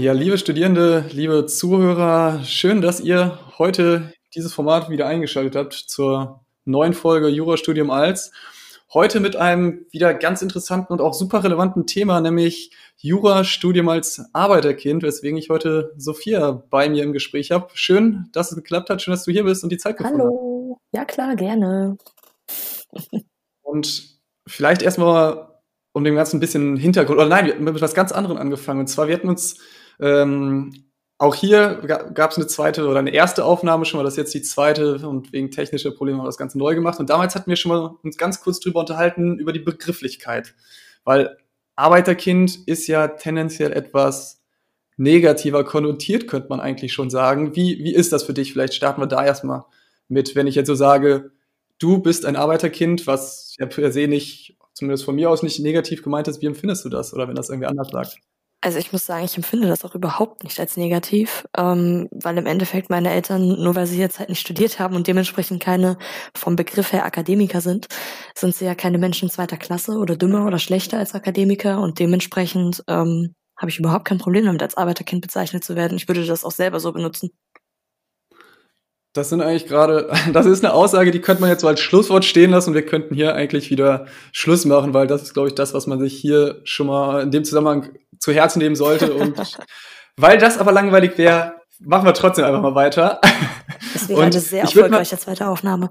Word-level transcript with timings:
Ja, 0.00 0.12
liebe 0.12 0.38
Studierende, 0.38 1.06
liebe 1.10 1.46
Zuhörer, 1.46 2.44
schön, 2.44 2.80
dass 2.80 3.00
ihr 3.00 3.36
heute 3.58 4.12
dieses 4.32 4.54
Format 4.54 4.90
wieder 4.90 5.08
eingeschaltet 5.08 5.56
habt 5.56 5.72
zur 5.72 6.44
neuen 6.64 6.94
Folge 6.94 7.26
Jurastudium 7.26 7.90
als. 7.90 8.30
Heute 8.94 9.18
mit 9.18 9.34
einem 9.34 9.86
wieder 9.90 10.14
ganz 10.14 10.40
interessanten 10.40 10.92
und 10.92 11.00
auch 11.00 11.14
super 11.14 11.42
relevanten 11.42 11.84
Thema, 11.84 12.20
nämlich 12.20 12.70
Jurastudium 12.98 13.88
als 13.88 14.24
Arbeiterkind, 14.32 15.02
weswegen 15.02 15.36
ich 15.36 15.50
heute 15.50 15.92
Sophia 15.96 16.62
bei 16.70 16.88
mir 16.88 17.02
im 17.02 17.12
Gespräch 17.12 17.50
habe. 17.50 17.66
Schön, 17.74 18.28
dass 18.30 18.52
es 18.52 18.56
geklappt 18.56 18.90
hat, 18.90 19.02
schön, 19.02 19.10
dass 19.10 19.24
du 19.24 19.32
hier 19.32 19.42
bist 19.42 19.64
und 19.64 19.72
die 19.72 19.78
Zeit 19.78 19.96
gefunden 19.96 20.20
hast. 20.20 20.26
Hallo, 20.26 20.78
ja 20.92 21.04
klar, 21.06 21.34
gerne. 21.34 21.98
Und 23.62 24.16
vielleicht 24.46 24.82
erstmal 24.82 25.48
um 25.90 26.04
dem 26.04 26.14
ganzen 26.14 26.36
ein 26.36 26.40
bisschen 26.40 26.76
Hintergrund, 26.76 27.18
oder 27.18 27.28
nein, 27.28 27.46
wir 27.46 27.54
haben 27.54 27.64
mit 27.64 27.80
was 27.80 27.94
ganz 27.94 28.12
anderem 28.12 28.36
angefangen. 28.36 28.78
Und 28.78 28.86
zwar, 28.86 29.08
wir 29.08 29.16
hatten 29.16 29.28
uns 29.28 29.58
ähm, 30.00 30.72
auch 31.18 31.34
hier 31.34 31.82
gab 32.14 32.30
es 32.30 32.36
eine 32.36 32.46
zweite 32.46 32.86
oder 32.86 33.00
eine 33.00 33.12
erste 33.12 33.44
Aufnahme 33.44 33.84
schon 33.84 33.98
mal, 33.98 34.04
das 34.04 34.14
ist 34.14 34.18
jetzt 34.18 34.34
die 34.34 34.42
zweite 34.42 35.06
und 35.06 35.32
wegen 35.32 35.50
technischer 35.50 35.90
Probleme 35.90 36.18
haben 36.18 36.24
wir 36.24 36.28
das 36.28 36.38
Ganze 36.38 36.58
neu 36.58 36.76
gemacht. 36.76 37.00
Und 37.00 37.10
damals 37.10 37.34
hatten 37.34 37.50
wir 37.50 37.56
schon 37.56 37.72
mal 37.72 37.96
uns 38.04 38.16
ganz 38.16 38.40
kurz 38.40 38.60
drüber 38.60 38.80
unterhalten, 38.80 39.38
über 39.38 39.52
die 39.52 39.58
Begrifflichkeit. 39.58 40.54
Weil 41.02 41.36
Arbeiterkind 41.74 42.56
ist 42.66 42.86
ja 42.86 43.08
tendenziell 43.08 43.72
etwas 43.72 44.42
negativer 44.96 45.64
konnotiert, 45.64 46.28
könnte 46.28 46.48
man 46.50 46.60
eigentlich 46.60 46.92
schon 46.92 47.10
sagen. 47.10 47.56
Wie, 47.56 47.78
wie 47.82 47.94
ist 47.94 48.12
das 48.12 48.22
für 48.22 48.34
dich? 48.34 48.52
Vielleicht 48.52 48.74
starten 48.74 49.00
wir 49.00 49.06
da 49.06 49.24
erstmal 49.24 49.64
mit, 50.08 50.36
wenn 50.36 50.46
ich 50.46 50.54
jetzt 50.54 50.68
so 50.68 50.74
sage, 50.76 51.32
du 51.78 51.98
bist 51.98 52.26
ein 52.26 52.36
Arbeiterkind, 52.36 53.06
was 53.06 53.54
ja 53.58 53.66
per 53.66 53.92
se 53.92 54.06
nicht, 54.06 54.56
zumindest 54.72 55.04
von 55.04 55.16
mir 55.16 55.30
aus 55.30 55.42
nicht 55.42 55.60
negativ 55.60 56.02
gemeint 56.02 56.28
ist. 56.28 56.42
Wie 56.42 56.46
empfindest 56.46 56.84
du 56.84 56.88
das? 56.88 57.12
Oder 57.12 57.26
wenn 57.28 57.34
das 57.36 57.48
irgendwie 57.48 57.66
anders 57.66 57.88
sagt? 57.90 58.18
Also 58.60 58.78
ich 58.78 58.92
muss 58.92 59.06
sagen, 59.06 59.24
ich 59.24 59.36
empfinde 59.36 59.68
das 59.68 59.84
auch 59.84 59.94
überhaupt 59.94 60.42
nicht 60.42 60.58
als 60.58 60.76
negativ, 60.76 61.46
ähm, 61.56 62.08
weil 62.10 62.36
im 62.38 62.46
Endeffekt 62.46 62.90
meine 62.90 63.10
Eltern, 63.10 63.62
nur 63.62 63.76
weil 63.76 63.86
sie 63.86 64.00
jetzt 64.00 64.18
halt 64.18 64.30
nicht 64.30 64.40
studiert 64.40 64.80
haben 64.80 64.96
und 64.96 65.06
dementsprechend 65.06 65.62
keine 65.62 65.96
vom 66.34 66.56
Begriff 66.56 66.92
her 66.92 67.04
Akademiker 67.04 67.60
sind, 67.60 67.86
sind 68.34 68.56
sie 68.56 68.64
ja 68.64 68.74
keine 68.74 68.98
Menschen 68.98 69.30
zweiter 69.30 69.56
Klasse 69.58 69.92
oder 69.92 70.16
dümmer 70.16 70.44
oder 70.44 70.58
schlechter 70.58 70.98
als 70.98 71.14
Akademiker 71.14 71.80
und 71.80 72.00
dementsprechend 72.00 72.82
ähm, 72.88 73.34
habe 73.56 73.70
ich 73.70 73.78
überhaupt 73.78 74.06
kein 74.06 74.18
Problem 74.18 74.44
damit, 74.44 74.62
als 74.62 74.76
Arbeiterkind 74.76 75.22
bezeichnet 75.22 75.64
zu 75.64 75.76
werden. 75.76 75.96
Ich 75.96 76.08
würde 76.08 76.24
das 76.26 76.44
auch 76.44 76.52
selber 76.52 76.80
so 76.80 76.92
benutzen. 76.92 77.30
Das 79.12 79.30
sind 79.30 79.40
eigentlich 79.40 79.66
gerade, 79.66 80.10
das 80.32 80.46
ist 80.46 80.64
eine 80.64 80.74
Aussage, 80.74 81.10
die 81.10 81.20
könnte 81.20 81.40
man 81.40 81.50
jetzt 81.50 81.62
so 81.62 81.68
als 81.68 81.80
Schlusswort 81.80 82.24
stehen 82.24 82.50
lassen 82.50 82.70
und 82.70 82.74
wir 82.74 82.84
könnten 82.84 83.14
hier 83.14 83.34
eigentlich 83.34 83.70
wieder 83.70 84.06
Schluss 84.32 84.64
machen, 84.64 84.94
weil 84.94 85.06
das 85.06 85.22
ist, 85.22 85.34
glaube 85.34 85.48
ich, 85.48 85.54
das, 85.54 85.74
was 85.74 85.86
man 85.86 85.98
sich 85.98 86.14
hier 86.14 86.60
schon 86.64 86.86
mal 86.86 87.22
in 87.22 87.30
dem 87.30 87.44
Zusammenhang 87.44 87.90
zu 88.18 88.32
Herzen 88.32 88.58
nehmen 88.58 88.76
sollte. 88.76 89.12
Und 89.14 89.36
weil 90.16 90.38
das 90.38 90.58
aber 90.58 90.72
langweilig 90.72 91.16
wäre, 91.16 91.54
machen 91.80 92.06
wir 92.06 92.14
trotzdem 92.14 92.44
einfach 92.44 92.62
mal 92.62 92.74
weiter. 92.74 93.20
Das 93.92 94.08
wäre 94.08 94.22
eine 94.22 94.40
sehr 94.40 94.62
erfolgreiche 94.62 95.14
mal, 95.14 95.20
zweite 95.20 95.46
Aufnahme. 95.46 95.90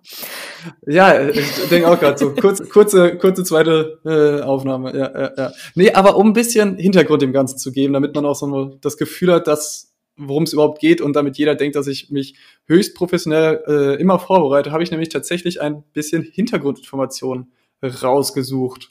Ja, 0.85 1.21
ich 1.21 1.69
denke 1.69 1.89
auch 1.89 1.99
gerade 1.99 2.17
so. 2.17 2.33
Kurz, 2.33 2.67
kurze, 2.69 3.17
kurze 3.17 3.43
zweite 3.43 3.99
äh, 4.05 4.43
Aufnahme. 4.43 4.95
Ja, 4.95 5.19
ja, 5.19 5.31
ja. 5.37 5.51
Nee, 5.75 5.93
aber 5.93 6.17
um 6.17 6.27
ein 6.27 6.33
bisschen 6.33 6.77
Hintergrund 6.77 7.21
dem 7.21 7.33
Ganzen 7.33 7.57
zu 7.57 7.71
geben, 7.71 7.93
damit 7.93 8.13
man 8.13 8.25
auch 8.25 8.35
so 8.35 8.77
das 8.81 8.97
Gefühl 8.97 9.33
hat, 9.33 9.47
dass 9.47 9.93
worum 10.17 10.43
es 10.43 10.53
überhaupt 10.53 10.79
geht 10.79 11.01
und 11.01 11.15
damit 11.15 11.37
jeder 11.37 11.55
denkt, 11.55 11.75
dass 11.75 11.87
ich 11.87 12.09
mich 12.09 12.35
höchst 12.65 12.95
professionell 12.95 13.63
äh, 13.67 14.01
immer 14.01 14.19
vorbereite, 14.19 14.71
habe 14.71 14.83
ich 14.83 14.91
nämlich 14.91 15.09
tatsächlich 15.09 15.61
ein 15.61 15.83
bisschen 15.93 16.23
Hintergrundinformationen 16.23 17.51
rausgesucht. 17.83 18.89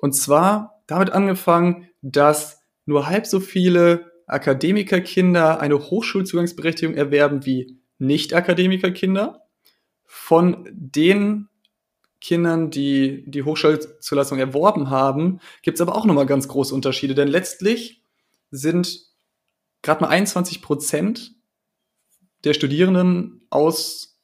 Und 0.00 0.14
zwar 0.14 0.82
damit 0.86 1.12
angefangen, 1.12 1.88
dass 2.02 2.62
nur 2.86 3.06
halb 3.08 3.26
so 3.26 3.40
viele 3.40 4.12
Akademikerkinder 4.26 5.60
eine 5.60 5.78
Hochschulzugangsberechtigung 5.78 6.94
erwerben 6.94 7.44
wie 7.44 7.78
Nicht-Akademikerkinder. 7.98 9.42
Von 10.04 10.68
den 10.72 11.48
Kindern, 12.20 12.70
die 12.70 13.24
die 13.30 13.42
Hochschulzulassung 13.42 14.38
erworben 14.38 14.90
haben, 14.90 15.40
gibt 15.62 15.76
es 15.76 15.80
aber 15.80 15.94
auch 15.94 16.06
nochmal 16.06 16.26
ganz 16.26 16.48
große 16.48 16.74
Unterschiede, 16.74 17.14
denn 17.14 17.28
letztlich 17.28 18.02
sind 18.50 19.06
gerade 19.86 20.02
mal 20.02 20.10
21 20.10 20.60
Prozent 20.60 21.32
der 22.44 22.52
Studierenden 22.52 23.46
aus 23.48 24.20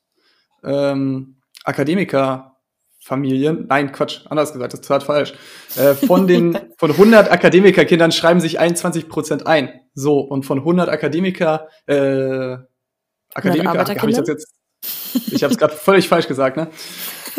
ähm, 0.62 1.40
Akademikerfamilien, 1.64 3.66
nein, 3.68 3.92
Quatsch, 3.92 4.26
anders 4.26 4.52
gesagt, 4.52 4.74
das 4.74 4.80
ist 4.80 4.86
total 4.86 5.00
falsch. 5.00 5.32
Äh, 5.76 5.94
von 5.94 6.26
den 6.26 6.58
von 6.76 6.90
100 6.90 7.30
Akademikerkindern 7.30 8.12
schreiben 8.12 8.40
sich 8.40 8.58
21 8.58 9.08
Prozent 9.08 9.46
ein. 9.46 9.80
So 9.94 10.20
und 10.20 10.44
von 10.44 10.58
100 10.58 10.90
Akademiker 10.90 11.68
äh, 11.86 12.58
Akademiker, 13.34 13.78
hab 13.78 14.08
ich 14.08 14.16
das 14.16 14.28
jetzt 14.28 14.52
ich 15.30 15.44
habe 15.44 15.52
es 15.52 15.58
gerade 15.58 15.74
völlig 15.74 16.08
falsch 16.08 16.26
gesagt, 16.26 16.56
ne? 16.56 16.68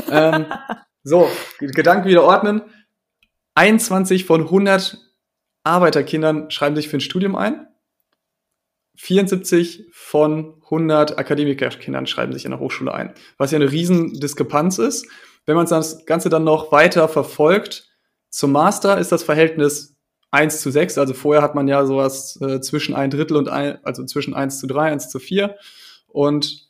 ähm, 0.10 0.46
so, 1.04 1.30
Gedanken 1.60 2.08
wieder 2.08 2.24
ordnen. 2.24 2.62
21 3.56 4.26
von 4.26 4.42
100 4.42 4.98
Arbeiterkindern 5.64 6.50
schreiben 6.50 6.76
sich 6.76 6.88
für 6.88 6.98
ein 6.98 7.02
Studium 7.02 7.36
ein 7.36 7.68
74 8.96 9.88
von 9.92 10.62
100 10.66 11.18
Akademikerkindern 11.18 12.06
schreiben 12.06 12.34
sich 12.34 12.46
in 12.46 12.52
der 12.52 12.60
Hochschule 12.60 12.94
ein, 12.94 13.14
was 13.38 13.52
ja 13.52 13.58
eine 13.58 13.72
riesen 13.72 14.20
Diskrepanz 14.20 14.78
ist. 14.78 15.08
Wenn 15.46 15.56
man 15.56 15.66
das 15.66 16.06
Ganze 16.06 16.30
dann 16.30 16.44
noch 16.44 16.72
weiter 16.72 17.08
verfolgt, 17.08 17.90
zum 18.30 18.52
Master 18.52 18.98
ist 18.98 19.12
das 19.12 19.24
Verhältnis 19.24 19.96
1 20.32 20.62
zu 20.62 20.72
6, 20.72 20.98
also 20.98 21.14
vorher 21.14 21.44
hat 21.44 21.54
man 21.54 21.68
ja 21.68 21.86
sowas 21.86 22.40
äh, 22.42 22.60
zwischen 22.62 22.96
ein 22.96 23.12
Drittel 23.12 23.38
und 23.38 23.50
ein, 23.50 23.78
also 23.84 24.04
zwischen 24.06 24.34
1 24.34 24.60
zu 24.60 24.68
3, 24.68 24.92
1 24.92 25.10
zu 25.10 25.20
4 25.20 25.56
und 26.08 26.68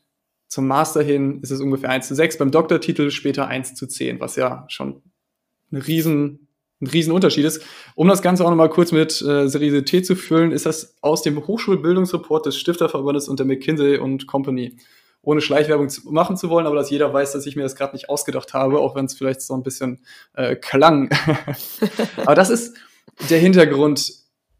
zum 0.47 0.67
Master 0.67 1.01
hin 1.01 1.39
ist 1.41 1.51
es 1.51 1.61
ungefähr 1.61 1.89
1 1.89 2.07
zu 2.07 2.15
6, 2.15 2.37
beim 2.37 2.51
Doktortitel 2.51 3.09
später 3.09 3.47
1 3.47 3.75
zu 3.75 3.87
10, 3.87 4.19
was 4.19 4.35
ja 4.35 4.65
schon 4.67 5.01
eine 5.71 5.87
riesen 5.87 6.47
ein 6.83 6.87
Riesenunterschied 6.87 7.45
ist. 7.45 7.63
Um 7.95 8.07
das 8.07 8.21
Ganze 8.21 8.45
auch 8.45 8.49
nochmal 8.49 8.69
kurz 8.69 8.91
mit 8.91 9.21
äh, 9.21 9.47
Seriosität 9.47 10.05
zu 10.05 10.15
füllen, 10.15 10.51
ist 10.51 10.65
das 10.65 10.95
aus 11.01 11.21
dem 11.21 11.45
Hochschulbildungsreport 11.45 12.45
des 12.45 12.57
Stifterverbandes 12.57 13.27
und 13.27 13.39
der 13.39 13.45
McKinsey 13.45 13.97
und 13.97 14.27
Company. 14.27 14.77
Ohne 15.25 15.39
Schleichwerbung 15.39 15.87
zu, 15.87 16.11
machen 16.11 16.35
zu 16.35 16.49
wollen, 16.49 16.67
aber 16.67 16.75
dass 16.75 16.89
jeder 16.89 17.13
weiß, 17.13 17.31
dass 17.31 17.45
ich 17.45 17.55
mir 17.55 17.63
das 17.63 17.77
gerade 17.77 17.95
nicht 17.95 18.09
ausgedacht 18.09 18.53
habe, 18.53 18.79
auch 18.79 18.93
wenn 18.93 19.05
es 19.05 19.13
vielleicht 19.13 19.41
so 19.41 19.53
ein 19.53 19.63
bisschen 19.63 20.01
äh, 20.33 20.57
klang. 20.57 21.09
aber 22.17 22.35
das 22.35 22.49
ist 22.49 22.75
der 23.29 23.39
Hintergrund, 23.39 24.11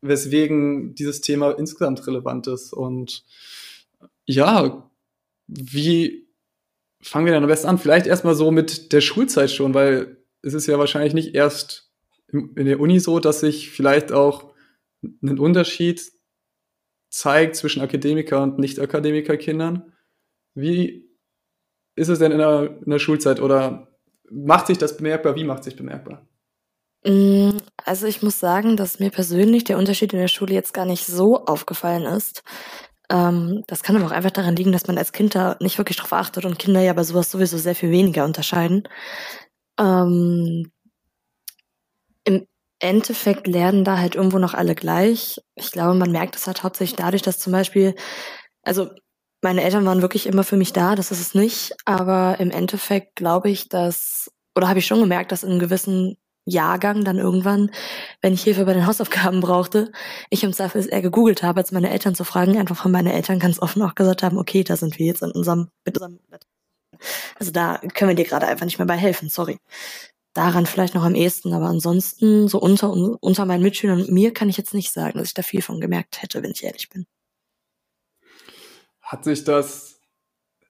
weswegen 0.02 0.96
dieses 0.96 1.20
Thema 1.20 1.52
insgesamt 1.52 2.08
relevant 2.08 2.48
ist. 2.48 2.72
Und 2.72 3.26
ja, 4.26 4.90
wie 5.48 6.30
fangen 7.02 7.26
wir 7.26 7.34
denn 7.34 7.44
am 7.44 7.50
besten 7.50 7.68
an? 7.68 7.78
Vielleicht 7.78 8.08
erstmal 8.08 8.36
so 8.36 8.50
mit 8.50 8.94
der 8.94 9.02
Schulzeit 9.02 9.52
schon, 9.52 9.74
weil 9.74 10.18
es 10.42 10.54
ist 10.54 10.68
ja 10.68 10.80
wahrscheinlich 10.80 11.14
nicht 11.14 11.36
erst 11.36 11.93
in 12.34 12.66
der 12.66 12.80
Uni 12.80 13.00
so, 13.00 13.20
dass 13.20 13.40
sich 13.40 13.72
vielleicht 13.72 14.12
auch 14.12 14.54
ein 15.02 15.40
Unterschied 15.40 16.02
zeigt 17.10 17.56
zwischen 17.56 17.82
Akademiker 17.82 18.42
und 18.42 18.58
Nicht-Akademiker-Kindern. 18.58 19.94
Wie 20.56 21.10
ist 21.96 22.10
es 22.10 22.20
denn 22.20 22.32
in 22.32 22.40
der, 22.40 22.78
in 22.84 22.90
der 22.90 23.00
Schulzeit 23.00 23.40
oder 23.40 23.88
macht 24.30 24.68
sich 24.68 24.78
das 24.78 24.98
bemerkbar? 24.98 25.36
Wie 25.36 25.44
macht 25.44 25.64
sich 25.64 25.76
bemerkbar? 25.76 26.28
Mm, 27.06 27.58
also 27.86 28.08
ich 28.08 28.24
muss 28.24 28.40
sagen, 28.40 28.78
dass 28.78 29.00
mir 29.00 29.12
persönlich 29.12 29.64
der 29.64 29.78
Unterschied 29.78 30.14
in 30.14 30.20
der 30.20 30.28
Schule 30.28 30.54
jetzt 30.54 30.74
gar 30.74 30.86
nicht 30.86 31.06
so 31.06 31.46
aufgefallen 31.46 32.04
ist. 32.04 32.44
Ähm, 33.10 33.64
das 33.68 33.84
kann 33.84 33.96
aber 33.96 34.08
auch 34.08 34.12
einfach 34.12 34.32
daran 34.32 34.56
liegen, 34.56 34.72
dass 34.72 34.88
man 34.88 34.98
als 34.98 35.12
Kind 35.12 35.36
da 35.36 35.58
nicht 35.60 35.78
wirklich 35.78 35.98
drauf 35.98 36.14
achtet 36.14 36.46
und 36.46 36.58
Kinder 36.58 36.82
ja 36.82 36.94
bei 36.94 37.04
sowas 37.04 37.30
sowieso 37.30 37.58
sehr 37.58 37.76
viel 37.76 37.92
weniger 37.92 38.26
unterscheiden. 38.26 38.88
Ähm, 39.80 40.72
Endeffekt 42.84 43.48
lernen 43.48 43.86
da 43.86 43.98
halt 43.98 44.16
irgendwo 44.16 44.40
noch 44.40 44.54
alle 44.54 44.76
gleich. 44.76 45.42
Ich 45.56 45.72
glaube, 45.72 45.96
man 45.96 46.12
merkt 46.12 46.36
es 46.36 46.48
halt 46.48 46.64
hauptsächlich 46.64 46.98
dadurch, 46.98 47.22
dass 47.22 47.40
zum 47.40 47.54
Beispiel, 47.54 47.96
also 48.64 48.90
meine 49.42 49.64
Eltern 49.64 49.86
waren 49.86 50.02
wirklich 50.02 50.28
immer 50.28 50.44
für 50.44 50.58
mich 50.58 50.74
da, 50.74 50.96
das 50.96 51.12
ist 51.12 51.22
es 51.22 51.34
nicht, 51.34 51.74
aber 51.86 52.38
im 52.40 52.52
Endeffekt 52.52 53.16
glaube 53.16 53.50
ich, 53.50 53.70
dass, 53.70 54.30
oder 54.56 54.68
habe 54.68 54.80
ich 54.80 54.86
schon 54.86 55.00
gemerkt, 55.00 55.32
dass 55.32 55.44
in 55.44 55.52
einem 55.52 55.60
gewissen 55.60 56.18
Jahrgang 56.46 57.06
dann 57.06 57.20
irgendwann, 57.20 57.72
wenn 58.22 58.34
ich 58.34 58.44
Hilfe 58.44 58.66
bei 58.66 58.74
den 58.74 58.86
Hausaufgaben 58.86 59.40
brauchte, 59.40 59.92
ich 60.30 60.44
im 60.44 60.52
Zweifel 60.52 60.86
eher 60.90 61.02
gegoogelt 61.02 61.42
habe, 61.42 61.62
als 61.62 61.72
meine 61.72 61.90
Eltern 61.90 62.16
zu 62.16 62.26
fragen, 62.26 62.58
einfach 62.58 62.76
von 62.76 62.92
meine 62.92 63.14
Eltern 63.14 63.40
ganz 63.40 63.60
offen 63.62 63.82
auch 63.82 63.96
gesagt 63.96 64.24
haben, 64.24 64.38
okay, 64.38 64.64
da 64.66 64.76
sind 64.76 65.00
wir 65.00 65.06
jetzt 65.06 65.24
in 65.24 65.32
unserem, 65.32 65.70
mit 65.86 65.98
unserem 65.98 66.20
also 67.40 67.52
da 67.52 67.80
können 67.94 68.10
wir 68.10 68.16
dir 68.16 68.26
gerade 68.26 68.48
einfach 68.48 68.66
nicht 68.66 68.78
mehr 68.78 68.88
bei 68.88 68.98
helfen, 68.98 69.30
sorry 69.30 69.58
daran 70.34 70.66
vielleicht 70.66 70.96
noch 70.96 71.04
am 71.04 71.16
ehesten, 71.16 71.54
aber 71.54 71.66
ansonsten 71.66 72.48
so 72.48 72.60
unter, 72.60 72.92
unter 72.92 73.46
meinen 73.46 73.64
Mitschülern 73.64 74.02
und 74.02 74.12
mir 74.12 74.34
kann 74.34 74.50
ich 74.50 74.58
jetzt 74.58 74.74
nicht 74.74 74.92
sagen, 74.92 75.18
dass 75.18 75.28
ich 75.28 75.34
da 75.34 75.44
viel 75.44 75.62
von 75.62 75.80
gemerkt 75.80 76.22
hätte, 76.22 76.42
wenn 76.42 76.52
ich 76.52 76.64
ehrlich 76.64 76.90
bin. 76.90 77.06
Hat 79.02 79.24
sich 79.24 79.44
das 79.44 79.94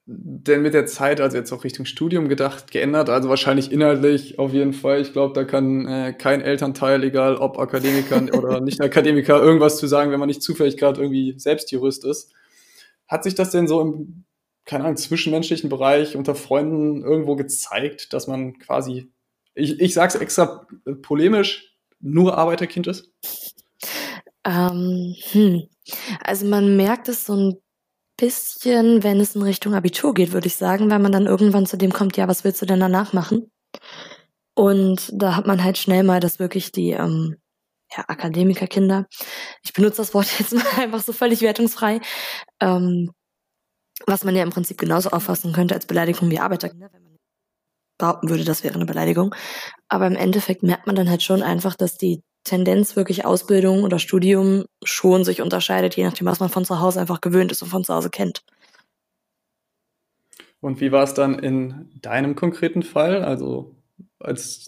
denn 0.06 0.60
mit 0.60 0.74
der 0.74 0.84
Zeit, 0.84 1.20
also 1.20 1.36
jetzt 1.36 1.50
auch 1.52 1.64
Richtung 1.64 1.86
Studium 1.86 2.28
gedacht, 2.28 2.70
geändert? 2.70 3.08
Also 3.08 3.30
wahrscheinlich 3.30 3.72
inhaltlich 3.72 4.38
auf 4.38 4.52
jeden 4.52 4.74
Fall. 4.74 5.00
Ich 5.00 5.12
glaube, 5.12 5.32
da 5.32 5.44
kann 5.44 5.86
äh, 5.86 6.12
kein 6.12 6.42
Elternteil, 6.42 7.02
egal 7.04 7.36
ob 7.36 7.58
Akademiker 7.58 8.22
oder 8.36 8.60
nicht 8.60 8.82
Akademiker, 8.82 9.42
irgendwas 9.42 9.78
zu 9.78 9.86
sagen, 9.86 10.10
wenn 10.10 10.20
man 10.20 10.28
nicht 10.28 10.42
zufällig 10.42 10.76
gerade 10.76 11.00
irgendwie 11.00 11.38
selbst 11.38 11.70
Jurist 11.72 12.04
ist. 12.04 12.32
Hat 13.08 13.24
sich 13.24 13.34
das 13.34 13.50
denn 13.50 13.66
so 13.66 13.80
im, 13.80 14.24
keine 14.66 14.84
Ahnung, 14.84 14.96
zwischenmenschlichen 14.96 15.70
Bereich 15.70 16.16
unter 16.16 16.34
Freunden 16.34 17.02
irgendwo 17.02 17.36
gezeigt, 17.36 18.12
dass 18.12 18.26
man 18.26 18.58
quasi, 18.58 19.10
ich, 19.54 19.80
ich 19.80 19.94
sage 19.94 20.14
es 20.14 20.20
extra 20.20 20.66
polemisch, 21.02 21.76
nur 22.00 22.36
Arbeiterkind 22.36 22.86
ist? 22.86 23.12
Ähm, 24.44 25.14
hm. 25.32 25.62
Also 26.22 26.46
man 26.46 26.76
merkt 26.76 27.08
es 27.08 27.26
so 27.26 27.34
ein 27.34 27.54
bisschen, 28.16 29.02
wenn 29.02 29.20
es 29.20 29.34
in 29.34 29.42
Richtung 29.42 29.74
Abitur 29.74 30.14
geht, 30.14 30.32
würde 30.32 30.46
ich 30.46 30.56
sagen, 30.56 30.90
weil 30.90 30.98
man 30.98 31.12
dann 31.12 31.26
irgendwann 31.26 31.66
zu 31.66 31.76
dem 31.76 31.92
kommt, 31.92 32.16
ja, 32.16 32.28
was 32.28 32.44
willst 32.44 32.62
du 32.62 32.66
denn 32.66 32.80
danach 32.80 33.12
machen? 33.12 33.50
Und 34.54 35.10
da 35.12 35.34
hat 35.34 35.46
man 35.46 35.64
halt 35.64 35.78
schnell 35.78 36.04
mal, 36.04 36.20
dass 36.20 36.38
wirklich 36.38 36.70
die 36.70 36.90
ähm, 36.90 37.36
ja, 37.96 38.04
Akademikerkinder, 38.06 39.06
ich 39.62 39.72
benutze 39.72 39.98
das 39.98 40.14
Wort 40.14 40.26
jetzt 40.38 40.54
mal 40.54 40.64
einfach 40.76 41.02
so 41.02 41.12
völlig 41.12 41.40
wertungsfrei, 41.40 42.00
ähm, 42.60 43.10
was 44.06 44.24
man 44.24 44.36
ja 44.36 44.42
im 44.42 44.50
Prinzip 44.50 44.78
genauso 44.78 45.10
auffassen 45.10 45.52
könnte 45.52 45.74
als 45.74 45.86
Beleidigung 45.86 46.30
wie 46.30 46.38
Arbeiterkinder, 46.38 46.90
wenn 46.92 47.03
behaupten 48.04 48.28
würde, 48.28 48.44
das 48.44 48.62
wäre 48.62 48.74
eine 48.74 48.84
Beleidigung. 48.84 49.34
Aber 49.88 50.06
im 50.06 50.16
Endeffekt 50.16 50.62
merkt 50.62 50.86
man 50.86 50.96
dann 50.96 51.08
halt 51.08 51.22
schon 51.22 51.42
einfach, 51.42 51.74
dass 51.74 51.96
die 51.96 52.22
Tendenz 52.44 52.94
wirklich 52.96 53.24
Ausbildung 53.24 53.82
oder 53.82 53.98
Studium 53.98 54.66
schon 54.84 55.24
sich 55.24 55.40
unterscheidet, 55.40 55.96
je 55.96 56.04
nachdem, 56.04 56.26
was 56.26 56.40
man 56.40 56.50
von 56.50 56.64
zu 56.64 56.80
Hause 56.80 57.00
einfach 57.00 57.22
gewöhnt 57.22 57.50
ist 57.50 57.62
und 57.62 57.68
von 57.68 57.84
zu 57.84 57.94
Hause 57.94 58.10
kennt. 58.10 58.42
Und 60.60 60.80
wie 60.80 60.92
war 60.92 61.02
es 61.02 61.14
dann 61.14 61.38
in 61.38 61.90
deinem 62.00 62.36
konkreten 62.36 62.82
Fall? 62.82 63.24
Also 63.24 63.74
als 64.18 64.66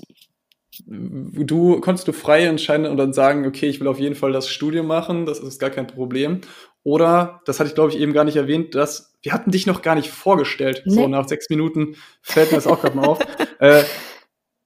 du 0.87 1.81
konntest 1.81 2.09
du 2.09 2.13
frei 2.13 2.45
entscheiden 2.45 2.87
und 2.87 2.97
dann 2.97 3.13
sagen, 3.13 3.47
okay, 3.47 3.67
ich 3.67 3.81
will 3.81 3.89
auf 3.89 3.99
jeden 3.99 4.15
Fall 4.15 4.33
das 4.33 4.49
Studium 4.49 4.87
machen, 4.87 5.27
das 5.27 5.39
ist 5.39 5.59
gar 5.59 5.71
kein 5.71 5.87
Problem. 5.87 6.41
Oder, 6.87 7.41
das 7.47 7.59
hatte 7.59 7.69
ich 7.69 7.75
glaube 7.75 7.91
ich 7.91 7.99
eben 7.99 8.13
gar 8.13 8.23
nicht 8.23 8.37
erwähnt, 8.37 8.77
dass 8.77 9.13
wir 9.21 9.33
hatten 9.33 9.51
dich 9.51 9.67
noch 9.67 9.83
gar 9.83 9.97
nicht 9.97 10.09
vorgestellt. 10.09 10.85
Nee. 10.85 10.95
So 10.95 11.09
nach 11.09 11.27
sechs 11.27 11.51
Minuten 11.51 11.97
fällt 12.23 12.53
mir 12.53 12.59
das 12.59 12.69
auch 12.69 12.81
gerade 12.81 12.97
mal 12.97 13.07
auf. 13.07 13.19
Äh, 13.59 13.85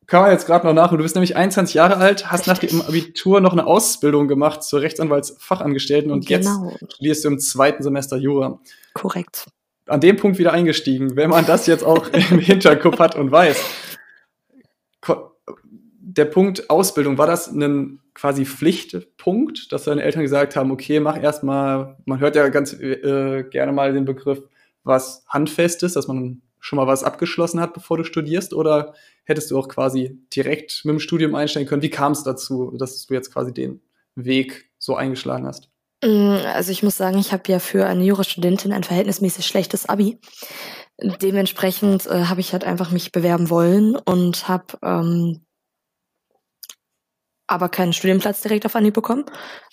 kann 0.08 0.22
man 0.22 0.32
jetzt 0.32 0.46
gerade 0.46 0.67
noch 0.67 0.75
nach. 0.75 0.90
Du 0.90 0.96
bist 0.96 1.14
nämlich 1.14 1.37
21 1.37 1.75
Jahre 1.75 1.96
alt, 1.99 2.32
hast 2.32 2.49
nach 2.49 2.58
dem 2.58 2.82
Abitur 2.82 3.40
noch 3.40 3.52
eine 3.52 3.64
Ausbildung 3.64 4.26
gemacht 4.26 4.64
zur 4.64 4.81
Rechtsanwaltsfachangestellten 4.81 6.11
und 6.11 6.26
genau. 6.26 6.72
jetzt 6.72 6.94
studierst 6.94 7.25
du 7.25 7.28
im 7.28 7.38
zweiten 7.38 7.84
Semester 7.84 8.17
Jura. 8.17 8.58
Korrekt. 8.94 9.46
An 9.87 10.00
dem 10.00 10.17
Punkt 10.17 10.40
wieder 10.40 10.52
eingestiegen, 10.52 11.14
wenn 11.14 11.31
man 11.31 11.46
das 11.46 11.69
jetzt 11.69 11.84
auch 11.84 12.08
im 12.12 12.40
Hinterkopf 12.40 12.99
hat 12.99 13.14
und 13.14 13.31
weiß. 13.31 13.56
Der 16.12 16.25
Punkt 16.25 16.71
Ausbildung, 16.71 17.19
war 17.19 17.27
das 17.27 17.47
ein 17.47 18.01
quasi 18.15 18.45
Pflichtpunkt, 18.45 19.71
dass 19.71 19.85
deine 19.85 20.03
Eltern 20.03 20.23
gesagt 20.23 20.57
haben, 20.57 20.73
okay, 20.73 20.99
mach 20.99 21.21
erstmal, 21.21 21.97
man 22.05 22.19
hört 22.19 22.35
ja 22.35 22.49
ganz 22.49 22.73
äh, 22.73 23.45
gerne 23.45 23.73
mal 23.73 23.93
den 23.93 24.05
Begriff, 24.05 24.43
was 24.83 25.25
handfest 25.29 25.83
ist, 25.85 25.95
dass 25.95 26.09
man 26.09 26.43
schon 26.59 26.77
mal 26.79 26.87
was 26.87 27.05
abgeschlossen 27.05 27.61
hat, 27.61 27.75
bevor 27.75 27.97
du 27.97 28.05
studierst? 28.05 28.55
Oder 28.55 28.95
hättest 29.25 29.51
du 29.51 29.59
auch 29.59 29.69
quasi 29.69 30.19
direkt 30.35 30.85
mit 30.85 30.95
dem 30.95 31.01
Studium 31.01 31.35
einsteigen 31.35 31.69
können? 31.69 31.83
Wie 31.83 31.91
kam 31.91 32.13
es 32.13 32.25
dazu, 32.25 32.75
dass 32.77 33.06
du 33.06 33.15
jetzt 33.15 33.33
quasi 33.33 33.55
den 33.55 33.81
Weg 34.17 34.71
so 34.79 34.97
eingeschlagen 34.97 35.47
hast? 35.47 35.71
Mm, 36.05 36.39
also 36.55 36.73
ich 36.73 36.83
muss 36.83 36.97
sagen, 36.97 37.19
ich 37.19 37.33
habe 37.33 37.45
ja 37.47 37.61
für 37.61 37.87
eine 37.87 38.05
Jurastudentin 38.05 38.73
ein 38.73 38.85
verhältnismäßig 38.85 39.47
schlechtes 39.47 39.87
Abi. 39.87 40.19
Dementsprechend 41.23 42.06
äh, 42.06 42.25
habe 42.25 42.41
ich 42.41 42.53
halt 42.53 42.65
einfach 42.65 42.91
mich 42.91 43.13
bewerben 43.13 43.49
wollen 43.49 43.97
und 43.97 44.49
habe 44.49 44.79
ähm, 44.83 45.41
aber 47.50 47.69
keinen 47.69 47.93
Studienplatz 47.93 48.43
direkt 48.43 48.64
auf 48.64 48.76
Anhieb 48.76 48.94
bekommen, 48.94 49.25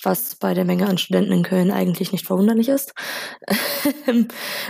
was 0.01 0.35
bei 0.35 0.55
der 0.55 0.65
Menge 0.65 0.87
an 0.87 0.97
Studenten 0.97 1.31
in 1.31 1.43
Köln 1.43 1.69
eigentlich 1.69 2.11
nicht 2.11 2.25
verwunderlich 2.25 2.69
ist. 2.69 2.95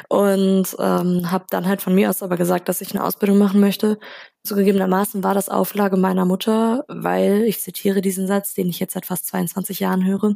und 0.09 0.75
ähm, 0.77 1.31
habe 1.31 1.45
dann 1.49 1.67
halt 1.67 1.81
von 1.81 1.95
mir 1.95 2.09
aus 2.09 2.21
aber 2.21 2.35
gesagt, 2.35 2.67
dass 2.67 2.81
ich 2.81 2.91
eine 2.91 3.05
Ausbildung 3.05 3.37
machen 3.37 3.61
möchte. 3.61 3.97
Zugegebenermaßen 4.43 5.23
war 5.23 5.33
das 5.33 5.47
Auflage 5.47 5.95
meiner 5.95 6.25
Mutter, 6.25 6.83
weil 6.89 7.43
ich 7.43 7.61
zitiere 7.61 8.01
diesen 8.01 8.27
Satz, 8.27 8.53
den 8.53 8.67
ich 8.67 8.79
jetzt 8.79 8.93
seit 8.93 9.05
fast 9.05 9.27
22 9.27 9.79
Jahren 9.79 10.05
höre. 10.05 10.35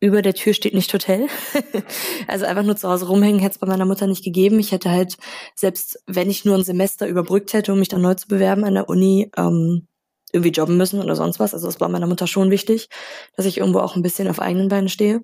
Über 0.00 0.22
der 0.22 0.34
Tür 0.34 0.54
steht 0.54 0.72
nicht 0.72 0.92
Hotel. 0.92 1.28
also 2.28 2.46
einfach 2.46 2.62
nur 2.62 2.76
zu 2.76 2.88
Hause 2.88 3.08
rumhängen 3.08 3.40
hätte 3.40 3.54
es 3.54 3.58
bei 3.58 3.66
meiner 3.66 3.84
Mutter 3.84 4.06
nicht 4.06 4.24
gegeben. 4.24 4.58
Ich 4.58 4.72
hätte 4.72 4.90
halt, 4.90 5.18
selbst 5.54 6.02
wenn 6.06 6.30
ich 6.30 6.46
nur 6.46 6.56
ein 6.56 6.64
Semester 6.64 7.06
überbrückt 7.06 7.52
hätte, 7.52 7.74
um 7.74 7.78
mich 7.78 7.88
dann 7.88 8.00
neu 8.00 8.14
zu 8.14 8.26
bewerben 8.26 8.64
an 8.64 8.74
der 8.74 8.88
Uni, 8.88 9.30
ähm, 9.36 9.86
irgendwie 10.34 10.50
jobben 10.50 10.76
müssen 10.76 11.00
oder 11.00 11.16
sonst 11.16 11.40
was. 11.40 11.54
Also 11.54 11.68
es 11.68 11.80
war 11.80 11.88
meiner 11.88 12.06
Mutter 12.06 12.26
schon 12.26 12.50
wichtig, 12.50 12.88
dass 13.36 13.46
ich 13.46 13.58
irgendwo 13.58 13.78
auch 13.80 13.96
ein 13.96 14.02
bisschen 14.02 14.28
auf 14.28 14.40
eigenen 14.40 14.68
Beinen 14.68 14.88
stehe. 14.88 15.22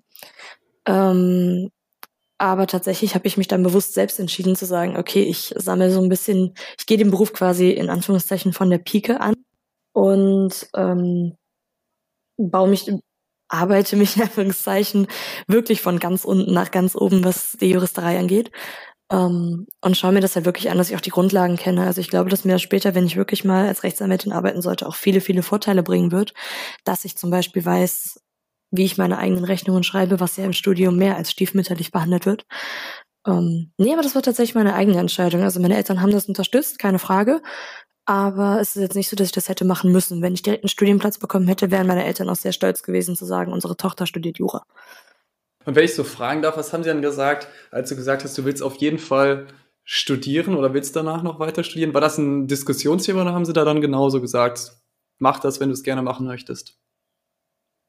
Ähm, 0.87 1.69
aber 2.39 2.65
tatsächlich 2.65 3.13
habe 3.13 3.27
ich 3.27 3.37
mich 3.37 3.47
dann 3.47 3.61
bewusst 3.61 3.93
selbst 3.93 4.19
entschieden 4.19 4.55
zu 4.55 4.65
sagen, 4.65 4.97
okay, 4.97 5.21
ich 5.21 5.53
sammle 5.57 5.91
so 5.91 6.01
ein 6.01 6.09
bisschen, 6.09 6.55
ich 6.79 6.87
gehe 6.87 6.97
den 6.97 7.11
Beruf 7.11 7.33
quasi 7.33 7.69
in 7.69 7.89
Anführungszeichen 7.89 8.51
von 8.53 8.71
der 8.71 8.79
Pike 8.79 9.21
an 9.21 9.35
und 9.93 10.67
ähm, 10.75 11.37
baue 12.37 12.69
mich, 12.69 12.91
arbeite 13.47 13.95
mich 13.95 14.15
in 14.15 14.23
Anführungszeichen 14.23 15.07
wirklich 15.47 15.81
von 15.81 15.99
ganz 15.99 16.25
unten 16.25 16.51
nach 16.51 16.71
ganz 16.71 16.95
oben, 16.95 17.23
was 17.23 17.57
die 17.59 17.69
Juristerei 17.69 18.17
angeht. 18.17 18.51
Ähm, 19.11 19.67
und 19.81 19.97
schaue 19.97 20.13
mir 20.13 20.21
das 20.21 20.35
halt 20.35 20.45
wirklich 20.45 20.71
an, 20.71 20.77
dass 20.77 20.89
ich 20.89 20.95
auch 20.95 21.01
die 21.01 21.09
Grundlagen 21.09 21.57
kenne. 21.57 21.85
Also 21.85 21.99
ich 22.01 22.09
glaube, 22.09 22.29
dass 22.29 22.45
mir 22.45 22.53
das 22.53 22.61
später, 22.61 22.95
wenn 22.95 23.05
ich 23.05 23.17
wirklich 23.17 23.43
mal 23.43 23.67
als 23.67 23.83
Rechtsanwältin 23.83 24.31
arbeiten 24.31 24.61
sollte, 24.61 24.87
auch 24.87 24.95
viele, 24.95 25.21
viele 25.21 25.43
Vorteile 25.43 25.83
bringen 25.83 26.11
wird, 26.11 26.33
dass 26.85 27.05
ich 27.05 27.17
zum 27.17 27.29
Beispiel 27.29 27.65
weiß, 27.65 28.21
wie 28.71 28.85
ich 28.85 28.97
meine 28.97 29.17
eigenen 29.17 29.43
Rechnungen 29.43 29.83
schreibe, 29.83 30.19
was 30.21 30.37
ja 30.37 30.45
im 30.45 30.53
Studium 30.53 30.95
mehr 30.97 31.17
als 31.17 31.31
stiefmütterlich 31.31 31.91
behandelt 31.91 32.25
wird. 32.25 32.45
Ähm, 33.27 33.71
nee, 33.77 33.93
aber 33.93 34.01
das 34.01 34.15
war 34.15 34.23
tatsächlich 34.23 34.55
meine 34.55 34.73
eigene 34.75 34.99
Entscheidung. 34.99 35.43
Also 35.43 35.59
meine 35.59 35.75
Eltern 35.75 36.01
haben 36.01 36.11
das 36.11 36.27
unterstützt, 36.27 36.79
keine 36.79 36.99
Frage. 36.99 37.41
Aber 38.05 38.59
es 38.61 38.75
ist 38.75 38.81
jetzt 38.81 38.95
nicht 38.95 39.09
so, 39.09 39.15
dass 39.15 39.27
ich 39.27 39.33
das 39.33 39.49
hätte 39.49 39.65
machen 39.65 39.91
müssen. 39.91 40.21
Wenn 40.21 40.33
ich 40.33 40.41
direkt 40.41 40.63
einen 40.63 40.69
Studienplatz 40.69 41.19
bekommen 41.19 41.47
hätte, 41.47 41.71
wären 41.71 41.87
meine 41.87 42.05
Eltern 42.05 42.29
auch 42.29 42.35
sehr 42.35 42.51
stolz 42.53 42.83
gewesen 42.83 43.15
zu 43.15 43.25
sagen, 43.25 43.53
unsere 43.53 43.77
Tochter 43.77 44.07
studiert 44.07 44.39
Jura. 44.39 44.63
Und 45.65 45.75
wenn 45.75 45.85
ich 45.85 45.95
so 45.95 46.03
fragen 46.03 46.41
darf, 46.41 46.57
was 46.57 46.73
haben 46.73 46.83
Sie 46.83 46.89
dann 46.89 47.01
gesagt, 47.01 47.47
als 47.71 47.89
du 47.89 47.95
gesagt 47.95 48.23
hast, 48.23 48.37
du 48.37 48.45
willst 48.45 48.63
auf 48.63 48.75
jeden 48.75 48.99
Fall 48.99 49.47
studieren 49.83 50.55
oder 50.55 50.73
willst 50.73 50.95
danach 50.95 51.23
noch 51.23 51.39
weiter 51.39 51.63
studieren? 51.63 51.93
War 51.93 52.01
das 52.01 52.17
ein 52.17 52.47
Diskussionsthema 52.47 53.21
oder 53.21 53.33
haben 53.33 53.45
Sie 53.45 53.53
da 53.53 53.65
dann 53.65 53.81
genauso 53.81 54.21
gesagt, 54.21 54.73
mach 55.19 55.39
das, 55.39 55.59
wenn 55.59 55.69
du 55.69 55.73
es 55.73 55.83
gerne 55.83 56.01
machen 56.01 56.25
möchtest? 56.25 56.77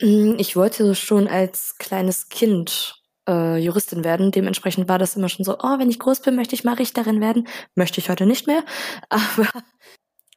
Mm, 0.00 0.34
ich 0.38 0.56
wollte 0.56 0.94
schon 0.94 1.28
als 1.28 1.76
kleines 1.78 2.28
Kind 2.28 3.02
äh, 3.28 3.58
Juristin 3.58 4.04
werden. 4.04 4.30
Dementsprechend 4.30 4.88
war 4.88 4.99
das 4.99 5.16
immer 5.16 5.28
schon 5.28 5.44
so, 5.44 5.58
oh, 5.58 5.78
wenn 5.78 5.90
ich 5.90 5.99
groß 5.99 6.20
bin, 6.20 6.37
möchte 6.37 6.54
ich 6.54 6.64
mal 6.64 6.75
Richterin 6.75 7.20
werden. 7.20 7.47
Möchte 7.75 8.00
ich 8.00 8.11
heute 8.11 8.26
nicht 8.26 8.47
mehr. 8.47 8.64
Aber 9.08 9.49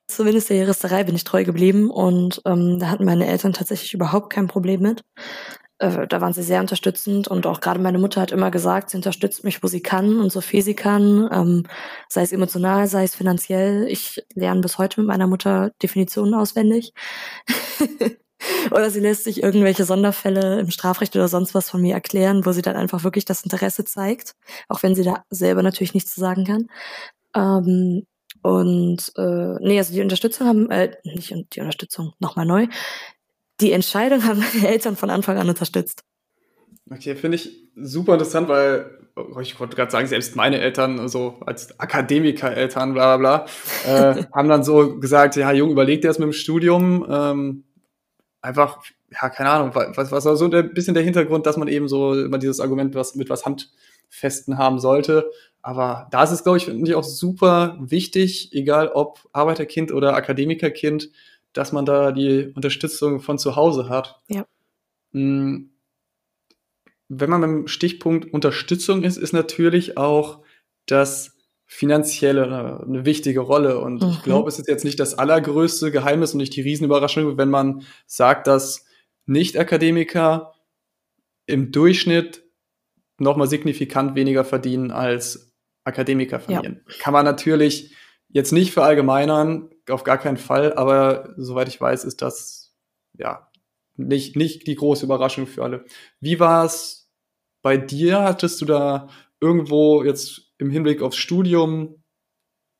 zumindest 0.07 0.49
der 0.49 0.59
Juristerei 0.59 1.03
bin 1.03 1.15
ich 1.15 1.23
treu 1.23 1.43
geblieben 1.43 1.89
und 1.89 2.41
ähm, 2.45 2.79
da 2.79 2.89
hatten 2.89 3.05
meine 3.05 3.27
Eltern 3.27 3.53
tatsächlich 3.53 3.93
überhaupt 3.93 4.31
kein 4.31 4.47
Problem 4.47 4.81
mit 4.81 5.01
äh, 5.79 6.07
da 6.07 6.21
waren 6.21 6.33
sie 6.33 6.43
sehr 6.43 6.61
unterstützend 6.61 7.27
und 7.27 7.45
auch 7.47 7.59
gerade 7.59 7.79
meine 7.81 7.99
Mutter 7.99 8.21
hat 8.21 8.31
immer 8.31 8.51
gesagt, 8.51 8.89
sie 8.89 8.97
unterstützt 8.97 9.43
mich, 9.43 9.61
wo 9.61 9.67
sie 9.67 9.81
kann 9.81 10.19
und 10.19 10.31
so 10.31 10.41
viel 10.41 10.61
sie 10.61 10.75
kann, 10.75 11.29
ähm, 11.31 11.63
sei 12.09 12.21
es 12.21 12.31
emotional, 12.31 12.87
sei 12.87 13.03
es 13.03 13.15
finanziell. 13.15 13.87
Ich 13.87 14.23
lerne 14.35 14.61
bis 14.61 14.77
heute 14.77 15.01
mit 15.01 15.07
meiner 15.07 15.27
Mutter 15.27 15.71
Definitionen 15.81 16.33
auswendig. 16.33 16.93
oder 18.71 18.89
sie 18.89 18.99
lässt 18.99 19.23
sich 19.25 19.43
irgendwelche 19.43 19.85
Sonderfälle 19.85 20.59
im 20.59 20.71
Strafrecht 20.71 21.15
oder 21.15 21.27
sonst 21.27 21.53
was 21.53 21.69
von 21.69 21.81
mir 21.81 21.93
erklären, 21.93 22.45
wo 22.45 22.51
sie 22.51 22.61
dann 22.61 22.75
einfach 22.75 23.03
wirklich 23.03 23.25
das 23.25 23.43
Interesse 23.43 23.83
zeigt, 23.85 24.35
auch 24.69 24.83
wenn 24.83 24.95
sie 24.95 25.03
da 25.03 25.23
selber 25.29 25.63
natürlich 25.63 25.93
nichts 25.93 26.13
zu 26.13 26.19
sagen 26.21 26.45
kann. 26.45 26.67
Ähm, 27.35 28.05
und 28.41 29.11
äh, 29.17 29.55
nee, 29.59 29.77
also 29.77 29.93
die 29.93 30.01
Unterstützung 30.01 30.47
haben, 30.47 30.69
äh, 30.69 30.95
nicht 31.03 31.33
die 31.53 31.59
Unterstützung, 31.59 32.13
nochmal 32.19 32.45
neu 32.45 32.67
die 33.61 33.71
Entscheidung 33.71 34.23
haben 34.23 34.39
meine 34.39 34.67
Eltern 34.67 34.95
von 34.95 35.09
Anfang 35.09 35.37
an 35.37 35.49
unterstützt. 35.49 36.03
Okay, 36.91 37.15
finde 37.15 37.35
ich 37.37 37.71
super 37.75 38.13
interessant, 38.13 38.47
weil 38.47 38.91
oh, 39.15 39.39
ich 39.39 39.59
wollte 39.59 39.75
gerade 39.75 39.91
sagen, 39.91 40.07
selbst 40.07 40.35
meine 40.35 40.59
Eltern, 40.59 41.07
so 41.07 41.37
als 41.45 41.79
Akademiker-Eltern, 41.79 42.93
bla 42.93 43.17
bla 43.17 43.45
bla, 43.85 44.11
äh, 44.11 44.23
haben 44.33 44.49
dann 44.49 44.63
so 44.63 44.99
gesagt, 44.99 45.35
ja, 45.35 45.51
Jung, 45.51 45.71
überleg 45.71 46.01
dir 46.01 46.09
das 46.09 46.19
mit 46.19 46.27
dem 46.27 46.33
Studium. 46.33 47.05
Ähm, 47.09 47.63
einfach, 48.41 48.83
ja, 49.11 49.29
keine 49.29 49.49
Ahnung, 49.49 49.71
was, 49.73 50.11
was 50.11 50.25
war 50.25 50.35
so 50.35 50.45
ein 50.45 50.73
bisschen 50.73 50.93
der 50.93 51.03
Hintergrund, 51.03 51.45
dass 51.45 51.57
man 51.57 51.67
eben 51.67 51.87
so 51.87 52.13
immer 52.13 52.37
dieses 52.37 52.59
Argument 52.59 52.93
was, 52.93 53.15
mit 53.15 53.29
was 53.29 53.45
Handfesten 53.45 54.57
haben 54.57 54.79
sollte. 54.79 55.31
Aber 55.63 56.07
da 56.11 56.23
ist 56.23 56.31
es, 56.31 56.43
glaube 56.43 56.59
ich, 56.59 56.65
finde 56.65 56.87
ich 56.87 56.95
auch 56.95 57.03
super 57.03 57.77
wichtig, 57.79 58.53
egal 58.53 58.89
ob 58.89 59.27
Arbeiterkind 59.33 59.91
oder 59.91 60.15
Akademikerkind, 60.15 61.09
dass 61.55 61.71
man 61.71 61.85
da 61.85 62.11
die 62.11 62.51
Unterstützung 62.53 63.21
von 63.21 63.39
zu 63.39 63.55
Hause 63.55 63.87
hat. 63.89 64.21
Ja. 64.27 64.45
Mm, 65.13 65.71
wenn 67.07 67.29
man 67.29 67.41
beim 67.41 67.67
Stichpunkt 67.67 68.33
Unterstützung 68.33 69.03
ist, 69.03 69.17
ist 69.17 69.31
natürlich 69.31 69.97
auch, 69.97 70.43
dass 70.85 71.37
finanzielle 71.65 72.81
eine 72.85 73.05
wichtige 73.05 73.39
Rolle. 73.39 73.79
Und 73.79 74.03
mhm. 74.03 74.09
ich 74.09 74.23
glaube, 74.23 74.49
es 74.49 74.59
ist 74.59 74.67
jetzt 74.67 74.83
nicht 74.83 74.99
das 74.99 75.17
allergrößte 75.17 75.91
Geheimnis 75.91 76.33
und 76.33 76.39
nicht 76.39 76.55
die 76.55 76.61
Riesenüberraschung, 76.61 77.37
wenn 77.37 77.49
man 77.49 77.83
sagt, 78.05 78.47
dass 78.47 78.85
Nicht-Akademiker 79.25 80.53
im 81.47 81.71
Durchschnitt 81.71 82.43
nochmal 83.17 83.47
signifikant 83.47 84.15
weniger 84.15 84.43
verdienen 84.43 84.91
als 84.91 85.55
Akademikerfamilien. 85.85 86.81
Ja. 86.85 86.95
Kann 86.99 87.13
man 87.13 87.23
natürlich 87.23 87.95
jetzt 88.35 88.51
nicht 88.51 88.73
verallgemeinern, 88.73 89.69
auf 89.89 90.03
gar 90.03 90.17
keinen 90.17 90.35
Fall, 90.35 90.73
aber 90.73 91.33
soweit 91.37 91.69
ich 91.69 91.79
weiß, 91.79 92.03
ist 92.03 92.21
das 92.21 92.75
ja 93.17 93.49
nicht, 93.95 94.35
nicht 94.35 94.67
die 94.67 94.75
große 94.75 95.05
Überraschung 95.05 95.47
für 95.47 95.63
alle. 95.63 95.85
Wie 96.19 96.37
war 96.37 96.65
es 96.65 97.09
bei 97.61 97.77
dir? 97.77 98.23
Hattest 98.23 98.59
du 98.59 98.65
da 98.65 99.07
irgendwo 99.39 100.03
jetzt 100.03 100.51
im 100.57 100.69
Hinblick 100.69 101.01
aufs 101.01 101.15
Studium 101.15 102.03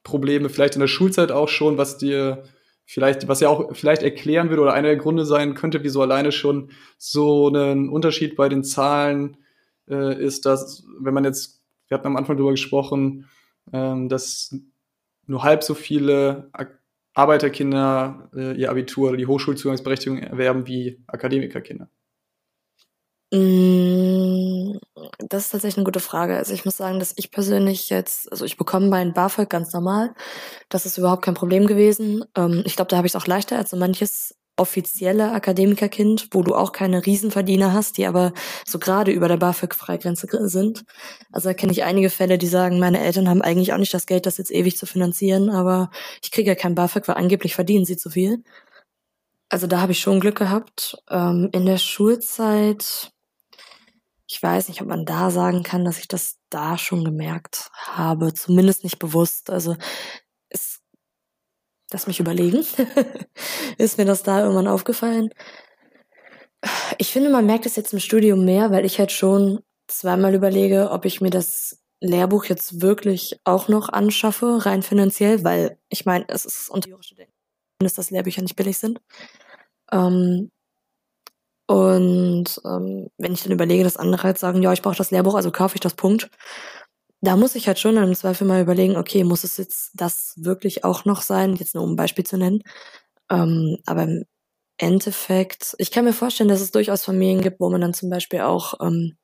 Probleme, 0.04 0.50
vielleicht 0.50 0.76
in 0.76 0.82
der 0.82 0.90
Schulzeit 0.90 1.32
auch 1.32 1.48
schon, 1.48 1.78
was 1.78 1.98
dir 1.98 2.44
vielleicht, 2.84 3.30
was 3.30 3.40
ja 3.40 3.48
auch 3.48 3.74
vielleicht 3.78 4.04
erklären 4.04 4.50
würde 4.50 4.62
oder 4.62 4.74
einer 4.74 4.90
der 4.90 4.98
Gründe 4.98 5.26
sein 5.26 5.54
könnte, 5.54 5.86
wieso 5.86 6.02
alleine 6.02 6.34
schon 6.34 6.70
so 6.98 7.48
ein 7.48 7.88
Unterschied 7.88 8.36
bei 8.36 8.50
den 8.50 8.66
Zahlen 8.66 9.38
äh, 9.90 10.22
ist, 10.22 10.46
dass, 10.46 10.84
wenn 11.00 11.14
man 11.14 11.24
jetzt, 11.24 11.64
wir 11.88 11.98
hatten 11.98 12.08
am 12.08 12.18
Anfang 12.18 12.36
darüber 12.36 12.52
gesprochen, 12.52 13.30
ähm, 13.72 14.10
dass 14.10 14.54
nur 15.28 15.44
halb 15.44 15.64
so 15.64 15.74
viele 15.74 16.50
Arbeiterkinder 17.14 18.30
äh, 18.36 18.54
ihr 18.54 18.70
Abitur 18.70 19.10
oder 19.10 19.18
die 19.18 19.28
Hochschulzugangsberechtigung 19.28 20.20
erwerben 20.20 20.68
wie 20.68 21.04
Akademikerkinder. 21.08 21.90
Mm, 23.34 24.78
das 25.20 25.46
ist 25.46 25.52
tatsächlich 25.52 25.78
eine 25.78 25.86
gute 25.86 26.00
Frage. 26.00 26.38
Also 26.38 26.54
ich 26.54 26.66
muss 26.66 26.78
sagen, 26.78 27.00
dass 27.00 27.14
ich 27.18 27.32
persönlich 27.32 27.90
jetzt, 27.90 28.32
also 28.32 28.46
ich 28.46 28.58
bekomme 28.58 28.88
meinen 28.88 29.14
BAföG 29.14 29.50
ganz 29.50 29.74
normal. 29.74 30.14
Das 30.70 30.86
ist 30.86 30.98
überhaupt 30.98 31.24
kein 31.24 31.34
Problem 31.34 31.68
gewesen. 31.68 32.24
Ähm, 32.36 32.64
ich 32.66 32.76
glaube, 32.76 32.90
da 32.90 32.98
habe 32.98 33.08
ich 33.08 33.16
es 33.16 33.22
auch 33.22 33.28
leichter 33.28 33.58
als 33.58 33.72
so 33.72 33.78
manches 33.78 34.36
offizielle 34.58 35.32
Akademikerkind, 35.32 36.30
wo 36.32 36.42
du 36.42 36.56
auch 36.56 36.72
keine 36.72 37.06
Riesenverdiener 37.06 37.74
hast, 37.74 37.98
die 37.98 38.06
aber 38.06 38.34
so 38.66 38.80
gerade 38.80 39.12
über 39.12 39.28
der 39.28 39.38
BAföG-Freigrenze 39.38 40.28
sind. 40.48 40.86
Also 41.32 41.50
da 41.50 41.54
kenne 41.54 41.72
ich 41.72 41.84
einige 41.84 42.10
Fälle, 42.10 42.38
die 42.38 42.48
sagen, 42.48 42.80
meine 42.80 43.02
Eltern 43.02 43.30
haben 43.30 43.42
eigentlich 43.42 43.74
auch 43.74 43.78
nicht 43.78 43.94
das 43.94 44.06
Geld, 44.06 44.26
das 44.26 44.38
jetzt 44.38 44.52
ewig 44.52 44.78
zu 44.78 44.86
finanzieren, 44.86 45.50
aber 45.50 45.90
ich 46.22 46.32
kriege 46.32 46.50
ja 46.50 46.56
kein 46.56 46.76
BAföG, 46.76 47.08
weil 47.08 47.16
angeblich 47.16 47.56
verdienen 47.56 47.86
sie 47.86 47.98
zu 47.98 48.10
viel. 48.10 48.44
Also 49.50 49.68
da 49.68 49.82
habe 49.82 49.92
ich 49.92 50.00
schon 50.00 50.20
Glück 50.20 50.38
gehabt. 50.38 50.98
Ähm, 51.10 51.50
in 51.52 51.66
der 51.66 51.78
Schulzeit, 51.78 53.12
ich 54.28 54.42
weiß 54.42 54.70
nicht, 54.70 54.82
ob 54.82 54.88
man 54.88 55.06
da 55.06 55.30
sagen 55.32 55.64
kann, 55.64 55.86
dass 55.86 56.00
ich 56.00 56.08
das 56.08 56.38
da 56.50 56.78
schon 56.78 57.04
gemerkt 57.04 57.70
habe, 57.74 58.34
zumindest 58.34 58.84
nicht 58.84 59.00
bewusst. 59.00 59.50
Also 59.50 59.76
Lass 61.92 62.08
mich 62.08 62.20
überlegen. 62.20 62.66
ist 63.78 63.98
mir 63.98 64.06
das 64.06 64.24
da 64.24 64.42
irgendwann 64.42 64.68
aufgefallen? 64.68 65.30
Ich 66.98 67.12
finde, 67.12 67.30
man 67.30 67.46
merkt 67.46 67.66
es 67.66 67.76
jetzt 67.76 67.94
im 67.94 68.00
Studium 68.00 68.44
mehr, 68.44 68.72
weil 68.72 68.86
ich 68.86 69.00
halt 69.00 69.12
schon 69.12 69.60
zweimal 69.88 70.34
überlege, 70.34 70.90
ob 70.92 71.06
ich 71.06 71.22
mir 71.22 71.30
das 71.30 71.80
Lehrbuch 72.02 72.46
jetzt 72.46 72.82
wirklich 72.82 73.40
auch 73.44 73.68
noch 73.68 73.90
anschaffe, 73.90 74.66
rein 74.66 74.82
finanziell, 74.82 75.44
weil 75.44 75.78
ich 75.90 76.06
meine, 76.06 76.26
es 76.28 76.46
ist 76.46 76.70
unter 76.70 76.90
dass 77.80 77.94
das 77.94 78.10
Lehrbücher 78.10 78.42
nicht 78.42 78.56
billig 78.56 78.78
sind. 78.78 79.00
Ähm, 79.92 80.50
und 81.68 82.62
ähm, 82.64 83.10
wenn 83.18 83.34
ich 83.34 83.44
dann 83.44 83.52
überlege, 83.52 83.84
dass 83.84 83.98
andere 83.98 84.24
halt 84.24 84.38
sagen, 84.38 84.62
ja, 84.62 84.72
ich 84.72 84.82
brauche 84.82 84.96
das 84.96 85.12
Lehrbuch, 85.12 85.36
also 85.36 85.52
kaufe 85.52 85.76
ich 85.76 85.82
das 85.82 85.96
Punkt, 85.96 86.30
da 87.26 87.36
muss 87.36 87.56
ich 87.56 87.68
halt 87.68 87.80
schon 87.80 87.98
im 87.98 88.16
Zweifel 88.16 88.48
mal 88.48 88.62
überlegen, 88.62 88.98
okay, 88.98 89.24
muss 89.24 89.44
es 89.44 89.58
jetzt 89.58 89.92
das 89.94 90.34
wirklich 90.38 90.84
auch 90.84 91.06
noch 91.06 91.22
sein, 91.22 91.56
jetzt 91.56 91.76
nur 91.76 91.84
um 91.84 91.94
ein 91.94 91.96
Beispiel 91.96 92.26
zu 92.26 92.38
nennen. 92.38 92.64
Ähm, 93.30 93.78
aber 93.86 94.04
im 94.04 94.26
Endeffekt, 94.78 95.76
ich 95.78 95.92
kann 95.92 96.06
mir 96.06 96.14
vorstellen, 96.14 96.50
dass 96.50 96.62
es 96.62 96.72
durchaus 96.72 97.06
Familien 97.06 97.42
gibt, 97.42 97.60
wo 97.60 97.70
man 97.70 97.82
dann 97.82 97.94
zum 97.94 98.10
Beispiel 98.10 98.42
auch, 98.42 98.76
ähm, 98.82 99.18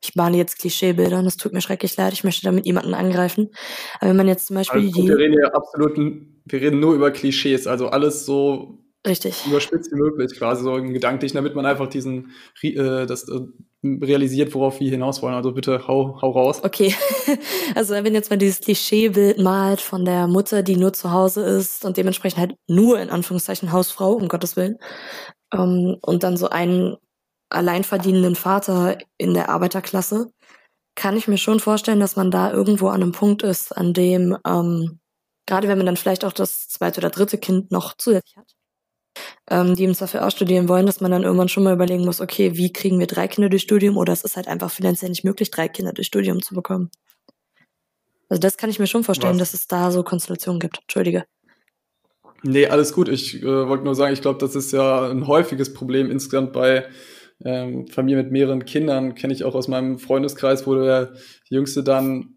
ich 0.00 0.14
male 0.14 0.36
jetzt 0.36 0.58
Klischeebilder 0.58 1.18
und 1.18 1.26
es 1.26 1.36
tut 1.36 1.52
mir 1.52 1.60
schrecklich 1.60 1.96
leid, 1.96 2.12
ich 2.12 2.22
möchte 2.22 2.44
damit 2.44 2.66
jemanden 2.66 2.94
angreifen. 2.94 3.50
Aber 3.98 4.10
wenn 4.10 4.16
man 4.16 4.28
jetzt 4.28 4.46
zum 4.46 4.56
Beispiel 4.56 4.82
also, 4.82 5.02
die. 5.02 5.08
Wir 5.08 5.16
reden 5.16 5.36
ja 5.40 5.48
absolut, 5.52 5.96
wir 5.96 6.60
reden 6.60 6.80
nur 6.80 6.94
über 6.94 7.10
Klischees, 7.10 7.66
also 7.66 7.88
alles 7.88 8.24
so 8.24 8.84
Richtig. 9.06 9.46
Überspitzt 9.46 9.92
wie 9.92 9.96
möglich, 9.96 10.36
quasi 10.36 10.62
so 10.62 10.74
gedanklich, 10.82 11.32
damit 11.32 11.54
man 11.54 11.64
einfach 11.64 11.88
diesen, 11.88 12.32
äh, 12.62 13.06
das 13.06 13.28
äh, 13.28 13.40
realisiert, 13.84 14.54
worauf 14.54 14.80
wir 14.80 14.90
hinaus 14.90 15.22
wollen. 15.22 15.34
Also 15.34 15.52
bitte 15.52 15.86
hau, 15.86 16.18
hau 16.20 16.30
raus. 16.30 16.62
Okay. 16.62 16.94
Also 17.74 17.92
wenn 17.92 18.14
jetzt 18.14 18.30
mal 18.30 18.38
dieses 18.38 18.60
Klischeebild 18.60 19.38
malt 19.38 19.80
von 19.80 20.04
der 20.06 20.26
Mutter, 20.26 20.62
die 20.62 20.76
nur 20.76 20.94
zu 20.94 21.12
Hause 21.12 21.44
ist 21.44 21.84
und 21.84 21.98
dementsprechend 21.98 22.38
halt 22.38 22.54
nur 22.66 22.98
in 22.98 23.10
Anführungszeichen 23.10 23.72
Hausfrau, 23.72 24.14
um 24.14 24.26
Gottes 24.28 24.56
Willen, 24.56 24.78
ähm, 25.52 25.98
und 26.00 26.22
dann 26.22 26.36
so 26.38 26.48
einen 26.48 26.96
alleinverdienenden 27.50 28.36
Vater 28.36 28.98
in 29.18 29.34
der 29.34 29.50
Arbeiterklasse, 29.50 30.30
kann 30.94 31.16
ich 31.16 31.28
mir 31.28 31.38
schon 31.38 31.60
vorstellen, 31.60 32.00
dass 32.00 32.16
man 32.16 32.30
da 32.30 32.50
irgendwo 32.50 32.88
an 32.88 33.02
einem 33.02 33.12
Punkt 33.12 33.42
ist, 33.42 33.76
an 33.76 33.92
dem, 33.92 34.36
ähm, 34.46 34.98
gerade 35.46 35.68
wenn 35.68 35.78
man 35.78 35.86
dann 35.86 35.96
vielleicht 35.96 36.24
auch 36.24 36.32
das 36.32 36.68
zweite 36.68 37.00
oder 37.00 37.10
dritte 37.10 37.38
Kind 37.38 37.70
noch 37.70 37.94
zusätzlich 37.96 38.36
hat, 38.36 38.52
ähm, 39.50 39.74
die 39.74 39.84
im 39.84 39.94
Zweifel 39.94 40.20
auch 40.20 40.30
studieren 40.30 40.68
wollen, 40.68 40.86
dass 40.86 41.00
man 41.00 41.10
dann 41.10 41.22
irgendwann 41.22 41.48
schon 41.48 41.64
mal 41.64 41.74
überlegen 41.74 42.04
muss, 42.04 42.20
okay, 42.20 42.56
wie 42.56 42.72
kriegen 42.72 42.98
wir 42.98 43.06
drei 43.06 43.28
Kinder 43.28 43.48
durch 43.48 43.62
Studium 43.62 43.96
oder 43.96 44.12
es 44.12 44.24
ist 44.24 44.36
halt 44.36 44.48
einfach 44.48 44.70
finanziell 44.70 45.10
nicht 45.10 45.24
möglich, 45.24 45.50
drei 45.50 45.68
Kinder 45.68 45.92
durch 45.92 46.06
Studium 46.06 46.42
zu 46.42 46.54
bekommen. 46.54 46.90
Also 48.28 48.40
das 48.40 48.56
kann 48.56 48.70
ich 48.70 48.78
mir 48.78 48.86
schon 48.86 49.04
vorstellen, 49.04 49.40
Was? 49.40 49.52
dass 49.52 49.60
es 49.60 49.68
da 49.68 49.90
so 49.90 50.02
Konstellationen 50.02 50.60
gibt. 50.60 50.80
Entschuldige. 50.80 51.24
Nee, 52.42 52.66
alles 52.66 52.92
gut. 52.92 53.08
Ich 53.08 53.42
äh, 53.42 53.68
wollte 53.68 53.84
nur 53.84 53.94
sagen, 53.94 54.12
ich 54.12 54.22
glaube, 54.22 54.38
das 54.38 54.54
ist 54.54 54.72
ja 54.72 55.10
ein 55.10 55.26
häufiges 55.26 55.74
Problem 55.74 56.10
insgesamt 56.10 56.52
bei 56.52 56.86
ähm, 57.44 57.88
Familien 57.88 58.22
mit 58.22 58.32
mehreren 58.32 58.64
Kindern. 58.64 59.14
Kenne 59.14 59.32
ich 59.32 59.44
auch 59.44 59.54
aus 59.54 59.68
meinem 59.68 59.98
Freundeskreis, 59.98 60.66
wo 60.66 60.74
der 60.74 61.14
Jüngste 61.48 61.82
dann 61.82 62.36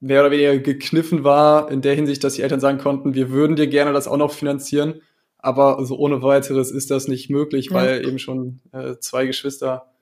mehr 0.00 0.20
oder 0.20 0.32
weniger 0.32 0.58
gekniffen 0.58 1.22
war, 1.22 1.70
in 1.70 1.80
der 1.80 1.94
Hinsicht, 1.94 2.24
dass 2.24 2.34
die 2.34 2.42
Eltern 2.42 2.58
sagen 2.58 2.78
konnten, 2.78 3.14
wir 3.14 3.30
würden 3.30 3.54
dir 3.54 3.68
gerne 3.68 3.92
das 3.92 4.08
auch 4.08 4.16
noch 4.16 4.32
finanzieren. 4.32 5.00
Aber 5.42 5.84
so 5.84 5.98
ohne 5.98 6.22
weiteres 6.22 6.70
ist 6.70 6.90
das 6.90 7.08
nicht 7.08 7.28
möglich, 7.28 7.66
ja. 7.66 7.74
weil 7.74 8.06
eben 8.06 8.18
schon 8.18 8.60
äh, 8.72 8.94
zwei 9.00 9.26
Geschwister 9.26 9.92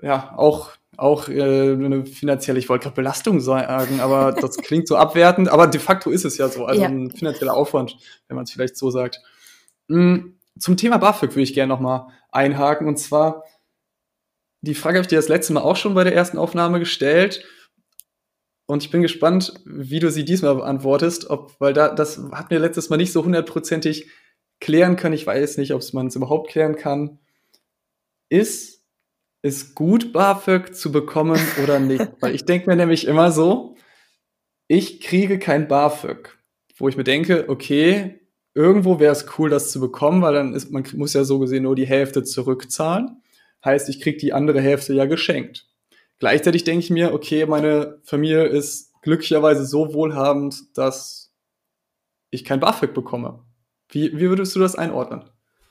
ja 0.00 0.34
auch 0.36 0.72
auch 0.96 1.28
äh, 1.28 1.72
eine 1.72 2.04
finanzielle, 2.04 2.58
ich 2.58 2.68
wollte 2.68 2.84
gerade 2.84 2.96
Belastung 2.96 3.40
sagen, 3.40 4.00
aber 4.00 4.32
das 4.32 4.56
klingt 4.58 4.86
so 4.86 4.96
abwertend, 4.96 5.48
aber 5.48 5.66
de 5.66 5.80
facto 5.80 6.10
ist 6.10 6.26
es 6.26 6.36
ja 6.36 6.48
so, 6.48 6.66
also 6.66 6.82
ja. 6.82 6.88
ein 6.88 7.10
finanzieller 7.10 7.54
Aufwand, 7.54 7.96
wenn 8.28 8.34
man 8.34 8.44
es 8.44 8.50
vielleicht 8.50 8.76
so 8.76 8.90
sagt. 8.90 9.20
Mm, 9.88 10.34
zum 10.58 10.76
Thema 10.76 10.98
BAföG 10.98 11.30
würde 11.30 11.42
ich 11.42 11.54
gerne 11.54 11.72
nochmal 11.72 12.08
einhaken 12.30 12.86
und 12.86 12.98
zwar 12.98 13.44
die 14.60 14.74
Frage 14.74 14.98
habe 14.98 15.02
ich 15.02 15.08
dir 15.08 15.16
das 15.16 15.28
letzte 15.28 15.54
Mal 15.54 15.62
auch 15.62 15.76
schon 15.76 15.94
bei 15.94 16.04
der 16.04 16.14
ersten 16.14 16.36
Aufnahme 16.36 16.80
gestellt 16.80 17.44
und 18.70 18.84
ich 18.84 18.90
bin 18.90 19.02
gespannt, 19.02 19.54
wie 19.64 19.98
du 19.98 20.12
sie 20.12 20.24
diesmal 20.24 20.54
beantwortest, 20.54 21.28
ob, 21.28 21.56
weil 21.58 21.72
da, 21.72 21.92
das 21.92 22.22
hat 22.30 22.50
mir 22.50 22.60
letztes 22.60 22.88
Mal 22.88 22.98
nicht 22.98 23.12
so 23.12 23.24
hundertprozentig 23.24 24.08
klären 24.60 24.94
können. 24.94 25.14
Ich 25.14 25.26
weiß 25.26 25.58
nicht, 25.58 25.74
ob 25.74 25.82
man 25.92 26.06
es 26.06 26.14
überhaupt 26.14 26.50
klären 26.50 26.76
kann. 26.76 27.18
Ist 28.28 28.84
es 29.42 29.74
gut, 29.74 30.12
BAföG 30.12 30.72
zu 30.72 30.92
bekommen 30.92 31.40
oder 31.60 31.80
nicht? 31.80 32.06
weil 32.20 32.32
ich 32.32 32.44
denke 32.44 32.70
mir 32.70 32.76
nämlich 32.76 33.08
immer 33.08 33.32
so, 33.32 33.74
ich 34.68 35.00
kriege 35.00 35.40
kein 35.40 35.66
BAföG, 35.66 36.38
wo 36.76 36.88
ich 36.88 36.96
mir 36.96 37.02
denke, 37.02 37.46
okay, 37.48 38.20
irgendwo 38.54 39.00
wäre 39.00 39.12
es 39.12 39.26
cool, 39.36 39.50
das 39.50 39.72
zu 39.72 39.80
bekommen, 39.80 40.22
weil 40.22 40.34
dann 40.34 40.54
ist, 40.54 40.70
man 40.70 40.84
muss 40.94 41.14
ja 41.14 41.24
so 41.24 41.40
gesehen 41.40 41.64
nur 41.64 41.74
die 41.74 41.88
Hälfte 41.88 42.22
zurückzahlen. 42.22 43.20
Heißt, 43.64 43.88
ich 43.88 44.00
kriege 44.00 44.18
die 44.18 44.32
andere 44.32 44.60
Hälfte 44.60 44.94
ja 44.94 45.06
geschenkt. 45.06 45.69
Gleichzeitig 46.20 46.64
denke 46.64 46.84
ich 46.84 46.90
mir, 46.90 47.14
okay, 47.14 47.46
meine 47.46 47.98
Familie 48.04 48.44
ist 48.44 48.92
glücklicherweise 49.00 49.64
so 49.64 49.94
wohlhabend, 49.94 50.76
dass 50.76 51.32
ich 52.30 52.44
kein 52.44 52.60
BAföG 52.60 52.92
bekomme. 52.92 53.42
Wie, 53.88 54.12
wie 54.12 54.28
würdest 54.28 54.54
du 54.54 54.60
das 54.60 54.76
einordnen? 54.76 55.24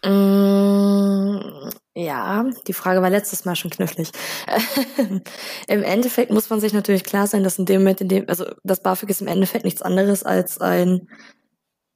Mm, 0.03 1.69
ja, 1.93 2.49
die 2.67 2.73
Frage 2.73 3.01
war 3.03 3.11
letztes 3.11 3.45
Mal 3.45 3.55
schon 3.55 3.69
knifflig. 3.69 4.09
Im 5.67 5.83
Endeffekt 5.83 6.31
muss 6.31 6.49
man 6.49 6.59
sich 6.59 6.73
natürlich 6.73 7.03
klar 7.03 7.27
sein, 7.27 7.43
dass 7.43 7.59
in 7.59 7.67
dem 7.67 7.81
Moment, 7.81 8.01
in 8.01 8.07
dem, 8.07 8.27
also 8.27 8.45
das 8.63 8.81
BAföG 8.81 9.09
ist 9.11 9.21
im 9.21 9.27
Endeffekt 9.27 9.65
nichts 9.65 9.83
anderes 9.83 10.23
als 10.23 10.59
ein, 10.59 11.09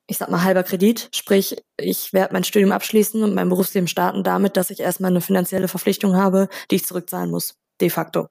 ich 0.05 0.19
sag 0.19 0.29
mal, 0.29 0.43
halber 0.43 0.63
Kredit. 0.63 1.09
Sprich, 1.11 1.55
ich 1.77 2.13
werde 2.13 2.33
mein 2.33 2.43
Studium 2.43 2.71
abschließen 2.71 3.23
und 3.23 3.33
mein 3.33 3.49
Berufsleben 3.49 3.87
starten 3.87 4.23
damit, 4.23 4.57
dass 4.57 4.69
ich 4.69 4.79
erstmal 4.79 5.09
eine 5.09 5.21
finanzielle 5.21 5.67
Verpflichtung 5.67 6.15
habe, 6.15 6.49
die 6.69 6.75
ich 6.75 6.85
zurückzahlen 6.85 7.31
muss 7.31 7.55
de 7.81 7.89
facto. 7.89 8.27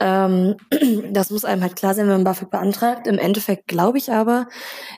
Ähm, 0.00 0.56
das 1.12 1.30
muss 1.30 1.44
einem 1.44 1.62
halt 1.62 1.76
klar 1.76 1.94
sein, 1.94 2.06
wenn 2.06 2.14
man 2.14 2.24
BAföG 2.24 2.50
beantragt. 2.50 3.06
Im 3.06 3.18
Endeffekt 3.18 3.68
glaube 3.68 3.98
ich 3.98 4.10
aber, 4.10 4.48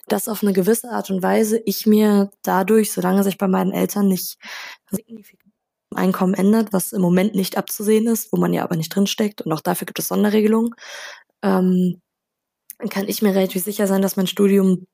dass 0.08 0.28
auf 0.28 0.42
eine 0.42 0.52
gewisse 0.52 0.90
Art 0.90 1.10
und 1.10 1.22
Weise 1.22 1.60
ich 1.66 1.86
mir 1.86 2.30
dadurch, 2.42 2.92
solange 2.92 3.22
sich 3.22 3.38
bei 3.38 3.48
meinen 3.48 3.72
Eltern 3.72 4.08
nicht 4.08 4.38
signifikant 4.90 5.44
Einkommen 5.94 6.34
ändert, 6.34 6.72
was 6.72 6.92
im 6.92 7.00
Moment 7.02 7.34
nicht 7.34 7.56
abzusehen 7.56 8.06
ist, 8.08 8.32
wo 8.32 8.36
man 8.36 8.52
ja 8.52 8.64
aber 8.64 8.76
nicht 8.76 8.94
drinsteckt 8.94 9.42
und 9.42 9.52
auch 9.52 9.60
dafür 9.60 9.86
gibt 9.86 9.98
es 10.00 10.08
Sonderregelungen, 10.08 10.74
ähm, 11.42 12.00
kann 12.90 13.08
ich 13.08 13.22
mir 13.22 13.34
relativ 13.34 13.62
sicher 13.62 13.86
sein, 13.86 14.02
dass 14.02 14.16
mein 14.16 14.26
Studium 14.26 14.86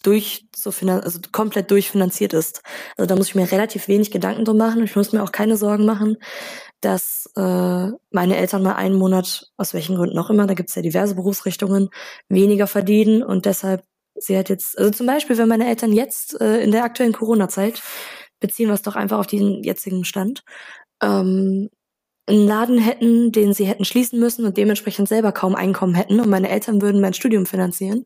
durch 0.00 0.46
so 0.54 0.70
also 0.88 1.20
komplett 1.32 1.70
durchfinanziert 1.70 2.32
ist. 2.32 2.62
Also 2.96 3.06
da 3.06 3.16
muss 3.16 3.28
ich 3.28 3.34
mir 3.34 3.50
relativ 3.50 3.88
wenig 3.88 4.10
Gedanken 4.10 4.44
drum 4.44 4.56
machen. 4.56 4.84
Ich 4.84 4.96
muss 4.96 5.12
mir 5.12 5.22
auch 5.22 5.32
keine 5.32 5.56
Sorgen 5.56 5.84
machen, 5.84 6.16
dass 6.80 7.28
äh, 7.36 7.88
meine 8.10 8.36
Eltern 8.36 8.62
mal 8.62 8.74
einen 8.74 8.96
Monat, 8.96 9.50
aus 9.56 9.74
welchen 9.74 9.96
Gründen 9.96 10.18
auch 10.18 10.30
immer, 10.30 10.46
da 10.46 10.54
gibt's 10.54 10.74
ja 10.74 10.82
diverse 10.82 11.14
Berufsrichtungen, 11.14 11.88
weniger 12.28 12.66
verdienen 12.66 13.22
und 13.22 13.46
deshalb 13.46 13.84
sie 14.20 14.36
hat 14.36 14.48
jetzt, 14.48 14.76
also 14.78 14.90
zum 14.90 15.06
Beispiel, 15.06 15.38
wenn 15.38 15.48
meine 15.48 15.68
Eltern 15.68 15.92
jetzt 15.92 16.40
äh, 16.40 16.60
in 16.60 16.72
der 16.72 16.84
aktuellen 16.84 17.12
Corona-Zeit, 17.12 17.82
beziehen 18.40 18.68
wir 18.68 18.74
es 18.74 18.82
doch 18.82 18.96
einfach 18.96 19.18
auf 19.18 19.26
diesen 19.26 19.62
jetzigen 19.62 20.04
Stand, 20.04 20.42
ähm, 21.02 21.70
einen 22.26 22.46
Laden 22.46 22.78
hätten, 22.78 23.32
den 23.32 23.54
sie 23.54 23.64
hätten 23.64 23.84
schließen 23.84 24.20
müssen 24.20 24.44
und 24.44 24.56
dementsprechend 24.56 25.08
selber 25.08 25.32
kaum 25.32 25.54
Einkommen 25.54 25.94
hätten 25.94 26.20
und 26.20 26.28
meine 26.28 26.50
Eltern 26.50 26.82
würden 26.82 27.00
mein 27.00 27.14
Studium 27.14 27.46
finanzieren, 27.46 28.04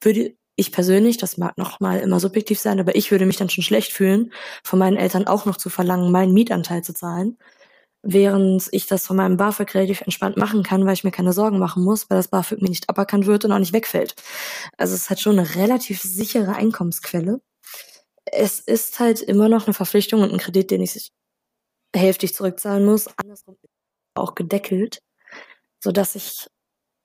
würde 0.00 0.34
ich 0.58 0.72
persönlich, 0.72 1.18
das 1.18 1.38
mag 1.38 1.56
noch 1.56 1.80
mal 1.80 2.00
immer 2.00 2.20
subjektiv 2.20 2.58
sein, 2.58 2.80
aber 2.80 2.96
ich 2.96 3.10
würde 3.10 3.26
mich 3.26 3.36
dann 3.36 3.48
schon 3.48 3.64
schlecht 3.64 3.92
fühlen, 3.92 4.32
von 4.64 4.78
meinen 4.78 4.96
Eltern 4.96 5.26
auch 5.26 5.44
noch 5.44 5.56
zu 5.56 5.70
verlangen, 5.70 6.10
meinen 6.10 6.34
Mietanteil 6.34 6.82
zu 6.82 6.92
zahlen, 6.92 7.38
während 8.02 8.68
ich 8.72 8.86
das 8.86 9.06
von 9.06 9.16
meinem 9.16 9.36
BAföG 9.36 9.74
relativ 9.74 10.00
entspannt 10.00 10.36
machen 10.36 10.64
kann, 10.64 10.84
weil 10.84 10.94
ich 10.94 11.04
mir 11.04 11.12
keine 11.12 11.32
Sorgen 11.32 11.58
machen 11.58 11.84
muss, 11.84 12.10
weil 12.10 12.18
das 12.18 12.28
BAföG 12.28 12.60
mir 12.60 12.70
nicht 12.70 12.88
aberkannt 12.88 13.26
wird 13.26 13.44
und 13.44 13.52
auch 13.52 13.58
nicht 13.58 13.72
wegfällt. 13.72 14.16
Also 14.76 14.94
es 14.94 15.10
hat 15.10 15.20
schon 15.20 15.38
eine 15.38 15.54
relativ 15.54 16.02
sichere 16.02 16.54
Einkommensquelle. 16.56 17.40
Es 18.24 18.58
ist 18.58 18.98
halt 18.98 19.22
immer 19.22 19.48
noch 19.48 19.66
eine 19.66 19.74
Verpflichtung 19.74 20.22
und 20.22 20.32
ein 20.32 20.38
Kredit, 20.38 20.70
den 20.72 20.82
ich 20.82 21.10
hälftig 21.94 22.34
zurückzahlen 22.34 22.84
muss, 22.84 23.08
andersrum 23.16 23.56
auch 24.16 24.34
gedeckelt, 24.34 24.98
so 25.82 25.92
dass 25.92 26.16
ich 26.16 26.48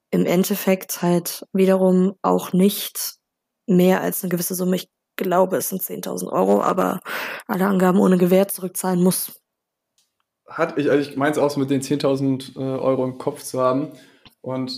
im 0.10 0.26
Endeffekt 0.26 1.02
halt 1.02 1.46
wiederum 1.54 2.16
auch 2.24 2.54
nicht 2.54 3.20
mehr 3.68 4.02
als 4.02 4.24
eine 4.24 4.30
gewisse 4.30 4.56
Summe, 4.56 4.76
ich 4.76 4.90
glaube, 5.16 5.58
es 5.58 5.70
sind 5.70 5.82
10.000 5.82 6.32
Euro, 6.32 6.62
aber 6.62 7.00
alle 7.48 7.66
Angaben 7.66 8.00
ohne 8.00 8.18
Gewähr 8.18 8.48
zurückzahlen 8.48 9.02
muss. 9.02 9.40
Hat 10.48 10.78
ich, 10.78 10.90
also 10.90 11.10
ich 11.10 11.16
meine 11.16 11.32
es 11.32 11.38
auch 11.38 11.50
so 11.50 11.60
mit 11.60 11.70
den 11.70 11.82
10.000 11.82 12.58
äh, 12.58 12.60
Euro 12.60 13.06
im 13.06 13.18
Kopf 13.18 13.44
zu 13.44 13.62
haben 13.62 13.90
und 14.42 14.78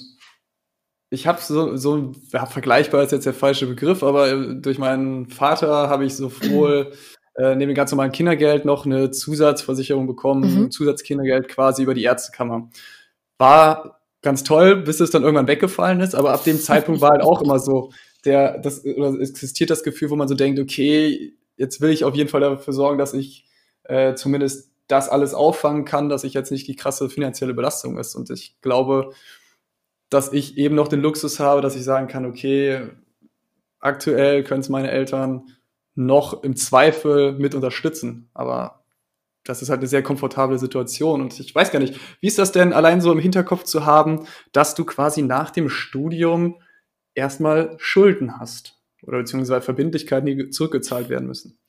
ich 1.10 1.28
habe 1.28 1.42
so, 1.42 1.78
so 1.78 2.14
ja, 2.32 2.46
vergleichbar 2.46 3.04
ist 3.04 3.12
jetzt 3.12 3.26
der 3.26 3.34
falsche 3.34 3.68
Begriff, 3.68 4.04
aber 4.04 4.30
äh, 4.30 4.56
durch 4.56 4.78
meinen 4.78 5.28
Vater 5.28 5.90
habe 5.90 6.06
ich 6.06 6.16
sowohl 6.16 6.92
äh, 7.36 7.56
neben 7.56 7.70
dem 7.70 7.76
ganz 7.76 7.92
normalen 7.92 8.12
Kindergeld 8.12 8.66
noch 8.66 8.86
eine 8.86 9.12
Zusatzversicherung 9.12 10.08
bekommen, 10.08 10.64
mhm. 10.64 10.72
Zusatzkindergeld 10.72 11.48
quasi 11.48 11.84
über 11.84 11.94
die 11.94 12.04
Ärztekammer. 12.04 12.70
War 13.38 14.00
ganz 14.22 14.44
toll, 14.44 14.78
bis 14.78 15.00
es 15.00 15.12
dann 15.12 15.24
irgendwann 15.24 15.48
weggefallen 15.48 16.00
ist, 16.00 16.16
aber 16.16 16.34
ab 16.34 16.44
dem 16.44 16.60
Zeitpunkt 16.60 17.02
war 17.02 17.12
halt 17.12 17.22
auch 17.22 17.42
immer 17.42 17.60
so, 17.60 17.92
der, 18.26 18.58
das, 18.58 18.84
oder 18.86 19.20
existiert 19.20 19.70
das 19.70 19.84
Gefühl, 19.84 20.10
wo 20.10 20.16
man 20.16 20.28
so 20.28 20.36
denkt, 20.36 20.60
okay, 20.60 21.34
jetzt 21.58 21.82
will 21.82 21.92
ich 21.92 22.04
auf 22.04 22.16
jeden 22.16 22.30
Fall 22.30 22.42
dafür 22.42 22.74
sorgen, 22.74 22.98
dass 22.98 23.14
ich 23.14 23.46
äh, 23.84 24.16
zumindest 24.16 24.72
das 24.88 25.10
alles 25.10 25.34
auffangen 25.34 25.86
kann, 25.86 26.10
dass 26.10 26.24
ich 26.24 26.34
jetzt 26.34 26.52
nicht 26.52 26.68
die 26.68 26.76
krasse 26.76 27.10
finanzielle 27.10 27.54
Belastung 27.54 27.98
ist. 27.98 28.16
Und 28.16 28.30
ich 28.30 28.60
glaube, 28.62 29.12
dass 30.10 30.32
ich 30.32 30.58
eben 30.58 30.76
noch 30.76 30.88
den 30.88 31.02
Luxus 31.02 31.40
habe, 31.40 31.62
dass 31.62 31.76
ich 31.76 31.84
sagen 31.84 32.08
kann, 32.08 32.26
okay, 32.26 32.82
aktuell 33.80 34.44
können 34.44 34.62
es 34.62 34.70
meine 34.70 34.92
Eltern 34.92 35.44
noch 35.96 36.44
im 36.44 36.56
Zweifel 36.56 37.34
mit 37.34 37.56
unterstützen. 37.56 38.30
Aber 38.34 38.84
das 39.44 39.62
ist 39.62 39.70
halt 39.70 39.80
eine 39.80 39.88
sehr 39.88 40.04
komfortable 40.04 40.60
Situation. 40.60 41.22
Und 41.22 41.40
ich 41.40 41.54
weiß 41.54 41.72
gar 41.72 41.80
nicht, 41.80 42.00
wie 42.20 42.28
ist 42.28 42.38
das 42.38 42.52
denn, 42.52 42.74
allein 42.74 43.02
so 43.02 43.12
im 43.12 43.20
Hinterkopf 43.20 43.64
zu 43.64 43.86
haben, 43.86 44.28
dass 44.52 44.76
du 44.76 44.86
quasi 44.86 45.22
nach 45.22 45.52
dem 45.52 45.70
Studium 45.70 46.60
erstmal 47.16 47.76
Schulden 47.80 48.40
hast 48.40 48.80
oder 49.04 49.20
beziehungsweise 49.20 49.62
Verbindlichkeiten, 49.62 50.26
die 50.26 50.50
zurückgezahlt 50.50 51.10
werden 51.10 51.28
müssen? 51.28 51.60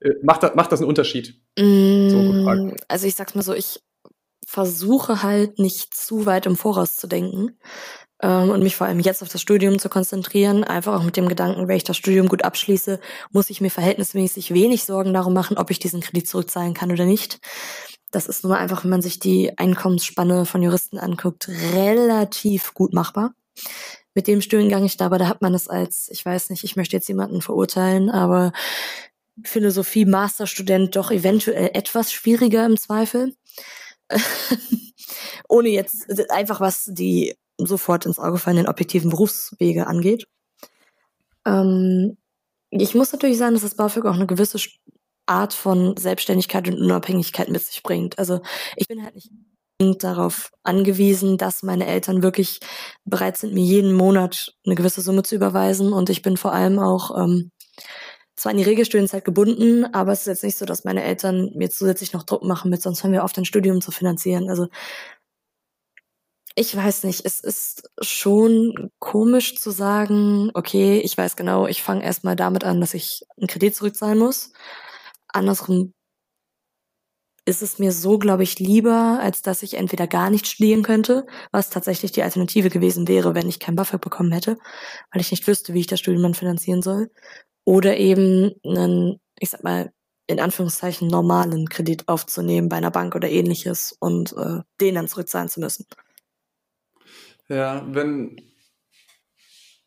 Äh, 0.00 0.10
macht, 0.22 0.42
das, 0.42 0.54
macht 0.54 0.72
das 0.72 0.80
einen 0.80 0.88
Unterschied? 0.88 1.40
Mm, 1.58 2.08
so 2.08 2.74
also 2.88 3.06
ich 3.06 3.14
sag's 3.14 3.34
mal 3.34 3.42
so, 3.42 3.54
ich 3.54 3.80
versuche 4.46 5.22
halt 5.22 5.58
nicht 5.58 5.94
zu 5.94 6.26
weit 6.26 6.46
im 6.46 6.56
Voraus 6.56 6.96
zu 6.96 7.06
denken 7.06 7.56
ähm, 8.22 8.50
und 8.50 8.62
mich 8.62 8.76
vor 8.76 8.86
allem 8.86 9.00
jetzt 9.00 9.22
auf 9.22 9.28
das 9.28 9.40
Studium 9.40 9.78
zu 9.78 9.88
konzentrieren. 9.88 10.64
Einfach 10.64 10.94
auch 10.94 11.04
mit 11.04 11.16
dem 11.16 11.28
Gedanken, 11.28 11.68
wenn 11.68 11.76
ich 11.76 11.84
das 11.84 11.96
Studium 11.96 12.28
gut 12.28 12.42
abschließe, 12.42 13.00
muss 13.30 13.50
ich 13.50 13.60
mir 13.60 13.70
verhältnismäßig 13.70 14.52
wenig 14.52 14.84
Sorgen 14.84 15.14
darum 15.14 15.34
machen, 15.34 15.56
ob 15.56 15.70
ich 15.70 15.78
diesen 15.78 16.00
Kredit 16.00 16.28
zurückzahlen 16.28 16.74
kann 16.74 16.90
oder 16.90 17.04
nicht. 17.04 17.38
Das 18.10 18.26
ist 18.26 18.42
nur 18.42 18.56
einfach, 18.56 18.82
wenn 18.82 18.90
man 18.90 19.02
sich 19.02 19.20
die 19.20 19.56
Einkommensspanne 19.56 20.44
von 20.44 20.62
Juristen 20.62 20.98
anguckt, 20.98 21.48
relativ 21.48 22.74
gut 22.74 22.92
machbar. 22.92 23.34
Mit 24.14 24.26
dem 24.26 24.42
Studiengang 24.42 24.84
ich 24.84 24.96
da, 24.96 25.06
aber 25.06 25.18
da 25.18 25.28
hat 25.28 25.40
man 25.40 25.54
es 25.54 25.68
als, 25.68 26.08
ich 26.10 26.24
weiß 26.24 26.50
nicht, 26.50 26.64
ich 26.64 26.76
möchte 26.76 26.96
jetzt 26.96 27.08
jemanden 27.08 27.42
verurteilen, 27.42 28.10
aber 28.10 28.52
Philosophie 29.44 30.04
Masterstudent 30.04 30.96
doch 30.96 31.10
eventuell 31.10 31.70
etwas 31.74 32.12
schwieriger 32.12 32.66
im 32.66 32.76
Zweifel. 32.76 33.34
Ohne 35.48 35.68
jetzt 35.68 36.30
einfach 36.30 36.60
was 36.60 36.90
die 36.92 37.36
sofort 37.56 38.06
ins 38.06 38.18
Auge 38.18 38.38
fallenden 38.38 38.68
objektiven 38.68 39.10
Berufswege 39.10 39.86
angeht. 39.86 40.26
Ähm, 41.46 42.16
ich 42.70 42.94
muss 42.94 43.12
natürlich 43.12 43.38
sagen, 43.38 43.54
dass 43.54 43.62
das 43.62 43.76
BAföG 43.76 44.06
auch 44.06 44.14
eine 44.14 44.26
gewisse 44.26 44.58
Art 45.26 45.52
von 45.54 45.96
Selbstständigkeit 45.96 46.68
und 46.68 46.80
Unabhängigkeit 46.80 47.48
mit 47.48 47.62
sich 47.62 47.82
bringt. 47.82 48.18
Also 48.18 48.40
ich 48.76 48.88
bin 48.88 49.02
halt 49.02 49.14
nicht 49.14 49.30
darauf 49.98 50.52
angewiesen, 50.62 51.38
dass 51.38 51.62
meine 51.62 51.86
Eltern 51.86 52.22
wirklich 52.22 52.60
bereit 53.04 53.36
sind, 53.36 53.54
mir 53.54 53.64
jeden 53.64 53.94
Monat 53.94 54.54
eine 54.64 54.74
gewisse 54.74 55.00
Summe 55.00 55.22
zu 55.22 55.34
überweisen. 55.34 55.92
Und 55.92 56.10
ich 56.10 56.22
bin 56.22 56.36
vor 56.36 56.52
allem 56.52 56.78
auch 56.78 57.16
ähm, 57.18 57.50
zwar 58.36 58.50
an 58.50 58.58
die 58.58 58.64
Regelstudienzeit 58.64 59.24
gebunden, 59.24 59.86
aber 59.94 60.12
es 60.12 60.20
ist 60.20 60.26
jetzt 60.26 60.44
nicht 60.44 60.58
so, 60.58 60.64
dass 60.64 60.84
meine 60.84 61.02
Eltern 61.02 61.50
mir 61.54 61.70
zusätzlich 61.70 62.12
noch 62.12 62.22
Druck 62.24 62.42
machen 62.42 62.70
mit, 62.70 62.82
sonst 62.82 63.02
hören 63.02 63.12
wir 63.12 63.24
auf, 63.24 63.32
dein 63.32 63.44
Studium 63.44 63.80
zu 63.80 63.90
finanzieren. 63.90 64.48
Also 64.48 64.68
ich 66.56 66.76
weiß 66.76 67.04
nicht, 67.04 67.24
es 67.24 67.40
ist 67.40 67.90
schon 68.00 68.90
komisch 68.98 69.56
zu 69.56 69.70
sagen, 69.70 70.50
okay, 70.54 70.98
ich 71.00 71.16
weiß 71.16 71.36
genau, 71.36 71.66
ich 71.66 71.82
fange 71.82 72.04
erstmal 72.04 72.36
damit 72.36 72.64
an, 72.64 72.80
dass 72.80 72.94
ich 72.94 73.22
einen 73.38 73.46
Kredit 73.46 73.74
zurückzahlen 73.76 74.18
muss. 74.18 74.52
Andersrum 75.28 75.94
ist 77.50 77.62
es 77.62 77.78
mir 77.78 77.92
so, 77.92 78.18
glaube 78.18 78.42
ich, 78.42 78.58
lieber, 78.58 79.18
als 79.20 79.42
dass 79.42 79.62
ich 79.62 79.74
entweder 79.74 80.06
gar 80.06 80.30
nicht 80.30 80.46
studieren 80.46 80.82
könnte, 80.82 81.26
was 81.52 81.68
tatsächlich 81.68 82.12
die 82.12 82.22
Alternative 82.22 82.70
gewesen 82.70 83.08
wäre, 83.08 83.34
wenn 83.34 83.48
ich 83.48 83.60
kein 83.60 83.76
BAföG 83.76 84.00
bekommen 84.00 84.32
hätte, 84.32 84.56
weil 85.12 85.20
ich 85.20 85.30
nicht 85.30 85.46
wüsste, 85.46 85.74
wie 85.74 85.80
ich 85.80 85.86
das 85.86 86.00
Studium 86.00 86.22
dann 86.22 86.34
finanzieren 86.34 86.80
soll. 86.80 87.10
Oder 87.64 87.98
eben 87.98 88.52
einen, 88.64 89.20
ich 89.38 89.50
sag 89.50 89.62
mal, 89.62 89.92
in 90.26 90.40
Anführungszeichen 90.40 91.08
normalen 91.08 91.68
Kredit 91.68 92.08
aufzunehmen 92.08 92.68
bei 92.68 92.76
einer 92.76 92.92
Bank 92.92 93.14
oder 93.14 93.28
ähnliches 93.28 93.96
und 93.98 94.32
äh, 94.36 94.60
den 94.80 94.94
dann 94.94 95.08
zurückzahlen 95.08 95.48
zu 95.48 95.60
müssen. 95.60 95.86
Ja, 97.48 97.84
wenn 97.88 98.40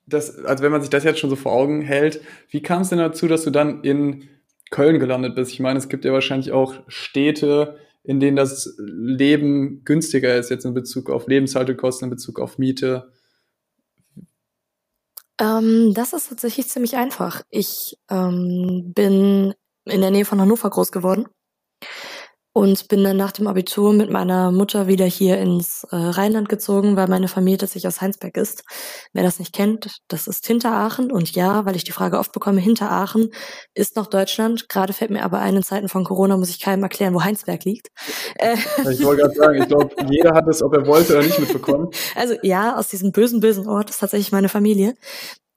das, 0.05 0.37
also 0.43 0.63
wenn 0.63 0.71
man 0.71 0.81
sich 0.81 0.89
das 0.89 1.05
jetzt 1.05 1.19
schon 1.19 1.29
so 1.29 1.37
vor 1.37 1.53
Augen 1.53 1.81
hält, 1.81 2.21
wie 2.49 2.61
kam 2.61 2.81
es 2.81 2.89
denn 2.89 2.99
dazu, 2.99 3.27
dass 3.27 3.43
du 3.43 3.51
dann 3.51 3.83
in 3.83 4.27
Köln 4.73 4.99
gelandet 4.99 5.35
bist? 5.35 5.51
Ich 5.51 5.59
meine, 5.59 5.77
es 5.77 5.87
gibt 5.87 6.03
ja 6.03 6.11
wahrscheinlich 6.11 6.51
auch 6.51 6.73
Städte, 6.87 7.77
in 8.03 8.19
denen 8.19 8.35
das 8.35 8.75
Leben 8.79 9.85
günstiger 9.85 10.35
ist, 10.35 10.49
jetzt 10.49 10.65
in 10.65 10.73
Bezug 10.73 11.11
auf 11.11 11.27
Lebenshaltekosten, 11.27 12.07
in 12.07 12.09
Bezug 12.09 12.39
auf 12.39 12.57
Miete. 12.57 13.11
Ähm, 15.39 15.93
das 15.93 16.13
ist 16.13 16.29
tatsächlich 16.29 16.67
ziemlich 16.69 16.97
einfach. 16.97 17.43
Ich 17.51 17.99
ähm, 18.09 18.93
bin 18.95 19.53
in 19.85 20.01
der 20.01 20.09
Nähe 20.09 20.25
von 20.25 20.41
Hannover 20.41 20.71
groß 20.71 20.91
geworden 20.91 21.27
und 22.53 22.87
bin 22.87 23.03
dann 23.03 23.17
nach 23.17 23.31
dem 23.31 23.47
Abitur 23.47 23.93
mit 23.93 24.11
meiner 24.11 24.51
Mutter 24.51 24.87
wieder 24.87 25.05
hier 25.05 25.39
ins 25.39 25.85
äh, 25.85 25.95
Rheinland 25.95 26.49
gezogen, 26.49 26.95
weil 26.95 27.07
meine 27.07 27.27
Familie 27.27 27.57
tatsächlich 27.57 27.87
aus 27.87 27.99
Heinsberg 27.99 28.37
ist. 28.37 28.63
Wer 29.11 29.23
das 29.23 29.39
nicht 29.39 29.53
kennt, 29.53 29.97
das 30.07 30.27
ist 30.27 30.45
Hinteraachen 30.45 31.11
und 31.11 31.31
ja, 31.31 31.65
weil 31.65 31.75
ich 31.75 31.83
die 31.83 31.91
Frage 31.91 32.19
oft 32.19 32.31
bekomme, 32.31 32.61
Hinteraachen 32.61 33.31
ist 33.73 33.95
noch 33.95 34.05
Deutschland. 34.05 34.69
Gerade 34.69 34.93
fällt 34.93 35.09
mir 35.09 35.23
aber 35.23 35.39
ein, 35.39 35.55
in 35.55 35.63
Zeiten 35.63 35.89
von 35.89 36.03
Corona 36.03 36.37
muss 36.37 36.49
ich 36.49 36.59
keinem 36.61 36.83
erklären, 36.83 37.15
wo 37.15 37.23
Heinsberg 37.23 37.65
liegt. 37.65 37.87
Äh, 38.35 38.55
ich 38.89 39.03
wollte 39.03 39.23
gerade 39.23 39.35
sagen, 39.35 39.61
ich 39.61 39.67
glaube, 39.67 39.89
jeder 40.09 40.35
hat 40.35 40.47
es, 40.47 40.61
ob 40.61 40.75
er 40.75 40.85
wollte 40.85 41.13
oder 41.13 41.23
nicht 41.23 41.39
mitbekommen. 41.39 41.89
Also 42.15 42.35
ja, 42.43 42.77
aus 42.77 42.89
diesem 42.89 43.11
bösen, 43.11 43.39
bösen 43.39 43.67
Ort 43.67 43.89
ist 43.89 43.99
tatsächlich 43.99 44.31
meine 44.31 44.49
Familie. 44.49 44.93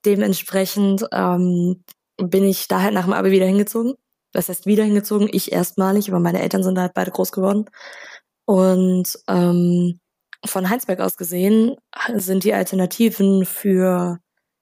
Dementsprechend 0.05 1.05
ähm, 1.13 1.85
bin 2.17 2.45
ich 2.45 2.69
da 2.69 2.81
halt 2.81 2.95
nach 2.95 3.05
dem 3.05 3.13
Abi 3.13 3.31
wieder 3.31 3.47
hingezogen 3.47 3.95
das 4.37 4.49
heißt 4.51 4.67
wieder 4.67 4.85
hingezogen, 4.85 5.29
ich 5.33 5.53
erstmalig, 5.53 6.09
aber 6.09 6.21
meine 6.21 6.43
Eltern 6.43 6.63
sind 6.63 6.77
da 6.77 6.83
halt 6.83 6.95
beide 6.95 7.11
groß 7.11 7.33
geworden. 7.33 7.65
Und 8.45 9.19
ähm, 9.29 9.99
von 10.45 10.69
Heinsberg 10.69 11.01
aus 11.01 11.17
gesehen 11.17 11.77
sind 12.15 12.45
die 12.45 12.55
Alternativen 12.55 13.47
für 13.47 14.19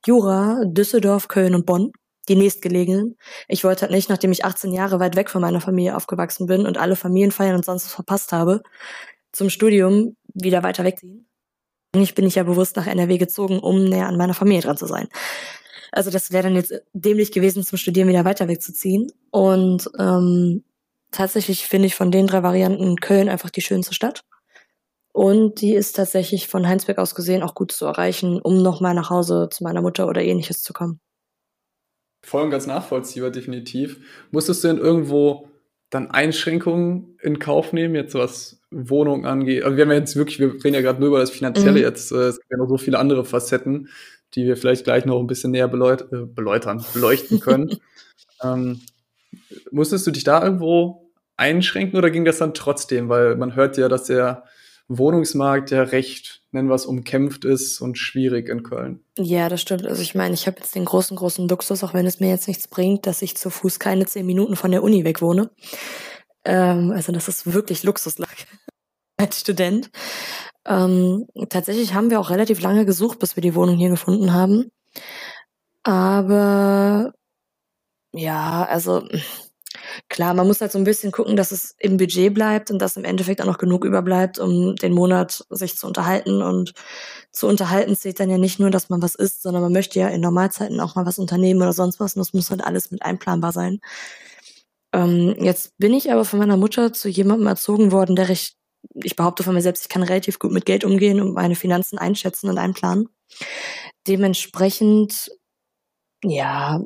Jura 0.07 0.63
Düsseldorf, 0.65 1.29
Köln 1.29 1.55
und 1.55 1.67
Bonn, 1.67 1.93
die 2.29 2.37
nächstgelegenen. 2.37 3.17
Ich 3.49 3.65
wollte 3.65 3.83
halt 3.83 3.91
nicht, 3.91 4.09
nachdem 4.09 4.33
ich 4.33 4.45
18 4.45 4.73
Jahre 4.73 5.01
weit 5.01 5.17
weg 5.17 5.29
von 5.29 5.43
meiner 5.43 5.61
Familie 5.61 5.97
aufgewachsen 5.97 6.47
bin 6.47 6.67
und 6.67 6.79
alle 6.79 6.95
Familienfeiern 6.97 7.57
und 7.57 7.65
sonst 7.65 7.87
was 7.87 7.95
verpasst 7.95 8.33
habe, 8.33 8.63
zum 9.33 9.51
Studium 9.51 10.17
wieder 10.33 10.63
weiter 10.63 10.85
wegziehen. 10.85 11.29
eigentlich 11.95 12.15
bin 12.15 12.27
ich 12.27 12.37
ja 12.37 12.45
bewusst 12.45 12.77
nach 12.77 12.87
NRW 12.87 13.19
gezogen, 13.19 13.59
um 13.59 13.85
näher 13.85 14.07
an 14.07 14.17
meiner 14.17 14.35
Familie 14.35 14.63
dran 14.63 14.77
zu 14.77 14.87
sein. 14.87 15.09
Also 15.95 16.11
das 16.11 16.33
wäre 16.33 16.43
dann 16.43 16.57
jetzt 16.57 16.75
dämlich 16.93 17.31
gewesen, 17.31 17.63
zum 17.63 17.79
Studieren 17.79 18.09
wieder 18.09 18.25
weiter 18.25 18.49
wegzuziehen. 18.49 19.13
Und 19.31 19.89
ähm, 19.99 20.65
tatsächlich 21.13 21.67
finde 21.67 21.87
ich 21.87 21.95
von 21.95 22.11
den 22.11 22.27
drei 22.27 22.43
Varianten 22.43 22.97
Köln 22.97 23.29
einfach 23.29 23.51
die 23.51 23.61
schönste 23.61 23.95
Stadt. 23.95 24.25
Und 25.13 25.61
die 25.61 25.73
ist 25.73 25.95
tatsächlich 25.95 26.49
von 26.49 26.67
Heinsberg 26.67 26.99
aus 26.99 27.15
gesehen 27.15 27.45
auch 27.45 27.55
gut 27.55 27.71
zu 27.71 27.87
erreichen, 27.87 28.41
um 28.43 28.61
nochmal 28.61 28.95
nach 28.95 29.11
Hause 29.11 29.49
zu 29.53 29.63
meiner 29.63 29.83
Mutter 29.83 30.09
oder 30.09 30.21
ähnliches 30.21 30.65
zu 30.65 30.73
kommen. 30.73 30.99
Voll 32.25 32.43
und 32.43 32.51
ganz 32.51 32.67
nachvollziehbar, 32.67 33.31
definitiv. 33.31 34.01
Musstest 34.33 34.65
du 34.65 34.69
denn 34.69 34.79
irgendwo 34.79 35.49
dann 35.91 36.11
Einschränkungen 36.11 37.17
in 37.23 37.39
Kauf 37.39 37.73
nehmen, 37.73 37.95
jetzt 37.95 38.15
was 38.15 38.61
Wohnungen 38.73 39.27
angeht? 39.27 39.63
Also 39.63 39.77
wir 39.77 39.85
haben 39.85 39.93
ja 39.93 39.99
jetzt 39.99 40.17
wirklich, 40.17 40.41
wir 40.41 40.55
reden 40.55 40.75
ja 40.75 40.81
gerade 40.81 40.99
nur 40.99 41.11
über 41.11 41.21
das 41.21 41.31
Finanzielle 41.31 41.79
mhm. 41.79 41.85
jetzt. 41.85 42.11
Äh, 42.11 42.31
es 42.31 42.41
gibt 42.41 42.51
ja 42.51 42.57
noch 42.57 42.69
so 42.69 42.79
viele 42.79 42.99
andere 42.99 43.25
Facetten, 43.25 43.91
die 44.35 44.47
wir 44.47 44.57
vielleicht 44.57 44.85
gleich 44.85 45.05
noch 45.05 45.21
ein 45.21 45.27
bisschen 45.27 45.53
näher 45.53 45.69
beläut 45.69 46.13
äh, 46.13 46.27
beläutern, 46.27 46.85
beleuchten 46.93 47.41
können. 47.41 47.79
ähm, 48.43 48.81
musstest 49.71 50.07
du 50.07 50.11
dich 50.11 50.25
da 50.25 50.43
irgendwo 50.43 51.13
einschränken 51.37 51.99
oder 51.99 52.11
ging 52.11 52.25
das 52.25 52.39
dann 52.39 52.55
trotzdem? 52.55 53.09
Weil 53.09 53.37
man 53.37 53.55
hört 53.55 53.77
ja, 53.77 53.89
dass 53.89 54.05
der 54.05 54.45
Wohnungsmarkt 54.89 55.71
ja 55.71 55.83
recht, 55.83 56.43
nennen 56.53 56.69
wir 56.69 56.75
es, 56.75 56.87
umkämpft 56.87 57.45
ist 57.45 57.81
und 57.81 57.97
schwierig 57.97 58.49
in 58.49 58.63
Köln. 58.63 59.01
Ja, 59.19 59.49
das 59.49 59.63
stimmt. 59.63 59.87
Also 59.87 60.03
ich 60.03 60.15
meine, 60.15 60.35
ich 60.35 60.47
habe 60.47 60.59
jetzt 60.59 60.75
den 60.75 60.85
großen, 60.85 61.17
großen 61.17 61.49
Luxus, 61.49 61.83
auch 61.83 61.95
wenn 61.95 62.07
es 62.07 62.21
mir 62.21 62.29
jetzt 62.29 62.49
nichts 62.49 62.69
bringt, 62.69 63.07
dass 63.07 63.23
ich 63.23 63.37
zu 63.37 63.51
Fuß 63.51 63.79
keine 63.79 64.07
zehn 64.07 64.27
Minuten 64.27 64.57
von 64.57 64.71
der 64.71 64.83
Uni 64.83 65.05
weg 65.05 65.23
wohne. 65.23 65.51
Ähm, 66.45 66.93
also 66.93 67.13
das 67.13 67.29
ist 67.29 67.53
wirklich 67.53 67.83
Luxuslage 67.83 68.45
als 69.17 69.41
Student. 69.41 69.91
Ähm, 70.67 71.27
tatsächlich 71.51 71.95
haben 71.95 72.11
wir 72.11 72.21
auch 72.21 72.31
relativ 72.31 72.61
lange 72.61 72.87
gesucht, 72.87 73.19
bis 73.19 73.37
wir 73.37 73.43
die 73.43 73.55
Wohnung 73.55 73.77
hier 73.77 73.91
gefunden 73.91 74.33
haben. 74.33 74.71
Aber 75.83 77.13
ja, 78.13 78.65
also 78.65 79.07
klar, 80.09 80.35
man 80.35 80.47
muss 80.47 80.61
halt 80.61 80.73
so 80.73 80.79
ein 80.79 80.85
bisschen 80.85 81.13
gucken, 81.13 81.37
dass 81.37 81.53
es 81.53 81.75
im 81.79 81.97
Budget 81.97 82.33
bleibt 82.35 82.71
und 82.71 82.79
dass 82.81 82.97
im 82.97 83.05
Endeffekt 83.05 83.41
auch 83.43 83.47
noch 83.47 83.59
genug 83.59 83.85
überbleibt, 83.85 84.39
um 84.39 84.77
den 84.77 84.93
Monat 84.93 85.45
sich 85.51 85.77
zu 85.77 85.87
unterhalten. 85.87 86.43
Und 86.43 86.75
zu 87.33 87.47
unterhalten 87.49 87.97
zählt 87.97 88.21
dann 88.21 88.31
ja 88.31 88.39
nicht 88.39 88.61
nur, 88.61 88.71
dass 88.71 88.89
man 88.91 89.03
was 89.03 89.15
isst, 89.15 89.43
sondern 89.43 89.63
man 89.63 89.73
möchte 89.73 89.99
ja 89.99 90.09
in 90.09 90.21
Normalzeiten 90.21 90.81
auch 90.81 90.95
mal 90.95 91.07
was 91.07 91.19
unternehmen 91.19 91.63
oder 91.63 91.73
sonst 91.73 92.01
was. 92.01 92.15
Und 92.17 92.21
das 92.21 92.33
muss 92.33 92.51
halt 92.51 92.65
alles 92.65 92.91
mit 92.91 93.03
einplanbar 93.03 93.53
sein. 93.53 93.81
Ähm, 94.93 95.35
jetzt 95.41 95.77
bin 95.79 95.93
ich 95.93 96.13
aber 96.13 96.25
von 96.25 96.39
meiner 96.39 96.57
Mutter 96.57 96.93
zu 96.93 97.09
jemandem 97.09 97.49
erzogen 97.49 97.93
worden, 97.93 98.17
der 98.17 98.29
recht, 98.29 98.57
ich 98.95 99.17
behaupte 99.17 99.43
von 99.43 99.55
mir 99.55 99.63
selbst, 99.63 99.83
ich 99.83 99.89
kann 99.89 100.03
relativ 100.03 100.39
gut 100.39 100.53
mit 100.53 100.67
Geld 100.67 100.85
umgehen 100.85 101.21
und 101.21 101.35
meine 101.35 101.57
Finanzen 101.57 101.99
einschätzen 101.99 102.49
und 102.49 102.59
einplanen. 102.59 103.09
Dementsprechend, 104.07 105.31
ja, 106.23 106.81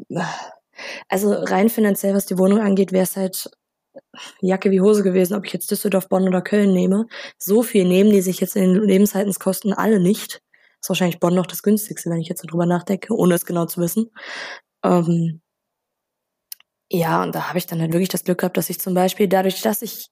also 1.08 1.32
rein 1.32 1.68
finanziell, 1.68 2.14
was 2.14 2.26
die 2.26 2.38
Wohnung 2.38 2.60
angeht, 2.60 2.92
wäre 2.92 3.04
es 3.04 3.16
halt 3.16 3.50
Jacke 4.40 4.70
wie 4.70 4.80
Hose 4.80 5.02
gewesen, 5.02 5.34
ob 5.34 5.46
ich 5.46 5.52
jetzt 5.52 5.70
Düsseldorf, 5.70 6.08
Bonn 6.08 6.28
oder 6.28 6.42
Köln 6.42 6.72
nehme. 6.72 7.06
So 7.38 7.62
viel 7.62 7.84
nehmen 7.84 8.10
die 8.10 8.22
sich 8.22 8.40
jetzt 8.40 8.56
in 8.56 8.74
den 8.74 8.84
Lebenshaltenskosten 8.84 9.72
alle 9.72 10.00
nicht. 10.00 10.42
Ist 10.80 10.88
wahrscheinlich 10.88 11.20
Bonn 11.20 11.34
noch 11.34 11.46
das 11.46 11.62
günstigste, 11.62 12.10
wenn 12.10 12.20
ich 12.20 12.28
jetzt 12.28 12.44
darüber 12.44 12.66
nachdenke, 12.66 13.14
ohne 13.14 13.34
es 13.34 13.46
genau 13.46 13.66
zu 13.66 13.80
wissen. 13.80 14.10
Ähm, 14.84 15.40
ja, 16.90 17.22
und 17.22 17.34
da 17.34 17.48
habe 17.48 17.58
ich 17.58 17.66
dann 17.66 17.80
halt 17.80 17.92
wirklich 17.92 18.08
das 18.08 18.24
Glück 18.24 18.38
gehabt, 18.38 18.56
dass 18.56 18.70
ich 18.70 18.80
zum 18.80 18.94
Beispiel 18.94 19.28
dadurch, 19.28 19.60
dass 19.60 19.82
ich 19.82 20.10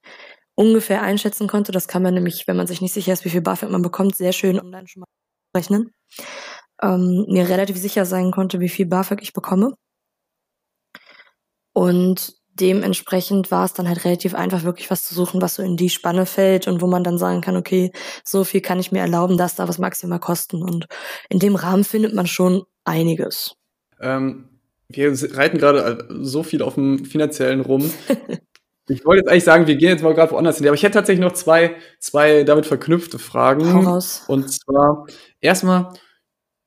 ungefähr 0.57 1.03
einschätzen 1.03 1.47
konnte, 1.47 1.71
das 1.71 1.87
kann 1.87 2.01
man 2.01 2.15
nämlich, 2.15 2.47
wenn 2.47 2.57
man 2.57 2.67
sich 2.67 2.81
nicht 2.81 2.93
sicher 2.93 3.13
ist, 3.13 3.23
wie 3.23 3.29
viel 3.29 3.41
BAföG 3.41 3.69
man 3.69 3.83
bekommt, 3.83 4.15
sehr 4.15 4.33
schön 4.33 4.59
online 4.59 4.87
schon 4.87 5.01
mal 5.01 5.07
rechnen, 5.55 5.91
ähm, 6.81 7.25
mir 7.29 7.47
relativ 7.47 7.77
sicher 7.77 8.05
sein 8.05 8.31
konnte, 8.31 8.59
wie 8.59 8.69
viel 8.69 8.87
BAföG 8.87 9.21
ich 9.21 9.33
bekomme. 9.33 9.73
Und 11.73 12.33
dementsprechend 12.55 13.51
war 13.51 13.65
es 13.65 13.73
dann 13.73 13.87
halt 13.87 14.03
relativ 14.03 14.33
einfach, 14.33 14.63
wirklich 14.63 14.89
was 14.89 15.03
zu 15.03 15.13
suchen, 15.13 15.43
was 15.43 15.55
so 15.55 15.61
in 15.61 15.77
die 15.77 15.91
Spanne 15.91 16.25
fällt 16.25 16.67
und 16.67 16.81
wo 16.81 16.87
man 16.87 17.03
dann 17.03 17.19
sagen 17.19 17.41
kann, 17.41 17.55
okay, 17.55 17.91
so 18.23 18.43
viel 18.43 18.61
kann 18.61 18.79
ich 18.79 18.91
mir 18.91 19.01
erlauben, 19.01 19.37
dass 19.37 19.55
da 19.55 19.67
was 19.67 19.77
maximal 19.77 20.19
kosten. 20.19 20.63
Und 20.63 20.87
in 21.29 21.37
dem 21.37 21.55
Rahmen 21.55 21.83
findet 21.83 22.15
man 22.15 22.25
schon 22.25 22.63
einiges. 22.83 23.53
Ähm, 24.01 24.49
wir 24.89 25.13
reiten 25.35 25.59
gerade 25.59 26.07
so 26.21 26.41
viel 26.41 26.63
auf 26.63 26.73
dem 26.73 27.05
finanziellen 27.05 27.61
rum. 27.61 27.91
ich 28.89 29.05
wollte 29.05 29.21
jetzt 29.21 29.29
eigentlich 29.29 29.43
sagen, 29.43 29.67
wir 29.67 29.75
gehen 29.75 29.89
jetzt 29.89 30.03
mal 30.03 30.13
gerade 30.13 30.31
woanders 30.31 30.57
hin. 30.57 30.67
Aber 30.67 30.75
ich 30.75 30.83
hätte 30.83 30.93
tatsächlich 30.93 31.23
noch 31.23 31.33
zwei, 31.33 31.75
zwei 31.99 32.43
damit 32.43 32.65
verknüpfte 32.65 33.19
Fragen. 33.19 33.65
Voraus. 33.65 34.23
Und 34.27 34.49
zwar 34.49 35.05
erstmal, 35.41 35.93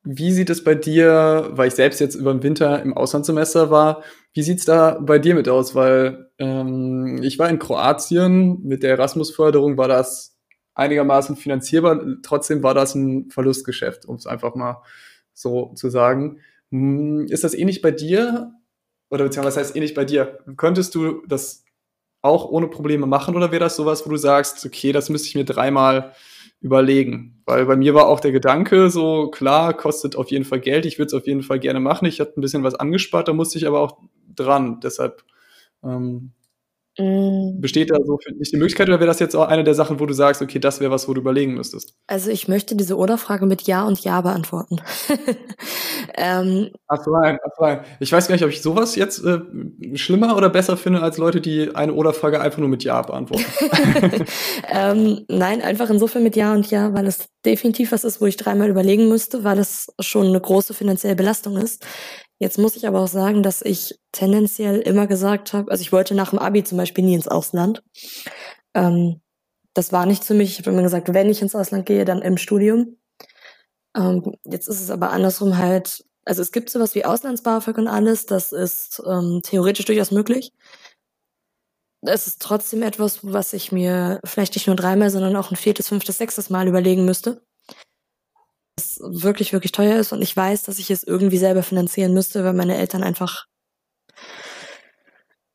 wie 0.02 0.32
sieht 0.32 0.50
es 0.50 0.62
bei 0.62 0.74
dir, 0.74 1.48
weil 1.52 1.68
ich 1.68 1.74
selbst 1.74 2.00
jetzt 2.00 2.14
über 2.14 2.32
den 2.32 2.42
Winter 2.42 2.82
im 2.82 2.96
Auslandssemester 2.96 3.70
war, 3.70 4.02
wie 4.32 4.42
sieht's 4.42 4.64
da 4.64 4.98
bei 5.00 5.18
dir 5.18 5.34
mit 5.34 5.48
aus? 5.48 5.74
Weil 5.74 6.30
ähm, 6.38 7.20
ich 7.22 7.38
war 7.38 7.48
in 7.48 7.58
Kroatien, 7.58 8.62
mit 8.62 8.82
der 8.82 8.90
Erasmus-Förderung 8.90 9.76
war 9.76 9.88
das 9.88 10.38
einigermaßen 10.74 11.36
finanzierbar, 11.36 12.00
trotzdem 12.22 12.62
war 12.62 12.74
das 12.74 12.94
ein 12.94 13.30
Verlustgeschäft, 13.30 14.06
um 14.06 14.16
es 14.16 14.26
einfach 14.26 14.54
mal 14.54 14.82
so 15.34 15.72
zu 15.74 15.90
sagen. 15.90 16.38
Hm, 16.70 17.26
ist 17.28 17.44
das 17.44 17.54
ähnlich 17.54 17.82
bei 17.82 17.90
dir? 17.90 18.52
Oder 19.10 19.24
beziehungsweise 19.24 19.56
was 19.56 19.66
heißt 19.66 19.76
ähnlich 19.76 19.94
bei 19.94 20.04
dir? 20.04 20.38
Könntest 20.56 20.94
du 20.94 21.22
das 21.26 21.64
auch 22.22 22.46
ohne 22.46 22.68
Probleme 22.68 23.06
machen 23.06 23.34
oder 23.36 23.50
wäre 23.50 23.60
das 23.60 23.76
sowas, 23.76 24.04
wo 24.06 24.10
du 24.10 24.16
sagst, 24.16 24.64
okay, 24.66 24.92
das 24.92 25.08
müsste 25.08 25.28
ich 25.28 25.34
mir 25.34 25.44
dreimal 25.44 26.12
überlegen. 26.60 27.42
Weil 27.46 27.64
bei 27.66 27.76
mir 27.76 27.94
war 27.94 28.06
auch 28.06 28.20
der 28.20 28.32
Gedanke 28.32 28.90
so, 28.90 29.28
klar, 29.28 29.74
kostet 29.74 30.16
auf 30.16 30.30
jeden 30.30 30.44
Fall 30.44 30.60
Geld, 30.60 30.84
ich 30.84 30.98
würde 30.98 31.06
es 31.08 31.14
auf 31.14 31.26
jeden 31.26 31.42
Fall 31.42 31.58
gerne 31.58 31.80
machen. 31.80 32.06
Ich 32.06 32.20
hatte 32.20 32.38
ein 32.38 32.42
bisschen 32.42 32.62
was 32.62 32.74
angespart, 32.74 33.28
da 33.28 33.32
musste 33.32 33.58
ich 33.58 33.66
aber 33.66 33.80
auch 33.80 33.98
dran. 34.34 34.80
Deshalb 34.80 35.24
ähm, 35.82 36.32
Mm. 37.00 37.60
Besteht 37.60 37.90
da 37.90 37.96
so 38.04 38.18
für 38.22 38.32
dich 38.34 38.50
die 38.50 38.56
Möglichkeit 38.56 38.88
oder 38.88 39.00
wäre 39.00 39.06
das 39.06 39.18
jetzt 39.20 39.34
auch 39.34 39.48
eine 39.48 39.64
der 39.64 39.74
Sachen, 39.74 40.00
wo 40.00 40.06
du 40.06 40.12
sagst, 40.12 40.42
okay, 40.42 40.58
das 40.58 40.80
wäre 40.80 40.90
was, 40.90 41.08
wo 41.08 41.14
du 41.14 41.20
überlegen 41.20 41.54
müsstest? 41.54 41.94
Also 42.06 42.30
ich 42.30 42.46
möchte 42.46 42.76
diese 42.76 42.96
Oder-Frage 42.96 43.46
mit 43.46 43.62
Ja 43.62 43.86
und 43.86 44.00
Ja 44.00 44.20
beantworten. 44.20 44.80
ähm, 46.14 46.70
ach 46.88 47.06
nein, 47.06 47.38
ach 47.42 47.58
nein. 47.58 47.80
Ich 48.00 48.12
weiß 48.12 48.28
gar 48.28 48.34
nicht, 48.34 48.44
ob 48.44 48.50
ich 48.50 48.60
sowas 48.60 48.96
jetzt 48.96 49.24
äh, 49.24 49.40
schlimmer 49.94 50.36
oder 50.36 50.50
besser 50.50 50.76
finde 50.76 51.00
als 51.00 51.16
Leute, 51.16 51.40
die 51.40 51.74
eine 51.74 51.94
Oder-Frage 51.94 52.40
einfach 52.40 52.58
nur 52.58 52.68
mit 52.68 52.84
Ja 52.84 53.00
beantworten. 53.00 53.46
ähm, 54.68 55.24
nein, 55.28 55.62
einfach 55.62 55.88
insofern 55.88 56.22
mit 56.22 56.36
Ja 56.36 56.52
und 56.52 56.70
Ja, 56.70 56.92
weil 56.92 57.06
es 57.06 57.28
definitiv 57.46 57.92
was 57.92 58.04
ist, 58.04 58.20
wo 58.20 58.26
ich 58.26 58.36
dreimal 58.36 58.68
überlegen 58.68 59.08
müsste, 59.08 59.42
weil 59.44 59.58
es 59.58 59.86
schon 60.00 60.26
eine 60.26 60.40
große 60.40 60.74
finanzielle 60.74 61.16
Belastung 61.16 61.56
ist. 61.56 61.86
Jetzt 62.40 62.56
muss 62.56 62.74
ich 62.74 62.86
aber 62.86 63.00
auch 63.00 63.08
sagen, 63.08 63.42
dass 63.42 63.60
ich 63.60 64.00
tendenziell 64.12 64.80
immer 64.80 65.06
gesagt 65.06 65.52
habe, 65.52 65.70
also 65.70 65.82
ich 65.82 65.92
wollte 65.92 66.14
nach 66.14 66.30
dem 66.30 66.38
Abi 66.38 66.64
zum 66.64 66.78
Beispiel 66.78 67.04
nie 67.04 67.14
ins 67.14 67.28
Ausland. 67.28 67.82
Ähm, 68.72 69.20
das 69.74 69.92
war 69.92 70.06
nicht 70.06 70.24
für 70.24 70.32
mich. 70.32 70.52
Ich 70.52 70.58
habe 70.58 70.70
immer 70.70 70.82
gesagt, 70.82 71.12
wenn 71.12 71.28
ich 71.28 71.42
ins 71.42 71.54
Ausland 71.54 71.84
gehe, 71.84 72.06
dann 72.06 72.22
im 72.22 72.38
Studium. 72.38 72.96
Ähm, 73.94 74.36
jetzt 74.44 74.68
ist 74.68 74.80
es 74.80 74.90
aber 74.90 75.10
andersrum 75.10 75.58
halt, 75.58 76.02
also 76.24 76.40
es 76.40 76.50
gibt 76.50 76.70
sowas 76.70 76.94
wie 76.94 77.04
Auslands-BAföG 77.04 77.76
und 77.76 77.88
alles, 77.88 78.24
das 78.24 78.52
ist 78.52 79.02
ähm, 79.06 79.40
theoretisch 79.42 79.84
durchaus 79.84 80.10
möglich. 80.10 80.54
Es 82.00 82.26
ist 82.26 82.40
trotzdem 82.40 82.82
etwas, 82.82 83.18
was 83.22 83.52
ich 83.52 83.70
mir 83.70 84.18
vielleicht 84.24 84.54
nicht 84.54 84.66
nur 84.66 84.76
dreimal, 84.76 85.10
sondern 85.10 85.36
auch 85.36 85.50
ein 85.50 85.56
viertes, 85.56 85.88
fünftes, 85.88 86.16
sechstes 86.16 86.48
Mal 86.48 86.68
überlegen 86.68 87.04
müsste 87.04 87.42
es 89.00 89.22
wirklich, 89.22 89.52
wirklich 89.52 89.72
teuer 89.72 89.98
ist 89.98 90.12
und 90.12 90.22
ich 90.22 90.36
weiß, 90.36 90.62
dass 90.62 90.78
ich 90.78 90.90
es 90.90 91.04
irgendwie 91.04 91.38
selber 91.38 91.62
finanzieren 91.62 92.14
müsste, 92.14 92.44
weil 92.44 92.54
meine 92.54 92.76
Eltern 92.76 93.02
einfach 93.02 93.46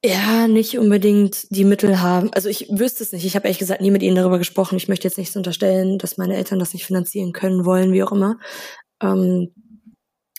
ja 0.03 0.47
nicht 0.47 0.77
unbedingt 0.77 1.47
die 1.49 1.63
Mittel 1.63 2.01
haben. 2.01 2.31
Also 2.34 2.49
ich 2.49 2.67
wüsste 2.69 3.03
es 3.03 3.12
nicht. 3.12 3.25
Ich 3.25 3.36
habe 3.36 3.45
ehrlich 3.45 3.58
gesagt 3.58 3.81
nie 3.81 3.91
mit 3.91 4.03
ihnen 4.03 4.15
darüber 4.15 4.38
gesprochen. 4.38 4.77
Ich 4.77 4.88
möchte 4.88 5.08
jetzt 5.08 5.17
nichts 5.17 5.36
unterstellen, 5.36 5.97
dass 5.97 6.17
meine 6.17 6.36
Eltern 6.36 6.60
das 6.60 6.73
nicht 6.73 6.86
finanzieren 6.86 7.34
können, 7.34 7.65
wollen, 7.65 7.91
wie 7.91 8.03
auch 8.03 8.12
immer. 8.12 8.38
Ähm, 9.01 9.51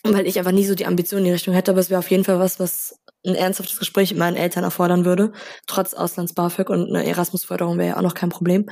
weil 0.05 0.27
ich 0.27 0.39
einfach 0.39 0.53
nie 0.53 0.65
so 0.65 0.77
die 0.77 0.87
Ambition 0.87 1.19
in 1.19 1.25
die 1.25 1.33
Richtung 1.33 1.53
hätte, 1.53 1.73
aber 1.73 1.81
es 1.81 1.91
wäre 1.91 1.99
auf 1.99 2.11
jeden 2.11 2.25
Fall 2.25 2.39
was, 2.39 2.61
was 2.61 3.01
ein 3.27 3.35
ernsthaftes 3.35 3.79
Gespräch 3.79 4.11
mit 4.13 4.21
meinen 4.21 4.37
Eltern 4.37 4.63
erfordern 4.63 5.05
würde. 5.05 5.33
Trotz 5.67 5.95
Auslands-BAföG 5.95 6.71
und 6.71 6.89
eine 6.89 7.05
Erasmus-Förderung 7.05 7.77
wäre 7.79 7.89
ja 7.89 7.97
auch 7.97 8.03
noch 8.03 8.15
kein 8.15 8.31
Problem. 8.31 8.67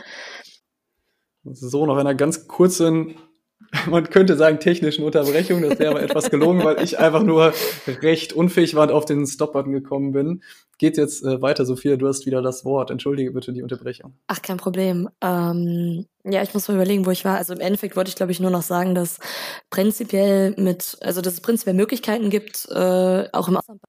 So, 1.43 1.87
noch 1.87 1.97
einer 1.97 2.15
ganz 2.15 2.47
kurzen 2.47 3.17
man 3.89 4.09
könnte 4.11 4.37
sagen, 4.37 4.61
technischen 4.61 5.05
Unterbrechung. 5.05 5.63
Das 5.63 5.79
wäre 5.79 5.91
aber 5.91 6.03
etwas 6.03 6.31
gelungen, 6.31 6.65
weil 6.65 6.83
ich 6.83 6.99
einfach 6.99 7.23
nur 7.23 7.53
recht 7.87 8.33
unfähig 8.33 8.75
war 8.75 8.85
und 8.85 8.93
auf 8.93 9.05
den 9.05 9.27
Stop-Button 9.27 9.73
gekommen 9.73 10.13
bin. 10.13 10.43
Geht 10.79 10.97
jetzt 10.97 11.25
äh, 11.25 11.41
weiter, 11.41 11.65
Sophia, 11.65 11.97
du 11.97 12.09
hast 12.09 12.27
wieder 12.27 12.43
das 12.43 12.65
Wort. 12.65 12.91
Entschuldige 12.91 13.31
bitte 13.33 13.53
die 13.53 13.63
Unterbrechung. 13.63 14.15
Ach, 14.27 14.43
kein 14.43 14.57
Problem. 14.57 15.09
Ähm, 15.21 16.07
ja, 16.25 16.43
ich 16.43 16.53
muss 16.53 16.69
mal 16.69 16.75
überlegen, 16.75 17.07
wo 17.07 17.11
ich 17.11 17.25
war. 17.25 17.37
Also 17.37 17.55
im 17.55 17.61
Endeffekt 17.61 17.97
wollte 17.97 18.09
ich, 18.09 18.17
glaube 18.17 18.33
ich, 18.33 18.41
nur 18.41 18.51
noch 18.51 18.63
sagen, 18.63 18.95
dass 18.95 19.19
prinzipiell 19.71 20.55
mit, 20.57 20.97
also 21.01 21.21
dass 21.21 21.35
es 21.35 21.41
prinzipiell 21.41 21.77
Möglichkeiten 21.77 22.31
gibt, 22.31 22.69
äh, 22.71 23.29
auch 23.33 23.49
im 23.49 23.57
Ausland 23.57 23.81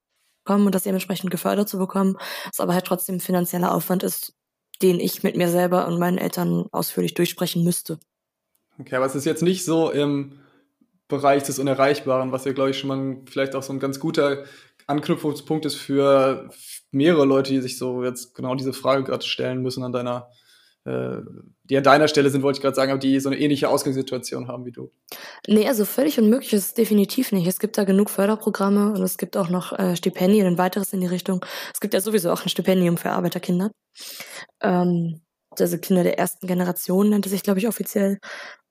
kommen 0.45 0.65
und 0.67 0.75
das 0.75 0.84
dementsprechend 0.84 1.32
gefördert 1.32 1.67
zu 1.67 1.80
bekommen, 1.80 2.17
es 2.51 2.60
aber 2.60 2.75
halt 2.75 2.86
trotzdem 2.86 3.19
finanzieller 3.19 3.73
Aufwand 3.73 4.04
ist, 4.04 4.36
den 4.82 4.99
ich 4.99 5.23
mit 5.23 5.36
mir 5.36 5.49
selber 5.49 5.88
und 5.88 5.97
meinen 5.97 6.19
Eltern 6.19 6.67
ausführlich 6.71 7.15
durchsprechen 7.15 7.63
müsste. 7.63 7.99
Okay, 8.79 8.95
aber 8.95 9.05
es 9.05 9.15
ist 9.15 9.25
jetzt 9.25 9.43
nicht 9.43 9.63
so 9.63 9.89
im 9.89 10.39
Bereich 11.07 11.43
des 11.43 11.59
Unerreichbaren, 11.59 12.31
was 12.31 12.45
ja, 12.45 12.53
glaube 12.53 12.71
ich, 12.71 12.79
schon 12.79 12.88
mal 12.88 13.17
vielleicht 13.25 13.55
auch 13.55 13.63
so 13.63 13.71
ein 13.71 13.79
ganz 13.79 13.99
guter 13.99 14.45
Anknüpfungspunkt 14.88 15.65
ist 15.65 15.75
für 15.75 16.49
mehrere 16.91 17.25
Leute, 17.25 17.51
die 17.51 17.61
sich 17.61 17.77
so 17.77 18.03
jetzt 18.03 18.33
genau 18.35 18.55
diese 18.55 18.73
Frage 18.73 19.03
gerade 19.03 19.25
stellen 19.25 19.61
müssen 19.61 19.83
an 19.83 19.91
deiner, 19.91 20.29
äh, 20.85 21.17
die 21.63 21.77
an 21.77 21.83
deiner 21.83 22.07
Stelle 22.07 22.29
sind, 22.29 22.41
wollte 22.41 22.57
ich 22.57 22.61
gerade 22.61 22.75
sagen, 22.75 22.91
aber 22.91 22.99
die 22.99 23.19
so 23.19 23.29
eine 23.29 23.39
ähnliche 23.39 23.69
Ausgangssituation 23.69 24.47
haben 24.47 24.65
wie 24.65 24.71
du. 24.71 24.91
Nee, 25.47 25.67
also 25.67 25.85
völlig 25.85 26.17
unmöglich 26.17 26.53
ist 26.53 26.65
es 26.65 26.73
definitiv 26.73 27.31
nicht. 27.31 27.47
Es 27.47 27.59
gibt 27.59 27.77
da 27.77 27.83
genug 27.83 28.09
Förderprogramme 28.09 28.93
und 28.93 29.01
es 29.01 29.17
gibt 29.17 29.38
auch 29.38 29.49
noch 29.49 29.77
äh, 29.77 29.95
Stipendien 29.95 30.47
und 30.47 30.57
weiteres 30.57 30.93
in 30.93 31.01
die 31.01 31.07
Richtung. 31.07 31.45
Es 31.73 31.79
gibt 31.79 31.93
ja 31.93 32.01
sowieso 32.01 32.31
auch 32.31 32.43
ein 32.43 32.49
Stipendium 32.49 32.97
für 32.97 33.11
Arbeiterkinder. 33.11 33.71
Ähm, 34.61 35.21
also 35.59 35.77
Kinder 35.77 36.03
der 36.03 36.19
ersten 36.19 36.47
Generation 36.47 37.09
nennt 37.09 37.25
es 37.25 37.31
sich, 37.31 37.43
glaube 37.43 37.59
ich, 37.59 37.67
offiziell. 37.67 38.19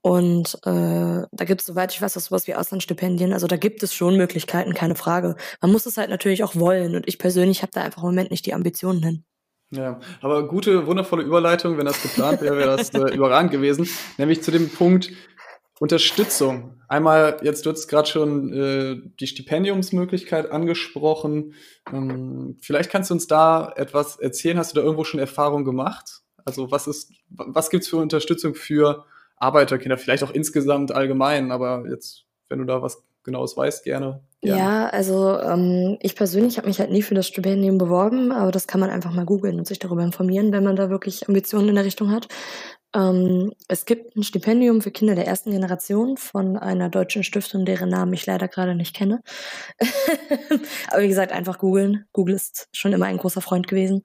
Und 0.06 0.58
äh, 0.66 1.22
da 1.32 1.44
gibt 1.46 1.62
es, 1.62 1.66
soweit 1.66 1.94
ich 1.94 2.02
weiß, 2.02 2.18
auch 2.18 2.20
sowas 2.20 2.46
wie 2.46 2.54
Auslandsstipendien. 2.54 3.32
Also 3.32 3.46
da 3.46 3.56
gibt 3.56 3.82
es 3.82 3.94
schon 3.94 4.18
Möglichkeiten, 4.18 4.74
keine 4.74 4.96
Frage. 4.96 5.34
Man 5.62 5.72
muss 5.72 5.86
es 5.86 5.96
halt 5.96 6.10
natürlich 6.10 6.44
auch 6.44 6.54
wollen. 6.54 6.94
Und 6.94 7.08
ich 7.08 7.18
persönlich 7.18 7.62
habe 7.62 7.72
da 7.72 7.80
einfach 7.80 8.02
im 8.02 8.10
Moment 8.10 8.30
nicht 8.30 8.44
die 8.44 8.52
Ambitionen 8.52 9.02
hin. 9.02 9.24
Ja, 9.70 9.98
aber 10.20 10.46
gute, 10.46 10.86
wundervolle 10.86 11.22
Überleitung. 11.22 11.78
Wenn 11.78 11.86
das 11.86 12.02
geplant 12.02 12.42
wäre, 12.42 12.58
wäre 12.58 12.76
das 12.76 12.90
äh, 12.90 13.14
überragend 13.14 13.50
gewesen. 13.50 13.88
Nämlich 14.18 14.42
zu 14.42 14.50
dem 14.50 14.68
Punkt 14.68 15.10
Unterstützung. 15.80 16.82
Einmal, 16.86 17.38
jetzt 17.42 17.64
du 17.64 17.70
hast 17.70 17.88
gerade 17.88 18.06
schon 18.06 18.52
äh, 18.52 19.00
die 19.18 19.26
Stipendiumsmöglichkeit 19.26 20.50
angesprochen. 20.52 21.54
Ähm, 21.90 22.58
vielleicht 22.60 22.90
kannst 22.90 23.08
du 23.08 23.14
uns 23.14 23.26
da 23.26 23.72
etwas 23.74 24.16
erzählen. 24.16 24.58
Hast 24.58 24.72
du 24.72 24.80
da 24.80 24.82
irgendwo 24.82 25.04
schon 25.04 25.18
Erfahrung 25.18 25.64
gemacht? 25.64 26.20
Also 26.44 26.70
was 26.70 26.88
ist, 26.88 27.10
was 27.30 27.70
gibt's 27.70 27.88
für 27.88 27.96
Unterstützung 27.96 28.54
für 28.54 29.06
Arbeiterkinder, 29.44 29.98
vielleicht 29.98 30.24
auch 30.24 30.30
insgesamt 30.30 30.92
allgemein, 30.92 31.52
aber 31.52 31.84
jetzt, 31.88 32.24
wenn 32.48 32.58
du 32.58 32.64
da 32.64 32.82
was 32.82 33.02
Genaues 33.24 33.56
weißt, 33.56 33.84
gerne. 33.84 34.20
gerne. 34.42 34.60
Ja, 34.60 34.86
also 34.88 35.38
ähm, 35.40 35.96
ich 36.00 36.14
persönlich 36.14 36.58
habe 36.58 36.68
mich 36.68 36.78
halt 36.78 36.90
nie 36.90 37.00
für 37.00 37.14
das 37.14 37.26
Stipendium 37.26 37.78
beworben, 37.78 38.32
aber 38.32 38.50
das 38.50 38.66
kann 38.66 38.80
man 38.82 38.90
einfach 38.90 39.12
mal 39.12 39.24
googeln 39.24 39.58
und 39.58 39.66
sich 39.66 39.78
darüber 39.78 40.02
informieren, 40.02 40.52
wenn 40.52 40.62
man 40.62 40.76
da 40.76 40.90
wirklich 40.90 41.26
Ambitionen 41.26 41.70
in 41.70 41.74
der 41.74 41.86
Richtung 41.86 42.10
hat. 42.10 42.28
Ähm, 42.94 43.52
es 43.66 43.86
gibt 43.86 44.14
ein 44.14 44.22
Stipendium 44.24 44.82
für 44.82 44.90
Kinder 44.90 45.14
der 45.14 45.26
ersten 45.26 45.52
Generation 45.52 46.18
von 46.18 46.58
einer 46.58 46.90
deutschen 46.90 47.24
Stiftung, 47.24 47.64
deren 47.64 47.88
Namen 47.88 48.12
ich 48.12 48.26
leider 48.26 48.46
gerade 48.46 48.74
nicht 48.74 48.94
kenne. 48.94 49.22
aber 50.90 51.02
wie 51.02 51.08
gesagt, 51.08 51.32
einfach 51.32 51.58
googeln. 51.58 52.04
Google 52.12 52.34
ist 52.34 52.68
schon 52.72 52.92
immer 52.92 53.06
ein 53.06 53.16
großer 53.16 53.40
Freund 53.40 53.66
gewesen. 53.66 54.02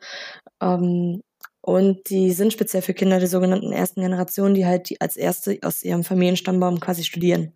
Ähm, 0.62 1.21
und 1.62 2.10
die 2.10 2.32
sind 2.32 2.54
speziell 2.54 2.82
für 2.82 2.93
Kinder 2.93 3.19
der 3.19 3.28
sogenannten 3.28 3.72
ersten 3.72 4.02
Generation, 4.02 4.54
die 4.54 4.65
halt 4.65 4.89
die 4.89 5.02
als 5.02 5.17
erste 5.17 5.60
aus 5.63 5.84
ihrem 5.84 6.04
Familienstammbaum 6.04 6.80
quasi 6.80 7.04
studieren. 7.04 7.54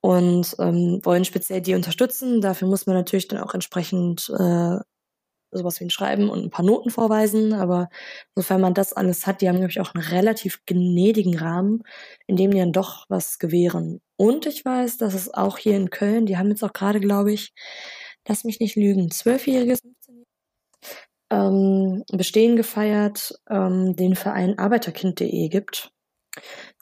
Und 0.00 0.54
ähm, 0.58 1.00
wollen 1.02 1.24
speziell 1.24 1.62
die 1.62 1.74
unterstützen. 1.74 2.40
Dafür 2.40 2.68
muss 2.68 2.86
man 2.86 2.96
natürlich 2.96 3.28
dann 3.28 3.40
auch 3.40 3.54
entsprechend 3.54 4.30
äh, 4.38 4.78
sowas 5.50 5.80
wie 5.80 5.84
ein 5.84 5.90
Schreiben 5.90 6.28
und 6.28 6.44
ein 6.44 6.50
paar 6.50 6.64
Noten 6.64 6.90
vorweisen. 6.90 7.54
Aber 7.54 7.88
sofern 8.34 8.60
man 8.60 8.74
das 8.74 8.92
alles 8.92 9.26
hat, 9.26 9.40
die 9.40 9.48
haben, 9.48 9.56
glaube 9.56 9.70
ich, 9.70 9.80
auch 9.80 9.94
einen 9.94 10.04
relativ 10.04 10.60
gnädigen 10.66 11.38
Rahmen, 11.38 11.84
in 12.26 12.36
dem 12.36 12.50
die 12.50 12.58
dann 12.58 12.72
doch 12.72 13.06
was 13.08 13.38
gewähren. 13.38 14.00
Und 14.16 14.46
ich 14.46 14.64
weiß, 14.64 14.98
dass 14.98 15.14
es 15.14 15.32
auch 15.32 15.56
hier 15.58 15.76
in 15.76 15.90
Köln, 15.90 16.26
die 16.26 16.36
haben 16.36 16.50
jetzt 16.50 16.64
auch 16.64 16.72
gerade, 16.72 17.00
glaube 17.00 17.32
ich, 17.32 17.54
lass 18.28 18.44
mich 18.44 18.60
nicht 18.60 18.76
lügen, 18.76 19.10
zwölfjähriges 19.10 19.80
ähm, 21.34 22.04
Bestehen 22.12 22.56
gefeiert, 22.56 23.34
ähm, 23.50 23.96
den 23.96 24.14
Verein 24.14 24.58
Arbeiterkind.de 24.58 25.48
gibt, 25.48 25.92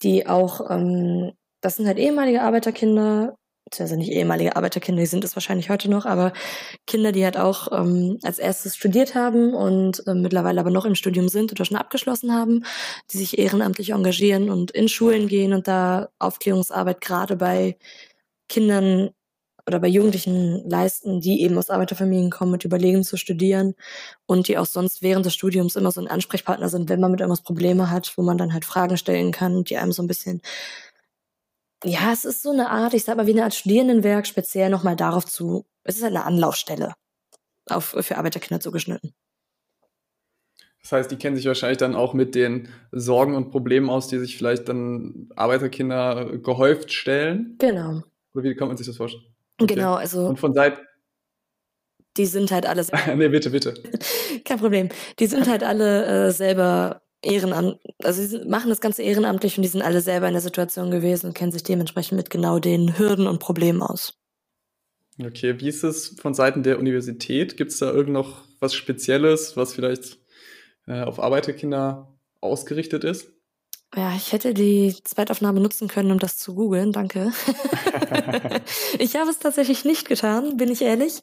die 0.02 0.26
auch, 0.26 0.70
ähm, 0.70 1.32
das 1.60 1.76
sind 1.76 1.86
halt 1.86 1.98
ehemalige 1.98 2.42
Arbeiterkinder, 2.42 3.36
beziehungsweise 3.64 3.98
nicht 3.98 4.12
ehemalige 4.12 4.56
Arbeiterkinder, 4.56 5.00
die 5.00 5.06
sind 5.06 5.24
es 5.24 5.34
wahrscheinlich 5.36 5.70
heute 5.70 5.90
noch, 5.90 6.04
aber 6.04 6.32
Kinder, 6.86 7.12
die 7.12 7.24
halt 7.24 7.38
auch 7.38 7.68
ähm, 7.72 8.18
als 8.22 8.38
erstes 8.38 8.76
studiert 8.76 9.14
haben 9.14 9.54
und 9.54 10.06
äh, 10.06 10.14
mittlerweile 10.14 10.60
aber 10.60 10.70
noch 10.70 10.84
im 10.84 10.94
Studium 10.94 11.28
sind 11.28 11.52
oder 11.52 11.64
schon 11.64 11.78
abgeschlossen 11.78 12.34
haben, 12.34 12.64
die 13.10 13.18
sich 13.18 13.38
ehrenamtlich 13.38 13.90
engagieren 13.90 14.50
und 14.50 14.70
in 14.72 14.88
Schulen 14.88 15.28
gehen 15.28 15.54
und 15.54 15.68
da 15.68 16.10
Aufklärungsarbeit 16.18 17.00
gerade 17.00 17.36
bei 17.36 17.76
Kindern 18.48 19.10
oder 19.66 19.78
bei 19.78 19.88
Jugendlichen 19.88 20.68
leisten, 20.68 21.20
die 21.20 21.42
eben 21.42 21.56
aus 21.56 21.70
Arbeiterfamilien 21.70 22.30
kommen 22.30 22.52
und 22.52 22.64
überlegen 22.64 23.04
zu 23.04 23.16
studieren 23.16 23.74
und 24.26 24.48
die 24.48 24.58
auch 24.58 24.66
sonst 24.66 25.02
während 25.02 25.24
des 25.24 25.34
Studiums 25.34 25.76
immer 25.76 25.92
so 25.92 26.00
ein 26.00 26.08
Ansprechpartner 26.08 26.68
sind, 26.68 26.88
wenn 26.88 27.00
man 27.00 27.12
mit 27.12 27.20
irgendwas 27.20 27.42
Probleme 27.42 27.90
hat, 27.90 28.12
wo 28.16 28.22
man 28.22 28.38
dann 28.38 28.52
halt 28.52 28.64
Fragen 28.64 28.96
stellen 28.96 29.30
kann 29.32 29.64
die 29.64 29.76
einem 29.76 29.92
so 29.92 30.02
ein 30.02 30.08
bisschen 30.08 30.42
ja, 31.84 32.12
es 32.12 32.24
ist 32.24 32.42
so 32.42 32.50
eine 32.52 32.70
Art, 32.70 32.94
ich 32.94 33.04
sag 33.04 33.16
mal, 33.16 33.26
wie 33.26 33.32
eine 33.32 33.44
Art 33.44 33.54
Studierendenwerk, 33.54 34.26
speziell 34.26 34.70
nochmal 34.70 34.96
darauf 34.96 35.26
zu, 35.26 35.66
es 35.84 35.96
ist 35.96 36.02
halt 36.02 36.14
eine 36.14 36.24
Anlaufstelle 36.24 36.94
auf, 37.68 37.96
für 38.00 38.18
Arbeiterkinder 38.18 38.60
zugeschnitten. 38.60 39.14
Das 40.82 40.92
heißt, 40.92 41.10
die 41.10 41.16
kennen 41.16 41.36
sich 41.36 41.46
wahrscheinlich 41.46 41.78
dann 41.78 41.94
auch 41.94 42.12
mit 42.12 42.34
den 42.34 42.68
Sorgen 42.90 43.36
und 43.36 43.50
Problemen 43.50 43.88
aus, 43.88 44.08
die 44.08 44.18
sich 44.18 44.36
vielleicht 44.36 44.68
dann 44.68 45.28
Arbeiterkinder 45.36 46.38
gehäuft 46.38 46.92
stellen. 46.92 47.56
Genau. 47.58 48.02
Oder 48.34 48.44
wie 48.44 48.54
kann 48.56 48.68
man 48.68 48.76
sich 48.76 48.86
das 48.86 48.96
vorstellen? 48.96 49.31
Genau, 49.66 49.94
also. 49.94 50.26
Und 50.26 50.38
von 50.38 50.54
Seiten. 50.54 50.80
Die 52.16 52.26
sind 52.26 52.50
halt 52.50 52.66
alle. 52.66 52.84
nee, 53.16 53.28
bitte, 53.28 53.50
bitte. 53.50 53.74
Kein 54.44 54.58
Problem. 54.58 54.88
Die 55.18 55.26
sind 55.26 55.48
halt 55.48 55.62
alle 55.62 56.28
äh, 56.28 56.30
selber 56.30 57.02
Ehrenamt, 57.24 57.78
also 58.02 58.20
sie 58.20 58.44
machen 58.48 58.68
das 58.68 58.80
Ganze 58.80 59.02
ehrenamtlich 59.02 59.56
und 59.56 59.62
die 59.62 59.68
sind 59.68 59.82
alle 59.82 60.00
selber 60.00 60.26
in 60.26 60.32
der 60.32 60.42
Situation 60.42 60.90
gewesen 60.90 61.26
und 61.26 61.34
kennen 61.34 61.52
sich 61.52 61.62
dementsprechend 61.62 62.16
mit 62.16 62.30
genau 62.30 62.58
den 62.58 62.98
Hürden 62.98 63.28
und 63.28 63.38
Problemen 63.38 63.80
aus. 63.80 64.14
Okay, 65.24 65.60
wie 65.60 65.68
ist 65.68 65.84
es 65.84 66.16
von 66.20 66.34
Seiten 66.34 66.64
der 66.64 66.80
Universität? 66.80 67.56
Gibt 67.56 67.70
es 67.70 67.78
da 67.78 67.92
irgend 67.92 68.12
noch 68.12 68.42
was 68.58 68.74
Spezielles, 68.74 69.56
was 69.56 69.72
vielleicht 69.72 70.18
äh, 70.88 71.02
auf 71.02 71.20
Arbeiterkinder 71.20 72.12
ausgerichtet 72.40 73.04
ist? 73.04 73.31
Ja, 73.94 74.14
ich 74.16 74.32
hätte 74.32 74.54
die 74.54 74.96
Zweitaufnahme 75.04 75.60
nutzen 75.60 75.86
können, 75.86 76.12
um 76.12 76.18
das 76.18 76.38
zu 76.38 76.54
googeln. 76.54 76.92
Danke. 76.92 77.30
ich 78.98 79.16
habe 79.16 79.30
es 79.30 79.38
tatsächlich 79.38 79.84
nicht 79.84 80.08
getan, 80.08 80.56
bin 80.56 80.70
ich 80.70 80.80
ehrlich. 80.80 81.20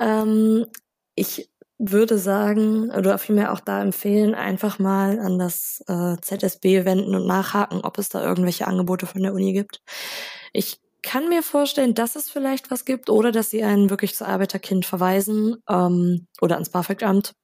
Ähm, 0.00 0.66
ich 1.14 1.48
würde 1.78 2.18
sagen, 2.18 2.90
oder 2.90 3.18
vielmehr 3.18 3.52
auch 3.52 3.60
da 3.60 3.80
empfehlen, 3.80 4.34
einfach 4.34 4.80
mal 4.80 5.20
an 5.20 5.38
das 5.38 5.82
äh, 5.86 6.16
ZSB 6.20 6.84
wenden 6.84 7.14
und 7.14 7.26
nachhaken, 7.26 7.82
ob 7.82 7.98
es 7.98 8.08
da 8.08 8.24
irgendwelche 8.24 8.66
Angebote 8.66 9.06
von 9.06 9.22
der 9.22 9.32
Uni 9.32 9.52
gibt. 9.52 9.80
Ich 10.52 10.80
kann 11.02 11.28
mir 11.28 11.44
vorstellen, 11.44 11.94
dass 11.94 12.16
es 12.16 12.28
vielleicht 12.28 12.72
was 12.72 12.84
gibt 12.84 13.10
oder 13.10 13.30
dass 13.30 13.50
sie 13.50 13.62
einen 13.62 13.90
wirklich 13.90 14.16
zu 14.16 14.26
Arbeiterkind 14.26 14.84
verweisen 14.84 15.56
ähm, 15.68 16.26
oder 16.40 16.56
ans 16.56 16.70
BAföG-Amt, 16.70 17.34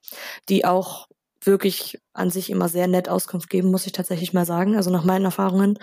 die 0.48 0.64
auch 0.64 1.06
wirklich 1.46 2.00
an 2.12 2.30
sich 2.30 2.50
immer 2.50 2.68
sehr 2.68 2.86
nett 2.86 3.08
Auskunft 3.08 3.50
geben, 3.50 3.70
muss 3.70 3.86
ich 3.86 3.92
tatsächlich 3.92 4.32
mal 4.32 4.46
sagen. 4.46 4.76
Also 4.76 4.90
nach 4.90 5.04
meinen 5.04 5.24
Erfahrungen, 5.24 5.78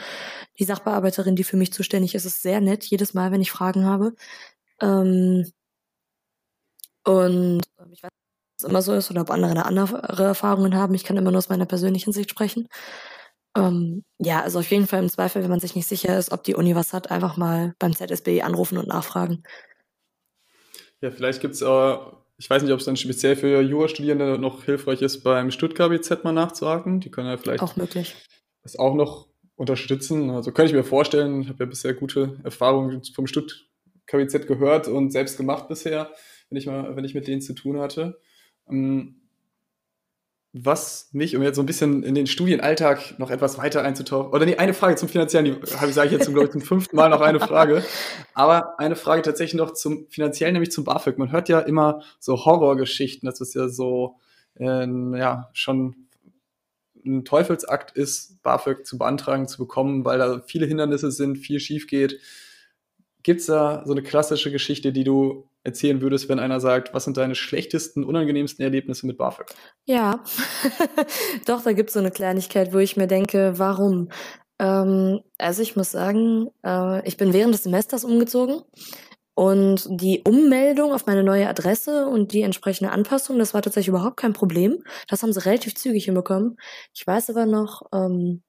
die 0.59 0.65
Sachbearbeiterin, 0.65 1.35
die 1.35 1.43
für 1.43 1.57
mich 1.57 1.73
zuständig 1.73 2.15
ist, 2.15 2.25
ist 2.25 2.41
sehr 2.41 2.61
nett, 2.61 2.85
jedes 2.85 3.13
Mal, 3.13 3.31
wenn 3.31 3.41
ich 3.41 3.51
Fragen 3.51 3.85
habe. 3.85 4.13
Ähm, 4.81 5.51
und 7.03 7.61
ich 7.65 7.77
weiß 7.77 7.89
nicht, 7.89 8.03
ob 8.03 8.11
es 8.57 8.63
immer 8.63 8.81
so 8.81 8.93
ist 8.93 9.11
oder 9.11 9.21
ob 9.21 9.31
andere 9.31 9.65
andere 9.65 10.23
Erfahrungen 10.23 10.75
haben. 10.75 10.93
Ich 10.93 11.03
kann 11.03 11.17
immer 11.17 11.31
nur 11.31 11.39
aus 11.39 11.49
meiner 11.49 11.65
persönlichen 11.65 12.13
Sicht 12.13 12.29
sprechen. 12.29 12.67
Ähm, 13.57 14.03
ja, 14.19 14.41
also 14.41 14.59
auf 14.59 14.71
jeden 14.71 14.87
Fall 14.87 14.99
im 15.01 15.09
Zweifel, 15.09 15.43
wenn 15.43 15.49
man 15.49 15.59
sich 15.59 15.75
nicht 15.75 15.87
sicher 15.87 16.17
ist, 16.17 16.31
ob 16.31 16.43
die 16.43 16.55
Uni 16.55 16.75
was 16.75 16.93
hat, 16.93 17.11
einfach 17.11 17.37
mal 17.37 17.75
beim 17.79 17.95
ZSB 17.95 18.43
anrufen 18.43 18.77
und 18.77 18.87
nachfragen. 18.87 19.43
Ja, 21.01 21.11
vielleicht 21.11 21.41
gibt's 21.41 21.61
äh, 21.61 21.97
ich 22.41 22.49
weiß 22.49 22.63
nicht, 22.63 22.71
ob 22.71 22.79
es 22.79 22.85
dann 22.85 22.97
speziell 22.97 23.35
für 23.35 23.61
Jurastudierende 23.61 24.39
noch 24.39 24.63
hilfreich 24.63 25.03
ist, 25.03 25.21
beim 25.21 25.51
Stuttgart-BZ 25.51 26.23
mal 26.23 26.31
nachzuhaken. 26.31 26.99
Die 26.99 27.11
können 27.11 27.27
ja 27.27 27.37
vielleicht 27.37 27.61
auch 27.61 27.75
möglich. 27.75 28.15
das 28.63 28.79
auch 28.79 28.95
noch 28.95 29.27
unterstützen. 29.53 30.31
Also 30.31 30.51
könnte 30.51 30.71
ich 30.71 30.75
mir 30.75 30.83
vorstellen, 30.83 31.43
ich 31.43 31.49
habe 31.49 31.65
ja 31.65 31.69
bisher 31.69 31.93
gute 31.93 32.39
Erfahrungen 32.43 33.03
vom 33.13 33.27
Stutt-KBZ 33.27 34.47
gehört 34.47 34.87
und 34.87 35.11
selbst 35.11 35.37
gemacht 35.37 35.67
bisher, 35.67 36.09
wenn 36.49 36.57
ich 36.57 36.65
mal, 36.65 36.95
wenn 36.95 37.05
ich 37.05 37.13
mit 37.13 37.27
denen 37.27 37.43
zu 37.43 37.53
tun 37.53 37.79
hatte. 37.79 38.19
Ähm, 38.67 39.20
was 40.53 41.07
mich, 41.13 41.35
um 41.35 41.43
jetzt 41.43 41.55
so 41.55 41.61
ein 41.61 41.65
bisschen 41.65 42.03
in 42.03 42.13
den 42.13 42.27
Studienalltag 42.27 43.17
noch 43.17 43.31
etwas 43.31 43.57
weiter 43.57 43.83
einzutauchen, 43.83 44.31
oder 44.33 44.45
nee, 44.45 44.57
eine 44.57 44.73
Frage 44.73 44.95
zum 44.95 45.07
Finanziellen, 45.07 45.45
die 45.45 45.53
habe 45.77 45.89
ich, 45.89 45.95
sage 45.95 46.07
ich 46.07 46.13
jetzt 46.13 46.25
zum, 46.25 46.33
glaube 46.33 46.47
ich, 46.47 46.51
zum 46.51 46.61
fünften 46.61 46.97
Mal 46.97 47.09
noch 47.09 47.21
eine 47.21 47.39
Frage, 47.39 47.83
aber 48.33 48.77
eine 48.77 48.97
Frage 48.97 49.21
tatsächlich 49.21 49.57
noch 49.57 49.71
zum 49.71 50.07
Finanziellen, 50.09 50.53
nämlich 50.53 50.71
zum 50.71 50.83
BAföG. 50.83 51.17
Man 51.17 51.31
hört 51.31 51.47
ja 51.47 51.59
immer 51.59 52.01
so 52.19 52.43
Horrorgeschichten, 52.43 53.25
dass 53.25 53.39
es 53.39 53.53
ja 53.53 53.69
so, 53.69 54.17
äh, 54.55 54.85
ja, 55.17 55.49
schon 55.53 56.07
ein 57.05 57.23
Teufelsakt 57.23 57.95
ist, 57.95 58.43
BAföG 58.43 58.85
zu 58.85 58.97
beantragen, 58.97 59.47
zu 59.47 59.57
bekommen, 59.57 60.03
weil 60.03 60.19
da 60.19 60.41
viele 60.45 60.65
Hindernisse 60.65 61.11
sind, 61.11 61.37
viel 61.37 61.59
schief 61.59 61.87
geht. 61.87 62.19
Gibt 63.23 63.39
es 63.39 63.45
da 63.45 63.83
so 63.85 63.93
eine 63.93 64.03
klassische 64.03 64.51
Geschichte, 64.51 64.91
die 64.91 65.03
du 65.03 65.47
erzählen 65.63 66.01
würdest, 66.01 66.29
wenn 66.29 66.39
einer 66.39 66.59
sagt, 66.59 66.93
was 66.93 67.03
sind 67.03 67.17
deine 67.17 67.35
schlechtesten, 67.35 68.03
unangenehmsten 68.03 68.63
Erlebnisse 68.63 69.05
mit 69.05 69.17
BAföG? 69.17 69.47
Ja, 69.85 70.23
doch, 71.45 71.63
da 71.63 71.73
gibt 71.73 71.89
es 71.89 71.93
so 71.93 71.99
eine 71.99 72.11
Kleinigkeit, 72.11 72.73
wo 72.73 72.79
ich 72.79 72.97
mir 72.97 73.07
denke, 73.07 73.53
warum? 73.57 74.09
Ähm, 74.59 75.21
also 75.37 75.61
ich 75.61 75.75
muss 75.75 75.91
sagen, 75.91 76.49
äh, 76.65 77.07
ich 77.07 77.17
bin 77.17 77.33
während 77.33 77.53
des 77.53 77.63
Semesters 77.63 78.03
umgezogen 78.03 78.61
und 79.35 79.87
die 79.89 80.21
Ummeldung 80.23 80.93
auf 80.93 81.05
meine 81.05 81.23
neue 81.23 81.47
Adresse 81.47 82.07
und 82.07 82.33
die 82.33 82.41
entsprechende 82.41 82.91
Anpassung, 82.91 83.39
das 83.39 83.53
war 83.53 83.61
tatsächlich 83.61 83.89
überhaupt 83.89 84.17
kein 84.17 84.33
Problem. 84.33 84.83
Das 85.07 85.23
haben 85.23 85.33
sie 85.33 85.45
relativ 85.45 85.75
zügig 85.75 86.05
hinbekommen. 86.05 86.57
Ich 86.93 87.05
weiß 87.05 87.29
aber 87.29 87.45
noch, 87.45 87.83
ähm, 87.93 88.43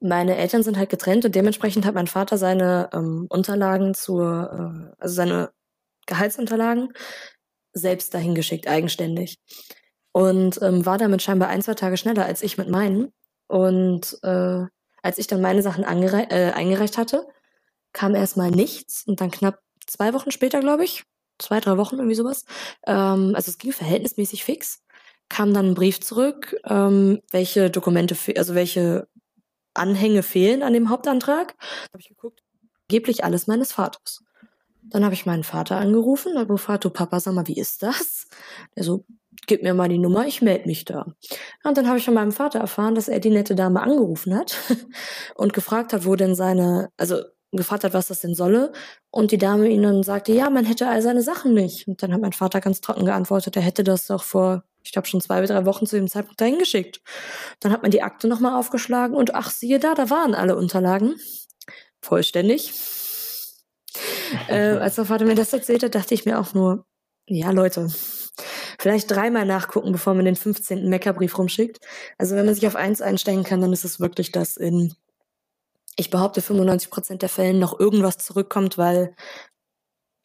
meine 0.00 0.36
Eltern 0.36 0.62
sind 0.62 0.76
halt 0.76 0.90
getrennt 0.90 1.24
und 1.24 1.34
dementsprechend 1.34 1.86
hat 1.86 1.94
mein 1.94 2.06
Vater 2.06 2.38
seine 2.38 2.90
ähm, 2.92 3.26
Unterlagen 3.30 3.94
zur, 3.94 4.94
äh, 4.98 5.02
also 5.02 5.14
seine 5.14 5.50
Gehaltsunterlagen 6.06 6.92
selbst 7.72 8.14
dahin 8.14 8.34
geschickt, 8.34 8.68
eigenständig. 8.68 9.38
Und 10.12 10.60
ähm, 10.62 10.86
war 10.86 10.98
damit 10.98 11.22
scheinbar 11.22 11.48
ein, 11.48 11.62
zwei 11.62 11.74
Tage 11.74 11.96
schneller 11.96 12.24
als 12.24 12.42
ich 12.42 12.56
mit 12.56 12.68
meinen. 12.68 13.12
Und 13.48 14.18
äh, 14.22 14.64
als 15.02 15.18
ich 15.18 15.26
dann 15.26 15.40
meine 15.40 15.62
Sachen 15.62 15.84
äh, 15.84 16.52
eingereicht 16.54 16.98
hatte, 16.98 17.26
kam 17.92 18.14
erstmal 18.14 18.50
nichts 18.50 19.04
und 19.06 19.20
dann 19.20 19.30
knapp 19.30 19.60
zwei 19.86 20.12
Wochen 20.14 20.30
später, 20.30 20.60
glaube 20.60 20.84
ich, 20.84 21.04
zwei, 21.38 21.60
drei 21.60 21.76
Wochen, 21.76 21.96
irgendwie 21.96 22.14
sowas, 22.14 22.44
ähm, 22.86 23.32
also 23.34 23.50
es 23.50 23.58
ging 23.58 23.72
verhältnismäßig 23.72 24.44
fix, 24.44 24.82
kam 25.28 25.54
dann 25.54 25.70
ein 25.70 25.74
Brief 25.74 26.00
zurück, 26.00 26.56
ähm, 26.64 27.20
welche 27.30 27.70
Dokumente, 27.70 28.16
also 28.36 28.54
welche 28.54 29.08
Anhänge 29.74 30.22
fehlen 30.22 30.62
an 30.62 30.72
dem 30.72 30.88
Hauptantrag. 30.88 31.54
Habe 31.92 32.00
ich 32.00 32.08
geguckt, 32.08 32.42
angeblich 32.88 33.24
alles 33.24 33.46
meines 33.46 33.72
Vaters. 33.72 34.22
Dann 34.90 35.04
habe 35.04 35.14
ich 35.14 35.26
meinen 35.26 35.44
Vater 35.44 35.76
angerufen, 35.76 36.36
habe 36.36 36.54
gefragt, 36.54 36.84
du 36.84 36.90
Papa, 36.90 37.20
sag 37.20 37.34
mal, 37.34 37.46
wie 37.46 37.58
ist 37.58 37.82
das? 37.82 38.26
Der 38.76 38.84
so, 38.84 39.04
gib 39.46 39.62
mir 39.62 39.74
mal 39.74 39.88
die 39.88 39.98
Nummer, 39.98 40.26
ich 40.26 40.42
melde 40.42 40.66
mich 40.66 40.84
da. 40.84 41.06
Und 41.64 41.76
dann 41.76 41.88
habe 41.88 41.98
ich 41.98 42.04
von 42.04 42.14
meinem 42.14 42.32
Vater 42.32 42.60
erfahren, 42.60 42.94
dass 42.94 43.08
er 43.08 43.20
die 43.20 43.30
nette 43.30 43.54
Dame 43.54 43.82
angerufen 43.82 44.36
hat 44.36 44.56
und 45.34 45.52
gefragt 45.52 45.92
hat, 45.92 46.04
wo 46.04 46.16
denn 46.16 46.34
seine, 46.34 46.90
also 46.96 47.20
gefragt 47.52 47.84
hat, 47.84 47.94
was 47.94 48.08
das 48.08 48.20
denn 48.20 48.34
solle. 48.34 48.72
Und 49.10 49.30
die 49.30 49.38
Dame 49.38 49.68
ihm 49.68 49.82
dann 49.82 50.02
sagte, 50.02 50.32
ja, 50.32 50.50
man 50.50 50.64
hätte 50.64 50.88
all 50.88 51.02
seine 51.02 51.22
Sachen 51.22 51.54
nicht. 51.54 51.88
Und 51.88 52.02
dann 52.02 52.12
hat 52.12 52.20
mein 52.20 52.32
Vater 52.32 52.60
ganz 52.60 52.80
trocken 52.80 53.04
geantwortet, 53.04 53.56
er 53.56 53.62
hätte 53.62 53.84
das 53.84 54.06
doch 54.06 54.22
vor, 54.22 54.64
ich 54.82 54.92
glaube, 54.92 55.08
schon 55.08 55.20
zwei, 55.20 55.44
drei 55.44 55.64
Wochen 55.64 55.86
zu 55.86 55.96
dem 55.96 56.08
Zeitpunkt 56.08 56.40
dahin 56.40 56.58
geschickt. 56.58 57.00
Dann 57.60 57.72
hat 57.72 57.82
man 57.82 57.90
die 57.90 58.02
Akte 58.02 58.28
nochmal 58.28 58.58
aufgeschlagen 58.58 59.16
und 59.16 59.34
ach, 59.34 59.50
siehe 59.50 59.78
da, 59.78 59.94
da 59.94 60.10
waren 60.10 60.34
alle 60.34 60.56
Unterlagen. 60.56 61.16
Vollständig. 62.02 62.72
Äh, 64.48 64.76
als 64.78 64.96
mein 64.96 65.06
Vater 65.06 65.24
mir 65.24 65.34
das 65.34 65.52
erzählte, 65.52 65.90
dachte 65.90 66.14
ich 66.14 66.24
mir 66.24 66.38
auch 66.38 66.54
nur, 66.54 66.84
ja, 67.28 67.50
Leute, 67.50 67.88
vielleicht 68.78 69.10
dreimal 69.10 69.46
nachgucken, 69.46 69.92
bevor 69.92 70.14
man 70.14 70.24
den 70.24 70.36
15. 70.36 70.88
Meckerbrief 70.88 71.38
rumschickt. 71.38 71.78
Also 72.18 72.36
wenn 72.36 72.46
man 72.46 72.54
sich 72.54 72.66
auf 72.66 72.76
eins 72.76 73.02
einstellen 73.02 73.44
kann, 73.44 73.60
dann 73.60 73.72
ist 73.72 73.84
es 73.84 74.00
wirklich 74.00 74.32
das 74.32 74.56
in, 74.56 74.94
ich 75.96 76.10
behaupte, 76.10 76.42
95 76.42 76.90
Prozent 76.90 77.22
der 77.22 77.28
Fällen 77.28 77.58
noch 77.58 77.78
irgendwas 77.78 78.18
zurückkommt, 78.18 78.78
weil 78.78 79.14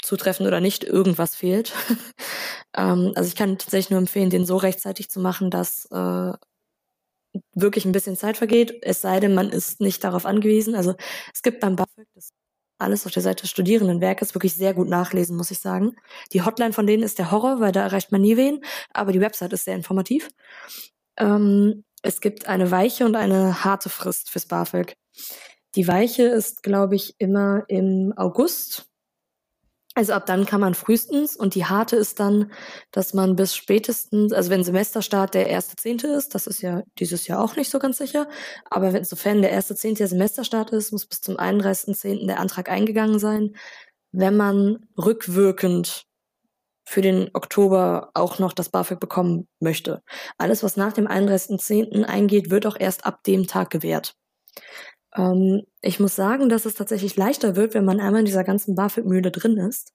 zutreffend 0.03 0.47
oder 0.47 0.61
nicht 0.61 0.83
irgendwas 0.83 1.35
fehlt. 1.35 1.73
ähm, 2.75 3.13
also 3.15 3.27
ich 3.27 3.35
kann 3.35 3.57
tatsächlich 3.57 3.91
nur 3.91 3.99
empfehlen, 3.99 4.29
den 4.29 4.45
so 4.45 4.57
rechtzeitig 4.57 5.09
zu 5.09 5.19
machen, 5.19 5.49
dass 5.51 5.85
äh, 5.91 6.33
wirklich 7.53 7.85
ein 7.85 7.91
bisschen 7.91 8.17
Zeit 8.17 8.37
vergeht, 8.37 8.79
es 8.81 9.01
sei 9.01 9.19
denn, 9.19 9.33
man 9.33 9.49
ist 9.49 9.79
nicht 9.81 10.03
darauf 10.03 10.25
angewiesen. 10.25 10.75
Also 10.75 10.95
es 11.33 11.41
gibt 11.41 11.59
beim 11.61 11.75
BAföG, 11.75 12.07
das 12.15 12.31
alles 12.81 13.05
auf 13.05 13.11
der 13.11 13.23
Seite 13.23 13.43
des 13.43 13.51
Studierendenwerkes 13.51 14.35
wirklich 14.35 14.55
sehr 14.55 14.73
gut 14.73 14.89
nachlesen, 14.89 15.37
muss 15.37 15.51
ich 15.51 15.59
sagen. 15.59 15.95
Die 16.33 16.43
Hotline 16.43 16.73
von 16.73 16.87
denen 16.87 17.03
ist 17.03 17.19
der 17.19 17.31
Horror, 17.31 17.59
weil 17.59 17.71
da 17.71 17.83
erreicht 17.83 18.11
man 18.11 18.21
nie 18.21 18.37
wen, 18.37 18.63
aber 18.93 19.11
die 19.11 19.21
Website 19.21 19.53
ist 19.53 19.65
sehr 19.65 19.75
informativ. 19.75 20.29
Ähm, 21.17 21.83
es 22.01 22.19
gibt 22.19 22.47
eine 22.47 22.71
weiche 22.71 23.05
und 23.05 23.15
eine 23.15 23.63
harte 23.63 23.89
Frist 23.89 24.29
fürs 24.29 24.47
BAföG. 24.47 24.95
Die 25.75 25.87
weiche 25.87 26.23
ist, 26.23 26.63
glaube 26.63 26.95
ich, 26.95 27.15
immer 27.17 27.63
im 27.67 28.13
August 28.17 28.90
also 29.93 30.13
ab 30.13 30.25
dann 30.25 30.45
kann 30.45 30.61
man 30.61 30.73
frühestens 30.73 31.35
und 31.35 31.53
die 31.53 31.65
harte 31.65 31.97
ist 31.97 32.19
dann, 32.19 32.51
dass 32.91 33.13
man 33.13 33.35
bis 33.35 33.55
spätestens, 33.55 34.31
also 34.31 34.49
wenn 34.49 34.63
Semesterstart 34.63 35.33
der 35.33 35.47
erste 35.47 35.75
Zehnte 35.75 36.07
ist, 36.07 36.33
das 36.33 36.47
ist 36.47 36.61
ja 36.61 36.83
dieses 36.97 37.27
Jahr 37.27 37.43
auch 37.43 37.57
nicht 37.57 37.69
so 37.69 37.77
ganz 37.77 37.97
sicher, 37.97 38.29
aber 38.69 38.93
wenn, 38.93 39.03
sofern 39.03 39.41
der 39.41 39.51
erste 39.51 39.75
Zehnte 39.75 39.99
der 39.99 40.07
Semesterstart 40.07 40.71
ist, 40.71 40.93
muss 40.93 41.05
bis 41.05 41.19
zum 41.21 41.37
31.10. 41.37 42.25
der 42.25 42.39
Antrag 42.39 42.69
eingegangen 42.69 43.19
sein, 43.19 43.55
wenn 44.13 44.37
man 44.37 44.87
rückwirkend 44.97 46.05
für 46.85 47.01
den 47.01 47.29
Oktober 47.33 48.11
auch 48.13 48.39
noch 48.39 48.53
das 48.53 48.69
BAföG 48.69 48.99
bekommen 48.99 49.47
möchte. 49.59 50.01
Alles, 50.37 50.63
was 50.63 50.77
nach 50.77 50.93
dem 50.93 51.07
31.10. 51.07 52.03
eingeht, 52.03 52.49
wird 52.49 52.65
auch 52.65 52.77
erst 52.79 53.05
ab 53.05 53.23
dem 53.23 53.47
Tag 53.47 53.69
gewährt. 53.69 54.15
Ähm, 55.15 55.63
ich 55.81 55.99
muss 55.99 56.15
sagen, 56.15 56.49
dass 56.49 56.65
es 56.65 56.75
tatsächlich 56.75 57.15
leichter 57.15 57.55
wird, 57.55 57.73
wenn 57.73 57.85
man 57.85 57.99
einmal 57.99 58.21
in 58.21 58.25
dieser 58.25 58.43
ganzen 58.43 58.75
BAföG-Mühle 58.75 59.31
drin 59.31 59.57
ist. 59.57 59.93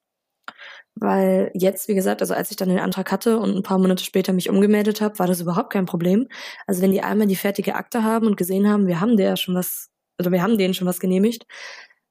Weil 0.94 1.50
jetzt, 1.54 1.88
wie 1.88 1.94
gesagt, 1.94 2.22
also 2.22 2.34
als 2.34 2.50
ich 2.50 2.56
dann 2.56 2.70
den 2.70 2.78
Antrag 2.78 3.12
hatte 3.12 3.38
und 3.38 3.54
ein 3.54 3.62
paar 3.62 3.78
Monate 3.78 4.02
später 4.04 4.32
mich 4.32 4.48
umgemeldet 4.48 5.00
habe, 5.00 5.18
war 5.18 5.26
das 5.26 5.40
überhaupt 5.40 5.70
kein 5.72 5.86
Problem. 5.86 6.28
Also 6.66 6.82
wenn 6.82 6.92
die 6.92 7.02
einmal 7.02 7.26
die 7.26 7.36
fertige 7.36 7.74
Akte 7.74 8.02
haben 8.02 8.26
und 8.26 8.36
gesehen 8.36 8.68
haben, 8.68 8.86
wir 8.86 9.00
haben 9.00 9.16
der 9.16 9.36
schon 9.36 9.54
was, 9.54 9.90
oder 10.18 10.32
wir 10.32 10.42
haben 10.42 10.56
denen 10.58 10.74
schon 10.74 10.86
was 10.86 11.00
genehmigt, 11.00 11.46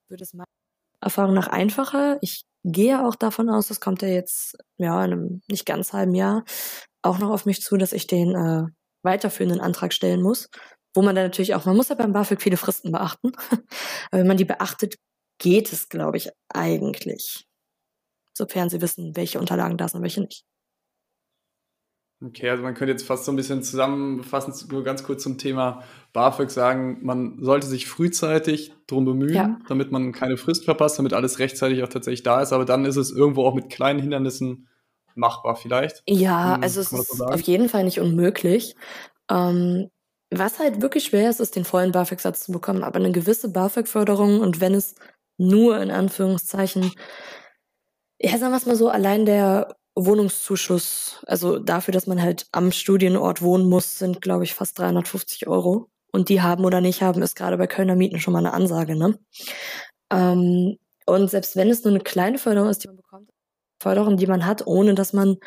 wird 0.09 0.21
es 0.21 0.33
meiner 0.33 0.45
Erfahrung 1.01 1.33
nach 1.33 1.47
einfacher. 1.47 2.19
Ich 2.21 2.45
gehe 2.63 3.05
auch 3.05 3.15
davon 3.15 3.49
aus, 3.49 3.67
das 3.69 3.79
kommt 3.79 4.01
ja 4.03 4.07
jetzt, 4.09 4.57
ja, 4.77 5.03
in 5.05 5.13
einem 5.13 5.41
nicht 5.47 5.65
ganz 5.65 5.93
halben 5.93 6.15
Jahr 6.15 6.43
auch 7.01 7.19
noch 7.19 7.31
auf 7.31 7.45
mich 7.45 7.61
zu, 7.61 7.77
dass 7.77 7.93
ich 7.93 8.07
den 8.07 8.35
äh, 8.35 8.67
weiterführenden 9.03 9.61
Antrag 9.61 9.93
stellen 9.93 10.21
muss 10.21 10.49
wo 10.95 11.01
man 11.01 11.15
dann 11.15 11.25
natürlich 11.25 11.53
auch, 11.53 11.65
man 11.65 11.75
muss 11.75 11.89
ja 11.89 11.95
beim 11.95 12.13
BAföG 12.13 12.41
viele 12.41 12.57
Fristen 12.57 12.91
beachten. 12.91 13.33
Aber 14.11 14.19
wenn 14.21 14.27
man 14.27 14.37
die 14.37 14.45
beachtet, 14.45 14.95
geht 15.37 15.71
es, 15.71 15.89
glaube 15.89 16.17
ich, 16.17 16.29
eigentlich. 16.49 17.45
Sofern 18.33 18.69
sie 18.69 18.81
wissen, 18.81 19.15
welche 19.15 19.39
Unterlagen 19.39 19.77
da 19.77 19.87
sind 19.87 19.99
und 19.99 20.03
welche 20.03 20.21
nicht. 20.21 20.45
Okay, 22.23 22.49
also 22.49 22.63
man 22.63 22.73
könnte 22.73 22.93
jetzt 22.93 23.05
fast 23.05 23.25
so 23.25 23.31
ein 23.31 23.35
bisschen 23.35 23.61
zusammenfassend 23.61 24.71
nur 24.71 24.83
ganz 24.83 25.03
kurz 25.03 25.21
zum 25.21 25.37
Thema 25.37 25.83
BAföG 26.13 26.49
sagen, 26.49 26.99
man 27.01 27.43
sollte 27.43 27.67
sich 27.67 27.87
frühzeitig 27.87 28.73
darum 28.87 29.03
bemühen, 29.03 29.33
ja. 29.33 29.59
damit 29.67 29.91
man 29.91 30.13
keine 30.13 30.37
Frist 30.37 30.63
verpasst, 30.63 30.97
damit 30.97 31.11
alles 31.13 31.39
rechtzeitig 31.39 31.83
auch 31.83 31.89
tatsächlich 31.89 32.23
da 32.23 32.41
ist. 32.41 32.53
Aber 32.53 32.63
dann 32.63 32.85
ist 32.85 32.95
es 32.95 33.11
irgendwo 33.11 33.45
auch 33.45 33.53
mit 33.53 33.69
kleinen 33.69 33.99
Hindernissen 33.99 34.69
machbar 35.13 35.57
vielleicht. 35.57 36.03
Ja, 36.07 36.55
hm, 36.55 36.63
also 36.63 36.81
es 36.81 36.91
ist 36.93 37.17
so 37.17 37.25
auf 37.25 37.41
jeden 37.41 37.67
Fall 37.67 37.83
nicht 37.83 37.99
unmöglich. 37.99 38.75
Ähm, 39.29 39.89
was 40.31 40.59
halt 40.59 40.81
wirklich 40.81 41.05
schwer 41.05 41.29
ist, 41.29 41.39
ist 41.39 41.55
den 41.55 41.65
vollen 41.65 41.91
BAföG-Satz 41.91 42.45
zu 42.45 42.51
bekommen, 42.51 42.83
aber 42.83 42.97
eine 42.97 43.11
gewisse 43.11 43.49
BAföG-Förderung 43.49 44.39
und 44.41 44.59
wenn 44.59 44.73
es 44.73 44.95
nur 45.37 45.79
in 45.81 45.91
Anführungszeichen, 45.91 46.91
ja, 48.19 48.37
sagen 48.37 48.51
wir 48.51 48.57
es 48.57 48.65
mal 48.65 48.75
so, 48.75 48.89
allein 48.89 49.25
der 49.25 49.75
Wohnungszuschuss, 49.95 51.23
also 51.27 51.59
dafür, 51.59 51.93
dass 51.93 52.07
man 52.07 52.21
halt 52.21 52.47
am 52.51 52.71
Studienort 52.71 53.41
wohnen 53.41 53.69
muss, 53.69 53.97
sind, 53.97 54.21
glaube 54.21 54.43
ich, 54.43 54.53
fast 54.53 54.77
350 54.79 55.47
Euro. 55.47 55.89
Und 56.11 56.29
die 56.29 56.41
haben 56.41 56.63
oder 56.65 56.81
nicht 56.81 57.01
haben, 57.01 57.21
ist 57.21 57.35
gerade 57.35 57.57
bei 57.57 57.67
Kölner 57.67 57.95
Mieten 57.95 58.19
schon 58.19 58.33
mal 58.33 58.39
eine 58.39 58.53
Ansage, 58.53 58.95
ne? 58.95 59.19
Ähm, 60.11 60.77
und 61.05 61.29
selbst 61.29 61.55
wenn 61.55 61.69
es 61.69 61.83
nur 61.83 61.93
eine 61.93 62.03
kleine 62.03 62.37
Förderung 62.37 62.69
ist, 62.69 62.83
die 62.83 62.87
man 62.87 62.97
bekommt, 62.97 63.29
Förderung, 63.81 64.17
die 64.17 64.27
man 64.27 64.45
hat, 64.45 64.65
ohne 64.65 64.95
dass 64.95 65.13
man 65.13 65.37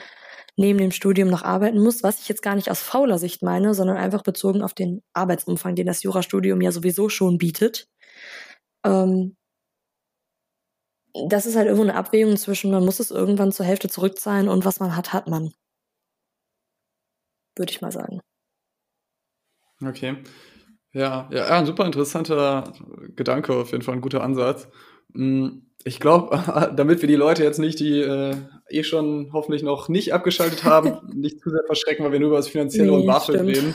neben 0.59 0.79
dem 0.79 0.91
Studium 0.91 1.29
noch 1.29 1.43
arbeiten 1.43 1.79
muss, 1.81 2.03
was 2.03 2.21
ich 2.21 2.29
jetzt 2.29 2.43
gar 2.43 2.57
nicht 2.57 2.71
aus 2.71 2.81
fauler 2.81 3.19
Sicht 3.19 3.43
meine, 3.43 3.75
sondern 3.75 3.97
einfach 3.97 4.23
bezogen 4.23 4.63
auf 4.63 4.75
den 4.75 5.03
Arbeitsumfang, 5.13 5.77
den 5.77 5.87
das 5.87 6.03
Jurastudium 6.03 6.61
ja 6.61 6.73
sowieso 6.73 7.09
schon 7.09 7.39
bietet. 7.39 7.89
Ähm, 8.85 9.37
das 11.29 11.47
ist 11.47 11.57
halt 11.57 11.67
irgendwo 11.67 11.85
eine 11.85 11.95
Abwägung 11.95 12.37
zwischen, 12.37 12.71
man 12.71 12.85
muss 12.85 13.01
es 13.01 13.11
irgendwann 13.11 13.53
zur 13.53 13.67
Hälfte 13.67 13.89
zurückzahlen 13.89 14.49
und 14.49 14.65
was 14.65 14.81
man 14.81 14.97
hat, 14.97 15.13
hat 15.13 15.29
man. 15.29 15.53
Würde 17.57 17.71
ich 17.73 17.81
mal 17.81 17.93
sagen. 17.93 18.21
Okay. 19.83 20.17
Ja, 20.93 21.29
ja, 21.33 21.47
ein 21.59 21.67
super 21.67 21.87
interessanter 21.87 22.73
Gedanke, 23.15 23.55
auf 23.55 23.71
jeden 23.71 23.85
Fall 23.85 23.95
ein 23.95 24.01
guter 24.01 24.23
Ansatz. 24.23 24.69
Hm, 25.15 25.68
ich 25.85 26.01
glaube, 26.01 26.73
damit 26.77 27.01
wir 27.01 27.09
die 27.09 27.17
Leute 27.17 27.43
jetzt 27.43 27.59
nicht, 27.59 27.81
die 27.81 28.01
äh, 28.01 28.37
eh 28.69 28.83
schon 28.83 29.31
hoffentlich 29.33 29.63
noch 29.63 29.89
nicht 29.89 30.13
abgeschaltet 30.13 30.65
haben, 30.65 30.99
nicht 31.15 31.41
zu 31.41 31.51
sehr 31.51 31.63
verschrecken, 31.67 32.05
weil 32.05 32.13
wir 32.13 32.21
nur 32.21 32.29
über 32.29 32.37
das 32.37 32.49
Finanzielle 32.49 32.91
nee, 32.91 32.97
und 32.97 33.07
BAföG 33.07 33.41
reden, 33.41 33.75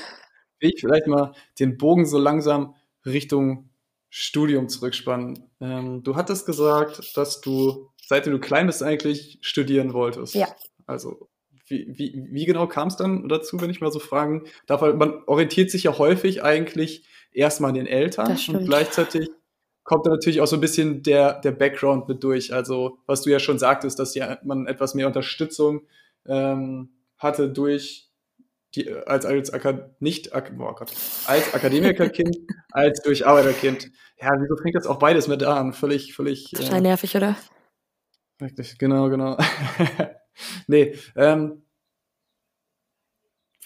will 0.60 0.72
ich 0.74 0.82
vielleicht 0.82 1.08
mal 1.08 1.34
den 1.60 1.78
Bogen 1.78 2.06
so 2.06 2.18
langsam 2.18 2.76
Richtung 3.06 3.70
Studium 4.10 4.70
zurückspannen. 4.70 5.50
Ähm, 5.60 6.04
du 6.04 6.16
hattest 6.16 6.46
gesagt, 6.46 7.18
dass 7.18 7.42
du, 7.42 7.90
seitdem 8.06 8.34
du 8.34 8.40
klein 8.40 8.68
bist, 8.68 8.84
eigentlich 8.84 9.40
studieren 9.42 9.94
wolltest. 9.94 10.36
Ja. 10.36 10.48
Also, 10.86 11.30
wie, 11.68 11.88
wie, 11.98 12.28
wie 12.30 12.46
genau 12.46 12.68
kam 12.68 12.90
es 12.90 12.98
dann 12.98 13.28
dazu, 13.30 13.60
wenn 13.60 13.70
ich 13.70 13.82
mal 13.82 13.92
so 13.92 14.00
fragen 14.00 14.44
darf? 14.68 14.82
Man 14.82 15.24
orientiert 15.26 15.72
sich 15.72 15.84
ja 15.84 15.98
häufig 15.98 16.44
eigentlich 16.44 17.06
erstmal 17.32 17.70
an 17.70 17.76
den 17.76 17.88
Eltern 17.88 18.38
und 18.50 18.66
gleichzeitig 18.66 19.30
kommt 19.84 20.06
da 20.06 20.12
natürlich 20.12 20.42
auch 20.42 20.48
so 20.48 20.56
ein 20.58 20.62
bisschen 20.62 21.04
der, 21.04 21.40
der 21.42 21.52
Background 21.52 22.08
mit 22.08 22.24
durch. 22.24 22.54
Also, 22.54 23.00
was 23.06 23.22
du 23.22 23.30
ja 23.30 23.40
schon 23.40 23.60
sagtest, 23.60 24.00
dass 24.00 24.16
ja 24.16 24.38
man 24.44 24.68
etwas 24.68 24.96
mehr 24.96 25.08
Unterstützung 25.08 25.82
ähm, 26.26 26.90
hatte 27.18 27.50
durch 27.50 28.10
die, 28.76 28.92
als, 28.92 29.26
als 29.26 29.52
nicht, 30.00 30.32
oh 30.34 30.74
Gott, 30.74 30.92
als 31.28 31.54
Akademikerkind, 31.54 32.38
als 32.72 33.02
durch 33.02 33.26
Arbeiterkind. 33.26 33.92
Ja, 34.20 34.32
wieso 34.40 34.56
fängt 34.58 34.76
das 34.76 34.88
auch 34.88 35.00
beides 35.00 35.28
mit 35.28 35.44
an? 35.44 35.74
Völlig, 35.74 36.16
völlig. 36.16 36.52
Total 36.52 36.80
äh, 36.80 36.82
nervig, 36.82 37.16
oder? 37.16 37.36
Richtig, 38.42 38.78
genau, 38.78 39.10
genau. 39.10 39.38
nee, 40.68 40.96
ähm, 41.16 41.63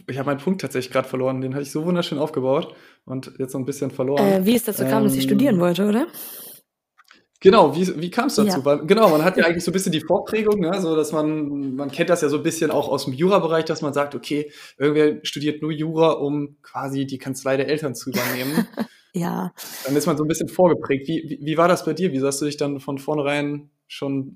ich 0.08 0.18
habe 0.18 0.28
meinen 0.28 0.40
Punkt 0.40 0.62
tatsächlich 0.62 0.92
gerade 0.92 1.08
verloren. 1.08 1.42
Den 1.42 1.54
hatte 1.54 1.64
ich 1.64 1.72
so 1.72 1.86
wunderschön 1.86 2.18
aufgebaut 2.18 2.74
und 3.06 3.32
jetzt 3.38 3.52
so 3.52 3.58
ein 3.58 3.66
bisschen 3.66 3.92
verloren. 3.92 4.26
Äh, 4.26 4.46
wie 4.46 4.56
es 4.56 4.64
dazu 4.64 4.84
kam, 4.86 5.04
dass 5.04 5.14
ich 5.14 5.24
ähm, 5.24 5.30
studieren 5.30 5.60
wollte, 5.60 5.86
oder? 5.88 6.08
Genau, 7.40 7.76
wie, 7.76 8.02
wie 8.02 8.10
kam 8.10 8.28
es 8.28 8.36
dazu? 8.36 8.58
Ja. 8.58 8.66
Weil, 8.66 8.86
genau, 8.88 9.10
man 9.10 9.24
hat 9.24 9.38
ja 9.38 9.46
eigentlich 9.46 9.64
so 9.64 9.70
ein 9.70 9.74
bisschen 9.74 9.92
die 9.92 10.02
Vorprägung, 10.02 10.60
ne? 10.60 10.82
so 10.82 10.96
dass 10.96 11.12
man, 11.12 11.76
man 11.76 11.92
kennt 11.92 12.10
das 12.10 12.22
ja 12.22 12.30
so 12.30 12.38
ein 12.38 12.44
bisschen 12.44 12.72
auch 12.72 12.90
aus 12.90 13.06
dem 13.06 13.14
Jura-Bereich, 13.14 13.66
dass 13.66 13.84
man 13.84 13.94
sagt, 13.94 14.16
okay, 14.16 14.52
irgendwer 14.78 15.20
studiert 15.24 15.62
nur 15.62 15.72
Jura, 15.72 16.14
um 16.14 16.58
quasi 16.64 17.06
die 17.06 17.20
Kanzlei 17.20 17.58
der 17.58 17.68
Eltern 17.68 17.94
zu 17.94 18.10
übernehmen. 18.10 18.68
ja. 19.14 19.54
Dann 19.86 19.96
ist 19.96 20.08
man 20.08 20.18
so 20.18 20.24
ein 20.24 20.28
bisschen 20.28 20.50
vorgeprägt. 20.50 21.08
Wie, 21.08 21.26
wie, 21.28 21.46
wie 21.46 21.58
war 21.58 21.68
das 21.68 21.86
bei 21.86 21.94
dir? 21.94 22.12
Wie 22.12 22.22
hast 22.24 22.42
du 22.42 22.46
dich 22.46 22.58
dann 22.58 22.80
von 22.80 22.98
vornherein 22.98 23.70
schon, 23.86 24.36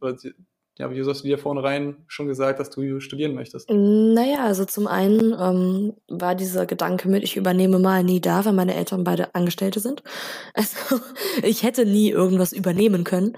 ja, 0.82 0.92
wie 0.92 1.04
hast 1.04 1.22
du 1.22 1.28
dir 1.28 1.38
vornherein 1.38 2.04
schon 2.08 2.28
gesagt, 2.28 2.60
dass 2.60 2.72
du 2.72 3.00
studieren 3.00 3.36
möchtest? 3.36 3.70
Naja, 3.70 4.44
also 4.46 4.66
zum 4.66 4.88
einen 4.88 5.36
ähm, 5.40 5.94
war 6.08 6.34
dieser 6.34 6.66
Gedanke 6.66 7.08
mit, 7.08 7.24
ich 7.24 7.38
übernehme 7.38 7.78
mal 7.78 8.04
nie 8.04 8.20
da, 8.20 8.44
weil 8.46 8.54
meine 8.54 8.74
Eltern 8.74 9.04
beide 9.04 9.36
Angestellte 9.36 9.80
sind. 9.80 10.04
Also 10.54 11.00
ich 11.44 11.64
hätte 11.64 11.86
nie 11.86 12.10
irgendwas 12.10 12.52
übernehmen 12.52 13.04
können. 13.04 13.38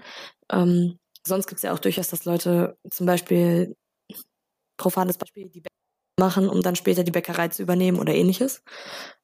Ähm, 0.52 0.98
sonst 1.26 1.48
gibt 1.48 1.58
es 1.58 1.64
ja 1.64 1.74
auch 1.74 1.80
durchaus, 1.80 2.08
dass 2.08 2.26
Leute 2.26 2.78
zum 2.90 3.06
Beispiel, 3.06 3.76
profanes 4.78 5.18
Beispiel, 5.18 5.50
die 5.50 5.62
Bäcker 5.62 5.76
machen, 6.20 6.48
um 6.48 6.62
dann 6.62 6.76
später 6.76 7.04
die 7.04 7.12
Bäckerei 7.12 7.50
zu 7.50 7.62
übernehmen 7.62 8.00
oder 8.00 8.16
ähnliches. 8.16 8.64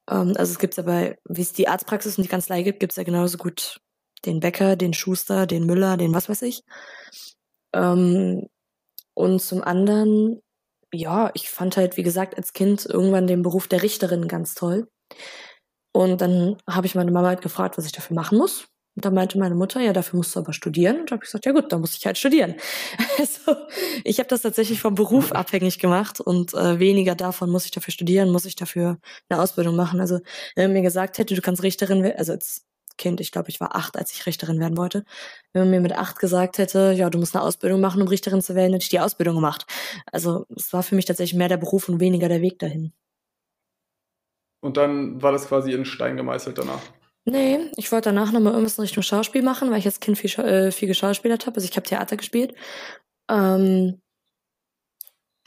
Ähm, 0.09 0.33
also 0.37 0.51
es 0.51 0.59
gibt 0.59 0.75
ja 0.75 0.83
bei, 0.83 1.17
wie 1.23 1.41
es 1.41 1.53
die 1.53 1.69
Arztpraxis 1.69 2.17
und 2.17 2.23
die 2.25 2.29
Kanzlei 2.29 2.63
gibt, 2.63 2.81
gibt 2.81 2.91
es 2.91 2.97
ja 2.97 3.03
genauso 3.03 3.37
gut 3.37 3.79
den 4.25 4.41
Bäcker, 4.41 4.75
den 4.75 4.93
Schuster, 4.93 5.47
den 5.47 5.65
Müller, 5.65 5.95
den 5.95 6.13
was 6.13 6.27
weiß 6.27 6.41
ich. 6.41 6.63
Ähm, 7.73 8.47
und 9.13 9.41
zum 9.41 9.63
anderen, 9.63 10.41
ja, 10.93 11.31
ich 11.33 11.49
fand 11.49 11.77
halt, 11.77 11.97
wie 11.97 12.03
gesagt, 12.03 12.37
als 12.37 12.53
Kind 12.53 12.85
irgendwann 12.85 13.27
den 13.27 13.43
Beruf 13.43 13.67
der 13.67 13.83
Richterin 13.83 14.27
ganz 14.27 14.55
toll. 14.55 14.87
Und 15.93 16.21
dann 16.21 16.57
habe 16.69 16.87
ich 16.87 16.95
meine 16.95 17.11
Mama 17.11 17.27
halt 17.27 17.41
gefragt, 17.41 17.77
was 17.77 17.85
ich 17.85 17.91
dafür 17.91 18.15
machen 18.15 18.37
muss. 18.37 18.67
Und 18.95 19.05
da 19.05 19.11
meinte 19.11 19.37
meine 19.37 19.55
Mutter, 19.55 19.79
ja, 19.81 19.93
dafür 19.93 20.17
musst 20.17 20.35
du 20.35 20.39
aber 20.39 20.51
studieren. 20.53 21.01
Und 21.01 21.11
da 21.11 21.15
habe 21.15 21.23
ich 21.23 21.29
gesagt, 21.29 21.45
ja 21.45 21.51
gut, 21.53 21.71
dann 21.71 21.81
muss 21.81 21.95
ich 21.95 22.05
halt 22.05 22.17
studieren. 22.17 22.55
Also 23.19 23.55
ich 24.05 24.19
habe 24.19 24.29
das 24.29 24.43
tatsächlich 24.43 24.79
vom 24.79 24.95
Beruf 24.95 25.33
abhängig 25.33 25.79
gemacht 25.79 26.21
und 26.21 26.53
äh, 26.53 26.79
weniger 26.79 27.15
davon, 27.15 27.49
muss 27.49 27.65
ich 27.65 27.71
dafür 27.71 27.91
studieren, 27.91 28.31
muss 28.31 28.45
ich 28.45 28.55
dafür 28.55 28.97
eine 29.29 29.41
Ausbildung 29.41 29.75
machen. 29.75 29.99
Also 29.99 30.19
wenn 30.55 30.65
man 30.65 30.73
mir 30.73 30.81
gesagt 30.83 31.17
hätte, 31.17 31.35
du 31.35 31.41
kannst 31.41 31.61
Richterin 31.63 32.03
werden, 32.03 32.17
also 32.17 32.31
als 32.31 32.65
Kind, 32.99 33.19
ich 33.19 33.31
glaube, 33.31 33.49
ich 33.49 33.59
war 33.59 33.75
acht, 33.75 33.97
als 33.97 34.13
ich 34.13 34.27
Richterin 34.27 34.59
werden 34.59 34.77
wollte. 34.77 35.03
Wenn 35.53 35.63
man 35.63 35.71
mir 35.71 35.81
mit 35.81 35.93
acht 35.93 36.19
gesagt 36.19 36.59
hätte, 36.59 36.91
ja, 36.95 37.09
du 37.09 37.17
musst 37.17 37.35
eine 37.35 37.43
Ausbildung 37.43 37.81
machen, 37.81 38.01
um 38.01 38.07
Richterin 38.07 38.43
zu 38.43 38.53
werden, 38.53 38.73
hätte 38.73 38.83
ich 38.83 38.89
die 38.89 38.99
Ausbildung 38.99 39.35
gemacht. 39.35 39.65
Also 40.11 40.45
es 40.55 40.71
war 40.71 40.83
für 40.83 40.95
mich 40.95 41.05
tatsächlich 41.05 41.37
mehr 41.37 41.49
der 41.49 41.57
Beruf 41.57 41.89
und 41.89 41.99
weniger 41.99 42.29
der 42.29 42.41
Weg 42.41 42.59
dahin. 42.59 42.93
Und 44.61 44.77
dann 44.77 45.21
war 45.21 45.31
das 45.31 45.47
quasi 45.47 45.71
in 45.71 45.85
Stein 45.85 46.17
gemeißelt 46.17 46.57
danach? 46.57 46.81
Nee, 47.25 47.71
ich 47.77 47.91
wollte 47.91 48.09
danach 48.09 48.31
nochmal 48.31 48.53
irgendwas 48.53 48.77
in 48.77 48.83
Richtung 48.83 49.03
Schauspiel 49.03 49.41
machen, 49.41 49.71
weil 49.71 49.79
ich 49.79 49.85
als 49.85 49.99
Kind 49.99 50.17
viel, 50.17 50.31
äh, 50.43 50.71
viel 50.71 50.87
geschauspielert 50.87 51.47
habe. 51.47 51.55
Also 51.55 51.67
ich 51.67 51.75
habe 51.75 51.87
Theater 51.87 52.17
gespielt. 52.17 52.53
Ähm, 53.29 54.01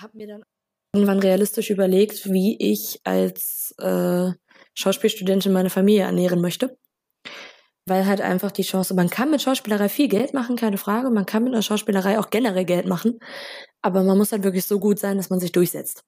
habe 0.00 0.16
mir 0.16 0.26
dann 0.26 0.42
irgendwann 0.94 1.18
realistisch 1.18 1.70
überlegt, 1.70 2.30
wie 2.30 2.56
ich 2.58 3.00
als 3.04 3.74
äh, 3.78 4.32
Schauspielstudentin 4.74 5.52
meine 5.52 5.70
Familie 5.70 6.02
ernähren 6.02 6.40
möchte 6.40 6.78
weil 7.86 8.06
halt 8.06 8.20
einfach 8.20 8.52
die 8.52 8.62
Chance, 8.62 8.94
man 8.94 9.10
kann 9.10 9.30
mit 9.30 9.42
Schauspielerei 9.42 9.88
viel 9.88 10.08
Geld 10.08 10.34
machen, 10.34 10.56
keine 10.56 10.78
Frage, 10.78 11.10
man 11.10 11.26
kann 11.26 11.44
mit 11.44 11.54
der 11.54 11.62
Schauspielerei 11.62 12.18
auch 12.18 12.30
generell 12.30 12.64
Geld 12.64 12.86
machen, 12.86 13.18
aber 13.82 14.04
man 14.04 14.16
muss 14.16 14.32
halt 14.32 14.44
wirklich 14.44 14.66
so 14.66 14.78
gut 14.78 14.98
sein, 14.98 15.16
dass 15.16 15.30
man 15.30 15.40
sich 15.40 15.52
durchsetzt. 15.52 16.04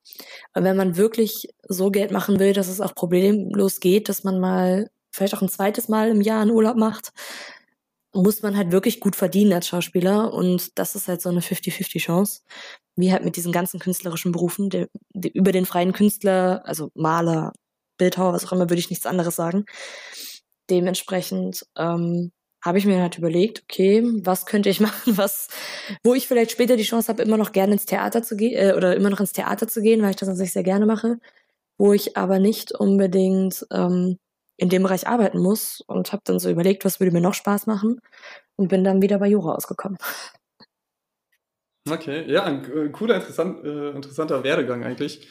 Und 0.54 0.62
wenn 0.64 0.76
man 0.76 0.96
wirklich 0.96 1.48
so 1.68 1.90
Geld 1.90 2.12
machen 2.12 2.38
will, 2.38 2.52
dass 2.52 2.68
es 2.68 2.80
auch 2.80 2.94
problemlos 2.94 3.80
geht, 3.80 4.08
dass 4.08 4.22
man 4.22 4.38
mal 4.38 4.88
vielleicht 5.10 5.34
auch 5.34 5.42
ein 5.42 5.48
zweites 5.48 5.88
Mal 5.88 6.10
im 6.10 6.20
Jahr 6.20 6.42
einen 6.42 6.52
Urlaub 6.52 6.76
macht, 6.76 7.12
muss 8.12 8.42
man 8.42 8.56
halt 8.56 8.70
wirklich 8.70 9.00
gut 9.00 9.16
verdienen 9.16 9.52
als 9.52 9.66
Schauspieler. 9.66 10.32
Und 10.32 10.78
das 10.78 10.94
ist 10.94 11.08
halt 11.08 11.20
so 11.20 11.30
eine 11.30 11.40
50-50 11.40 11.98
Chance, 11.98 12.42
wie 12.94 13.12
halt 13.12 13.24
mit 13.24 13.36
diesen 13.36 13.50
ganzen 13.50 13.80
künstlerischen 13.80 14.30
Berufen, 14.30 14.70
der, 14.70 14.88
der, 15.12 15.34
über 15.34 15.50
den 15.50 15.66
freien 15.66 15.92
Künstler, 15.92 16.62
also 16.64 16.90
Maler, 16.94 17.52
Bildhauer, 17.98 18.32
was 18.32 18.44
auch 18.46 18.52
immer, 18.52 18.70
würde 18.70 18.78
ich 18.80 18.90
nichts 18.90 19.06
anderes 19.06 19.34
sagen 19.34 19.64
dementsprechend 20.70 21.66
ähm, 21.76 22.32
habe 22.64 22.78
ich 22.78 22.86
mir 22.86 23.00
halt 23.00 23.18
überlegt, 23.18 23.62
okay, 23.64 24.02
was 24.24 24.46
könnte 24.46 24.70
ich 24.70 24.80
machen, 24.80 25.16
was, 25.16 25.48
wo 26.02 26.14
ich 26.14 26.26
vielleicht 26.26 26.50
später 26.50 26.76
die 26.76 26.82
Chance 26.84 27.08
habe, 27.08 27.22
immer 27.22 27.36
noch 27.36 27.52
gerne 27.52 27.74
ins 27.74 27.86
Theater 27.86 28.22
zu 28.22 28.36
gehen 28.36 28.54
äh, 28.54 28.74
oder 28.74 28.96
immer 28.96 29.10
noch 29.10 29.20
ins 29.20 29.32
Theater 29.32 29.68
zu 29.68 29.82
gehen, 29.82 30.02
weil 30.02 30.10
ich 30.10 30.16
das 30.16 30.36
sich 30.36 30.52
sehr 30.52 30.62
gerne 30.62 30.86
mache, 30.86 31.18
wo 31.78 31.92
ich 31.92 32.16
aber 32.16 32.38
nicht 32.38 32.72
unbedingt 32.72 33.66
ähm, 33.70 34.18
in 34.56 34.68
dem 34.68 34.84
Bereich 34.84 35.06
arbeiten 35.06 35.38
muss 35.38 35.82
und 35.86 36.12
habe 36.12 36.22
dann 36.24 36.38
so 36.38 36.48
überlegt, 36.48 36.84
was 36.84 37.00
würde 37.00 37.12
mir 37.12 37.20
noch 37.20 37.34
Spaß 37.34 37.66
machen 37.66 38.00
und 38.56 38.68
bin 38.68 38.84
dann 38.84 39.02
wieder 39.02 39.18
bei 39.18 39.28
Jura 39.28 39.54
ausgekommen. 39.54 39.98
Okay, 41.90 42.24
ja, 42.30 42.44
ein 42.44 42.64
äh, 42.64 42.88
cooler, 42.90 43.16
interessant, 43.16 43.62
äh, 43.62 43.90
interessanter 43.90 44.42
Werdegang 44.42 44.84
eigentlich. 44.84 45.28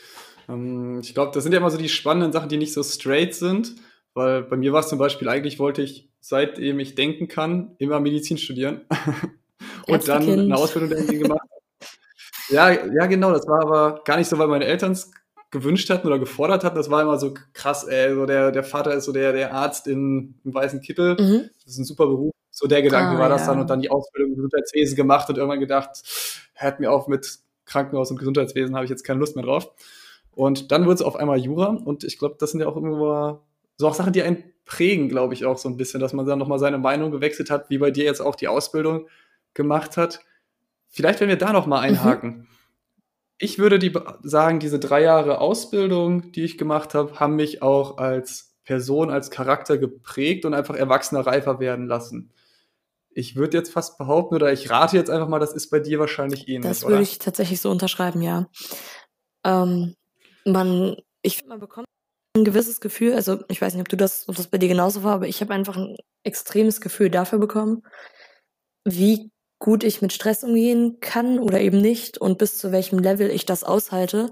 Ähm, 0.47 0.99
ich 1.01 1.15
glaube, 1.15 1.31
das 1.33 1.43
sind 1.43 1.53
ja 1.53 1.57
immer 1.57 1.71
so 1.71 1.77
die 1.77 1.89
spannenden 1.89 2.31
Sachen, 2.31 2.49
die 2.49 2.57
nicht 2.57 2.73
so 2.73 2.83
straight 2.83 3.33
sind 3.33 3.75
weil 4.13 4.43
bei 4.43 4.57
mir 4.57 4.73
war 4.73 4.81
es 4.81 4.87
zum 4.87 4.99
Beispiel, 4.99 5.27
eigentlich 5.27 5.59
wollte 5.59 5.81
ich, 5.81 6.09
seitdem 6.19 6.79
ich 6.79 6.95
denken 6.95 7.27
kann, 7.27 7.75
immer 7.77 7.99
Medizin 7.99 8.37
studieren. 8.37 8.81
und 9.87 10.07
dann 10.07 10.29
eine 10.29 10.55
Ausbildung 10.55 10.89
dahin 10.89 11.19
gemacht. 11.19 11.47
Ja, 12.49 12.71
ja, 12.71 13.05
genau. 13.07 13.31
Das 13.31 13.47
war 13.47 13.61
aber 13.61 14.01
gar 14.03 14.17
nicht 14.17 14.27
so, 14.27 14.37
weil 14.37 14.47
meine 14.47 14.65
Eltern 14.65 14.91
es 14.91 15.11
gewünscht 15.51 15.89
hatten 15.89 16.07
oder 16.07 16.19
gefordert 16.19 16.63
hatten. 16.63 16.75
Das 16.75 16.89
war 16.89 17.01
immer 17.01 17.17
so 17.17 17.33
krass, 17.53 17.85
ey, 17.85 18.13
so 18.13 18.25
der, 18.25 18.51
der 18.51 18.63
Vater 18.63 18.93
ist 18.93 19.05
so 19.05 19.11
der, 19.11 19.33
der 19.33 19.53
Arzt 19.53 19.87
in, 19.87 20.35
im 20.43 20.53
weißen 20.53 20.81
Kittel. 20.81 21.15
Mhm. 21.19 21.49
Das 21.63 21.73
ist 21.73 21.79
ein 21.79 21.85
super 21.85 22.07
Beruf. 22.07 22.33
So 22.49 22.67
der 22.67 22.81
Gedanke 22.81 23.17
ah, 23.17 23.19
war 23.19 23.29
das 23.29 23.41
ja. 23.41 23.47
dann 23.47 23.61
und 23.61 23.69
dann 23.69 23.81
die 23.81 23.89
Ausbildung 23.89 24.31
im 24.31 24.35
Gesundheitswesen 24.35 24.95
gemacht 24.95 25.29
und 25.29 25.37
irgendwann 25.37 25.59
gedacht, 25.59 26.03
hört 26.53 26.79
mir 26.79 26.91
auf 26.91 27.07
mit 27.07 27.39
Krankenhaus 27.65 28.11
und 28.11 28.19
Gesundheitswesen, 28.19 28.75
habe 28.75 28.85
ich 28.85 28.91
jetzt 28.91 29.03
keine 29.03 29.19
Lust 29.19 29.35
mehr 29.35 29.45
drauf. 29.45 29.71
Und 30.31 30.71
dann 30.71 30.85
wurde 30.85 30.95
es 30.95 31.01
auf 31.01 31.15
einmal 31.15 31.39
Jura 31.39 31.77
und 31.83 32.03
ich 32.03 32.19
glaube, 32.19 32.35
das 32.39 32.51
sind 32.51 32.61
ja 32.61 32.67
auch 32.67 32.77
immer 32.77 33.41
so 33.77 33.87
auch 33.87 33.93
Sachen, 33.93 34.13
die 34.13 34.23
einen 34.23 34.43
prägen, 34.65 35.09
glaube 35.09 35.33
ich, 35.33 35.45
auch 35.45 35.57
so 35.57 35.69
ein 35.69 35.77
bisschen, 35.77 35.99
dass 35.99 36.13
man 36.13 36.25
dann 36.25 36.39
nochmal 36.39 36.59
seine 36.59 36.77
Meinung 36.77 37.11
gewechselt 37.11 37.49
hat, 37.49 37.69
wie 37.69 37.77
bei 37.77 37.91
dir 37.91 38.05
jetzt 38.05 38.21
auch 38.21 38.35
die 38.35 38.47
Ausbildung 38.47 39.07
gemacht 39.53 39.97
hat. 39.97 40.21
Vielleicht, 40.89 41.19
wenn 41.19 41.29
wir 41.29 41.37
da 41.37 41.51
nochmal 41.51 41.79
mhm. 41.79 41.97
einhaken. 41.97 42.29
Mhm. 42.29 42.47
Ich 43.39 43.59
würde 43.59 43.79
die 43.79 43.91
sagen, 44.21 44.59
diese 44.59 44.79
drei 44.79 45.01
Jahre 45.01 45.39
Ausbildung, 45.39 46.31
die 46.31 46.43
ich 46.43 46.57
gemacht 46.57 46.93
habe, 46.93 47.19
haben 47.19 47.35
mich 47.35 47.61
auch 47.61 47.97
als 47.97 48.55
Person, 48.63 49.09
als 49.09 49.31
Charakter 49.31 49.77
geprägt 49.77 50.45
und 50.45 50.53
einfach 50.53 50.75
erwachsener, 50.75 51.25
reifer 51.25 51.59
werden 51.59 51.87
lassen. 51.87 52.31
Ich 53.09 53.35
würde 53.35 53.57
jetzt 53.57 53.71
fast 53.71 53.97
behaupten, 53.97 54.35
oder 54.35 54.53
ich 54.53 54.69
rate 54.69 54.95
jetzt 54.95 55.09
einfach 55.09 55.27
mal, 55.27 55.39
das 55.39 55.53
ist 55.53 55.69
bei 55.69 55.79
dir 55.79 55.99
wahrscheinlich 55.99 56.47
ähnlich. 56.47 56.69
Das 56.69 56.87
würde 56.87 57.03
ich 57.03 57.19
tatsächlich 57.19 57.59
so 57.59 57.69
unterschreiben, 57.69 58.21
ja. 58.21 58.47
Ähm, 59.43 59.95
man, 60.45 60.95
ich 61.21 61.37
finde, 61.37 61.49
man 61.49 61.59
bekommt 61.59 61.87
ein 62.35 62.45
gewisses 62.45 62.81
Gefühl, 62.81 63.13
also 63.13 63.43
ich 63.47 63.61
weiß 63.61 63.73
nicht, 63.73 63.81
ob 63.81 63.89
du 63.89 63.97
das, 63.97 64.27
ob 64.27 64.35
das 64.35 64.47
bei 64.47 64.57
dir 64.57 64.69
genauso 64.69 65.03
war, 65.03 65.13
aber 65.15 65.27
ich 65.27 65.41
habe 65.41 65.53
einfach 65.53 65.77
ein 65.77 65.95
extremes 66.23 66.81
Gefühl 66.81 67.09
dafür 67.09 67.39
bekommen, 67.39 67.83
wie 68.85 69.31
gut 69.59 69.83
ich 69.83 70.01
mit 70.01 70.11
Stress 70.13 70.43
umgehen 70.43 70.99
kann 70.99 71.39
oder 71.39 71.61
eben 71.61 71.79
nicht 71.79 72.17
und 72.17 72.37
bis 72.37 72.57
zu 72.57 72.71
welchem 72.71 72.99
Level 72.99 73.29
ich 73.29 73.45
das 73.45 73.63
aushalte 73.63 74.31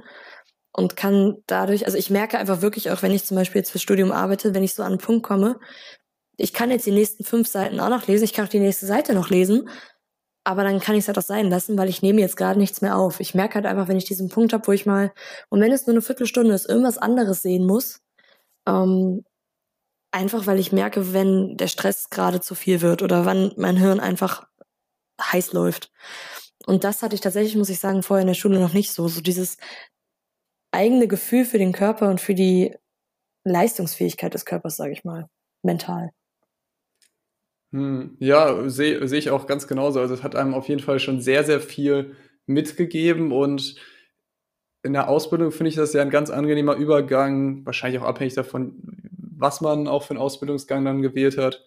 und 0.73 0.95
kann 0.95 1.37
dadurch, 1.47 1.85
also 1.85 1.97
ich 1.97 2.09
merke 2.09 2.37
einfach 2.37 2.61
wirklich 2.61 2.89
auch, 2.91 3.03
wenn 3.03 3.13
ich 3.13 3.23
zum 3.23 3.37
Beispiel 3.37 3.59
jetzt 3.59 3.71
fürs 3.71 3.83
Studium 3.83 4.11
arbeite, 4.11 4.53
wenn 4.53 4.63
ich 4.63 4.73
so 4.73 4.83
an 4.83 4.93
einen 4.93 4.97
Punkt 4.97 5.23
komme, 5.23 5.59
ich 6.37 6.53
kann 6.53 6.71
jetzt 6.71 6.87
die 6.87 6.91
nächsten 6.91 7.23
fünf 7.23 7.47
Seiten 7.47 7.79
auch 7.79 7.89
noch 7.89 8.07
lesen, 8.07 8.23
ich 8.23 8.33
kann 8.33 8.45
auch 8.45 8.49
die 8.49 8.59
nächste 8.59 8.87
Seite 8.87 9.13
noch 9.13 9.29
lesen 9.29 9.69
aber 10.43 10.63
dann 10.63 10.79
kann 10.79 10.95
ich 10.95 11.01
es 11.01 11.07
halt 11.07 11.17
auch 11.17 11.23
sein 11.23 11.49
lassen, 11.49 11.77
weil 11.77 11.89
ich 11.89 12.01
nehme 12.01 12.21
jetzt 12.21 12.37
gerade 12.37 12.59
nichts 12.59 12.81
mehr 12.81 12.97
auf. 12.97 13.19
Ich 13.19 13.35
merke 13.35 13.55
halt 13.55 13.65
einfach, 13.65 13.87
wenn 13.87 13.97
ich 13.97 14.05
diesen 14.05 14.29
Punkt 14.29 14.53
habe, 14.53 14.67
wo 14.67 14.71
ich 14.71 14.85
mal, 14.85 15.13
und 15.49 15.61
wenn 15.61 15.71
es 15.71 15.85
nur 15.85 15.93
eine 15.93 16.01
Viertelstunde 16.01 16.53
ist, 16.53 16.67
irgendwas 16.67 16.97
anderes 16.97 17.41
sehen 17.41 17.65
muss, 17.65 18.01
ähm, 18.67 19.23
einfach 20.11 20.47
weil 20.47 20.59
ich 20.59 20.71
merke, 20.71 21.13
wenn 21.13 21.57
der 21.57 21.67
Stress 21.67 22.09
gerade 22.09 22.41
zu 22.41 22.55
viel 22.55 22.81
wird 22.81 23.01
oder 23.01 23.25
wann 23.25 23.53
mein 23.57 23.77
Hirn 23.77 23.99
einfach 23.99 24.47
heiß 25.21 25.53
läuft. 25.53 25.91
Und 26.65 26.83
das 26.83 27.01
hatte 27.01 27.15
ich 27.15 27.21
tatsächlich, 27.21 27.55
muss 27.55 27.69
ich 27.69 27.79
sagen, 27.79 28.03
vorher 28.03 28.21
in 28.21 28.27
der 28.27 28.33
Schule 28.35 28.59
noch 28.59 28.73
nicht 28.73 28.91
so. 28.91 29.07
So 29.07 29.21
dieses 29.21 29.57
eigene 30.71 31.07
Gefühl 31.07 31.45
für 31.45 31.57
den 31.57 31.73
Körper 31.73 32.09
und 32.09 32.21
für 32.21 32.35
die 32.35 32.75
Leistungsfähigkeit 33.45 34.33
des 34.33 34.45
Körpers, 34.45 34.77
sage 34.77 34.93
ich 34.93 35.03
mal, 35.03 35.27
mental. 35.63 36.11
Hm, 37.71 38.17
ja, 38.19 38.69
sehe 38.69 39.07
seh 39.07 39.17
ich 39.17 39.29
auch 39.29 39.47
ganz 39.47 39.67
genauso. 39.67 39.99
Also 39.99 40.13
es 40.13 40.23
hat 40.23 40.35
einem 40.35 40.53
auf 40.53 40.67
jeden 40.67 40.81
Fall 40.81 40.99
schon 40.99 41.21
sehr, 41.21 41.43
sehr 41.43 41.61
viel 41.61 42.15
mitgegeben 42.45 43.31
und 43.31 43.75
in 44.83 44.93
der 44.93 45.09
Ausbildung 45.09 45.51
finde 45.51 45.69
ich 45.69 45.75
das 45.75 45.93
ja 45.93 46.01
ein 46.01 46.09
ganz 46.09 46.29
angenehmer 46.29 46.75
Übergang, 46.75 47.65
wahrscheinlich 47.65 48.01
auch 48.01 48.07
abhängig 48.07 48.33
davon, 48.33 48.81
was 49.13 49.61
man 49.61 49.87
auch 49.87 50.03
für 50.03 50.11
einen 50.11 50.19
Ausbildungsgang 50.21 50.83
dann 50.83 51.01
gewählt 51.01 51.37
hat, 51.37 51.63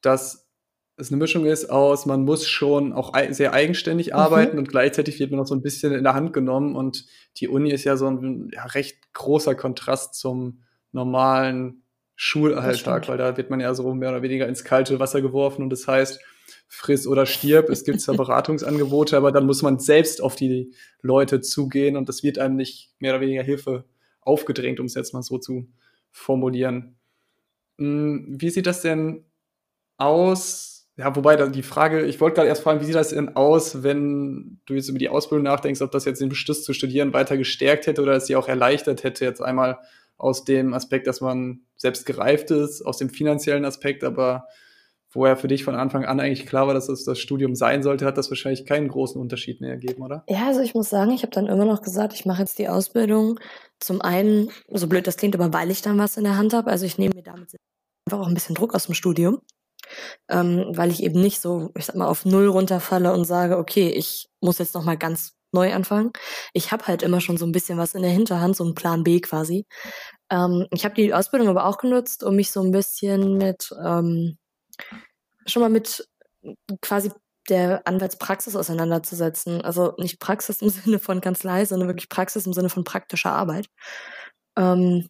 dass 0.00 0.48
es 0.96 1.10
eine 1.10 1.18
Mischung 1.18 1.44
ist 1.44 1.68
aus, 1.68 2.06
man 2.06 2.24
muss 2.24 2.46
schon 2.46 2.92
auch 2.92 3.12
sehr 3.30 3.52
eigenständig 3.52 4.08
mhm. 4.08 4.14
arbeiten 4.14 4.58
und 4.58 4.68
gleichzeitig 4.68 5.18
wird 5.18 5.30
man 5.30 5.40
noch 5.40 5.46
so 5.46 5.54
ein 5.54 5.62
bisschen 5.62 5.92
in 5.92 6.04
der 6.04 6.14
Hand 6.14 6.32
genommen 6.32 6.74
und 6.74 7.04
die 7.36 7.48
Uni 7.48 7.70
ist 7.70 7.84
ja 7.84 7.96
so 7.96 8.08
ein 8.08 8.50
ja, 8.52 8.64
recht 8.64 9.12
großer 9.12 9.54
Kontrast 9.54 10.14
zum 10.14 10.62
normalen 10.92 11.82
Schulalltag, 12.16 13.08
weil 13.08 13.18
da 13.18 13.36
wird 13.36 13.50
man 13.50 13.60
ja 13.60 13.74
so 13.74 13.94
mehr 13.94 14.10
oder 14.10 14.22
weniger 14.22 14.48
ins 14.48 14.64
kalte 14.64 14.98
Wasser 14.98 15.20
geworfen 15.20 15.62
und 15.62 15.70
das 15.70 15.86
heißt, 15.86 16.20
friss 16.68 17.06
oder 17.06 17.26
stirb. 17.26 17.68
Es 17.68 17.84
gibt 17.84 18.00
zwar 18.00 18.16
Beratungsangebote, 18.16 19.16
aber 19.16 19.32
dann 19.32 19.46
muss 19.46 19.62
man 19.62 19.78
selbst 19.78 20.22
auf 20.22 20.34
die 20.34 20.72
Leute 21.02 21.40
zugehen 21.40 21.96
und 21.96 22.08
das 22.08 22.22
wird 22.22 22.38
einem 22.38 22.56
nicht 22.56 22.90
mehr 22.98 23.12
oder 23.12 23.20
weniger 23.20 23.42
Hilfe 23.42 23.84
aufgedrängt, 24.20 24.80
um 24.80 24.86
es 24.86 24.94
jetzt 24.94 25.14
mal 25.14 25.22
so 25.22 25.38
zu 25.38 25.68
formulieren. 26.10 26.96
Hm, 27.78 28.36
wie 28.40 28.50
sieht 28.50 28.66
das 28.66 28.82
denn 28.82 29.24
aus? 29.98 30.88
Ja, 30.96 31.14
wobei 31.14 31.36
die 31.36 31.62
Frage, 31.62 32.06
ich 32.06 32.20
wollte 32.20 32.36
gerade 32.36 32.48
erst 32.48 32.62
fragen, 32.62 32.80
wie 32.80 32.86
sieht 32.86 32.94
das 32.94 33.10
denn 33.10 33.36
aus, 33.36 33.82
wenn 33.82 34.60
du 34.64 34.74
jetzt 34.74 34.88
über 34.88 34.98
die 34.98 35.10
Ausbildung 35.10 35.44
nachdenkst, 35.44 35.82
ob 35.82 35.90
das 35.90 36.06
jetzt 36.06 36.22
den 36.22 36.30
Beschluss 36.30 36.64
zu 36.64 36.72
studieren 36.72 37.12
weiter 37.12 37.36
gestärkt 37.36 37.86
hätte 37.86 38.00
oder 38.00 38.14
es 38.14 38.26
sie 38.26 38.36
auch 38.36 38.48
erleichtert 38.48 39.04
hätte, 39.04 39.26
jetzt 39.26 39.42
einmal 39.42 39.78
aus 40.16 40.44
dem 40.44 40.74
Aspekt, 40.74 41.06
dass 41.06 41.20
man 41.20 41.60
selbst 41.76 42.06
gereift 42.06 42.50
ist, 42.50 42.82
aus 42.82 42.98
dem 42.98 43.10
finanziellen 43.10 43.64
Aspekt, 43.64 44.04
aber 44.04 44.46
wo 45.10 45.26
ja 45.26 45.36
für 45.36 45.48
dich 45.48 45.64
von 45.64 45.74
Anfang 45.74 46.04
an 46.04 46.20
eigentlich 46.20 46.46
klar 46.46 46.66
war, 46.66 46.74
dass 46.74 46.88
das 46.88 47.04
das 47.04 47.18
Studium 47.18 47.54
sein 47.54 47.82
sollte, 47.82 48.04
hat 48.04 48.18
das 48.18 48.30
wahrscheinlich 48.30 48.66
keinen 48.66 48.88
großen 48.88 49.20
Unterschied 49.20 49.60
mehr 49.60 49.76
gegeben, 49.76 50.02
oder? 50.02 50.24
Ja, 50.28 50.46
also 50.46 50.60
ich 50.60 50.74
muss 50.74 50.90
sagen, 50.90 51.12
ich 51.12 51.22
habe 51.22 51.32
dann 51.32 51.46
immer 51.46 51.64
noch 51.64 51.80
gesagt, 51.80 52.12
ich 52.12 52.26
mache 52.26 52.42
jetzt 52.42 52.58
die 52.58 52.68
Ausbildung. 52.68 53.40
Zum 53.80 54.02
einen, 54.02 54.50
so 54.70 54.88
blöd 54.88 55.06
das 55.06 55.16
klingt, 55.16 55.34
aber 55.34 55.52
weil 55.52 55.70
ich 55.70 55.80
dann 55.80 55.98
was 55.98 56.16
in 56.16 56.24
der 56.24 56.36
Hand 56.36 56.52
habe. 56.52 56.70
Also 56.70 56.84
ich 56.84 56.98
nehme 56.98 57.14
mir 57.14 57.22
damit 57.22 57.54
einfach 58.06 58.20
auch 58.20 58.28
ein 58.28 58.34
bisschen 58.34 58.54
Druck 58.54 58.74
aus 58.74 58.86
dem 58.86 58.94
Studium 58.94 59.40
ähm, 60.28 60.66
weil 60.70 60.90
ich 60.90 61.02
eben 61.02 61.20
nicht 61.20 61.40
so, 61.40 61.70
ich 61.76 61.86
sag 61.86 61.96
mal, 61.96 62.08
auf 62.08 62.24
Null 62.24 62.46
runterfalle 62.46 63.12
und 63.12 63.24
sage, 63.24 63.58
okay, 63.58 63.88
ich 63.90 64.28
muss 64.40 64.58
jetzt 64.58 64.74
nochmal 64.74 64.96
ganz 64.96 65.35
neu 65.56 65.72
anfangen. 65.72 66.12
Ich 66.52 66.70
habe 66.72 66.86
halt 66.86 67.02
immer 67.02 67.20
schon 67.20 67.36
so 67.38 67.46
ein 67.46 67.52
bisschen 67.52 67.78
was 67.78 67.94
in 67.94 68.02
der 68.02 68.10
Hinterhand, 68.10 68.56
so 68.56 68.64
ein 68.64 68.74
Plan 68.74 69.02
B 69.02 69.20
quasi. 69.20 69.66
Ähm, 70.30 70.66
ich 70.70 70.84
habe 70.84 70.94
die 70.94 71.12
Ausbildung 71.14 71.48
aber 71.48 71.66
auch 71.66 71.78
genutzt, 71.78 72.22
um 72.22 72.36
mich 72.36 72.50
so 72.52 72.62
ein 72.62 72.72
bisschen 72.72 73.36
mit, 73.38 73.70
ähm, 73.84 74.38
schon 75.46 75.62
mal 75.62 75.70
mit 75.70 76.08
quasi 76.80 77.10
der 77.48 77.86
Anwaltspraxis 77.86 78.56
auseinanderzusetzen. 78.56 79.62
Also 79.62 79.94
nicht 79.98 80.20
Praxis 80.20 80.62
im 80.62 80.68
Sinne 80.70 80.98
von 80.98 81.20
Kanzlei, 81.20 81.64
sondern 81.64 81.88
wirklich 81.88 82.08
Praxis 82.08 82.46
im 82.46 82.52
Sinne 82.52 82.68
von 82.68 82.84
praktischer 82.84 83.32
Arbeit. 83.32 83.68
Ähm, 84.56 85.08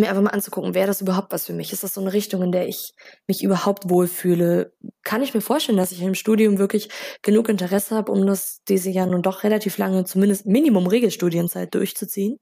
mir 0.00 0.08
einfach 0.08 0.22
mal 0.22 0.30
anzugucken, 0.30 0.74
wäre 0.74 0.86
das 0.86 1.00
überhaupt 1.00 1.32
was 1.32 1.46
für 1.46 1.52
mich? 1.52 1.72
Ist 1.72 1.82
das 1.82 1.94
so 1.94 2.00
eine 2.00 2.12
Richtung, 2.12 2.42
in 2.42 2.52
der 2.52 2.66
ich 2.66 2.94
mich 3.26 3.42
überhaupt 3.42 3.90
wohlfühle? 3.90 4.72
Kann 5.02 5.22
ich 5.22 5.34
mir 5.34 5.40
vorstellen, 5.40 5.78
dass 5.78 5.92
ich 5.92 6.00
im 6.00 6.14
Studium 6.14 6.58
wirklich 6.58 6.88
genug 7.22 7.48
Interesse 7.48 7.94
habe, 7.94 8.10
um 8.10 8.26
das 8.26 8.62
diese 8.68 8.90
ja 8.90 9.06
nun 9.06 9.22
doch 9.22 9.42
relativ 9.44 9.76
lange, 9.78 10.04
zumindest 10.04 10.46
Minimum 10.46 10.86
Regelstudienzeit 10.86 11.74
durchzuziehen? 11.74 12.38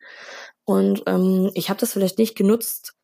Und 0.64 1.02
ähm, 1.06 1.50
ich 1.54 1.70
habe 1.70 1.80
das 1.80 1.92
vielleicht 1.92 2.18
nicht 2.18 2.36
genutzt, 2.36 2.94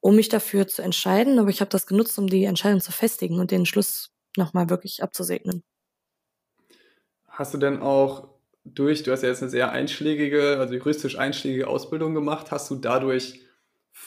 um 0.00 0.16
mich 0.16 0.28
dafür 0.28 0.66
zu 0.66 0.82
entscheiden, 0.82 1.38
aber 1.38 1.48
ich 1.48 1.60
habe 1.60 1.70
das 1.70 1.86
genutzt, 1.86 2.18
um 2.18 2.26
die 2.26 2.44
Entscheidung 2.44 2.80
zu 2.80 2.92
festigen 2.92 3.40
und 3.40 3.50
den 3.50 3.64
Schluss 3.64 4.10
nochmal 4.36 4.68
wirklich 4.68 5.02
abzusegnen. 5.02 5.62
Hast 7.26 7.54
du 7.54 7.58
denn 7.58 7.80
auch 7.80 8.28
durch, 8.64 9.02
du 9.02 9.12
hast 9.12 9.22
ja 9.22 9.28
jetzt 9.28 9.42
eine 9.42 9.50
sehr 9.50 9.72
einschlägige, 9.72 10.58
also 10.58 10.74
juristisch 10.74 11.18
einschlägige 11.18 11.68
Ausbildung 11.68 12.14
gemacht, 12.14 12.50
hast 12.50 12.70
du 12.70 12.76
dadurch 12.76 13.43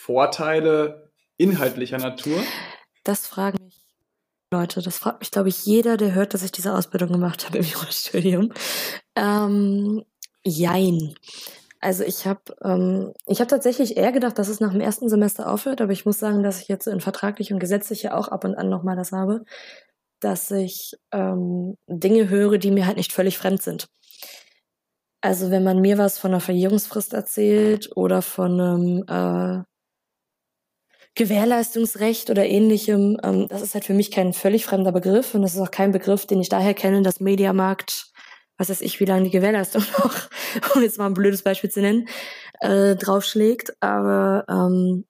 Vorteile 0.08 1.10
inhaltlicher 1.36 1.98
Natur? 1.98 2.42
Das 3.04 3.26
fragen 3.26 3.62
mich 3.62 3.84
Leute. 4.50 4.80
Das 4.80 4.96
fragt 4.96 5.20
mich, 5.20 5.30
glaube 5.30 5.50
ich, 5.50 5.66
jeder, 5.66 5.98
der 5.98 6.14
hört, 6.14 6.32
dass 6.32 6.42
ich 6.42 6.50
diese 6.50 6.74
Ausbildung 6.74 7.12
gemacht 7.12 7.44
habe 7.44 7.58
im 7.58 7.64
Jurastudium. 7.72 8.50
Ähm, 9.14 10.02
jein. 10.42 11.14
Also 11.80 12.04
ich 12.04 12.26
habe 12.26 12.40
ähm, 12.64 13.12
ich 13.26 13.36
tatsächlich 13.36 13.98
eher 13.98 14.10
gedacht, 14.10 14.38
dass 14.38 14.48
es 14.48 14.60
nach 14.60 14.72
dem 14.72 14.80
ersten 14.80 15.10
Semester 15.10 15.52
aufhört, 15.52 15.82
aber 15.82 15.92
ich 15.92 16.06
muss 16.06 16.18
sagen, 16.18 16.42
dass 16.42 16.62
ich 16.62 16.68
jetzt 16.68 16.86
in 16.86 17.02
vertraglich 17.02 17.52
und 17.52 17.58
gesetzlich 17.58 18.02
ja 18.02 18.16
auch 18.16 18.28
ab 18.28 18.44
und 18.44 18.54
an 18.54 18.70
nochmal 18.70 18.96
das 18.96 19.12
habe, 19.12 19.44
dass 20.20 20.50
ich 20.50 20.96
ähm, 21.12 21.76
Dinge 21.86 22.30
höre, 22.30 22.56
die 22.56 22.70
mir 22.70 22.86
halt 22.86 22.96
nicht 22.96 23.12
völlig 23.12 23.36
fremd 23.36 23.60
sind. 23.60 23.88
Also 25.20 25.50
wenn 25.50 25.64
man 25.64 25.82
mir 25.82 25.98
was 25.98 26.18
von 26.18 26.30
einer 26.30 26.40
Verjährungsfrist 26.40 27.12
erzählt 27.12 27.90
oder 27.94 28.22
von 28.22 28.58
einem 28.58 29.04
äh, 29.06 29.67
Gewährleistungsrecht 31.18 32.30
oder 32.30 32.46
ähnlichem, 32.46 33.18
ähm, 33.24 33.48
das 33.48 33.60
ist 33.60 33.74
halt 33.74 33.84
für 33.84 33.92
mich 33.92 34.12
kein 34.12 34.32
völlig 34.32 34.64
fremder 34.64 34.92
Begriff 34.92 35.34
und 35.34 35.42
das 35.42 35.54
ist 35.54 35.60
auch 35.60 35.72
kein 35.72 35.90
Begriff, 35.90 36.26
den 36.26 36.40
ich 36.40 36.48
daher 36.48 36.74
kenne, 36.74 37.02
dass 37.02 37.18
Mediamarkt, 37.18 38.12
was 38.56 38.68
weiß 38.70 38.80
ich, 38.82 39.00
wie 39.00 39.04
lange 39.04 39.24
die 39.24 39.30
Gewährleistung 39.30 39.82
noch, 39.98 40.30
um 40.74 40.82
jetzt 40.82 40.96
mal 40.96 41.06
ein 41.06 41.14
blödes 41.14 41.42
Beispiel 41.42 41.70
zu 41.70 41.80
nennen, 41.80 42.08
äh, 42.60 42.94
draufschlägt. 42.94 43.74
Aber 43.80 44.44
ähm, 44.48 45.06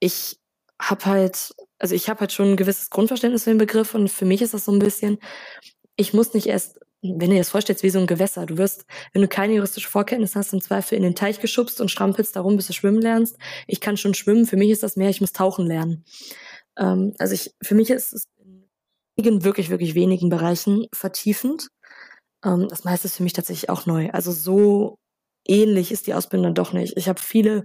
ich 0.00 0.40
habe 0.82 1.04
halt, 1.06 1.54
also 1.78 1.94
ich 1.94 2.08
habe 2.08 2.20
halt 2.20 2.32
schon 2.32 2.52
ein 2.52 2.56
gewisses 2.56 2.90
Grundverständnis 2.90 3.44
für 3.44 3.50
den 3.50 3.58
Begriff 3.58 3.94
und 3.94 4.08
für 4.10 4.24
mich 4.24 4.42
ist 4.42 4.52
das 4.52 4.64
so 4.64 4.72
ein 4.72 4.80
bisschen, 4.80 5.18
ich 5.94 6.12
muss 6.12 6.34
nicht 6.34 6.46
erst 6.46 6.80
wenn 7.02 7.18
du 7.18 7.28
dir 7.28 7.38
das 7.38 7.50
vorstellst, 7.50 7.82
wie 7.82 7.90
so 7.90 7.98
ein 7.98 8.06
Gewässer. 8.06 8.46
Du 8.46 8.58
wirst, 8.58 8.84
wenn 9.12 9.22
du 9.22 9.28
keine 9.28 9.54
juristische 9.54 9.88
Vorkenntnis 9.88 10.34
hast, 10.34 10.52
im 10.52 10.60
Zweifel 10.60 10.96
in 10.96 11.02
den 11.02 11.14
Teich 11.14 11.40
geschubst 11.40 11.80
und 11.80 11.90
strampelst 11.90 12.34
darum, 12.34 12.56
bis 12.56 12.66
du 12.66 12.72
schwimmen 12.72 13.00
lernst. 13.00 13.36
Ich 13.66 13.80
kann 13.80 13.96
schon 13.96 14.14
schwimmen. 14.14 14.46
Für 14.46 14.56
mich 14.56 14.70
ist 14.70 14.82
das 14.82 14.96
mehr, 14.96 15.10
ich 15.10 15.20
muss 15.20 15.32
tauchen 15.32 15.66
lernen. 15.66 16.04
Ähm, 16.76 17.14
also 17.18 17.34
ich, 17.34 17.52
für 17.62 17.74
mich 17.74 17.90
ist 17.90 18.12
es 18.12 18.24
in 19.16 19.44
wirklich, 19.44 19.70
wirklich 19.70 19.94
wenigen 19.94 20.28
Bereichen 20.28 20.86
vertiefend. 20.92 21.68
Ähm, 22.44 22.66
das 22.68 22.84
meiste 22.84 23.06
ist 23.06 23.16
für 23.16 23.22
mich 23.22 23.32
tatsächlich 23.32 23.70
auch 23.70 23.86
neu. 23.86 24.10
Also 24.10 24.32
so 24.32 24.98
ähnlich 25.46 25.92
ist 25.92 26.06
die 26.06 26.14
Ausbildung 26.14 26.54
doch 26.54 26.72
nicht. 26.72 26.96
Ich 26.96 27.08
habe 27.08 27.20
viele 27.20 27.64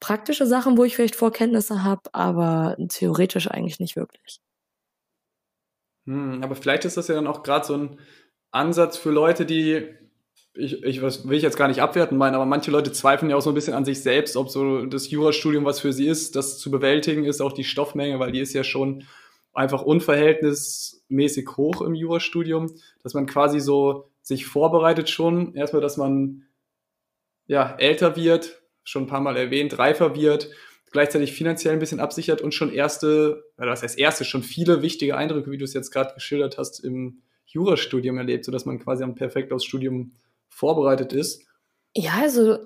praktische 0.00 0.46
Sachen, 0.46 0.78
wo 0.78 0.84
ich 0.84 0.96
vielleicht 0.96 1.16
Vorkenntnisse 1.16 1.84
habe, 1.84 2.02
aber 2.12 2.76
theoretisch 2.88 3.50
eigentlich 3.50 3.78
nicht 3.80 3.96
wirklich. 3.96 4.40
Hm, 6.06 6.42
aber 6.42 6.56
vielleicht 6.56 6.86
ist 6.86 6.96
das 6.96 7.08
ja 7.08 7.14
dann 7.14 7.26
auch 7.26 7.42
gerade 7.42 7.66
so 7.66 7.74
ein 7.74 8.00
Ansatz 8.50 8.96
für 8.96 9.10
Leute, 9.10 9.46
die, 9.46 9.86
ich, 10.54 10.82
ich 10.82 11.02
was 11.02 11.28
will 11.28 11.36
ich 11.36 11.42
jetzt 11.42 11.56
gar 11.56 11.68
nicht 11.68 11.82
abwerten 11.82 12.18
meinen, 12.18 12.34
aber 12.34 12.46
manche 12.46 12.70
Leute 12.70 12.92
zweifeln 12.92 13.30
ja 13.30 13.36
auch 13.36 13.42
so 13.42 13.50
ein 13.50 13.54
bisschen 13.54 13.74
an 13.74 13.84
sich 13.84 14.02
selbst, 14.02 14.36
ob 14.36 14.50
so 14.50 14.86
das 14.86 15.10
Jurastudium 15.10 15.64
was 15.64 15.80
für 15.80 15.92
sie 15.92 16.08
ist, 16.08 16.36
das 16.36 16.58
zu 16.58 16.70
bewältigen 16.70 17.24
ist, 17.24 17.40
auch 17.40 17.52
die 17.52 17.64
Stoffmenge, 17.64 18.18
weil 18.18 18.32
die 18.32 18.40
ist 18.40 18.52
ja 18.52 18.64
schon 18.64 19.04
einfach 19.52 19.82
unverhältnismäßig 19.82 21.48
hoch 21.56 21.80
im 21.82 21.94
Jurastudium, 21.94 22.72
dass 23.02 23.14
man 23.14 23.26
quasi 23.26 23.60
so 23.60 24.10
sich 24.22 24.46
vorbereitet 24.46 25.08
schon, 25.08 25.54
erstmal, 25.54 25.82
dass 25.82 25.96
man 25.96 26.46
ja 27.46 27.74
älter 27.78 28.16
wird, 28.16 28.62
schon 28.84 29.04
ein 29.04 29.08
paar 29.08 29.20
Mal 29.20 29.36
erwähnt, 29.36 29.78
reifer 29.78 30.14
wird, 30.14 30.50
gleichzeitig 30.92 31.32
finanziell 31.32 31.72
ein 31.72 31.80
bisschen 31.80 32.00
absichert 32.00 32.40
und 32.42 32.54
schon 32.54 32.72
erste, 32.72 33.44
oder 33.58 33.68
das 33.68 33.82
heißt 33.82 33.98
erste, 33.98 34.24
schon 34.24 34.42
viele 34.42 34.82
wichtige 34.82 35.16
Eindrücke, 35.16 35.50
wie 35.50 35.58
du 35.58 35.64
es 35.64 35.74
jetzt 35.74 35.90
gerade 35.90 36.14
geschildert 36.14 36.58
hast, 36.58 36.80
im 36.80 37.22
Jurastudium 37.52 38.18
erlebt, 38.18 38.44
sodass 38.44 38.66
man 38.66 38.78
quasi 38.78 39.04
am 39.04 39.14
perfekt 39.14 39.52
aufs 39.52 39.64
Studium 39.64 40.12
vorbereitet 40.48 41.12
ist. 41.12 41.46
Ja, 41.94 42.12
also 42.20 42.58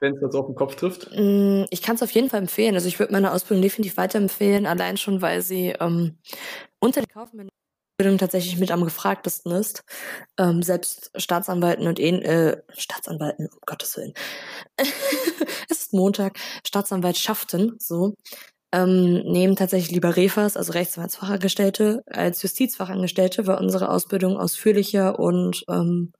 wenn 0.00 0.14
es 0.14 0.20
das 0.20 0.34
auf 0.34 0.46
den 0.46 0.54
Kopf 0.54 0.76
trifft? 0.76 1.10
Mm, 1.12 1.64
ich 1.70 1.82
kann 1.82 1.96
es 1.96 2.02
auf 2.02 2.10
jeden 2.10 2.28
Fall 2.28 2.40
empfehlen. 2.40 2.74
Also 2.74 2.88
ich 2.88 2.98
würde 2.98 3.12
meine 3.12 3.32
Ausbildung 3.32 3.62
definitiv 3.62 3.96
weiterempfehlen, 3.96 4.66
allein 4.66 4.96
schon, 4.96 5.22
weil 5.22 5.40
sie 5.40 5.68
ähm, 5.80 6.18
unter 6.80 7.00
den 7.00 7.08
Kaufmännern 7.08 7.50
tatsächlich 8.18 8.58
mit 8.58 8.70
am 8.70 8.84
gefragtesten 8.84 9.52
ist. 9.52 9.84
Ähm, 10.38 10.62
selbst 10.62 11.10
Staatsanwalten 11.16 11.86
und 11.86 11.98
ähn 11.98 12.20
äh, 12.22 12.60
Staatsanwalten, 12.76 13.48
um 13.48 13.58
Gottes 13.64 13.96
Willen. 13.96 14.12
es 14.76 15.80
ist 15.82 15.92
Montag, 15.94 16.38
Staatsanwaltschaften, 16.66 17.76
so, 17.78 18.14
ähm, 18.72 19.22
nehmen 19.24 19.56
tatsächlich 19.56 19.92
lieber 19.92 20.16
Refas, 20.16 20.56
also 20.56 20.72
Rechtsanwaltsfachangestellte, 20.72 22.02
als 22.06 22.42
Justizfachangestellte, 22.42 23.46
weil 23.46 23.58
unsere 23.58 23.90
Ausbildung 23.90 24.36
ausführlicher 24.36 25.18
und 25.18 25.64
ähm, 25.68 26.12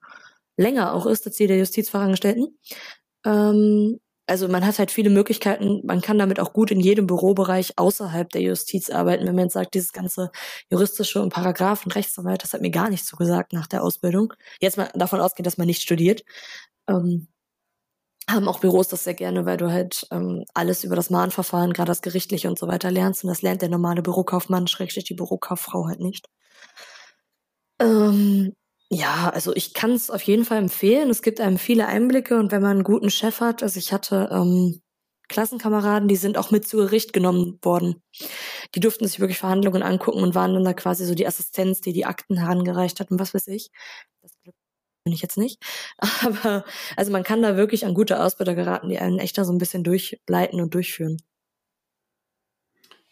länger 0.56 0.94
auch 0.94 1.06
ist 1.06 1.26
als 1.26 1.36
die 1.36 1.46
der 1.46 1.58
Justizfachangestellten. 1.58 2.58
Ähm, 3.24 3.98
also 4.28 4.48
man 4.48 4.66
hat 4.66 4.78
halt 4.78 4.90
viele 4.90 5.10
Möglichkeiten, 5.10 5.82
man 5.84 6.00
kann 6.00 6.18
damit 6.18 6.40
auch 6.40 6.52
gut 6.52 6.72
in 6.72 6.80
jedem 6.80 7.06
Bürobereich 7.06 7.78
außerhalb 7.78 8.28
der 8.30 8.42
Justiz 8.42 8.90
arbeiten. 8.90 9.26
Wenn 9.26 9.36
man 9.36 9.44
jetzt 9.44 9.54
sagt, 9.54 9.74
dieses 9.74 9.92
ganze 9.92 10.30
juristische 10.70 11.22
und 11.22 11.32
Paragraph 11.32 11.86
und 11.86 11.94
Rechtsanwalt, 11.94 12.42
das 12.42 12.52
hat 12.52 12.60
mir 12.60 12.70
gar 12.70 12.90
nicht 12.90 13.06
so 13.06 13.16
gesagt 13.16 13.52
nach 13.52 13.68
der 13.68 13.84
Ausbildung. 13.84 14.32
Jetzt 14.60 14.78
mal 14.78 14.90
davon 14.94 15.20
ausgehen, 15.20 15.44
dass 15.44 15.58
man 15.58 15.68
nicht 15.68 15.82
studiert. 15.82 16.24
Ähm, 16.88 17.28
haben 18.30 18.48
auch 18.48 18.60
Büros 18.60 18.88
das 18.88 19.04
sehr 19.04 19.14
gerne, 19.14 19.46
weil 19.46 19.56
du 19.56 19.70
halt 19.70 20.06
ähm, 20.10 20.44
alles 20.54 20.84
über 20.84 20.96
das 20.96 21.10
Mahnverfahren, 21.10 21.72
gerade 21.72 21.88
das 21.90 22.02
Gerichtliche 22.02 22.48
und 22.48 22.58
so 22.58 22.66
weiter 22.68 22.90
lernst. 22.90 23.24
Und 23.24 23.28
das 23.28 23.42
lernt 23.42 23.62
der 23.62 23.68
normale 23.68 24.02
Bürokaufmann, 24.02 24.66
schrägstrich 24.66 25.04
die 25.04 25.14
Bürokauffrau 25.14 25.86
halt 25.86 26.00
nicht. 26.00 26.26
Ähm, 27.80 28.54
Ja, 28.90 29.30
also 29.30 29.54
ich 29.54 29.74
kann 29.74 29.90
es 29.92 30.10
auf 30.10 30.22
jeden 30.22 30.44
Fall 30.44 30.58
empfehlen. 30.58 31.10
Es 31.10 31.22
gibt 31.22 31.40
einem 31.40 31.58
viele 31.58 31.86
Einblicke 31.88 32.38
und 32.38 32.52
wenn 32.52 32.62
man 32.62 32.72
einen 32.72 32.84
guten 32.84 33.10
Chef 33.10 33.40
hat, 33.40 33.62
also 33.64 33.78
ich 33.78 33.92
hatte 33.92 34.28
ähm, 34.32 34.80
Klassenkameraden, 35.28 36.06
die 36.08 36.14
sind 36.16 36.38
auch 36.38 36.52
mit 36.52 36.68
zu 36.68 36.76
Gericht 36.78 37.12
genommen 37.12 37.58
worden. 37.62 38.00
Die 38.76 38.80
durften 38.80 39.06
sich 39.08 39.18
wirklich 39.20 39.38
Verhandlungen 39.38 39.82
angucken 39.82 40.22
und 40.22 40.34
waren 40.36 40.54
dann 40.54 40.64
da 40.64 40.72
quasi 40.74 41.04
so 41.06 41.14
die 41.16 41.26
Assistenz, 41.26 41.80
die 41.80 41.92
die 41.92 42.06
Akten 42.06 42.36
herangereicht 42.38 43.00
hat 43.00 43.10
und 43.10 43.18
was 43.20 43.34
weiß 43.34 43.48
ich. 43.48 43.70
Bin 45.06 45.12
ich 45.12 45.22
jetzt 45.22 45.38
nicht. 45.38 45.62
Aber 46.24 46.64
also 46.96 47.12
man 47.12 47.22
kann 47.22 47.40
da 47.40 47.56
wirklich 47.56 47.86
an 47.86 47.94
gute 47.94 48.20
Ausbilder 48.20 48.56
geraten, 48.56 48.88
die 48.88 48.98
einen 48.98 49.20
echt 49.20 49.38
da 49.38 49.44
so 49.44 49.52
ein 49.52 49.58
bisschen 49.58 49.84
durchleiten 49.84 50.60
und 50.60 50.74
durchführen. 50.74 51.18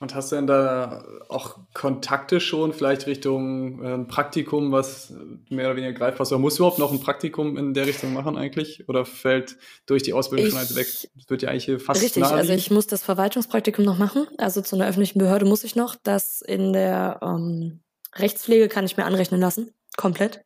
Und 0.00 0.12
hast 0.16 0.32
du 0.32 0.36
denn 0.36 0.48
da 0.48 1.04
auch 1.28 1.60
Kontakte 1.72 2.40
schon, 2.40 2.72
vielleicht 2.72 3.06
Richtung 3.06 3.80
äh, 3.80 3.98
Praktikum, 4.06 4.72
was 4.72 5.14
mehr 5.48 5.66
oder 5.66 5.76
weniger 5.76 5.92
greifbar 5.92 6.22
ist? 6.22 6.32
Oder 6.32 6.40
musst 6.40 6.58
du 6.58 6.64
überhaupt 6.64 6.80
noch 6.80 6.90
ein 6.90 6.98
Praktikum 6.98 7.56
in 7.56 7.74
der 7.74 7.86
Richtung 7.86 8.12
machen 8.12 8.36
eigentlich? 8.36 8.88
Oder 8.88 9.04
fällt 9.04 9.56
durch 9.86 10.02
die 10.02 10.12
Ausbildung 10.12 10.46
ich, 10.46 10.52
schon 10.52 10.60
eins 10.60 10.74
weg? 10.74 10.88
Das 11.14 11.30
wird 11.30 11.42
ja 11.42 11.50
eigentlich 11.50 11.80
fast 11.80 12.02
Richtig, 12.02 12.24
also 12.24 12.52
ich 12.52 12.72
muss 12.72 12.88
das 12.88 13.04
Verwaltungspraktikum 13.04 13.84
noch 13.84 13.98
machen. 13.98 14.26
Also 14.36 14.62
zu 14.62 14.74
einer 14.74 14.88
öffentlichen 14.88 15.20
Behörde 15.20 15.46
muss 15.46 15.62
ich 15.62 15.76
noch. 15.76 15.94
Das 16.02 16.42
in 16.42 16.72
der 16.72 17.20
ähm, 17.22 17.78
Rechtspflege 18.16 18.66
kann 18.66 18.86
ich 18.86 18.96
mir 18.96 19.04
anrechnen 19.04 19.40
lassen. 19.40 19.70
Komplett 19.96 20.44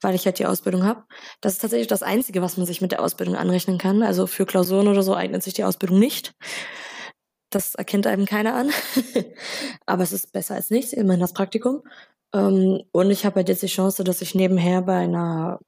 weil 0.00 0.14
ich 0.14 0.26
halt 0.26 0.38
die 0.38 0.46
Ausbildung 0.46 0.84
habe. 0.84 1.04
Das 1.40 1.54
ist 1.54 1.60
tatsächlich 1.60 1.88
das 1.88 2.02
Einzige, 2.02 2.42
was 2.42 2.56
man 2.56 2.66
sich 2.66 2.80
mit 2.80 2.92
der 2.92 3.02
Ausbildung 3.02 3.36
anrechnen 3.36 3.78
kann. 3.78 4.02
Also 4.02 4.26
für 4.26 4.46
Klausuren 4.46 4.88
oder 4.88 5.02
so 5.02 5.14
eignet 5.14 5.42
sich 5.42 5.54
die 5.54 5.64
Ausbildung 5.64 5.98
nicht. 5.98 6.34
Das 7.50 7.74
erkennt 7.74 8.06
einem 8.06 8.26
keiner 8.26 8.54
an. 8.54 8.70
Aber 9.86 10.02
es 10.02 10.12
ist 10.12 10.32
besser 10.32 10.54
als 10.54 10.70
nichts, 10.70 10.92
immerhin 10.92 11.20
das 11.20 11.32
Praktikum. 11.32 11.82
Ähm, 12.34 12.82
und 12.92 13.10
ich 13.10 13.24
habe 13.26 13.36
halt 13.36 13.48
jetzt 13.48 13.62
die 13.62 13.66
Chance, 13.66 14.04
dass 14.04 14.22
ich 14.22 14.34
nebenher 14.34 14.82
bei 14.82 14.98
einer 14.98 15.58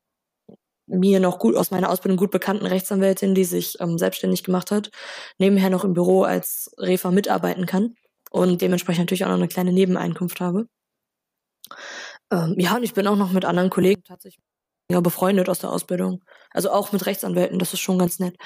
mir 0.86 1.20
noch 1.20 1.38
gut 1.38 1.56
aus 1.56 1.70
meiner 1.70 1.90
Ausbildung 1.90 2.18
gut 2.18 2.30
bekannten 2.30 2.66
Rechtsanwältin, 2.66 3.34
die 3.34 3.44
sich 3.44 3.76
ähm, 3.80 3.98
selbstständig 3.98 4.44
gemacht 4.44 4.70
hat, 4.70 4.90
nebenher 5.38 5.70
noch 5.70 5.84
im 5.84 5.94
Büro 5.94 6.22
als 6.22 6.74
Refa 6.78 7.10
mitarbeiten 7.10 7.66
kann 7.66 7.94
und 8.30 8.60
dementsprechend 8.62 9.04
natürlich 9.04 9.24
auch 9.24 9.28
noch 9.28 9.36
eine 9.36 9.48
kleine 9.48 9.72
Nebeneinkunft 9.72 10.40
habe. 10.40 10.66
Ähm, 12.32 12.54
ja, 12.56 12.76
und 12.76 12.82
ich 12.82 12.94
bin 12.94 13.06
auch 13.06 13.16
noch 13.16 13.30
mit 13.30 13.44
anderen 13.44 13.70
Kollegen 13.70 14.02
tatsächlich 14.02 14.42
befreundet 14.88 15.48
aus 15.48 15.60
der 15.60 15.70
Ausbildung. 15.70 16.22
Also 16.50 16.70
auch 16.70 16.92
mit 16.92 17.06
Rechtsanwälten, 17.06 17.58
das 17.58 17.72
ist 17.72 17.80
schon 17.80 17.98
ganz 17.98 18.18
nett. 18.18 18.36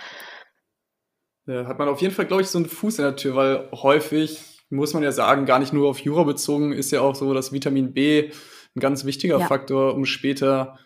Ja, 1.47 1.67
hat 1.67 1.79
man 1.79 1.89
auf 1.89 2.01
jeden 2.01 2.15
Fall, 2.15 2.27
glaube 2.27 2.43
ich, 2.43 2.49
so 2.49 2.59
einen 2.59 2.69
Fuß 2.69 2.99
in 2.99 3.05
der 3.05 3.17
Tür, 3.17 3.37
weil 3.37 3.69
häufig, 3.73 4.41
muss 4.69 4.95
man 4.95 5.03
ja 5.03 5.13
sagen, 5.13 5.47
gar 5.47 5.59
nicht 5.59 5.73
nur 5.73 5.89
auf 5.89 6.01
Jura 6.01 6.25
bezogen, 6.25 6.73
ist 6.73 6.91
ja 6.91 7.01
auch 7.01 7.15
so, 7.15 7.33
dass 7.35 7.53
Vitamin 7.53 7.95
B 7.95 8.31
ein 8.75 8.81
ganz 8.81 9.05
wichtiger 9.05 9.39
ja. 9.39 9.47
Faktor, 9.47 9.95
um 9.95 10.05
später 10.05 10.79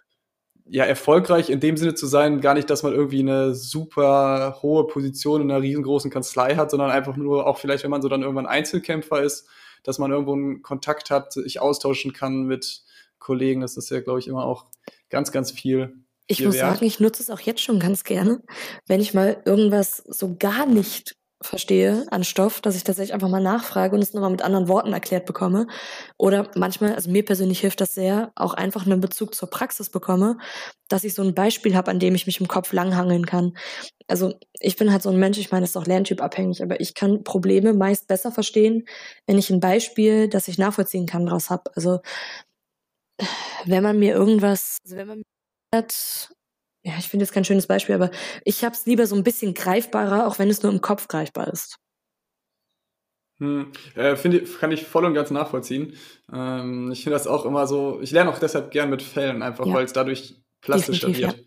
ja 0.67 0.85
erfolgreich 0.85 1.51
in 1.51 1.61
dem 1.61 1.77
Sinne 1.77 1.95
zu 1.95 2.07
sein, 2.07 2.41
gar 2.41 2.55
nicht, 2.55 2.71
dass 2.71 2.83
man 2.83 2.93
irgendwie 2.93 3.21
eine 3.21 3.55
super 3.55 4.59
hohe 4.63 4.87
Position 4.87 5.43
in 5.43 5.51
einer 5.51 5.63
riesengroßen 5.63 6.11
Kanzlei 6.11 6.55
hat, 6.57 6.71
sondern 6.71 6.91
einfach 6.91 7.17
nur 7.17 7.47
auch 7.47 7.59
vielleicht, 7.59 7.83
wenn 7.83 7.91
man 7.91 8.03
so 8.03 8.09
dann 8.09 8.23
irgendwann 8.23 8.47
Einzelkämpfer 8.47 9.23
ist, 9.23 9.49
dass 9.83 9.99
man 9.99 10.13
irgendwo 10.13 10.35
einen 10.35 10.63
Kontakt 10.63 11.11
hat, 11.11 11.33
sich 11.33 11.61
austauschen 11.61 12.13
kann 12.13 12.45
mit 12.45 12.83
Kollegen. 13.21 13.61
Das 13.61 13.77
ist 13.77 13.91
ja, 13.91 14.01
glaube 14.01 14.19
ich, 14.19 14.27
immer 14.27 14.45
auch 14.45 14.67
ganz, 15.09 15.31
ganz 15.31 15.53
viel 15.53 16.05
ich 16.27 16.45
muss 16.45 16.55
wert. 16.55 16.75
sagen, 16.75 16.85
ich 16.87 17.01
nutze 17.01 17.23
es 17.23 17.31
auch 17.31 17.41
jetzt 17.41 17.61
schon 17.61 17.81
ganz 17.81 18.05
gerne, 18.05 18.41
wenn 18.87 19.01
ich 19.01 19.15
mal 19.15 19.43
irgendwas 19.45 19.97
so 20.09 20.37
gar 20.37 20.67
nicht 20.67 21.17
verstehe 21.43 22.07
an 22.11 22.23
Stoff, 22.23 22.61
dass 22.61 22.77
ich 22.77 22.85
tatsächlich 22.85 23.15
einfach 23.15 23.29
mal 23.29 23.43
nachfrage 23.43 23.97
und 23.97 24.03
es 24.03 24.13
nochmal 24.13 24.31
mit 24.31 24.43
anderen 24.43 24.69
Worten 24.69 24.93
erklärt 24.93 25.25
bekomme. 25.25 25.67
Oder 26.19 26.51
manchmal, 26.55 26.95
also 26.95 27.11
mir 27.11 27.25
persönlich 27.25 27.61
hilft 27.61 27.81
das 27.81 27.95
sehr, 27.95 28.31
auch 28.35 28.53
einfach 28.53 28.85
einen 28.85 29.01
Bezug 29.01 29.35
zur 29.35 29.49
Praxis 29.49 29.89
bekomme, 29.89 30.37
dass 30.89 31.03
ich 31.03 31.15
so 31.15 31.23
ein 31.23 31.35
Beispiel 31.35 31.75
habe, 31.75 31.91
an 31.91 31.99
dem 31.99 32.15
ich 32.15 32.27
mich 32.27 32.41
im 32.41 32.49
Kopf 32.49 32.73
langhangeln 32.73 33.25
kann. 33.25 33.57
Also 34.07 34.35
ich 34.61 34.77
bin 34.77 34.93
halt 34.93 35.03
so 35.03 35.09
ein 35.09 35.19
Mensch, 35.19 35.39
ich 35.39 35.51
meine, 35.51 35.63
das 35.63 35.71
ist 35.71 35.77
auch 35.77 35.87
lerntypabhängig, 35.87 36.63
aber 36.63 36.81
ich 36.81 36.95
kann 36.95 37.25
Probleme 37.25 37.73
meist 37.73 38.07
besser 38.07 38.31
verstehen, 38.31 38.85
wenn 39.27 39.39
ich 39.39 39.49
ein 39.49 39.61
Beispiel, 39.61 40.29
das 40.29 40.47
ich 40.47 40.59
nachvollziehen 40.59 41.07
kann, 41.07 41.27
draus 41.27 41.49
habe. 41.49 41.71
Also 41.75 42.01
wenn 43.65 43.83
man 43.83 43.99
mir 43.99 44.15
irgendwas, 44.15 44.79
also 44.85 44.97
wenn 44.97 45.07
man 45.07 45.23
ja, 46.83 46.95
ich 46.99 47.09
finde 47.09 47.25
jetzt 47.25 47.33
kein 47.33 47.45
schönes 47.45 47.67
Beispiel, 47.67 47.95
aber 47.95 48.11
ich 48.45 48.65
habe 48.65 48.75
es 48.75 48.87
lieber 48.87 49.07
so 49.07 49.15
ein 49.15 49.23
bisschen 49.23 49.55
greifbarer, 49.55 50.27
auch 50.27 50.39
wenn 50.39 50.51
es 50.51 50.63
nur 50.63 50.73
im 50.73 50.81
Kopf 50.81 51.09
greifbar 51.09 51.49
ist. 51.49 51.77
Hm, 53.39 53.73
äh, 53.95 54.17
finde, 54.17 54.43
kann 54.43 54.73
ich 54.73 54.85
voll 54.85 55.05
und 55.05 55.15
ganz 55.15 55.31
nachvollziehen. 55.31 55.95
Ähm, 56.33 56.91
ich 56.93 57.03
finde 57.03 57.17
das 57.17 57.27
auch 57.27 57.45
immer 57.45 57.67
so, 57.67 58.01
ich 58.03 58.11
lerne 58.11 58.31
auch 58.31 58.39
deshalb 58.39 58.71
gern 58.71 58.91
mit 58.91 59.03
Fällen, 59.03 59.43
einfach 59.43 59.67
ja. 59.67 59.75
weil 59.75 59.85
es 59.85 59.93
dadurch 59.93 60.43
plastischer 60.61 61.09
Definitiv, 61.09 61.37
wird. 61.37 61.47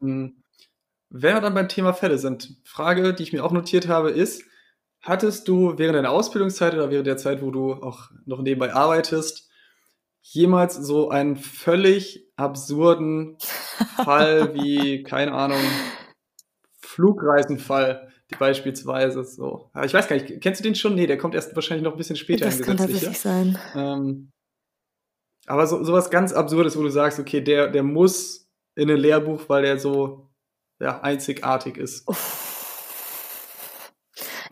Ja. 0.00 0.06
Hm. 0.06 0.42
Wenn 1.10 1.34
wir 1.34 1.40
dann 1.40 1.54
beim 1.54 1.68
Thema 1.68 1.92
Fälle 1.92 2.18
sind, 2.18 2.56
Frage, 2.64 3.12
die 3.14 3.24
ich 3.24 3.32
mir 3.32 3.44
auch 3.44 3.50
notiert 3.50 3.88
habe, 3.88 4.10
ist, 4.10 4.44
hattest 5.00 5.48
du 5.48 5.76
während 5.76 5.96
deiner 5.96 6.10
Ausbildungszeit 6.10 6.74
oder 6.74 6.90
während 6.90 7.08
der 7.08 7.16
Zeit, 7.16 7.42
wo 7.42 7.50
du 7.50 7.72
auch 7.72 8.10
noch 8.26 8.42
nebenbei 8.42 8.72
arbeitest, 8.72 9.49
jemals 10.22 10.76
so 10.76 11.10
einen 11.10 11.36
völlig 11.36 12.26
absurden 12.36 13.36
Fall 13.96 14.54
wie, 14.54 15.02
keine 15.02 15.32
Ahnung, 15.32 15.60
Flugreisenfall 16.80 18.08
beispielsweise 18.38 19.24
so. 19.24 19.70
Ich 19.84 19.92
weiß 19.94 20.06
gar 20.06 20.16
nicht, 20.16 20.40
kennst 20.40 20.60
du 20.60 20.64
den 20.64 20.74
schon? 20.74 20.94
Nee, 20.94 21.06
der 21.06 21.18
kommt 21.18 21.34
erst 21.34 21.54
wahrscheinlich 21.54 21.84
noch 21.84 21.92
ein 21.92 21.98
bisschen 21.98 22.16
später 22.16 22.44
das 22.44 22.60
in 22.60 22.64
kann 22.64 22.76
tatsächlich 22.76 23.18
sein. 23.18 23.58
Ähm, 23.74 24.30
aber 25.46 25.66
so, 25.66 25.82
sowas 25.82 26.10
ganz 26.10 26.32
Absurdes, 26.32 26.76
wo 26.76 26.82
du 26.82 26.90
sagst, 26.90 27.18
okay, 27.18 27.40
der, 27.40 27.68
der 27.68 27.82
muss 27.82 28.48
in 28.76 28.90
ein 28.90 28.96
Lehrbuch, 28.96 29.48
weil 29.48 29.62
der 29.62 29.78
so 29.78 30.30
ja, 30.80 31.00
einzigartig 31.00 31.76
ist. 31.76 32.08
Uff. 32.08 32.49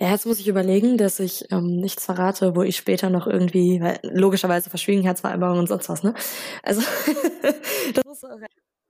Ja, 0.00 0.10
jetzt 0.10 0.26
muss 0.26 0.38
ich 0.38 0.46
überlegen, 0.46 0.96
dass 0.96 1.18
ich 1.18 1.50
ähm, 1.50 1.80
nichts 1.80 2.04
verrate, 2.04 2.54
wo 2.54 2.62
ich 2.62 2.76
später 2.76 3.10
noch 3.10 3.26
irgendwie, 3.26 3.80
weil 3.80 3.98
logischerweise 4.02 4.70
Verschwiegenheitsvereinbarung 4.70 5.58
und 5.58 5.68
sonst 5.68 5.88
was, 5.88 6.02
ne? 6.04 6.14
Also, 6.62 6.82
das 7.94 8.04
muss 8.04 8.24
auch 8.24 8.38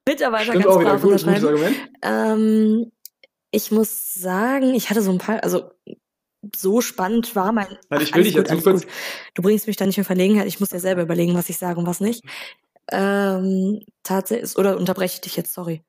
Mitarbeiter 0.06 0.44
Stimmt 0.44 0.64
ganz 0.64 0.76
auch 0.76 0.80
wieder, 0.80 0.92
gut, 0.94 1.02
gutes 1.02 1.26
Argument. 1.26 1.76
Ähm, 2.02 2.92
ich 3.50 3.70
muss 3.70 4.14
sagen, 4.14 4.74
ich 4.74 4.90
hatte 4.90 5.02
so 5.02 5.10
ein 5.10 5.18
paar, 5.18 5.42
also 5.42 5.70
so 6.54 6.80
spannend 6.80 7.34
war 7.36 7.52
mein. 7.52 7.66
Nein, 7.90 8.00
ich 8.00 8.14
will 8.14 8.24
dich 8.24 8.34
jetzt 8.34 8.62
kurz. 8.62 8.86
Du 9.34 9.42
bringst 9.42 9.66
mich 9.66 9.76
da 9.76 9.86
nicht 9.86 9.98
in 9.98 10.04
Verlegenheit. 10.04 10.46
Ich 10.46 10.60
muss 10.60 10.70
ja 10.70 10.78
selber 10.78 11.02
überlegen, 11.02 11.34
was 11.34 11.48
ich 11.48 11.58
sage 11.58 11.78
und 11.78 11.86
was 11.86 12.00
nicht. 12.00 12.24
Ähm, 12.90 13.80
tatsächlich, 14.02 14.56
oder 14.56 14.78
unterbreche 14.78 15.16
ich 15.16 15.20
dich 15.20 15.36
jetzt, 15.36 15.52
sorry. 15.52 15.82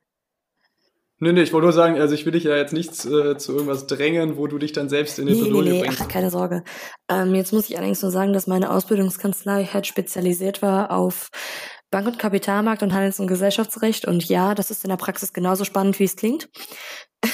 Nee, 1.22 1.34
nee, 1.34 1.41
ich 1.41 1.51
wollte 1.51 1.65
nur 1.65 1.74
sagen, 1.74 1.99
also 1.99 2.15
ich 2.15 2.26
will 2.26 2.32
dich 2.32 2.45
ja 2.45 2.55
jetzt 2.55 2.72
nicht 2.72 2.91
äh, 3.05 3.38
zu 3.38 3.51
irgendwas 3.53 3.88
drängen, 3.88 4.38
wo 4.38 4.47
du 4.47 4.57
dich 4.57 4.72
dann 4.72 4.88
selbst 4.88 5.20
in 5.20 5.28
den 5.28 5.36
nee, 5.36 5.49
nee, 5.49 5.61
nee, 5.61 5.82
bringst. 5.82 6.01
Ach, 6.01 6.07
keine 6.07 6.30
Sorge. 6.30 6.63
Ähm, 7.09 7.36
jetzt 7.36 7.51
muss 7.51 7.70
ich 7.70 7.78
allerdings 7.78 8.01
nur 8.01 8.11
sagen, 8.11 8.32
dass 8.32 8.47
meine 8.47 8.72
Ausbildungskanzlei 8.72 9.65
halt 9.65 9.86
spezialisiert 9.86 10.61
war 10.61 10.91
auf 10.91 11.30
Bank- 11.91 12.07
und 12.07 12.20
Kapitalmarkt 12.20 12.84
und 12.84 12.93
Handels- 12.93 13.20
und 13.20 13.28
Gesellschaftsrecht. 13.28 14.05
Und 14.05 14.30
ja, 14.30 14.55
das 14.55 14.72
ist 14.72 14.86
in 14.86 14.89
der 14.89 14.97
Praxis 14.97 15.34
genauso 15.34 15.65
spannend, 15.65 15.99
wie 15.99 16.05
es 16.05 16.15
klingt. 16.15 16.49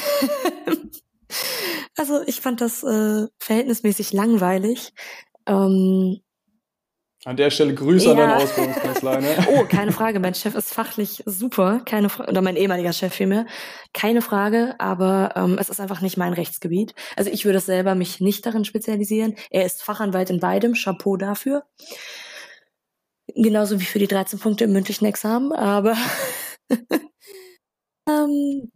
also 1.96 2.22
ich 2.26 2.42
fand 2.42 2.62
das 2.62 2.84
äh, 2.84 3.28
verhältnismäßig 3.38 4.14
langweilig. 4.14 4.94
Ähm, 5.46 6.22
an 7.26 7.36
der 7.38 7.50
Stelle 7.50 7.74
Grüße 7.74 8.06
ja. 8.06 8.12
an 8.12 8.18
deine 8.18 8.36
Ausbildungskanzlei. 8.38 9.18
Ne? 9.18 9.36
oh, 9.50 9.66
keine 9.66 9.92
Frage. 9.92 10.20
Mein 10.20 10.36
Chef 10.36 10.54
ist 10.54 10.74
fachlich 10.74 11.24
super, 11.26 11.82
keine 11.84 12.10
Fra 12.10 12.28
oder 12.28 12.42
mein 12.42 12.56
ehemaliger 12.56 12.94
Chef 12.94 13.14
vielmehr. 13.14 13.48
Keine 13.94 14.22
Frage, 14.22 14.76
aber 14.78 15.34
ähm, 15.36 15.58
es 15.60 15.70
ist 15.70 15.82
einfach 15.82 16.02
nicht 16.02 16.18
mein 16.18 16.34
Rechtsgebiet. 16.34 16.94
Also 17.16 17.32
ich 17.32 17.44
würde 17.44 17.60
selber 17.60 17.96
mich 17.96 18.22
nicht 18.22 18.46
darin 18.46 18.64
spezialisieren. 18.64 19.36
Er 19.50 19.66
ist 19.66 19.82
Fachanwalt 19.82 20.30
in 20.30 20.40
beidem, 20.40 20.76
Chapeau 20.76 21.18
dafür. 21.18 21.64
Genauso 23.34 23.80
wie 23.80 23.86
für 23.86 24.00
die 24.00 24.08
13 24.08 24.38
Punkte 24.38 24.66
im 24.66 24.72
mündlichen 24.72 25.06
Examen, 25.06 25.52
aber 25.52 25.98
ähm, 28.08 28.72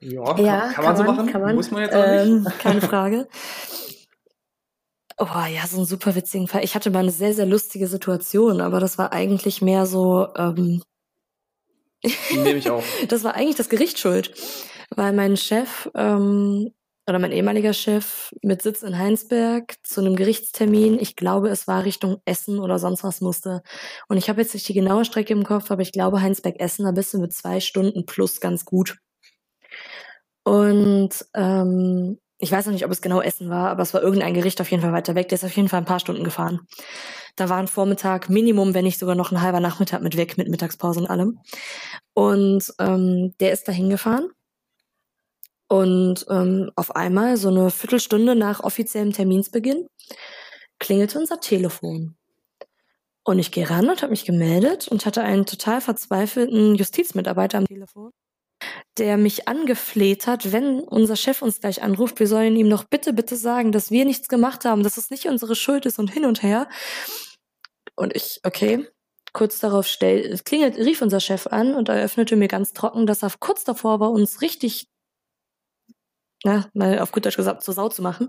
ja, 0.00 0.22
kann, 0.22 0.44
ja, 0.44 0.60
kann, 0.60 0.74
kann 0.74 0.84
man 0.84 0.96
so 0.96 1.02
machen. 1.04 1.32
Man, 1.32 1.56
Muss 1.56 1.70
man 1.70 1.82
jetzt 1.82 1.94
auch 1.94 2.04
ähm, 2.06 2.42
nicht. 2.42 2.58
Keine 2.58 2.82
Frage. 2.82 3.26
Oh 5.16 5.26
ja, 5.26 5.66
so 5.66 5.80
ein 5.80 5.86
super 5.86 6.14
witzigen 6.16 6.48
Fall. 6.48 6.64
Ich 6.64 6.74
hatte 6.74 6.90
mal 6.90 7.00
eine 7.00 7.10
sehr, 7.10 7.34
sehr 7.34 7.46
lustige 7.46 7.86
Situation, 7.86 8.60
aber 8.60 8.80
das 8.80 8.98
war 8.98 9.12
eigentlich 9.12 9.62
mehr 9.62 9.86
so. 9.86 10.26
Ähm, 10.36 10.82
Nehme 12.32 12.58
ich 12.58 12.68
auch. 12.68 12.82
das 13.08 13.22
war 13.24 13.34
eigentlich 13.34 13.56
das 13.56 13.68
Gericht 13.68 13.98
schuld, 13.98 14.34
weil 14.90 15.12
mein 15.12 15.36
Chef 15.36 15.88
ähm, 15.94 16.72
oder 17.06 17.18
mein 17.18 17.32
ehemaliger 17.32 17.72
Chef 17.74 18.32
mit 18.42 18.62
Sitz 18.62 18.82
in 18.82 18.98
Heinsberg 18.98 19.76
zu 19.84 20.00
einem 20.00 20.16
Gerichtstermin, 20.16 20.98
ich 20.98 21.16
glaube, 21.16 21.48
es 21.48 21.66
war 21.68 21.84
Richtung 21.84 22.20
Essen 22.24 22.58
oder 22.58 22.78
sonst 22.78 23.04
was 23.04 23.20
musste. 23.20 23.62
Und 24.08 24.16
ich 24.16 24.28
habe 24.28 24.40
jetzt 24.40 24.54
nicht 24.54 24.68
die 24.68 24.74
genaue 24.74 25.04
Strecke 25.04 25.32
im 25.32 25.44
Kopf, 25.44 25.70
aber 25.70 25.82
ich 25.82 25.92
glaube, 25.92 26.22
Heinsberg-Essen, 26.22 26.84
da 26.86 26.92
bist 26.92 27.12
du 27.12 27.18
mit 27.18 27.32
zwei 27.34 27.60
Stunden 27.60 28.06
plus 28.06 28.40
ganz 28.40 28.64
gut. 28.64 28.96
Und 30.44 31.10
ähm, 31.34 32.18
ich 32.44 32.52
weiß 32.52 32.66
noch 32.66 32.74
nicht, 32.74 32.84
ob 32.84 32.90
es 32.90 33.00
genau 33.00 33.22
Essen 33.22 33.48
war, 33.48 33.70
aber 33.70 33.82
es 33.82 33.94
war 33.94 34.02
irgendein 34.02 34.34
Gericht 34.34 34.60
auf 34.60 34.70
jeden 34.70 34.82
Fall 34.82 34.92
weiter 34.92 35.14
weg. 35.14 35.28
Der 35.30 35.36
ist 35.36 35.44
auf 35.44 35.56
jeden 35.56 35.68
Fall 35.68 35.80
ein 35.80 35.86
paar 35.86 35.98
Stunden 35.98 36.24
gefahren. 36.24 36.60
Da 37.36 37.48
war 37.48 37.56
ein 37.56 37.68
Vormittag 37.68 38.28
Minimum, 38.28 38.74
wenn 38.74 38.84
nicht 38.84 38.98
sogar 38.98 39.14
noch 39.14 39.32
ein 39.32 39.40
halber 39.40 39.60
Nachmittag 39.60 40.02
mit 40.02 40.18
weg, 40.18 40.36
mit 40.36 40.48
Mittagspause 40.48 41.00
und 41.00 41.06
allem. 41.08 41.40
Und 42.12 42.70
ähm, 42.78 43.32
der 43.40 43.52
ist 43.52 43.66
da 43.66 43.72
hingefahren. 43.72 44.28
Und 45.68 46.26
ähm, 46.28 46.70
auf 46.76 46.94
einmal, 46.94 47.38
so 47.38 47.48
eine 47.48 47.70
Viertelstunde 47.70 48.34
nach 48.34 48.62
offiziellem 48.62 49.12
Terminsbeginn, 49.14 49.86
klingelte 50.78 51.18
unser 51.18 51.40
Telefon. 51.40 52.14
Und 53.24 53.38
ich 53.38 53.52
gehe 53.52 53.70
ran 53.70 53.88
und 53.88 54.02
habe 54.02 54.10
mich 54.10 54.26
gemeldet 54.26 54.86
und 54.86 55.06
hatte 55.06 55.22
einen 55.22 55.46
total 55.46 55.80
verzweifelten 55.80 56.74
Justizmitarbeiter 56.74 57.56
am 57.56 57.66
Telefon, 57.66 58.10
der 58.98 59.16
mich 59.16 59.48
angefleht 59.48 60.26
hat, 60.26 60.52
wenn 60.52 60.80
unser 60.80 61.16
Chef 61.16 61.42
uns 61.42 61.60
gleich 61.60 61.82
anruft, 61.82 62.20
wir 62.20 62.26
sollen 62.26 62.56
ihm 62.56 62.70
doch 62.70 62.84
bitte, 62.84 63.12
bitte 63.12 63.36
sagen, 63.36 63.72
dass 63.72 63.90
wir 63.90 64.04
nichts 64.04 64.28
gemacht 64.28 64.64
haben, 64.64 64.82
dass 64.82 64.96
es 64.96 65.10
nicht 65.10 65.26
unsere 65.26 65.56
Schuld 65.56 65.86
ist 65.86 65.98
und 65.98 66.12
hin 66.12 66.24
und 66.24 66.42
her. 66.42 66.68
Und 67.96 68.14
ich, 68.16 68.40
okay, 68.44 68.86
kurz 69.32 69.58
darauf 69.58 69.86
stell, 69.86 70.38
klingelt, 70.44 70.76
rief 70.76 71.02
unser 71.02 71.20
Chef 71.20 71.46
an 71.46 71.74
und 71.74 71.88
eröffnete 71.88 72.36
mir 72.36 72.48
ganz 72.48 72.72
trocken, 72.72 73.06
dass 73.06 73.22
er 73.22 73.32
kurz 73.38 73.64
davor 73.64 74.00
war, 74.00 74.10
uns 74.10 74.42
richtig, 74.42 74.88
na, 76.44 76.68
mal 76.74 76.98
auf 76.98 77.12
gut 77.12 77.26
Deutsch 77.26 77.36
gesagt, 77.36 77.62
zur 77.62 77.74
Sau 77.74 77.88
zu 77.88 78.02
machen 78.02 78.28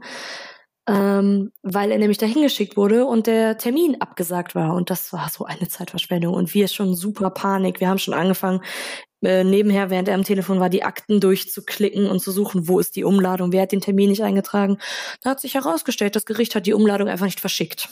ähm, 0.88 1.52
weil 1.64 1.92
er 1.92 1.98
nämlich 1.98 2.20
dahin 2.20 2.44
geschickt 2.44 2.78
wurde 2.78 3.06
und 3.06 3.28
der 3.28 3.58
Termin 3.58 4.02
abgesagt 4.02 4.54
war. 4.54 4.76
Und 4.76 4.90
das 4.90 5.12
war 5.14 5.30
so 5.30 5.46
eine 5.46 5.68
Zeitverschwendung. 5.68 6.34
Und 6.34 6.54
wir 6.54 6.68
schon 6.68 6.96
super 6.96 7.32
Panik. 7.32 7.80
Wir 7.80 7.90
haben 7.90 7.98
schon 7.98 8.14
angefangen, 8.14 8.62
äh, 9.24 9.44
nebenher, 9.44 9.90
während 9.90 10.08
er 10.08 10.16
am 10.16 10.24
Telefon 10.24 10.60
war, 10.60 10.70
die 10.70 10.84
Akten 10.84 11.20
durchzuklicken 11.20 12.08
und 12.08 12.20
zu 12.20 12.32
suchen, 12.32 12.68
wo 12.68 12.80
ist 12.80 12.96
die 12.96 13.04
Umladung, 13.04 13.52
wer 13.52 13.64
hat 13.64 13.72
den 13.72 13.82
Termin 13.82 14.10
nicht 14.10 14.24
eingetragen. 14.24 14.78
Da 15.22 15.32
hat 15.32 15.42
sich 15.42 15.56
herausgestellt, 15.56 16.16
das 16.16 16.26
Gericht 16.26 16.56
hat 16.56 16.66
die 16.66 16.74
Umladung 16.74 17.08
einfach 17.08 17.26
nicht 17.26 17.40
verschickt. 17.40 17.90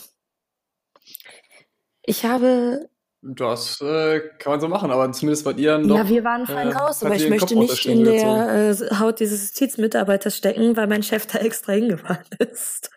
Ich 2.02 2.24
habe 2.24 2.88
das 3.26 3.80
äh, 3.80 4.20
kann 4.38 4.52
man 4.52 4.60
so 4.60 4.68
machen, 4.68 4.90
aber 4.90 5.10
zumindest 5.12 5.46
bei 5.46 5.52
ihr 5.52 5.78
noch. 5.78 5.96
Ja, 5.96 6.08
wir 6.10 6.24
waren 6.24 6.46
fein 6.46 6.68
äh, 6.68 6.74
raus, 6.74 7.02
aber 7.02 7.16
ich 7.16 7.26
möchte 7.30 7.56
nicht 7.56 7.86
in 7.86 8.04
der 8.04 8.76
äh, 8.78 8.94
Haut 8.98 9.18
dieses 9.18 9.40
Justizmitarbeiters 9.40 10.36
stecken, 10.36 10.76
weil 10.76 10.86
mein 10.88 11.02
Chef 11.02 11.24
da 11.24 11.38
extra 11.38 11.72
hingefahren 11.72 12.26
ist. 12.38 12.90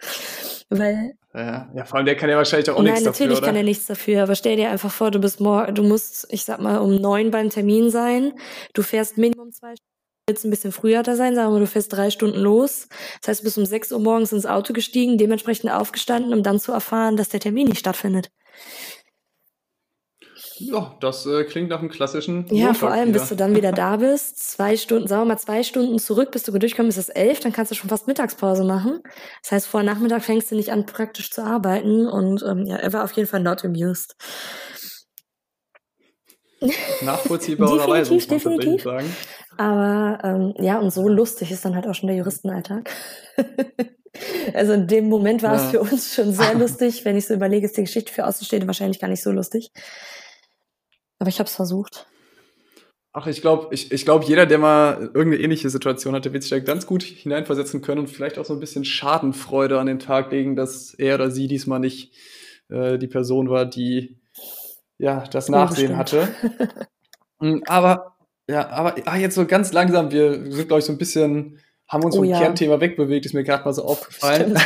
Weil. 0.70 1.14
Ja, 1.34 1.70
ja, 1.76 1.86
vor 1.86 1.98
allem 1.98 2.06
der 2.06 2.16
kann 2.16 2.30
ja 2.30 2.38
wahrscheinlich 2.38 2.70
auch 2.70 2.76
Nein, 2.78 2.86
nichts 2.86 3.04
dafür. 3.04 3.26
Nein, 3.26 3.34
natürlich 3.34 3.46
kann 3.46 3.56
er 3.56 3.64
nichts 3.64 3.86
dafür, 3.86 4.24
aber 4.24 4.36
stell 4.36 4.56
dir 4.56 4.72
einfach 4.72 4.92
vor, 4.92 5.12
du 5.12 5.20
bist 5.20 5.40
morgen, 5.40 5.76
du 5.76 5.84
musst, 5.84 6.28
ich 6.32 6.46
sag 6.46 6.60
mal, 6.60 6.78
um 6.78 6.96
neun 6.96 7.32
beim 7.32 7.50
Termin 7.50 7.92
sein. 7.92 8.34
Du 8.74 8.82
fährst 8.82 9.18
Minimum 9.18 9.52
zwei 9.52 9.76
Stunden 9.76 9.98
jetzt 10.30 10.44
ein 10.44 10.50
bisschen 10.50 10.74
früher 10.74 11.04
da 11.04 11.16
sein, 11.16 11.36
sagen 11.36 11.54
wir, 11.54 11.60
du 11.60 11.68
fährst 11.68 11.94
drei 11.94 12.10
Stunden 12.10 12.40
los. 12.40 12.90
Das 13.22 13.30
heißt, 13.30 13.40
du 13.42 13.44
bist 13.46 13.58
um 13.58 13.66
sechs 13.66 13.94
Uhr 13.94 14.00
morgens 14.00 14.34
ins 14.34 14.46
Auto 14.46 14.74
gestiegen, 14.74 15.18
dementsprechend 15.18 15.72
aufgestanden, 15.72 16.34
um 16.34 16.44
dann 16.44 16.60
zu 16.60 16.74
erfahren, 16.74 17.16
dass 17.16 17.30
der 17.30 17.40
Termin 17.40 17.68
nicht 17.68 17.80
stattfindet. 17.80 18.30
Ja, 20.60 20.96
das 21.00 21.26
äh, 21.26 21.44
klingt 21.44 21.70
nach 21.70 21.80
einem 21.80 21.90
klassischen. 21.90 22.46
Ja, 22.50 22.74
vor 22.74 22.92
allem, 22.92 23.12
bis 23.12 23.30
du 23.30 23.36
dann 23.36 23.56
wieder 23.56 23.72
da 23.72 23.98
bist, 23.98 24.40
zwei 24.40 24.78
Stunden, 24.78 25.08
sagen 25.08 25.22
wir 25.22 25.34
mal 25.34 25.38
zwei 25.38 25.64
Stunden 25.64 26.00
zurück, 26.00 26.32
bis 26.32 26.44
du 26.44 26.58
durchkommst, 26.58 26.98
ist 26.98 27.10
es 27.10 27.16
elf, 27.16 27.40
dann 27.40 27.54
kannst 27.54 27.72
du 27.72 27.76
schon 27.76 27.90
fast 27.90 28.08
Mittagspause 28.08 28.64
machen. 28.64 29.02
Das 29.44 29.52
heißt, 29.52 29.68
vor 29.68 29.84
Nachmittag 29.84 30.24
fängst 30.24 30.52
du 30.52 30.56
nicht 30.56 30.72
an, 30.72 30.86
praktisch 30.86 31.32
zu 31.32 31.44
arbeiten 31.44 32.08
und 32.08 32.44
ähm, 32.44 32.66
ja, 32.66 32.78
er 32.78 32.94
war 32.94 33.04
auf 33.04 33.12
jeden 33.14 33.28
Fall 33.28 33.42
not 33.42 33.64
amused. 33.64 34.16
Nachvollziehbarerweise, 37.02 38.14
muss 38.14 38.28
man 38.28 38.40
definitiv. 38.40 38.84
sagen. 38.84 39.16
Aber 39.58 40.20
ähm, 40.24 40.54
ja, 40.60 40.80
und 40.80 40.92
so 40.92 41.08
lustig 41.08 41.52
ist 41.52 41.66
dann 41.66 41.76
halt 41.76 41.88
auch 41.88 41.96
schon 41.96 42.08
der 42.08 42.18
Juristenalltag. 42.18 42.90
also 44.54 44.74
in 44.74 44.88
dem 44.88 45.10
Moment 45.10 45.44
war 45.44 45.56
ja. 45.56 45.64
es 45.64 45.72
für 45.72 45.82
uns 45.82 46.14
schon 46.14 46.32
sehr 46.32 46.54
lustig. 46.56 47.06
Wenn 47.06 47.18
ich 47.18 47.28
so 47.28 47.34
überlege, 47.34 47.66
ist 47.66 47.78
die 47.78 47.84
Geschichte 47.84 48.14
für 48.14 48.26
Außenstehende 48.26 48.68
wahrscheinlich 48.68 49.00
gar 49.00 49.08
nicht 49.08 49.24
so 49.24 49.32
lustig. 49.32 49.72
Aber 51.20 51.30
ich 51.30 51.40
habe 51.40 51.48
es 51.48 51.56
versucht. 51.56 52.08
Ach, 53.14 53.26
ich 53.26 53.42
glaube, 53.42 53.74
ich, 53.74 53.92
ich 53.92 54.06
glaub, 54.06 54.26
jeder, 54.26 54.46
der 54.46 54.60
mal 54.60 55.10
irgendeine 55.14 55.38
ähnliche 55.38 55.70
Situation 55.70 56.14
hatte, 56.14 56.34
wird 56.34 56.44
sich 56.44 56.52
da 56.52 56.60
ganz 56.60 56.86
gut 56.86 57.02
hineinversetzen 57.02 57.82
können 57.82 58.02
und 58.02 58.10
vielleicht 58.10 58.38
auch 58.38 58.46
so 58.46 58.54
ein 58.54 58.60
bisschen 58.60 58.86
Schadenfreude 58.86 59.80
an 59.80 59.88
den 59.88 59.98
Tag 59.98 60.32
legen, 60.32 60.56
dass 60.56 60.94
er 60.94 61.16
oder 61.16 61.32
sie 61.32 61.48
diesmal 61.48 61.80
nicht 61.80 62.14
äh, 62.70 63.00
die 63.00 63.08
Person 63.08 63.50
war, 63.50 63.66
die 63.66 64.20
ja 65.00 65.24
das 65.32 65.50
Nachsehen 65.50 65.98
hatte. 65.98 66.28
Hm, 67.40 67.62
aber 67.68 68.18
ja, 68.50 68.68
aber 68.70 68.96
ah, 69.06 69.16
jetzt 69.16 69.36
so 69.36 69.46
ganz 69.46 69.72
langsam, 69.72 70.10
wir 70.10 70.52
sind, 70.52 70.68
glaube 70.68 70.80
ich, 70.80 70.86
so 70.86 70.92
ein 70.92 70.98
bisschen 70.98 71.60
haben 71.88 72.04
uns 72.04 72.16
oh, 72.16 72.20
vom 72.20 72.26
ja. 72.26 72.40
Kernthema 72.40 72.82
wegbewegt, 72.82 73.26
ist 73.26 73.34
mir 73.34 73.44
gerade 73.44 73.64
mal 73.64 73.74
so 73.74 73.84
aufgefallen. 73.86 74.58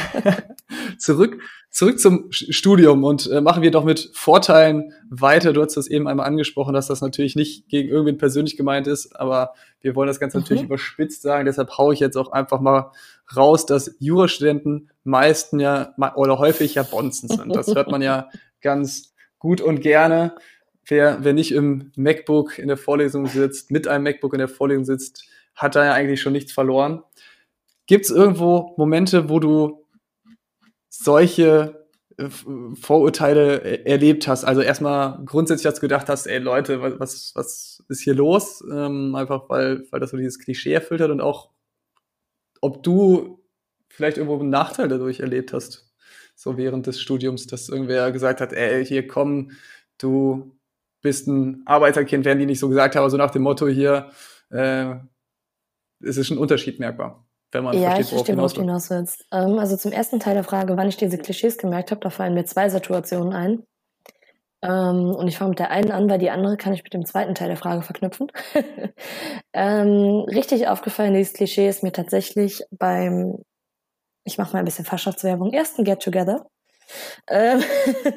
zurück, 0.97 1.39
zurück 1.69 1.99
zum 1.99 2.32
Studium 2.32 3.03
und 3.03 3.30
äh, 3.30 3.41
machen 3.41 3.61
wir 3.61 3.69
doch 3.69 3.84
mit 3.84 4.09
Vorteilen 4.13 4.93
weiter. 5.09 5.53
Du 5.53 5.61
hast 5.61 5.78
das 5.78 5.88
eben 5.88 6.07
einmal 6.07 6.26
angesprochen, 6.26 6.74
dass 6.74 6.88
das 6.88 7.01
natürlich 7.01 7.36
nicht 7.36 7.67
gegen 7.69 7.89
irgendwen 7.89 8.17
persönlich 8.17 8.57
gemeint 8.57 8.88
ist, 8.88 9.15
aber 9.19 9.53
wir 9.82 9.95
wollen 9.95 10.07
das 10.07 10.19
Ganze 10.19 10.38
mhm. 10.38 10.43
natürlich 10.43 10.63
überspitzt 10.63 11.22
sagen. 11.22 11.45
Deshalb 11.45 11.78
haue 11.78 11.93
ich 11.93 11.99
jetzt 11.99 12.17
auch 12.17 12.32
einfach 12.32 12.59
mal 12.59 12.91
raus, 13.36 13.67
dass 13.67 13.95
Jurastudenten 13.99 14.89
meisten 15.03 15.59
ja 15.59 15.93
oder 16.15 16.39
häufig 16.39 16.76
ja 16.76 16.84
Bonzen 16.84 17.30
sind. 17.30 17.55
Das 17.55 17.67
hört 17.67 17.91
man 17.91 18.01
ja 18.01 18.30
ganz 18.61 19.13
gut 19.38 19.61
und 19.61 19.82
gerne. 19.82 20.36
Wer, 20.86 21.19
wer 21.22 21.34
nicht 21.34 21.51
im 21.51 21.91
MacBook 21.95 22.57
in 22.57 22.67
der 22.67 22.78
Vorlesung 22.78 23.28
sitzt, 23.28 23.69
mit 23.69 23.88
einem 23.88 24.03
MacBook 24.03 24.34
in 24.34 24.39
der 24.39 24.47
Vorlesung 24.47 24.84
sitzt, 24.84 25.28
hat 25.56 25.76
da 25.76 25.86
ja 25.86 25.93
eigentlich 25.93 26.22
schon 26.22 26.34
nichts 26.34 26.52
verloren. 26.52 27.04
Gibt 27.88 28.06
es 28.06 28.12
irgendwo 28.12 28.74
Momente, 28.78 29.30
wo 29.30 29.39
du 29.39 29.86
solche 30.89 31.88
äh, 32.18 32.30
Vorurteile 32.76 33.86
erlebt 33.86 34.28
hast? 34.28 34.43
Also 34.43 34.62
erstmal 34.62 35.20
grundsätzlich 35.26 35.66
hast 35.66 35.78
du 35.78 35.82
gedacht 35.82 36.08
hast, 36.10 36.28
ey 36.28 36.39
Leute, 36.39 36.82
was, 36.99 37.32
was 37.36 37.84
ist 37.89 38.02
hier 38.02 38.16
los? 38.16 38.64
Ähm, 38.72 39.16
einfach 39.16 39.49
weil, 39.49 39.86
weil 39.91 39.99
das 39.99 40.12
so 40.12 40.18
dieses 40.18 40.39
Klischee 40.39 40.74
erfüllt 40.74 41.02
hat 41.02 41.12
und 41.12 41.22
auch, 41.22 41.49
ob 42.62 42.84
du 42.84 43.43
vielleicht 43.89 44.18
irgendwo 44.18 44.39
einen 44.39 44.49
Nachteil 44.49 44.88
dadurch 44.88 45.20
erlebt 45.20 45.54
hast, 45.54 45.91
so 46.36 46.58
während 46.58 46.88
des 46.88 46.99
Studiums, 47.02 47.47
dass 47.47 47.70
irgendwer 47.70 48.12
gesagt 48.12 48.41
hat, 48.41 48.54
ey, 48.54 48.86
hier 48.86 49.08
komm, 49.08 49.52
du 49.97 50.58
bist 51.02 51.28
ein 51.28 51.64
Arbeiterkind, 51.66 52.26
werden 52.26 52.39
die 52.39 52.45
nicht 52.45 52.60
so 52.60 52.70
gesagt 52.70 52.95
haben, 52.95 53.10
so 53.10 53.18
nach 53.18 53.32
dem 53.32 53.41
Motto 53.43 53.68
hier, 53.68 54.12
äh, 54.49 54.95
es 56.04 56.18
ist 56.18 56.32
ein 56.32 56.38
Unterschied 56.38 56.80
merkbar 56.80 57.26
wenn 57.52 57.64
man 57.64 57.78
ja, 57.78 57.95
versteht, 57.95 58.38
worauf 58.38 58.54
du 58.54 58.62
hinaus, 58.62 58.89
willst. 58.89 59.26
Ähm, 59.32 59.60
also 59.60 59.76
zum 59.76 59.91
ersten 59.91 60.20
Teil 60.20 60.36
der 60.36 60.43
Frage, 60.43 60.78
wann 60.78 60.88
ich 60.88 60.97
diese 60.97 61.18
Klischees 61.18 61.58
gemerkt 61.58 61.91
habe, 61.91 62.02
da 62.02 62.10
fallen 62.10 62.34
mir 62.34 62.45
zwei 62.45 62.70
Situationen 62.70 63.34
ein. 63.34 63.64
Ähm, 64.64 65.16
und 65.16 65.28
ich 65.28 65.38
fange 65.38 65.49
mit 65.49 65.60
der 65.60 65.72
einen 65.72 65.91
an, 65.91 66.10
weil 66.10 66.20
die 66.20 66.30
andere 66.30 66.56
kann 66.56 66.74
ich 66.74 66.84
mit 66.84 66.93
dem 66.93 67.06
zweiten 67.06 67.36
Teil 67.36 67.47
der 67.47 67.58
Frage 67.58 67.82
verknüpfen. 67.82 68.32
ähm, 69.54 70.26
richtig 70.28 70.68
aufgefallen, 70.68 71.14
dieses 71.14 71.34
Klischee 71.34 71.68
ist 71.68 71.84
mir 71.84 71.91
tatsächlich 71.91 72.64
beim, 72.72 73.43
ich 74.24 74.38
mache 74.38 74.54
mal 74.54 74.60
ein 74.60 74.66
bisschen 74.66 74.86
Fachschaftswerbung, 74.86 75.52
ersten 75.52 75.84
Get-Together. 75.84 76.45
Ähm, 77.28 77.64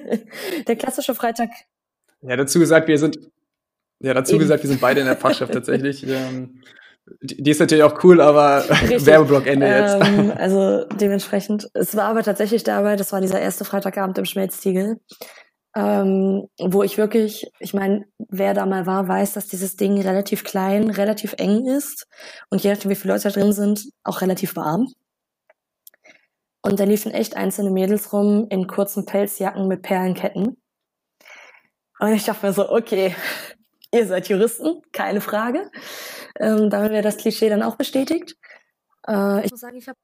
der 0.68 0.76
klassische 0.76 1.14
Freitag. 1.14 1.49
Ja, 2.20 2.37
dazu 2.37 2.59
gesagt, 2.59 2.89
wir 2.89 2.99
sind, 2.99 3.18
ja, 4.01 4.12
dazu 4.12 4.32
Eben. 4.32 4.41
gesagt, 4.41 4.62
wir 4.62 4.68
sind 4.68 4.80
beide 4.80 5.01
in 5.01 5.07
der 5.07 5.16
Fachschaft 5.16 5.53
tatsächlich. 5.53 6.07
Ähm, 6.07 6.61
die 7.20 7.50
ist 7.50 7.61
natürlich 7.61 7.84
auch 7.84 8.02
cool, 8.05 8.20
aber 8.20 8.64
Werbeblock 8.68 9.46
Ende 9.46 9.66
jetzt. 9.66 10.07
Ähm, 10.07 10.32
also 10.36 10.84
dementsprechend. 10.84 11.68
Es 11.74 11.96
war 11.96 12.05
aber 12.05 12.22
tatsächlich 12.22 12.64
dabei, 12.64 12.96
das 12.96 13.12
war 13.12 13.20
dieser 13.20 13.40
erste 13.40 13.64
Freitagabend 13.64 14.16
im 14.18 14.24
Schmelztiegel, 14.24 15.00
ähm, 15.76 16.48
wo 16.59 16.82
ich 16.82 16.96
wirklich, 16.96 17.50
ich 17.59 17.74
meine, 17.74 18.05
wer 18.18 18.55
da 18.55 18.64
mal 18.64 18.86
war, 18.86 19.07
weiß, 19.09 19.34
dass 19.34 19.48
dieses 19.48 19.76
Ding 19.76 20.00
relativ 20.00 20.44
klein, 20.44 20.90
relativ 20.90 21.34
eng 21.38 21.66
ist 21.66 22.07
und 22.50 22.62
je 22.62 22.70
nachdem, 22.70 22.90
wie 22.90 22.94
viele 22.94 23.14
Leute 23.14 23.28
da 23.28 23.40
drin 23.40 23.52
sind, 23.52 23.84
auch 24.02 24.20
relativ 24.20 24.57
warm. 24.57 24.88
Und 26.62 26.80
da 26.80 26.84
liefen 26.84 27.12
echt 27.12 27.36
einzelne 27.36 27.70
Mädels 27.70 28.12
rum 28.14 28.46
in 28.48 28.66
kurzen 28.66 29.05
Pelzjacken 29.05 29.68
mit 29.68 29.82
Perlenketten. 29.82 30.57
Und 31.98 32.12
ich 32.12 32.24
dachte 32.24 32.46
mir 32.46 32.52
so, 32.55 32.70
okay, 32.70 33.14
ihr 33.92 34.07
seid 34.07 34.28
Juristen, 34.28 34.80
keine 34.92 35.20
Frage. 35.20 35.70
Ähm, 36.39 36.70
damit 36.70 36.93
wäre 36.93 37.03
das 37.03 37.16
Klischee 37.16 37.49
dann 37.49 37.62
auch 37.62 37.76
bestätigt. 37.76 38.37
Äh, 39.07 39.45
ich 39.45 39.51
muss 39.51 39.61
sagen, 39.61 39.76
ich 39.76 39.89
habe 39.89 39.99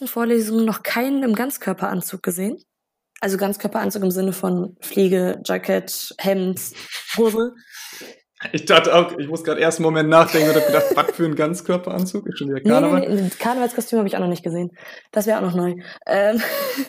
in 0.00 0.08
Vorlesungen 0.08 0.64
noch 0.64 0.82
keinen 0.82 1.22
im 1.22 1.34
Ganzkörperanzug 1.34 2.22
gesehen. 2.22 2.62
Also 3.20 3.38
Ganzkörperanzug 3.38 4.02
im 4.02 4.10
Sinne 4.10 4.32
von 4.32 4.76
Fliege, 4.80 5.40
Jacket, 5.44 6.14
Hemd, 6.18 6.60
Hose. 7.16 7.54
Ich 8.52 8.66
dachte 8.66 8.94
auch, 8.94 9.16
ich 9.16 9.28
muss 9.28 9.42
gerade 9.42 9.60
erst 9.62 9.78
einen 9.78 9.84
Moment 9.84 10.10
nachdenken 10.10 10.50
und 10.50 10.56
habe 10.56 10.66
gedacht, 10.66 10.84
was 10.94 11.16
für 11.16 11.24
ein 11.24 11.34
Ganzkörperanzug? 11.34 12.26
Ist 12.26 12.38
schon 12.38 12.50
wieder 12.50 12.60
Karneval. 12.60 13.00
Nee, 13.00 13.08
nee, 13.08 13.22
nee, 13.22 13.30
Karnevalskostüm 13.30 13.98
habe 13.98 14.08
ich 14.08 14.16
auch 14.16 14.20
noch 14.20 14.28
nicht 14.28 14.42
gesehen. 14.42 14.76
Das 15.10 15.26
wäre 15.26 15.38
auch 15.38 15.42
noch 15.42 15.54
neu. 15.54 15.76
Ähm, 16.06 16.42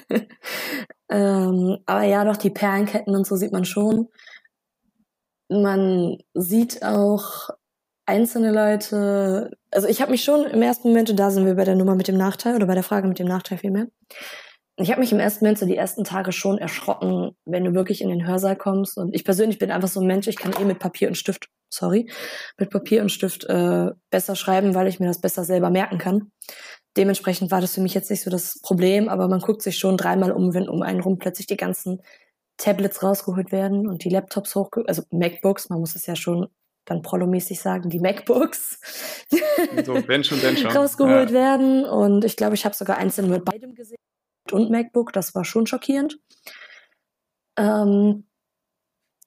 ähm, 1.10 1.78
aber 1.86 2.04
ja, 2.04 2.26
doch, 2.26 2.36
die 2.36 2.50
Perlenketten 2.50 3.16
und 3.16 3.26
so 3.26 3.38
sieht 3.38 3.54
man 3.54 3.64
schon. 3.64 4.10
Man 5.48 6.18
sieht 6.34 6.84
auch 6.84 7.50
einzelne 8.08 8.52
Leute, 8.52 9.52
also 9.70 9.88
ich 9.88 10.02
habe 10.02 10.12
mich 10.12 10.24
schon 10.24 10.46
im 10.46 10.62
ersten 10.62 10.88
Moment, 10.88 11.10
und 11.10 11.18
da 11.18 11.30
sind 11.30 11.46
wir 11.46 11.56
bei 11.56 11.66
der 11.66 11.76
Nummer 11.76 11.96
mit 11.96 12.08
dem 12.08 12.18
Nachteil 12.18 12.56
oder 12.56 12.66
bei 12.66 12.74
der 12.74 12.84
Frage 12.84 13.08
mit 13.08 13.20
dem 13.20 13.28
Nachteil 13.28 13.58
vielmehr, 13.60 13.88
ich 14.80 14.92
habe 14.92 15.02
mich 15.02 15.12
im 15.12 15.20
ersten 15.20 15.44
Moment 15.44 15.58
so 15.58 15.66
die 15.66 15.76
ersten 15.76 16.04
Tage 16.04 16.32
schon 16.32 16.60
erschrocken, 16.60 17.32
wenn 17.46 17.64
du 17.64 17.74
wirklich 17.74 18.02
in 18.02 18.10
den 18.10 18.28
Hörsaal 18.28 18.56
kommst. 18.56 18.96
Und 18.98 19.16
ich 19.16 19.26
persönlich 19.26 19.58
bin 19.58 19.72
einfach 19.72 19.88
so 19.88 20.00
ein 20.00 20.06
Mensch, 20.06 20.28
ich 20.28 20.36
kann 20.36 20.54
eh 20.54 20.66
mit 20.66 20.78
Papier 20.78 21.08
und 21.08 21.16
Stift, 21.16 21.50
sorry, 21.74 22.12
mit 22.60 22.70
Papier 22.70 23.02
und 23.02 23.10
Stift 23.10 23.44
äh, 23.46 23.90
besser 24.12 24.36
schreiben, 24.36 24.76
weil 24.76 24.88
ich 24.88 25.00
mir 25.00 25.08
das 25.08 25.20
besser 25.20 25.44
selber 25.44 25.72
merken 25.72 25.98
kann. 25.98 26.32
Dementsprechend 26.96 27.50
war 27.50 27.60
das 27.60 27.74
für 27.74 27.82
mich 27.82 27.96
jetzt 27.96 28.12
nicht 28.12 28.22
so 28.22 28.30
das 28.30 28.60
Problem, 28.62 29.10
aber 29.10 29.28
man 29.28 29.40
guckt 29.40 29.64
sich 29.64 29.80
schon 29.80 29.98
dreimal 29.98 30.32
um, 30.32 30.54
wenn 30.54 30.70
um 30.70 30.84
einen 30.84 31.02
rum 31.02 31.18
plötzlich 31.18 31.48
die 31.48 31.58
ganzen 31.58 32.04
Tablets 32.58 33.02
rausgeholt 33.02 33.52
werden 33.52 33.88
und 33.88 34.04
die 34.04 34.10
Laptops 34.10 34.54
hoch, 34.54 34.70
also 34.86 35.02
MacBooks, 35.10 35.70
man 35.70 35.80
muss 35.80 35.96
es 35.96 36.06
ja 36.06 36.16
schon 36.16 36.50
dann 36.88 37.02
prolomäßig 37.02 37.60
sagen, 37.60 37.90
die 37.90 38.00
MacBooks 38.00 38.80
so, 39.86 40.08
wenn 40.08 40.24
schon, 40.24 40.42
wenn 40.42 40.58
schon. 40.58 40.72
rausgeholt 40.72 41.30
ja. 41.30 41.36
werden. 41.36 41.86
Und 41.86 42.26
ich 42.26 42.36
glaube, 42.36 42.56
ich 42.56 42.66
habe 42.66 42.76
sogar 42.76 42.98
einzelne 42.98 43.28
mit 43.28 43.46
beidem 43.46 43.76
gesehen 43.76 43.98
und 44.52 44.72
MacBook, 44.72 45.14
das 45.14 45.36
war 45.36 45.46
schon 45.46 45.68
schockierend. 45.68 46.20
Ähm, 47.58 48.28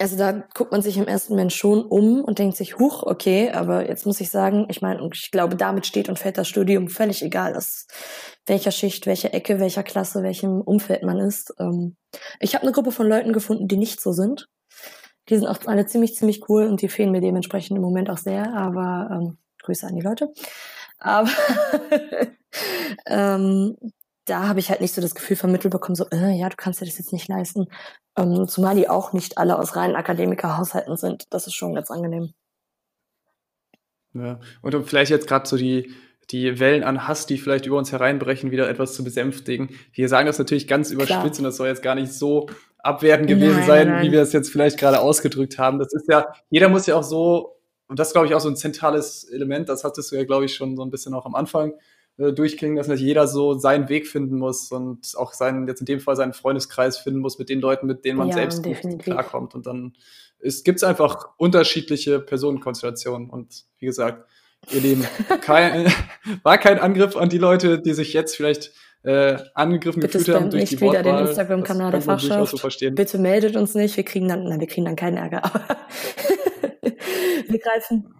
also 0.00 0.16
da 0.16 0.32
guckt 0.54 0.72
man 0.72 0.80
sich 0.80 0.96
im 0.96 1.06
ersten 1.06 1.34
Moment 1.34 1.52
schon 1.52 1.84
um 1.84 2.24
und 2.24 2.38
denkt 2.38 2.56
sich, 2.56 2.78
huch, 2.78 3.02
okay, 3.02 3.50
aber 3.50 3.86
jetzt 3.86 4.06
muss 4.06 4.20
ich 4.22 4.30
sagen, 4.30 4.66
ich 4.70 4.80
meine, 4.80 5.06
ich 5.12 5.30
glaube, 5.30 5.56
damit 5.56 5.86
steht 5.86 6.08
und 6.08 6.18
fällt 6.18 6.38
das 6.38 6.48
Studium 6.48 6.88
völlig 6.88 7.22
egal, 7.22 7.52
dass 7.52 7.86
welcher 8.46 8.70
Schicht, 8.70 9.06
welche 9.06 9.34
Ecke, 9.34 9.60
welcher 9.60 9.82
Klasse, 9.82 10.22
welchem 10.22 10.62
Umfeld 10.62 11.02
man 11.02 11.18
ist. 11.18 11.52
Ähm, 11.58 11.96
ich 12.40 12.54
habe 12.54 12.62
eine 12.62 12.72
Gruppe 12.72 12.92
von 12.92 13.06
Leuten 13.06 13.34
gefunden, 13.34 13.68
die 13.68 13.76
nicht 13.76 14.00
so 14.00 14.12
sind. 14.12 14.48
Die 15.30 15.36
sind 15.36 15.46
auch 15.46 15.58
alle 15.66 15.86
ziemlich, 15.86 16.16
ziemlich 16.16 16.48
cool 16.48 16.66
und 16.66 16.82
die 16.82 16.88
fehlen 16.88 17.12
mir 17.12 17.20
dementsprechend 17.20 17.76
im 17.76 17.82
Moment 17.82 18.10
auch 18.10 18.18
sehr, 18.18 18.52
aber 18.52 19.08
ähm, 19.12 19.38
Grüße 19.62 19.86
an 19.86 19.94
die 19.94 20.02
Leute. 20.02 20.32
Aber 20.98 21.30
ähm, 23.06 23.76
da 24.24 24.48
habe 24.48 24.58
ich 24.58 24.70
halt 24.70 24.80
nicht 24.80 24.94
so 24.94 25.00
das 25.00 25.14
Gefühl 25.14 25.36
vermittelt 25.36 25.72
bekommen, 25.72 25.94
so, 25.94 26.06
äh, 26.10 26.32
ja, 26.32 26.48
du 26.48 26.56
kannst 26.56 26.80
dir 26.80 26.84
das 26.84 26.98
jetzt 26.98 27.12
nicht 27.12 27.28
leisten. 27.28 27.66
Ähm, 28.16 28.48
zumal 28.48 28.74
die 28.74 28.88
auch 28.88 29.12
nicht 29.12 29.38
alle 29.38 29.58
aus 29.58 29.76
reinen 29.76 29.96
Akademikerhaushalten 29.96 30.96
sind. 30.96 31.32
Das 31.32 31.46
ist 31.46 31.54
schon 31.54 31.74
ganz 31.74 31.90
angenehm. 31.90 32.32
Ja, 34.12 34.40
und 34.62 34.74
um 34.74 34.84
vielleicht 34.84 35.10
jetzt 35.10 35.28
gerade 35.28 35.48
so 35.48 35.56
die, 35.56 35.94
die 36.30 36.58
Wellen 36.58 36.82
an 36.82 37.06
Hass, 37.06 37.26
die 37.26 37.38
vielleicht 37.38 37.66
über 37.66 37.78
uns 37.78 37.92
hereinbrechen, 37.92 38.50
wieder 38.50 38.68
etwas 38.68 38.94
zu 38.94 39.04
besänftigen. 39.04 39.70
Wir 39.92 40.08
sagen 40.08 40.26
das 40.26 40.38
natürlich 40.38 40.66
ganz 40.66 40.90
überspitzt 40.90 41.20
Klar. 41.20 41.38
und 41.38 41.44
das 41.44 41.56
soll 41.56 41.68
jetzt 41.68 41.82
gar 41.82 41.94
nicht 41.94 42.12
so 42.12 42.48
abwertend 42.82 43.28
gewesen 43.28 43.58
nein, 43.58 43.66
sein, 43.66 43.88
nein. 43.88 44.06
wie 44.06 44.12
wir 44.12 44.22
es 44.22 44.32
jetzt 44.32 44.50
vielleicht 44.50 44.78
gerade 44.78 45.00
ausgedrückt 45.00 45.58
haben. 45.58 45.78
Das 45.78 45.92
ist 45.92 46.08
ja, 46.08 46.32
jeder 46.50 46.68
muss 46.68 46.86
ja 46.86 46.96
auch 46.96 47.02
so, 47.02 47.56
und 47.88 47.98
das 47.98 48.12
glaube 48.12 48.26
ich 48.26 48.34
auch 48.34 48.40
so 48.40 48.48
ein 48.48 48.56
zentrales 48.56 49.24
Element, 49.24 49.68
das 49.68 49.84
hattest 49.84 50.12
du 50.12 50.16
ja, 50.16 50.24
glaube 50.24 50.44
ich, 50.44 50.54
schon 50.54 50.76
so 50.76 50.82
ein 50.84 50.90
bisschen 50.90 51.14
auch 51.14 51.26
am 51.26 51.34
Anfang 51.34 51.74
äh, 52.20 52.32
durchklingen 52.32 52.76
lassen, 52.76 52.90
dass 52.90 53.00
jeder 53.00 53.26
so 53.26 53.54
seinen 53.58 53.88
Weg 53.88 54.06
finden 54.06 54.36
muss 54.38 54.70
und 54.70 55.14
auch 55.16 55.32
seinen, 55.32 55.66
jetzt 55.66 55.80
in 55.80 55.86
dem 55.86 56.00
Fall 56.00 56.16
seinen 56.16 56.34
Freundeskreis 56.34 56.98
finden 56.98 57.20
muss 57.20 57.38
mit 57.38 57.48
den 57.48 57.60
Leuten, 57.60 57.86
mit 57.86 58.04
denen 58.04 58.18
man 58.18 58.28
ja, 58.28 58.34
selbst 58.34 58.64
definitiv. 58.64 59.04
klarkommt. 59.04 59.54
Und 59.54 59.66
dann 59.66 59.94
gibt 60.38 60.76
es 60.76 60.84
einfach 60.84 61.30
unterschiedliche 61.38 62.20
Personenkonstellationen. 62.20 63.30
Und 63.30 63.64
wie 63.78 63.86
gesagt, 63.86 64.28
ihr 64.70 64.80
Lieben, 64.80 65.06
kein, 65.40 65.90
war 66.42 66.58
kein 66.58 66.78
Angriff 66.78 67.16
an 67.16 67.30
die 67.30 67.38
Leute, 67.38 67.80
die 67.80 67.94
sich 67.94 68.12
jetzt 68.12 68.36
vielleicht 68.36 68.72
äh, 69.02 69.38
angegriffen 69.54 70.00
Bitte 70.00 70.18
gefühlt 70.18 70.36
haben 70.36 70.50
durch 70.50 70.62
nicht 70.62 70.72
die 70.72 70.80
wieder 70.80 71.02
den 71.02 71.18
Instagram-Kanal 71.18 71.90
der 71.90 72.02
Fachschaft. 72.02 72.58
So 72.58 72.90
Bitte 72.90 73.18
meldet 73.18 73.56
uns 73.56 73.74
nicht, 73.74 73.96
wir 73.96 74.04
kriegen 74.04 74.28
dann, 74.28 74.44
nein, 74.44 74.60
wir 74.60 74.66
kriegen 74.66 74.84
dann 74.84 74.96
keinen 74.96 75.16
Ärger. 75.16 75.42
wir 77.48 77.58
greifen 77.58 78.14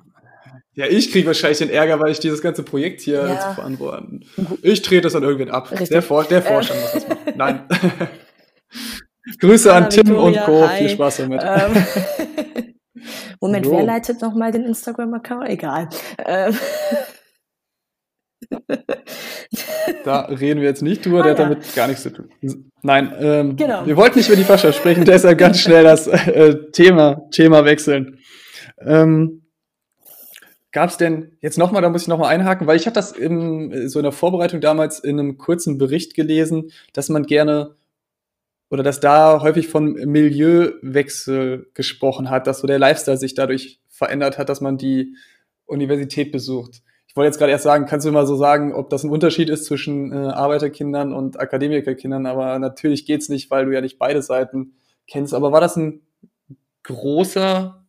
ja, 0.74 0.86
ich 0.86 1.10
kriege 1.12 1.26
wahrscheinlich 1.26 1.58
den 1.58 1.68
Ärger, 1.70 1.98
weil 2.00 2.12
ich 2.12 2.20
dieses 2.20 2.40
ganze 2.40 2.62
Projekt 2.62 3.00
hier 3.00 3.26
ja. 3.26 3.40
zu 3.40 3.54
verantworten. 3.54 4.24
Ich 4.62 4.80
trete 4.82 5.02
das 5.02 5.14
an 5.14 5.24
irgendwen 5.24 5.50
ab. 5.50 5.70
Richtig. 5.70 5.90
Der, 5.90 6.02
For 6.02 6.24
der 6.24 6.40
Forscher 6.40 6.74
äh. 6.74 6.80
muss 6.80 6.92
das 6.92 7.08
machen. 7.08 7.32
Nein. 7.36 7.68
Grüße 9.40 9.70
Anna, 9.70 9.84
an 9.84 9.90
Tim 9.90 10.08
Victoria, 10.08 10.40
und 10.40 10.46
Co. 10.46 10.68
Hi. 10.68 10.78
Viel 10.78 10.88
Spaß 10.90 11.16
damit. 11.18 11.42
Ähm. 11.44 12.74
Moment, 13.40 13.66
so. 13.66 13.72
wer 13.72 13.82
leitet 13.82 14.22
nochmal 14.22 14.52
den 14.52 14.64
Instagram-Account? 14.64 15.48
Egal. 15.48 15.88
Ähm. 16.24 16.56
Da 20.04 20.20
reden 20.22 20.60
wir 20.60 20.68
jetzt 20.68 20.82
nicht 20.82 21.04
drüber, 21.04 21.20
ah, 21.20 21.22
der 21.22 21.32
ja. 21.32 21.38
hat 21.38 21.44
damit 21.44 21.74
gar 21.74 21.88
nichts 21.88 22.02
zu 22.02 22.12
tun. 22.12 22.28
Nein, 22.82 23.12
ähm, 23.18 23.56
genau. 23.56 23.86
wir 23.86 23.96
wollten 23.96 24.18
nicht 24.18 24.28
über 24.28 24.36
die 24.36 24.44
Fascha 24.44 24.72
sprechen, 24.72 25.04
deshalb 25.04 25.38
ganz 25.38 25.60
schnell 25.60 25.84
das 25.84 26.06
äh, 26.06 26.70
Thema, 26.72 27.28
Thema 27.30 27.64
wechseln. 27.64 28.18
Ähm, 28.78 29.42
Gab 30.72 30.90
es 30.90 30.96
denn 30.96 31.32
jetzt 31.40 31.58
nochmal, 31.58 31.82
da 31.82 31.88
muss 31.88 32.02
ich 32.02 32.08
nochmal 32.08 32.32
einhaken, 32.32 32.68
weil 32.68 32.76
ich 32.76 32.86
hatte 32.86 32.94
das 32.94 33.10
im, 33.10 33.88
so 33.88 33.98
in 33.98 34.04
der 34.04 34.12
Vorbereitung 34.12 34.60
damals 34.60 35.00
in 35.00 35.18
einem 35.18 35.36
kurzen 35.36 35.78
Bericht 35.78 36.14
gelesen, 36.14 36.70
dass 36.92 37.08
man 37.08 37.26
gerne 37.26 37.74
oder 38.70 38.84
dass 38.84 39.00
da 39.00 39.40
häufig 39.42 39.66
von 39.66 39.94
Milieuwechsel 39.94 41.68
gesprochen 41.74 42.30
hat, 42.30 42.46
dass 42.46 42.60
so 42.60 42.68
der 42.68 42.78
Lifestyle 42.78 43.16
sich 43.16 43.34
dadurch 43.34 43.80
verändert 43.88 44.38
hat, 44.38 44.48
dass 44.48 44.60
man 44.60 44.78
die 44.78 45.16
Universität 45.66 46.30
besucht. 46.30 46.82
Ich 47.10 47.16
wollte 47.16 47.26
jetzt 47.26 47.38
gerade 47.38 47.50
erst 47.50 47.64
sagen, 47.64 47.86
kannst 47.86 48.06
du 48.06 48.12
mal 48.12 48.24
so 48.24 48.36
sagen, 48.36 48.72
ob 48.72 48.88
das 48.88 49.02
ein 49.02 49.10
Unterschied 49.10 49.50
ist 49.50 49.64
zwischen 49.64 50.12
äh, 50.12 50.28
Arbeiterkindern 50.28 51.12
und 51.12 51.40
Akademikerkindern, 51.40 52.24
aber 52.24 52.56
natürlich 52.60 53.04
geht's 53.04 53.28
nicht, 53.28 53.50
weil 53.50 53.66
du 53.66 53.72
ja 53.72 53.80
nicht 53.80 53.98
beide 53.98 54.22
Seiten 54.22 54.74
kennst. 55.08 55.34
Aber 55.34 55.50
war 55.50 55.60
das 55.60 55.74
ein 55.74 56.02
großer 56.84 57.84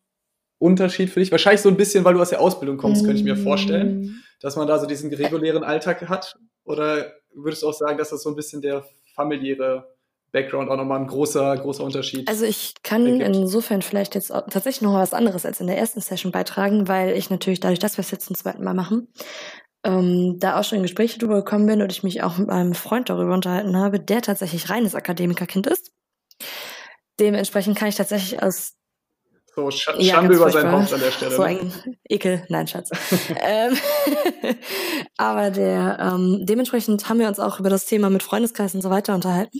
Unterschied 0.58 1.12
für 1.12 1.20
dich? 1.20 1.30
Wahrscheinlich 1.30 1.62
so 1.62 1.70
ein 1.70 1.78
bisschen, 1.78 2.04
weil 2.04 2.16
du 2.16 2.20
aus 2.20 2.32
der 2.32 2.42
Ausbildung 2.42 2.78
kommst, 2.78 3.06
könnte 3.06 3.20
ich 3.20 3.24
mir 3.24 3.38
vorstellen, 3.38 4.02
mm. 4.02 4.16
dass 4.42 4.56
man 4.56 4.68
da 4.68 4.80
so 4.80 4.88
diesen 4.88 5.14
regulären 5.14 5.64
Alltag 5.64 6.10
hat. 6.10 6.40
Oder 6.64 7.14
würdest 7.32 7.62
du 7.62 7.70
auch 7.70 7.74
sagen, 7.74 8.00
dass 8.00 8.10
das 8.10 8.24
so 8.24 8.30
ein 8.30 8.36
bisschen 8.36 8.64
der 8.64 8.84
familiäre 9.14 9.91
Background 10.32 10.70
auch 10.70 10.78
nochmal 10.78 11.00
ein 11.00 11.08
großer, 11.08 11.58
großer 11.58 11.84
Unterschied. 11.84 12.28
Also 12.30 12.46
ich 12.46 12.76
kann 12.84 13.06
ergibt. 13.06 13.36
insofern 13.36 13.82
vielleicht 13.82 14.16
jetzt 14.16 14.30
tatsächlich 14.30 14.82
noch 14.82 14.94
was 14.94 15.14
anderes 15.14 15.46
als 15.46 15.60
in 15.60 15.68
der 15.68 15.78
ersten 15.78 16.00
Session 16.00 16.32
beitragen, 16.32 16.88
weil 16.88 17.18
ich 17.18 17.30
natürlich 17.30 17.60
dadurch, 17.60 17.80
dass 17.80 17.98
wir 17.98 18.02
es 18.02 18.12
jetzt 18.12 18.28
zum 18.28 18.36
zweiten 18.36 18.64
Mal 18.64 18.74
machen, 18.74 19.10
ähm, 19.84 20.38
da 20.40 20.60
auch 20.60 20.64
schon 20.64 20.78
in 20.78 20.84
Gespräche 20.84 21.20
drüber 21.20 21.36
gekommen 21.36 21.66
bin 21.66 21.82
und 21.82 21.92
ich 21.92 22.04
mich 22.04 22.24
auch 22.24 22.38
mit 22.38 22.48
meinem 22.48 22.74
Freund 22.74 23.10
darüber 23.10 23.34
unterhalten 23.34 23.76
habe, 23.76 24.00
der 24.00 24.22
tatsächlich 24.22 24.70
reines 24.70 24.96
Akademikerkind 24.96 25.68
ist. 25.68 25.92
Dementsprechend 27.20 27.78
kann 27.78 27.90
ich 27.90 27.96
tatsächlich 27.96 28.42
aus 28.42 28.74
so, 29.54 29.70
Sch 29.70 29.90
ja, 29.98 30.16
Schande 30.16 30.36
über 30.36 30.50
sein 30.50 30.72
Haupt 30.72 30.94
an 30.94 31.02
der 31.02 31.12
Stelle. 31.12 31.36
So 31.36 31.42
ne? 31.42 31.48
ein 31.50 31.98
Ekel, 32.08 32.46
nein, 32.48 32.68
Schatz. 32.68 32.90
ähm, 33.42 33.76
aber 35.18 35.52
der, 35.52 35.98
ähm, 36.00 36.46
dementsprechend 36.46 37.10
haben 37.10 37.20
wir 37.20 37.28
uns 37.28 37.40
auch 37.40 37.60
über 37.60 37.70
das 37.70 37.86
Thema 37.86 38.10
mit 38.10 38.24
Freundeskreis 38.24 38.74
und 38.76 38.82
so 38.82 38.90
weiter 38.90 39.14
unterhalten. 39.14 39.60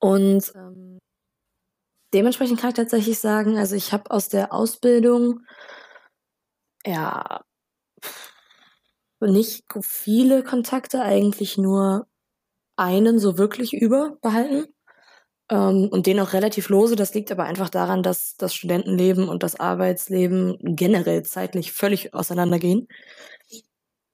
Und 0.00 0.52
ähm, 0.54 0.98
dementsprechend 2.14 2.60
kann 2.60 2.70
ich 2.70 2.76
tatsächlich 2.76 3.18
sagen, 3.18 3.58
also 3.58 3.74
ich 3.74 3.92
habe 3.92 4.10
aus 4.10 4.28
der 4.28 4.52
Ausbildung 4.52 5.40
ja 6.86 7.42
nicht 9.20 9.64
viele 9.82 10.44
Kontakte, 10.44 11.02
eigentlich 11.02 11.58
nur 11.58 12.06
einen 12.76 13.18
so 13.18 13.38
wirklich 13.38 13.74
über 13.74 14.16
behalten 14.22 14.66
ähm, 15.50 15.88
und 15.90 16.06
den 16.06 16.20
auch 16.20 16.32
relativ 16.32 16.68
lose. 16.68 16.96
Das 16.96 17.14
liegt 17.14 17.32
aber 17.32 17.44
einfach 17.44 17.70
daran, 17.70 18.02
dass 18.02 18.36
das 18.36 18.54
Studentenleben 18.54 19.28
und 19.28 19.42
das 19.42 19.58
Arbeitsleben 19.58 20.58
generell 20.76 21.24
zeitlich 21.24 21.72
völlig 21.72 22.14
auseinandergehen. 22.14 22.88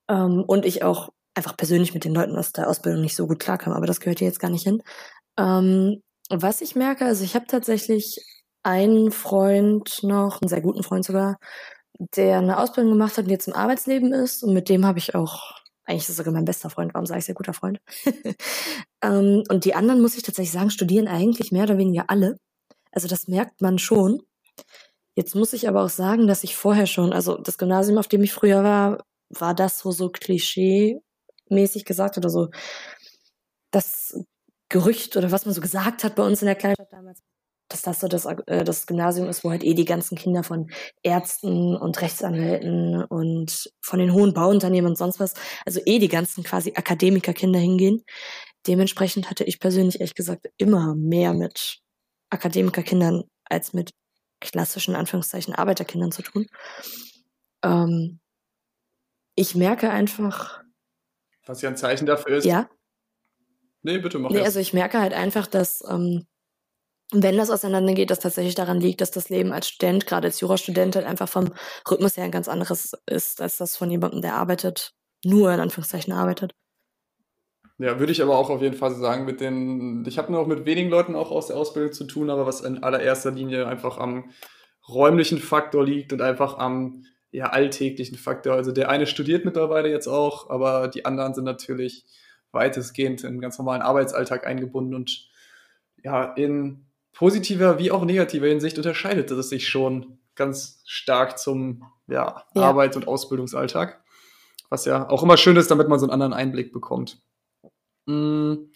Ähm, 0.08 0.44
und 0.46 0.64
ich 0.64 0.82
auch 0.82 1.10
einfach 1.34 1.56
persönlich 1.56 1.94
mit 1.94 2.04
den 2.04 2.14
Leuten 2.14 2.36
aus 2.36 2.52
der 2.52 2.68
Ausbildung 2.68 3.02
nicht 3.02 3.16
so 3.16 3.26
gut 3.26 3.40
klarkam, 3.40 3.72
aber 3.72 3.86
das 3.86 4.00
gehört 4.00 4.20
hier 4.20 4.28
jetzt 4.28 4.40
gar 4.40 4.50
nicht 4.50 4.62
hin. 4.64 4.82
Ähm, 5.38 6.02
was 6.30 6.60
ich 6.60 6.74
merke, 6.74 7.04
also 7.04 7.24
ich 7.24 7.34
habe 7.34 7.46
tatsächlich 7.46 8.18
einen 8.62 9.12
Freund 9.12 10.02
noch, 10.02 10.40
einen 10.40 10.48
sehr 10.48 10.62
guten 10.62 10.82
Freund 10.82 11.04
sogar, 11.04 11.36
der 11.98 12.38
eine 12.38 12.58
Ausbildung 12.58 12.92
gemacht 12.92 13.18
hat 13.18 13.24
und 13.24 13.30
jetzt 13.30 13.48
im 13.48 13.54
Arbeitsleben 13.54 14.12
ist 14.12 14.42
und 14.42 14.54
mit 14.54 14.68
dem 14.68 14.86
habe 14.86 14.98
ich 14.98 15.14
auch 15.14 15.54
eigentlich 15.86 16.04
ist 16.04 16.10
es 16.10 16.16
sogar 16.16 16.32
mein 16.32 16.44
bester 16.44 16.70
Freund, 16.70 16.94
warum 16.94 17.06
sage 17.06 17.18
ich 17.18 17.26
sehr 17.26 17.34
guter 17.34 17.52
Freund? 17.52 17.78
ähm, 19.02 19.44
und 19.48 19.64
die 19.64 19.74
anderen, 19.74 20.00
muss 20.00 20.16
ich 20.16 20.22
tatsächlich 20.22 20.52
sagen, 20.52 20.70
studieren 20.70 21.08
eigentlich 21.08 21.52
mehr 21.52 21.64
oder 21.64 21.78
weniger 21.78 22.08
alle. 22.08 22.38
Also 22.90 23.08
das 23.08 23.28
merkt 23.28 23.60
man 23.60 23.78
schon. 23.78 24.22
Jetzt 25.14 25.34
muss 25.34 25.52
ich 25.52 25.68
aber 25.68 25.84
auch 25.84 25.90
sagen, 25.90 26.26
dass 26.26 26.44
ich 26.44 26.56
vorher 26.56 26.86
schon, 26.86 27.12
also 27.12 27.36
das 27.36 27.58
Gymnasium, 27.58 27.98
auf 27.98 28.08
dem 28.08 28.22
ich 28.22 28.32
früher 28.32 28.64
war, 28.64 29.04
war 29.28 29.54
das, 29.54 29.84
wo 29.84 29.90
so 29.90 30.08
klischee-mäßig 30.08 31.84
gesagt 31.84 32.16
oder 32.18 32.30
so 32.30 32.48
das 33.70 34.16
Gerücht 34.74 35.16
oder 35.16 35.30
was 35.30 35.46
man 35.46 35.54
so 35.54 35.60
gesagt 35.60 36.02
hat 36.02 36.16
bei 36.16 36.26
uns 36.26 36.42
in 36.42 36.46
der 36.46 36.56
Kleinstadt 36.56 36.92
damals 36.92 37.20
dass 37.68 37.82
das 37.82 38.00
so 38.00 38.08
das, 38.08 38.26
äh, 38.26 38.64
das 38.64 38.86
Gymnasium 38.86 39.28
ist, 39.28 39.42
wo 39.42 39.50
halt 39.50 39.64
eh 39.64 39.74
die 39.74 39.86
ganzen 39.86 40.16
Kinder 40.18 40.44
von 40.44 40.70
Ärzten 41.02 41.76
und 41.76 42.00
Rechtsanwälten 42.00 43.04
und 43.04 43.70
von 43.80 43.98
den 43.98 44.12
hohen 44.12 44.34
Bauunternehmen 44.34 44.90
und 44.90 44.98
sonst 44.98 45.18
was, 45.18 45.34
also 45.64 45.80
eh 45.86 45.98
die 45.98 46.08
ganzen 46.08 46.44
quasi 46.44 46.74
Akademikerkinder 46.76 47.58
hingehen. 47.58 48.04
Dementsprechend 48.66 49.30
hatte 49.30 49.44
ich 49.44 49.60
persönlich 49.60 50.00
ehrlich 50.00 50.14
gesagt 50.14 50.50
immer 50.58 50.94
mehr 50.94 51.32
mit 51.32 51.78
Akademikerkindern 52.30 53.24
als 53.44 53.72
mit 53.72 53.92
klassischen 54.40 54.94
Anführungszeichen 54.94 55.54
Arbeiterkindern 55.54 56.12
zu 56.12 56.22
tun. 56.22 56.46
Ähm, 57.64 58.20
ich 59.36 59.54
merke 59.54 59.90
einfach. 59.90 60.62
Was 61.46 61.62
ja 61.62 61.70
ein 61.70 61.76
Zeichen 61.76 62.06
dafür 62.06 62.36
ist. 62.36 62.44
Ja. 62.44 62.68
Nee, 63.84 63.98
bitte 63.98 64.18
mach 64.18 64.30
Nee, 64.30 64.38
erst. 64.38 64.46
also 64.46 64.60
ich 64.60 64.72
merke 64.72 64.98
halt 64.98 65.12
einfach, 65.12 65.46
dass 65.46 65.84
ähm, 65.88 66.26
wenn 67.12 67.36
das 67.36 67.50
auseinandergeht, 67.50 68.10
das 68.10 68.18
tatsächlich 68.18 68.54
daran 68.54 68.80
liegt, 68.80 69.00
dass 69.00 69.10
das 69.10 69.28
Leben 69.28 69.52
als 69.52 69.68
Student, 69.68 70.06
gerade 70.06 70.26
als 70.26 70.40
Jurastudent, 70.40 70.96
halt 70.96 71.06
einfach 71.06 71.28
vom 71.28 71.52
Rhythmus 71.88 72.16
her 72.16 72.24
ein 72.24 72.30
ganz 72.30 72.48
anderes 72.48 72.92
ist, 73.06 73.40
als 73.40 73.58
das 73.58 73.76
von 73.76 73.90
jemandem, 73.90 74.22
der 74.22 74.34
arbeitet, 74.34 74.94
nur 75.24 75.52
in 75.52 75.60
Anführungszeichen 75.60 76.12
arbeitet. 76.12 76.54
Ja, 77.78 77.98
würde 77.98 78.12
ich 78.12 78.22
aber 78.22 78.38
auch 78.38 78.50
auf 78.50 78.62
jeden 78.62 78.76
Fall 78.76 78.94
sagen, 78.94 79.24
mit 79.26 79.40
den, 79.40 80.04
ich 80.06 80.16
habe 80.16 80.32
nur 80.32 80.40
noch 80.40 80.48
mit 80.48 80.64
wenigen 80.64 80.90
Leuten 80.90 81.14
auch 81.14 81.30
aus 81.30 81.48
der 81.48 81.56
Ausbildung 81.56 81.92
zu 81.92 82.04
tun, 82.04 82.30
aber 82.30 82.46
was 82.46 82.62
in 82.62 82.82
allererster 82.82 83.32
Linie 83.32 83.66
einfach 83.66 83.98
am 83.98 84.30
räumlichen 84.88 85.38
Faktor 85.38 85.84
liegt 85.84 86.12
und 86.12 86.22
einfach 86.22 86.56
am 86.58 87.04
ja, 87.32 87.46
alltäglichen 87.46 88.16
Faktor. 88.16 88.54
Also 88.54 88.70
der 88.70 88.88
eine 88.90 89.06
studiert 89.06 89.44
mittlerweile 89.44 89.90
jetzt 89.90 90.06
auch, 90.06 90.50
aber 90.50 90.88
die 90.88 91.04
anderen 91.04 91.34
sind 91.34 91.44
natürlich 91.44 92.04
weitestgehend 92.54 93.24
im 93.24 93.40
ganz 93.40 93.58
normalen 93.58 93.82
Arbeitsalltag 93.82 94.46
eingebunden 94.46 94.94
und 94.94 95.28
ja, 96.02 96.24
in 96.34 96.86
positiver 97.12 97.78
wie 97.78 97.90
auch 97.90 98.04
negativer 98.04 98.46
Hinsicht 98.46 98.76
unterscheidet 98.76 99.30
es 99.30 99.48
sich 99.48 99.68
schon 99.68 100.18
ganz 100.34 100.82
stark 100.86 101.38
zum 101.38 101.84
ja, 102.06 102.44
ja. 102.54 102.62
Arbeits- 102.62 102.96
und 102.96 103.08
Ausbildungsalltag. 103.08 104.02
Was 104.68 104.84
ja 104.84 105.08
auch 105.08 105.22
immer 105.22 105.36
schön 105.36 105.56
ist, 105.56 105.70
damit 105.70 105.88
man 105.88 105.98
so 105.98 106.06
einen 106.06 106.12
anderen 106.12 106.32
Einblick 106.32 106.72
bekommt. 106.72 107.22
Mhm. 108.06 108.70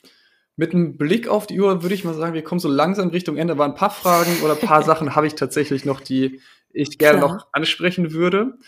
Mit 0.56 0.74
einem 0.74 0.96
Blick 0.96 1.28
auf 1.28 1.46
die 1.46 1.60
Uhr 1.60 1.82
würde 1.82 1.94
ich 1.94 2.04
mal 2.04 2.14
sagen, 2.14 2.34
wir 2.34 2.42
kommen 2.42 2.58
so 2.58 2.68
langsam 2.68 3.08
Richtung 3.08 3.36
Ende. 3.36 3.52
Aber 3.52 3.64
ein 3.64 3.74
paar 3.74 3.90
Fragen 3.90 4.42
oder 4.42 4.54
ein 4.54 4.66
paar 4.66 4.82
Sachen 4.84 5.14
habe 5.14 5.26
ich 5.26 5.34
tatsächlich 5.34 5.84
noch, 5.84 6.00
die 6.00 6.40
ich 6.70 6.98
gerne 6.98 7.18
Klar. 7.18 7.34
noch 7.34 7.48
ansprechen 7.52 8.12
würde. 8.12 8.58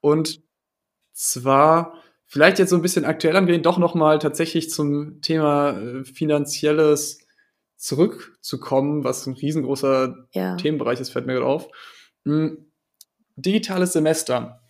Und 0.00 0.42
zwar 1.12 1.94
vielleicht 2.34 2.58
jetzt 2.58 2.70
so 2.70 2.76
ein 2.76 2.82
bisschen 2.82 3.04
aktuell 3.04 3.36
angehen, 3.36 3.62
doch 3.62 3.78
noch 3.78 3.94
mal 3.94 4.18
tatsächlich 4.18 4.68
zum 4.68 5.20
Thema 5.20 5.78
äh, 5.78 6.04
finanzielles 6.04 7.20
zurückzukommen, 7.76 9.04
was 9.04 9.28
ein 9.28 9.34
riesengroßer 9.34 10.26
ja. 10.32 10.56
Themenbereich 10.56 10.98
ist, 10.98 11.10
fällt 11.10 11.26
mir 11.26 11.34
gerade 11.34 11.46
auf. 11.46 11.68
Hm, 12.24 12.72
digitales 13.36 13.92
Semester. 13.92 14.60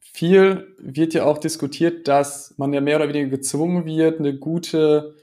Viel 0.00 0.74
wird 0.78 1.12
ja 1.12 1.26
auch 1.26 1.36
diskutiert, 1.36 2.08
dass 2.08 2.54
man 2.56 2.72
ja 2.72 2.80
mehr 2.80 2.96
oder 2.96 3.10
weniger 3.10 3.28
gezwungen 3.28 3.84
wird, 3.84 4.18
eine 4.18 4.38
gute 4.38 5.14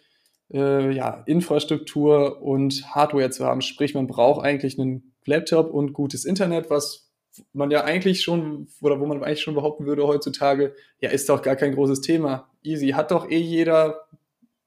äh, 0.53 0.91
ja, 0.91 1.23
Infrastruktur 1.25 2.43
und 2.43 2.93
Hardware 2.93 3.32
zu 3.32 3.43
haben. 3.43 3.61
Sprich, 3.61 3.95
man 3.95 4.05
braucht 4.05 4.45
eigentlich 4.45 4.77
einen 4.77 5.15
Laptop 5.25 5.73
und 5.73 5.93
gutes 5.93 6.25
Internet, 6.25 6.69
was 6.69 7.11
man 7.53 7.71
ja 7.71 7.84
eigentlich 7.84 8.21
schon, 8.21 8.67
oder 8.82 8.99
wo 8.99 9.05
man 9.05 9.23
eigentlich 9.23 9.41
schon 9.41 9.55
behaupten 9.55 9.86
würde 9.86 10.07
heutzutage, 10.07 10.75
ja, 10.99 11.09
ist 11.09 11.29
doch 11.29 11.41
gar 11.41 11.55
kein 11.55 11.73
großes 11.73 12.01
Thema. 12.01 12.49
Easy, 12.63 12.89
hat 12.89 13.11
doch 13.11 13.29
eh 13.29 13.38
jeder, 13.38 14.07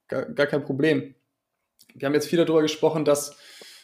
gar, 0.08 0.26
gar 0.26 0.46
kein 0.46 0.64
Problem. 0.64 1.14
Wir 1.94 2.06
haben 2.06 2.14
jetzt 2.14 2.28
viel 2.28 2.38
darüber 2.38 2.62
gesprochen, 2.62 3.04
dass 3.04 3.36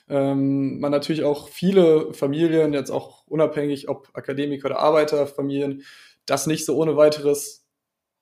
ähm, 0.08 0.80
man 0.80 0.90
natürlich 0.90 1.22
auch 1.22 1.48
viele 1.48 2.12
Familien, 2.12 2.72
jetzt 2.72 2.90
auch 2.90 3.26
unabhängig, 3.26 3.88
ob 3.88 4.08
Akademiker 4.14 4.66
oder 4.66 4.80
Arbeiterfamilien, 4.80 5.84
das 6.26 6.46
nicht 6.46 6.64
so 6.64 6.76
ohne 6.76 6.96
weiteres 6.96 7.66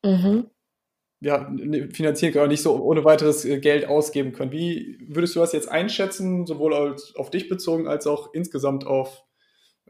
mhm. 0.05 0.51
ja, 1.21 1.51
finanzieren 1.93 2.33
können, 2.33 2.49
nicht 2.49 2.63
so 2.63 2.83
ohne 2.83 3.05
weiteres 3.05 3.45
äh, 3.45 3.59
Geld 3.59 3.87
ausgeben 3.87 4.33
können. 4.33 4.53
Wie 4.53 4.99
würdest 5.09 5.35
du 5.35 5.41
das 5.41 5.53
jetzt 5.53 5.69
einschätzen, 5.69 6.47
sowohl 6.47 6.75
als, 6.75 7.15
auf 7.17 7.31
dich 7.31 7.49
bezogen 7.49 7.89
als 7.89 8.07
auch 8.07 8.35
insgesamt 8.35 8.87
auf 8.87 9.25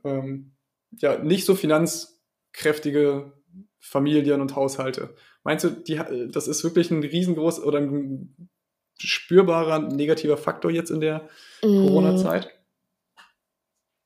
ähm, 0.04 0.52
ja, 0.91 1.18
nicht 1.18 1.45
so 1.45 1.55
finanzkräftige 1.55 3.32
Familien 3.78 4.41
und 4.41 4.57
Haushalte? 4.57 5.14
Meinst 5.45 5.64
du, 5.64 5.70
die, 5.70 6.01
das 6.30 6.49
ist 6.49 6.64
wirklich 6.64 6.91
ein 6.91 7.03
riesengroß 7.03 7.62
oder 7.62 7.78
ein 7.78 8.51
spürbarer 8.99 9.78
negativer 9.78 10.36
Faktor 10.36 10.70
jetzt 10.70 10.91
in 10.91 11.01
der 11.01 11.28
mm. 11.62 11.86
Corona-Zeit? 11.86 12.51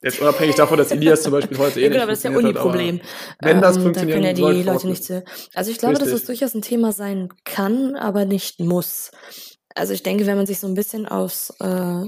Jetzt 0.02 0.20
unabhängig 0.20 0.56
davon, 0.56 0.78
dass 0.78 0.90
Elias 0.90 1.22
zum 1.22 1.30
Beispiel 1.30 1.56
heute 1.58 1.78
eh 1.80 1.84
nicht 1.84 1.92
Genau, 1.92 2.02
aber 2.02 2.12
das 2.12 2.18
ist 2.18 2.24
ja 2.24 2.36
Uni-Problem. 2.36 3.00
Wenn 3.40 3.60
das 3.60 3.76
ähm, 3.76 3.82
funktioniert, 3.84 4.18
dann 4.18 4.24
können 4.24 4.46
ja 4.46 4.52
die 4.54 4.62
Leute 4.64 4.88
nicht 4.88 5.04
so. 5.04 5.22
Also 5.54 5.70
ich 5.70 5.78
glaube, 5.78 5.94
Richtig. 5.94 6.12
dass 6.12 6.20
es 6.20 6.26
durchaus 6.26 6.54
ein 6.54 6.62
Thema 6.62 6.92
sein 6.92 7.28
kann, 7.44 7.94
aber 7.94 8.24
nicht 8.24 8.58
muss. 8.58 9.12
Also 9.76 9.92
ich 9.92 10.02
denke, 10.02 10.26
wenn 10.26 10.36
man 10.36 10.46
sich 10.46 10.58
so 10.58 10.66
ein 10.66 10.74
bisschen 10.74 11.06
aufs 11.06 11.50
äh, 11.60 12.06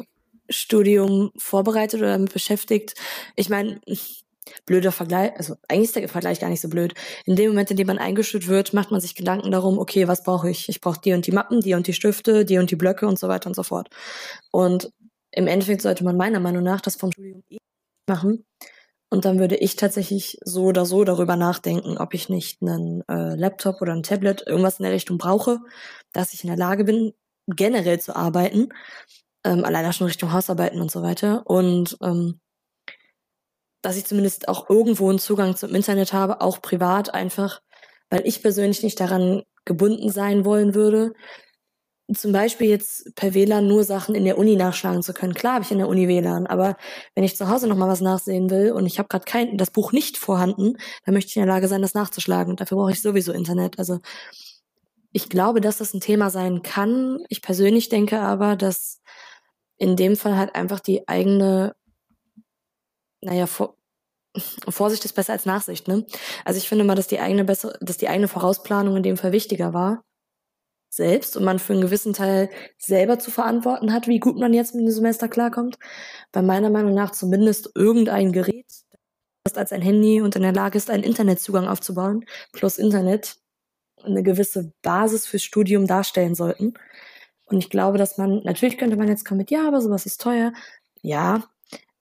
Studium 0.51 1.31
vorbereitet 1.37 2.01
oder 2.01 2.11
damit 2.11 2.33
beschäftigt, 2.33 2.95
ich 3.37 3.49
meine, 3.49 3.81
blöder 4.67 4.93
Vergleich, 4.93 5.33
also 5.37 5.57
eigentlich 5.69 5.89
ist 5.89 5.97
der 5.97 6.09
Vergleich 6.09 6.41
gar 6.41 6.51
nicht 6.51 6.61
so 6.61 6.69
blöd. 6.69 6.95
In 7.27 7.37
dem 7.37 7.51
Moment, 7.51 7.71
in 7.71 7.77
dem 7.77 7.87
man 7.87 7.99
eingeschult 7.99 8.49
wird, 8.49 8.73
macht 8.73 8.91
man 8.91 9.01
sich 9.01 9.15
Gedanken 9.15 9.51
darum, 9.51 9.79
okay, 9.79 10.09
was 10.09 10.23
brauche 10.23 10.51
ich? 10.51 10.69
Ich 10.69 10.81
brauche 10.81 11.01
die 11.01 11.13
und 11.13 11.27
die 11.27 11.33
Mappen, 11.33 11.61
die 11.61 11.75
und 11.75 11.87
die 11.87 11.93
Stifte, 11.93 12.45
die 12.45 12.59
und 12.59 12.71
die 12.71 12.77
Blöcke 12.77 13.07
und 13.07 13.19
so 13.19 13.29
weiter 13.29 13.49
und 13.49 13.55
so 13.55 13.63
fort. 13.63 13.89
Und 14.51 14.91
im 15.33 15.47
Endeffekt 15.47 15.83
sollte 15.83 16.05
man 16.05 16.17
meiner 16.17 16.41
Meinung 16.41 16.63
nach 16.63 16.81
das 16.81 16.97
vom 16.97 17.13
Studium 17.13 17.43
eh 17.51 17.59
machen. 18.09 18.45
Und 19.11 19.25
dann 19.25 19.39
würde 19.39 19.57
ich 19.57 19.77
tatsächlich 19.77 20.39
so 20.45 20.65
oder 20.65 20.87
so 20.87 21.05
darüber 21.05 21.37
nachdenken, 21.37 21.99
ob 21.99 22.15
ich 22.15 22.29
nicht 22.29 22.61
einen 22.63 23.03
äh, 23.09 23.37
Laptop 23.37 23.81
oder 23.81 23.93
ein 23.93 24.03
Tablet, 24.03 24.45
irgendwas 24.47 24.81
in 24.81 24.85
der 24.85 24.93
Richtung 24.93 25.19
brauche, 25.19 25.61
dass 26.13 26.35
ich 26.35 26.43
in 26.43 26.49
der 26.49 26.57
Lage 26.57 26.85
bin, 26.85 27.13
generell 27.47 28.01
zu 28.01 28.17
arbeiten. 28.17 28.71
Ähm, 29.45 29.65
alleine 29.65 29.93
schon 29.93 30.07
Richtung 30.07 30.33
Hausarbeiten 30.33 30.81
und 30.81 30.91
so 30.91 31.03
weiter. 31.03 31.47
Und 31.47 31.97
ähm, 32.03 32.41
dass 33.85 33.97
ich 33.97 34.07
zumindest 34.07 34.49
auch 34.49 34.71
irgendwo 34.71 35.09
einen 35.09 35.19
Zugang 35.19 35.57
zum 35.57 35.75
Internet 35.75 36.13
habe, 36.13 36.41
auch 36.41 36.63
privat 36.63 37.13
einfach, 37.13 37.61
weil 38.11 38.27
ich 38.27 38.43
persönlich 38.43 38.83
nicht 38.83 38.99
daran 39.01 39.43
gebunden 39.65 40.11
sein 40.11 40.45
wollen 40.45 40.75
würde, 40.75 41.13
zum 42.13 42.33
Beispiel 42.33 42.69
jetzt 42.69 43.15
per 43.15 43.33
WLAN 43.33 43.67
nur 43.67 43.83
Sachen 43.83 44.15
in 44.15 44.25
der 44.25 44.37
Uni 44.37 44.57
nachschlagen 44.57 45.03
zu 45.03 45.15
können. 45.15 45.33
Klar 45.33 45.55
habe 45.55 45.65
ich 45.65 45.71
in 45.71 45.79
der 45.79 45.89
Uni 45.89 46.07
WLAN, 46.07 46.47
aber 46.47 46.77
wenn 47.15 47.25
ich 47.25 47.37
zu 47.37 47.49
Hause 47.49 47.67
noch 47.67 47.77
mal 47.77 47.89
was 47.89 48.03
nachsehen 48.03 48.51
will 48.51 48.73
und 48.73 48.85
ich 48.85 48.99
habe 48.99 49.09
gerade 49.09 49.25
kein 49.25 49.57
das 49.57 49.71
Buch 49.71 49.93
nicht 49.93 50.19
vorhanden, 50.19 50.77
dann 51.05 51.15
möchte 51.15 51.31
ich 51.31 51.37
in 51.37 51.43
der 51.43 51.55
Lage 51.55 51.67
sein, 51.67 51.81
das 51.81 51.95
nachzuschlagen. 51.95 52.57
Dafür 52.57 52.77
brauche 52.77 52.93
ich 52.93 53.01
sowieso 53.01 53.33
Internet. 53.33 53.79
Also 53.79 54.01
ich 55.13 55.31
glaube, 55.31 55.63
dass 55.63 55.79
das 55.79 55.95
ein 55.95 56.01
Thema 56.01 56.29
sein 56.29 56.63
kann. 56.63 57.25
Ich 57.31 57.41
persönlich 57.41 57.89
denke 57.89 58.21
aber, 58.21 58.57
dass 58.57 59.01
in 59.79 59.97
dem 59.97 60.17
Fall 60.17 60.37
halt 60.37 60.55
einfach 60.55 60.81
die 60.81 61.09
eigene 61.09 61.75
naja, 63.25 63.47
vor, 63.47 63.77
Vorsicht 64.69 65.05
ist 65.05 65.15
besser 65.15 65.33
als 65.33 65.47
Nachsicht, 65.47 65.89
ne? 65.89 66.07
Also 66.45 66.59
ich 66.59 66.69
finde 66.69 66.85
mal, 66.85 66.95
dass 66.95 67.07
die 67.09 67.21
eigene 67.21 67.45
bessere, 67.45 67.79
dass 67.81 67.97
die 67.99 68.09
eigene 68.09 68.29
Vorausplanung 68.29 68.97
in 68.97 69.03
dem 69.03 69.17
Fall 69.17 69.33
wichtiger 69.33 69.73
war. 69.73 70.05
Selbst 70.91 71.37
und 71.37 71.45
man 71.45 71.59
für 71.59 71.73
einen 71.73 71.83
gewissen 71.83 72.13
Teil 72.13 72.51
selber 72.79 73.19
zu 73.19 73.33
verantworten 73.33 73.93
hat, 73.93 74.07
wie 74.07 74.21
gut 74.21 74.39
man 74.39 74.55
jetzt 74.55 74.75
mit 74.77 74.85
dem 74.85 74.93
Semester 74.93 75.29
klarkommt. 75.29 75.77
Bei 76.31 76.41
meiner 76.41 76.71
Meinung 76.71 76.95
nach 76.95 77.11
zumindest 77.11 77.71
irgendein 77.75 78.33
Gerät, 78.33 78.67
das 79.45 79.57
als 79.57 79.73
ein 79.73 79.83
Handy 79.83 80.21
und 80.23 80.37
in 80.37 80.43
der 80.43 80.53
Lage 80.53 80.79
ist, 80.79 80.91
einen 80.91 81.03
Internetzugang 81.03 81.67
aufzubauen, 81.67 82.25
plus 82.53 82.79
Internet, 82.79 83.39
eine 84.05 84.23
gewisse 84.23 84.73
Basis 84.83 85.27
fürs 85.27 85.43
Studium 85.43 85.87
darstellen 85.87 86.35
sollten. 86.37 86.75
Und 87.47 87.59
ich 87.59 87.71
glaube, 87.71 87.99
dass 87.99 88.17
man, 88.19 88.43
natürlich 88.45 88.79
könnte 88.79 88.97
man 88.97 89.09
jetzt 89.09 89.25
kommen 89.25 89.39
mit, 89.39 89.51
ja, 89.51 89.67
aber 89.67 89.81
sowas 89.81 90.07
ist 90.07 90.21
teuer. 90.21 90.53
Ja, 91.03 91.45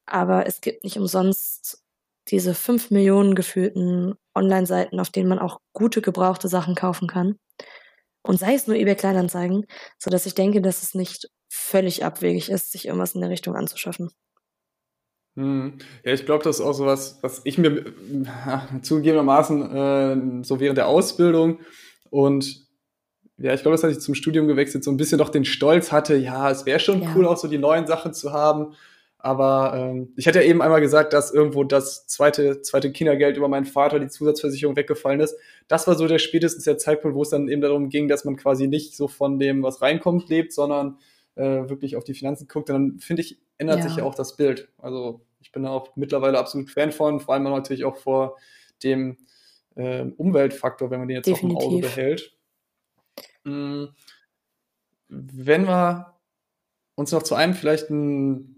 aber 0.05 0.47
es 0.47 0.61
gibt 0.61 0.83
nicht 0.83 0.97
umsonst 0.97 1.83
diese 2.29 2.53
fünf 2.53 2.91
Millionen 2.91 3.35
gefühlten 3.35 4.15
Online-Seiten, 4.35 4.99
auf 4.99 5.09
denen 5.09 5.29
man 5.29 5.39
auch 5.39 5.59
gute 5.73 6.01
gebrauchte 6.01 6.47
Sachen 6.47 6.75
kaufen 6.75 7.07
kann. 7.07 7.37
Und 8.25 8.39
sei 8.39 8.53
es 8.53 8.67
nur 8.67 8.77
eBay 8.77 8.95
Kleinanzeigen, 8.95 9.65
so 9.97 10.09
dass 10.09 10.25
ich 10.25 10.33
denke, 10.33 10.61
dass 10.61 10.81
es 10.81 10.93
nicht 10.93 11.29
völlig 11.49 12.05
abwegig 12.05 12.49
ist, 12.49 12.71
sich 12.71 12.85
irgendwas 12.85 13.15
in 13.15 13.21
der 13.21 13.29
Richtung 13.29 13.55
anzuschaffen. 13.55 14.09
Hm. 15.35 15.77
Ja, 16.03 16.13
ich 16.13 16.25
glaube, 16.25 16.43
das 16.43 16.59
ist 16.59 16.65
auch 16.65 16.73
so 16.73 16.85
was, 16.85 17.21
was 17.21 17.41
ich 17.43 17.57
mir 17.57 17.93
ja, 18.23 18.67
zugegebenermaßen 18.81 20.41
äh, 20.41 20.43
so 20.43 20.59
während 20.59 20.77
der 20.77 20.87
Ausbildung 20.87 21.59
und 22.09 22.63
ja, 23.37 23.53
ich 23.53 23.63
glaube, 23.63 23.75
dass 23.75 23.91
ich 23.91 23.99
zum 23.99 24.13
Studium 24.13 24.47
gewechselt 24.47 24.83
so 24.83 24.91
ein 24.91 24.97
bisschen 24.97 25.17
doch 25.17 25.29
den 25.29 25.43
Stolz 25.43 25.91
hatte, 25.91 26.15
ja, 26.15 26.51
es 26.51 26.65
wäre 26.65 26.79
schon 26.79 27.01
ja. 27.01 27.13
cool, 27.15 27.25
auch 27.25 27.37
so 27.37 27.47
die 27.47 27.57
neuen 27.57 27.87
Sachen 27.87 28.13
zu 28.13 28.31
haben. 28.31 28.75
Aber 29.26 29.74
ähm, 29.74 30.11
ich 30.17 30.28
hatte 30.28 30.41
ja 30.41 30.45
eben 30.45 30.61
einmal 30.61 30.82
gesagt, 30.82 31.13
dass 31.13 31.34
irgendwo 31.34 31.63
das 31.63 32.05
zweite, 32.07 32.61
zweite 32.61 32.91
Kindergeld 32.91 33.38
über 33.38 33.47
meinen 33.47 33.63
Vater, 33.65 33.97
die 33.97 34.09
Zusatzversicherung 34.09 34.76
weggefallen 34.76 35.21
ist. 35.21 35.38
Das 35.69 35.88
war 35.88 35.95
so 35.95 36.09
der 36.09 36.19
spätestens 36.19 36.65
der 36.65 36.78
Zeitpunkt, 36.78 37.15
wo 37.15 37.21
es 37.21 37.30
dann 37.30 37.47
eben 37.47 37.61
darum 37.61 37.88
ging, 37.88 38.09
dass 38.09 38.26
man 38.26 38.36
quasi 38.36 38.67
nicht 38.67 38.97
so 38.97 39.07
von 39.07 39.39
dem, 39.39 39.63
was 39.63 39.82
reinkommt, 39.82 40.28
lebt, 40.28 40.51
sondern 40.51 40.97
äh, 41.36 41.69
wirklich 41.69 41.95
auf 41.95 42.03
die 42.03 42.15
Finanzen 42.15 42.49
guckt. 42.49 42.69
Und 42.69 42.74
dann 42.76 42.99
finde 42.99 43.21
ich, 43.21 43.39
ändert 43.57 43.78
ja. 43.78 43.84
sich 43.84 43.95
ja 43.95 44.03
auch 44.03 44.13
das 44.13 44.36
Bild. 44.36 44.67
Also 44.78 45.21
ich 45.39 45.53
bin 45.53 45.63
da 45.63 45.69
auch 45.69 45.95
mittlerweile 45.95 46.38
absolut 46.38 46.69
Fan 46.69 46.91
von, 46.91 47.21
vor 47.21 47.34
allem 47.34 47.43
natürlich 47.43 47.86
auch 47.86 47.95
vor 47.95 48.36
dem 48.84 49.15
äh, 49.76 50.03
Umweltfaktor, 50.17 50.91
wenn 50.91 50.99
man 50.99 51.07
den 51.07 51.15
jetzt 51.15 51.28
Definitiv. 51.28 51.57
auch 51.59 51.71
im 51.71 51.78
Auge 51.78 51.82
behält. 51.82 52.38
Mhm. 53.45 53.88
Wenn 55.07 55.65
wir 55.65 56.13
uns 56.95 57.13
noch 57.13 57.24
zu 57.24 57.36
einem 57.36 57.53
vielleicht 57.53 57.89
ein 57.89 58.52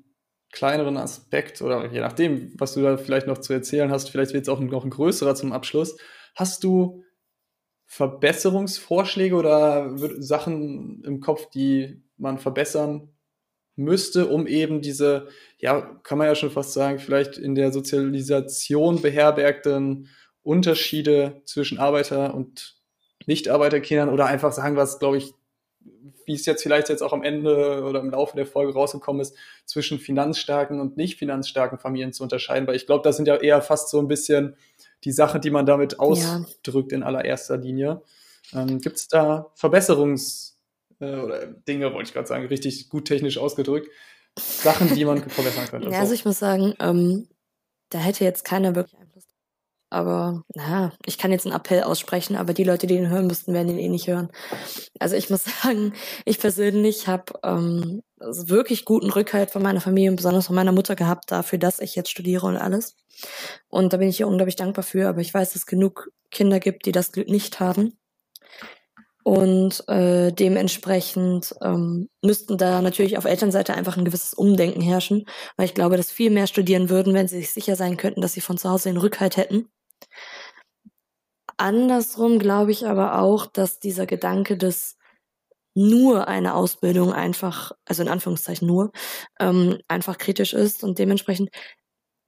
kleineren 0.56 0.98
Aspekt 0.98 1.62
oder 1.62 1.92
je 1.92 2.00
nachdem, 2.00 2.54
was 2.58 2.74
du 2.74 2.82
da 2.82 2.98
vielleicht 2.98 3.28
noch 3.28 3.38
zu 3.38 3.54
erzählen 3.54 3.92
hast, 3.92 4.10
vielleicht 4.10 4.34
wird 4.34 4.44
es 4.44 4.50
auch 4.50 4.60
noch 4.60 4.86
ein 4.86 4.90
größerer 4.90 5.36
zum 5.36 5.52
Abschluss. 5.52 5.98
Hast 6.34 6.64
du 6.64 7.04
Verbesserungsvorschläge 7.86 9.36
oder 9.36 9.96
Sachen 10.18 11.04
im 11.04 11.20
Kopf, 11.20 11.50
die 11.52 12.02
man 12.18 12.40
verbessern 12.40 13.10
müsste, 13.76 14.28
um 14.28 14.48
eben 14.48 14.82
diese, 14.82 15.28
ja, 15.58 15.82
kann 16.04 16.18
man 16.18 16.28
ja 16.28 16.36
schon 16.36 16.52
fast 16.52 16.74
sagen, 16.74 17.00
vielleicht 17.00 17.38
in 17.38 17.54
der 17.54 17.74
Sozialisation 17.74 19.02
beherbergten 19.02 20.08
Unterschiede 20.42 21.42
zwischen 21.44 21.80
Arbeiter- 21.80 22.34
und 22.34 22.78
Nicht-Arbeiterkindern 23.26 24.10
oder 24.10 24.26
einfach 24.26 24.54
sagen, 24.54 24.78
was, 24.78 25.00
glaube 25.00 25.18
ich, 25.18 25.34
wie 26.26 26.34
es 26.34 26.46
jetzt 26.46 26.64
vielleicht 26.64 26.90
jetzt 26.90 27.02
auch 27.02 27.14
am 27.14 27.24
Ende 27.24 27.84
oder 27.84 28.00
im 28.00 28.10
Laufe 28.10 28.36
der 28.36 28.46
Folge 28.46 28.74
rausgekommen 28.74 29.22
ist, 29.22 29.36
zwischen 29.66 30.00
finanzstarken 30.00 30.80
und 30.80 30.98
nicht 30.98 31.18
finanzstarken 31.18 31.78
Familien 31.78 32.14
zu 32.14 32.24
unterscheiden, 32.24 32.68
weil 32.68 32.76
ich 32.76 32.86
glaube, 32.86 33.04
das 33.04 33.18
sind 33.18 33.28
ja 33.28 33.36
eher 33.36 33.62
fast 33.62 33.90
so 33.90 34.00
ein 34.00 34.08
bisschen 34.08 34.56
die 35.04 35.12
Sachen, 35.12 35.42
die 35.42 35.52
man 35.52 35.66
damit 35.66 36.00
ausdrückt 36.00 36.92
ja. 36.92 36.98
in 36.98 37.04
allererster 37.04 37.58
Linie. 37.58 38.02
Ähm, 38.54 38.80
Gibt 38.80 38.98
es 38.98 39.08
da 39.08 39.52
Verbesserungs- 39.58 40.54
äh, 41.00 41.16
oder 41.16 41.46
Dinge, 41.46 41.94
wollte 41.94 42.08
ich 42.08 42.14
gerade 42.14 42.28
sagen, 42.28 42.48
richtig 42.48 42.90
gut 42.90 43.06
technisch 43.06 43.38
ausgedrückt, 43.38 43.90
Sachen, 44.38 44.94
die 44.94 45.06
man 45.06 45.18
verbessern 45.30 45.68
könnte? 45.68 45.90
Ja, 45.90 46.00
also 46.00 46.14
ich 46.14 46.26
muss 46.26 46.40
sagen, 46.40 46.74
ähm, 46.80 47.28
da 47.90 48.00
hätte 48.00 48.24
jetzt 48.24 48.44
keiner 48.44 48.76
wirklich 48.76 49.00
aber 49.96 50.44
naja, 50.54 50.92
ich 51.06 51.18
kann 51.18 51.32
jetzt 51.32 51.46
einen 51.46 51.56
Appell 51.56 51.82
aussprechen, 51.82 52.36
aber 52.36 52.54
die 52.54 52.66
Leute, 52.66 52.86
die 52.86 52.96
den 52.96 53.10
hören 53.10 53.28
müssten, 53.28 53.54
werden 53.54 53.70
den 53.70 53.80
eh 53.80 53.88
nicht 53.88 54.08
hören. 54.08 54.30
Also 55.00 55.16
ich 55.16 55.30
muss 55.30 55.46
sagen, 55.64 55.94
ich 56.26 56.38
persönlich 56.38 57.08
habe 57.08 57.32
ähm, 57.44 58.02
wirklich 58.20 58.84
guten 58.84 59.10
Rückhalt 59.10 59.52
von 59.52 59.64
meiner 59.64 59.80
Familie 59.80 60.10
und 60.10 60.18
besonders 60.18 60.48
von 60.48 60.56
meiner 60.56 60.74
Mutter 60.74 60.98
gehabt 60.98 61.32
dafür, 61.32 61.60
dass 61.60 61.80
ich 61.80 61.96
jetzt 61.96 62.12
studiere 62.12 62.46
und 62.46 62.58
alles. 62.58 62.98
Und 63.70 63.94
da 63.94 63.98
bin 63.98 64.10
ich 64.10 64.20
ihr 64.20 64.28
unglaublich 64.28 64.58
dankbar 64.58 64.84
für, 64.84 65.08
aber 65.08 65.22
ich 65.22 65.34
weiß, 65.34 65.54
dass 65.54 65.62
es 65.62 65.66
genug 65.66 66.12
Kinder 66.30 66.60
gibt, 66.60 66.86
die 66.86 66.92
das 66.92 67.14
Glück 67.14 67.30
nicht 67.30 67.62
haben. 67.62 67.98
Und 69.24 69.88
äh, 69.88 70.34
dementsprechend 70.34 71.56
ähm, 71.64 72.10
müssten 72.22 72.58
da 72.58 72.82
natürlich 72.82 73.18
auf 73.18 73.24
Elternseite 73.24 73.74
einfach 73.74 73.96
ein 73.96 74.06
gewisses 74.06 74.34
Umdenken 74.34 74.82
herrschen, 74.82 75.26
weil 75.56 75.68
ich 75.68 75.74
glaube, 75.74 75.96
dass 75.96 76.12
viel 76.12 76.32
mehr 76.32 76.48
studieren 76.48 76.90
würden, 76.90 77.14
wenn 77.14 77.30
sie 77.30 77.38
sich 77.38 77.52
sicher 77.52 77.78
sein 77.78 77.96
könnten, 77.96 78.20
dass 78.20 78.34
sie 78.34 78.42
von 78.42 78.58
zu 78.58 78.70
Hause 78.70 78.90
den 78.90 78.98
Rückhalt 78.98 79.38
hätten. 79.38 79.70
Andersrum 81.58 82.40
glaube 82.40 82.72
ich 82.72 82.86
aber 82.86 83.20
auch, 83.20 83.46
dass 83.46 83.80
dieser 83.80 84.06
Gedanke 84.06 84.58
des 84.58 84.98
nur 85.76 86.28
eine 86.28 86.56
Ausbildung 86.56 87.14
einfach, 87.14 87.74
also 87.86 88.02
in 88.02 88.10
Anführungszeichen 88.10 88.68
nur, 88.68 88.92
ähm, 89.40 89.80
einfach 89.88 90.18
kritisch 90.18 90.54
ist 90.54 90.84
und 90.84 91.00
dementsprechend, 91.00 91.50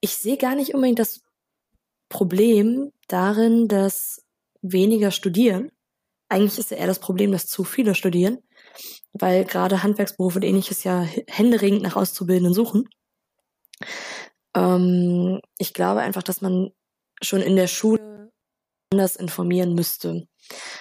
ich 0.01 0.17
sehe 0.17 0.37
gar 0.37 0.55
nicht 0.55 0.73
unbedingt 0.73 0.99
das 0.99 1.21
Problem 2.09 2.91
darin, 3.07 3.67
dass 3.67 4.23
weniger 4.61 5.11
studieren. 5.11 5.71
Eigentlich 6.29 6.59
ist 6.59 6.71
ja 6.71 6.77
eher 6.77 6.87
das 6.87 6.99
Problem, 6.99 7.31
dass 7.31 7.47
zu 7.47 7.63
viele 7.63 7.95
studieren, 7.95 8.39
weil 9.13 9.45
gerade 9.45 9.83
Handwerksberufe 9.83 10.39
und 10.39 10.43
ähnliches 10.43 10.83
ja 10.83 11.05
händeringend 11.27 11.83
nach 11.83 11.95
Auszubildenden 11.95 12.53
suchen. 12.53 12.89
Ähm, 14.55 15.39
ich 15.57 15.73
glaube 15.73 16.01
einfach, 16.01 16.23
dass 16.23 16.41
man 16.41 16.71
schon 17.21 17.41
in 17.41 17.55
der 17.55 17.67
Schule 17.67 18.31
anders 18.91 19.15
informieren 19.15 19.73
müsste. 19.75 20.27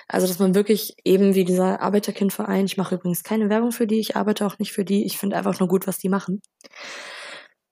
Also, 0.09 0.27
dass 0.27 0.39
man 0.39 0.55
wirklich 0.55 0.97
eben 1.05 1.35
wie 1.35 1.45
dieser 1.45 1.81
Arbeiterkindverein, 1.81 2.67
ich 2.67 2.77
mache 2.77 2.95
übrigens 2.95 3.25
keine 3.25 3.49
Werbung 3.51 3.73
für 3.73 3.87
die, 3.87 3.99
ich 3.99 4.17
arbeite 4.17 4.47
auch 4.47 4.59
nicht 4.59 4.73
für 4.73 4.85
die, 4.85 5.05
ich 5.05 5.19
finde 5.19 5.37
einfach 5.37 5.59
nur 5.59 5.69
gut, 5.69 5.87
was 5.87 5.99
die 5.99 6.09
machen. 6.09 6.41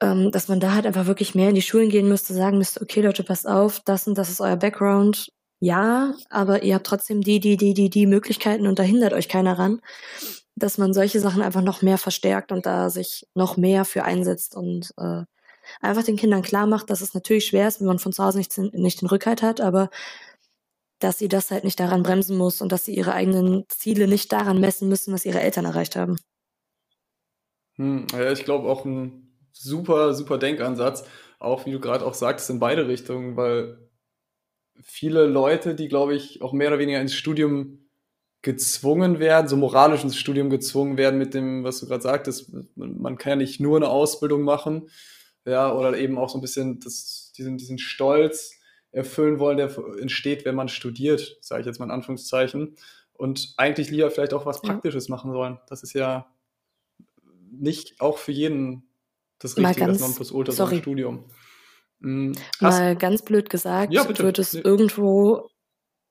Ähm, 0.01 0.31
dass 0.33 0.49
man 0.49 0.59
da 0.61 0.75
halt 0.75 0.87
einfach 0.87 1.07
wirklich 1.07 1.35
mehr 1.35 1.51
in 1.51 1.55
die 1.55 1.63
Schulen 1.63 1.89
gehen 1.89 2.09
müsste, 2.09 2.35
sagen 2.35 2.59
müsste, 2.59 2.83
okay 2.83 3.01
Leute, 3.01 3.23
passt 3.23 3.47
auf, 3.47 3.81
das 3.85 4.09
und 4.09 4.19
das 4.19 4.29
ist 4.29 4.41
euer 4.41 4.57
Background. 4.57 5.31
Ja, 5.61 6.15
aber 6.31 6.63
ihr 6.63 6.75
habt 6.75 6.87
trotzdem 6.87 7.21
die, 7.21 7.41
die, 7.41 7.57
die, 7.57 7.75
die, 7.75 7.89
die 7.91 8.07
Möglichkeiten 8.07 8.67
und 8.67 8.79
da 8.79 8.83
hindert 8.83 9.13
euch 9.13 9.29
keiner 9.29 9.59
ran. 9.59 9.81
Dass 10.57 10.79
man 10.79 10.93
solche 10.93 11.21
Sachen 11.21 11.43
einfach 11.43 11.63
noch 11.63 11.83
mehr 11.83 11.99
verstärkt 11.99 12.53
und 12.53 12.67
da 12.67 12.91
sich 12.91 13.27
noch 13.35 13.57
mehr 13.57 13.85
für 13.85 14.05
einsetzt 14.05 14.57
und 14.57 14.93
äh, 14.99 15.23
einfach 15.81 16.05
den 16.05 16.17
Kindern 16.17 16.43
klar 16.43 16.67
macht, 16.67 16.91
dass 16.91 17.01
es 17.01 17.15
natürlich 17.15 17.47
schwer 17.47 17.69
ist, 17.69 17.81
wenn 17.81 17.87
man 17.87 17.99
von 17.99 18.13
zu 18.13 18.25
Hause 18.25 18.39
nicht, 18.39 18.57
nicht 18.59 19.01
den 19.01 19.09
Rückhalt 19.09 19.43
hat, 19.43 19.61
aber 19.61 19.91
dass 20.99 21.19
sie 21.19 21.29
das 21.29 21.51
halt 21.51 21.65
nicht 21.65 21.79
daran 21.81 22.03
bremsen 22.03 22.37
muss 22.37 22.61
und 22.61 22.73
dass 22.73 22.85
sie 22.85 22.95
ihre 22.95 23.13
eigenen 23.13 23.65
Ziele 23.69 24.09
nicht 24.09 24.33
daran 24.33 24.61
messen 24.61 24.89
müssen, 24.89 25.13
was 25.13 25.27
ihre 25.27 25.41
Eltern 25.41 25.65
erreicht 25.65 25.97
haben. 25.97 26.17
Hm, 27.77 28.07
ja, 28.13 28.33
ich 28.33 28.45
glaube 28.45 28.69
auch 28.69 28.85
ein 28.85 29.37
super, 29.53 30.15
super 30.15 30.39
Denkansatz, 30.39 31.05
auch 31.39 31.67
wie 31.67 31.73
du 31.73 31.81
gerade 31.81 32.07
auch 32.07 32.15
sagtest, 32.15 32.51
in 32.51 32.61
beide 32.61 32.89
Richtungen, 32.89 33.37
weil 33.37 33.79
viele 34.81 35.27
Leute, 35.27 35.75
die, 35.75 35.89
glaube 35.89 36.15
ich, 36.15 36.43
auch 36.43 36.53
mehr 36.53 36.69
oder 36.69 36.79
weniger 36.79 37.01
ins 37.01 37.15
Studium 37.15 37.85
gezwungen 38.43 39.19
werden, 39.19 39.49
so 39.49 39.57
moralisch 39.57 40.05
ins 40.05 40.17
Studium 40.17 40.51
gezwungen 40.51 40.99
werden 40.99 41.19
mit 41.19 41.35
dem, 41.35 41.65
was 41.65 41.81
du 41.81 41.87
gerade 41.87 42.03
sagtest, 42.03 42.53
man 42.77 43.17
kann 43.17 43.31
ja 43.31 43.37
nicht 43.37 43.59
nur 43.59 43.77
eine 43.77 43.89
Ausbildung 43.89 44.43
machen, 44.43 44.89
ja, 45.45 45.73
oder 45.73 45.97
eben 45.97 46.19
auch 46.19 46.29
so 46.29 46.39
ein 46.39 46.41
bisschen 46.41 46.81
das, 46.81 47.33
diesen, 47.37 47.59
diesen 47.59 47.79
Stolz 47.79 48.59
erfüllen 48.93 49.39
wollen, 49.39 49.57
der 49.57 49.77
entsteht, 50.01 50.45
wenn 50.45 50.55
man 50.55 50.69
studiert, 50.69 51.37
sage 51.41 51.61
ich 51.61 51.67
jetzt 51.67 51.79
mal 51.79 51.87
in 51.87 51.91
Anführungszeichen, 51.91 52.77
und 53.13 53.55
eigentlich 53.57 53.91
lieber 53.91 54.11
vielleicht 54.11 54.35
auch 54.35 54.47
was 54.47 54.61
Praktisches 54.61 55.09
machen 55.09 55.33
sollen. 55.33 55.59
Das 55.69 55.83
ist 55.83 55.93
ja 55.93 56.27
nicht 57.51 58.01
auch 58.01 58.19
für 58.19 58.33
jeden 58.33 58.89
das 59.39 59.57
Richtige, 59.57 59.87
ganz, 59.87 59.99
das 59.99 60.09
Nonplusultra, 60.09 60.53
so 60.53 60.65
ein 60.65 60.79
Studium. 60.79 61.25
Hm, 62.01 62.35
mal 62.61 62.97
ganz 62.97 63.23
blöd 63.23 63.51
gesagt, 63.51 63.93
ja, 63.93 64.07
wird 64.19 64.39
es 64.39 64.55
nee. 64.55 64.61
irgendwo 64.61 65.49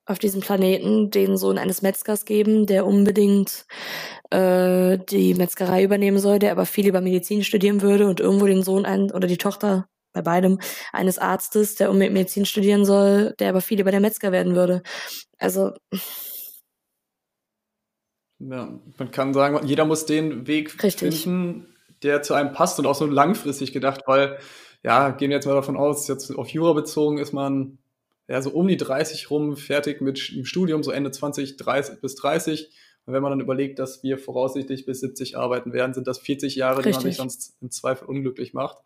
auf 0.05 0.19
diesem 0.19 0.41
Planeten 0.41 1.11
den 1.11 1.37
Sohn 1.37 1.57
eines 1.57 1.81
Metzgers 1.81 2.25
geben, 2.25 2.65
der 2.65 2.85
unbedingt 2.85 3.65
äh, 4.33 4.97
die 4.97 5.35
Metzgerei 5.35 5.83
übernehmen 5.83 6.19
soll, 6.19 6.39
der 6.39 6.51
aber 6.51 6.65
viel 6.65 6.87
über 6.87 7.01
Medizin 7.01 7.43
studieren 7.43 7.81
würde 7.81 8.07
und 8.07 8.19
irgendwo 8.19 8.45
den 8.45 8.63
Sohn 8.63 8.85
ein, 8.85 9.11
oder 9.11 9.27
die 9.27 9.37
Tochter 9.37 9.87
bei 10.13 10.21
beidem 10.21 10.59
eines 10.91 11.17
Arztes, 11.17 11.75
der 11.75 11.89
unbedingt 11.89 12.13
Medizin 12.13 12.45
studieren 12.45 12.85
soll, 12.85 13.33
der 13.39 13.49
aber 13.49 13.61
viel 13.61 13.79
über 13.79 13.91
der 13.91 13.99
Metzger 13.99 14.31
werden 14.31 14.55
würde. 14.55 14.83
Also 15.37 15.71
ja, 18.39 18.79
man 18.97 19.11
kann 19.11 19.33
sagen, 19.33 19.65
jeder 19.65 19.85
muss 19.85 20.05
den 20.05 20.47
Weg 20.47 20.83
Richtig. 20.83 21.21
finden, 21.21 21.67
der 22.01 22.21
zu 22.21 22.33
einem 22.33 22.51
passt 22.51 22.77
und 22.79 22.85
auch 22.85 22.95
so 22.95 23.05
langfristig 23.05 23.71
gedacht, 23.71 24.01
weil 24.05 24.37
ja, 24.83 25.11
gehen 25.11 25.29
wir 25.29 25.37
jetzt 25.37 25.45
mal 25.45 25.55
davon 25.55 25.77
aus, 25.77 26.07
jetzt 26.07 26.35
auf 26.35 26.49
Jura 26.49 26.73
bezogen 26.73 27.17
ist 27.17 27.31
man 27.31 27.77
ja, 28.27 28.41
so 28.41 28.51
um 28.51 28.67
die 28.67 28.77
30 28.77 29.29
rum 29.29 29.57
fertig 29.57 30.01
mit 30.01 30.31
dem 30.31 30.45
Studium, 30.45 30.83
so 30.83 30.91
Ende 30.91 31.11
20 31.11 31.57
30 31.57 32.01
bis 32.01 32.15
30. 32.15 32.71
Und 33.05 33.13
wenn 33.13 33.21
man 33.21 33.31
dann 33.31 33.41
überlegt, 33.41 33.79
dass 33.79 34.03
wir 34.03 34.17
voraussichtlich 34.17 34.85
bis 34.85 35.01
70 35.01 35.37
arbeiten 35.37 35.73
werden, 35.73 35.93
sind 35.93 36.07
das 36.07 36.19
40 36.19 36.55
Jahre, 36.55 36.79
Richtig. 36.79 36.91
die 36.91 36.97
man 36.97 37.11
sich 37.11 37.17
sonst 37.17 37.57
im 37.61 37.69
Zweifel 37.69 38.07
unglücklich 38.07 38.53
macht 38.53 38.77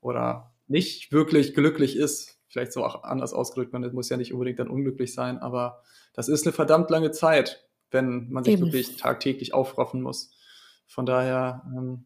oder 0.00 0.54
nicht 0.68 1.12
wirklich 1.12 1.54
glücklich 1.54 1.96
ist. 1.96 2.38
Vielleicht 2.48 2.72
so 2.72 2.84
auch 2.84 3.02
anders 3.02 3.32
ausgedrückt, 3.32 3.72
man 3.72 3.92
muss 3.92 4.08
ja 4.08 4.16
nicht 4.16 4.32
unbedingt 4.32 4.60
dann 4.60 4.68
unglücklich 4.68 5.12
sein, 5.12 5.38
aber 5.38 5.82
das 6.14 6.28
ist 6.28 6.46
eine 6.46 6.52
verdammt 6.52 6.90
lange 6.90 7.10
Zeit, 7.10 7.68
wenn 7.90 8.30
man 8.30 8.44
sich 8.44 8.54
Eben. 8.54 8.66
wirklich 8.66 8.96
tagtäglich 8.96 9.52
aufraffen 9.52 10.00
muss. 10.00 10.30
Von 10.86 11.06
daher 11.06 11.62
ähm, 11.76 12.04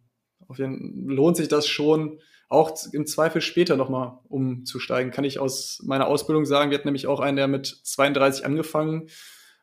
jeden, 0.56 1.08
lohnt 1.08 1.36
sich 1.36 1.48
das 1.48 1.66
schon, 1.66 2.20
auch 2.48 2.76
im 2.92 3.06
Zweifel 3.06 3.40
später 3.42 3.76
nochmal 3.76 4.18
umzusteigen. 4.28 5.12
Kann 5.12 5.24
ich 5.24 5.38
aus 5.38 5.80
meiner 5.84 6.08
Ausbildung 6.08 6.44
sagen, 6.44 6.70
wir 6.70 6.78
hatten 6.78 6.88
nämlich 6.88 7.06
auch 7.06 7.20
einen, 7.20 7.36
der 7.36 7.46
mit 7.46 7.66
32 7.66 8.44
angefangen 8.44 9.08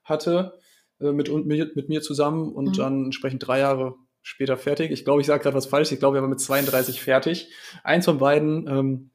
hatte, 0.06 0.58
äh, 1.00 1.12
mit, 1.12 1.34
mit, 1.46 1.76
mit 1.76 1.90
mir 1.90 2.02
zusammen 2.02 2.52
und 2.54 2.70
mhm. 2.70 2.74
dann 2.74 3.06
entsprechend 3.06 3.46
drei 3.46 3.60
Jahre 3.60 3.96
später 4.22 4.58
fertig. 4.58 4.92
Ich 4.92 5.06
glaube, 5.06 5.22
ich 5.22 5.28
sage 5.28 5.44
gerade 5.44 5.56
was 5.56 5.68
falsch. 5.68 5.92
Ich 5.92 6.00
glaube, 6.00 6.18
er 6.18 6.22
war 6.22 6.30
mit 6.30 6.42
32 6.42 7.02
fertig. 7.02 7.50
Eins 7.84 8.06
von 8.06 8.18
beiden, 8.18 8.68
ähm, 8.68 9.12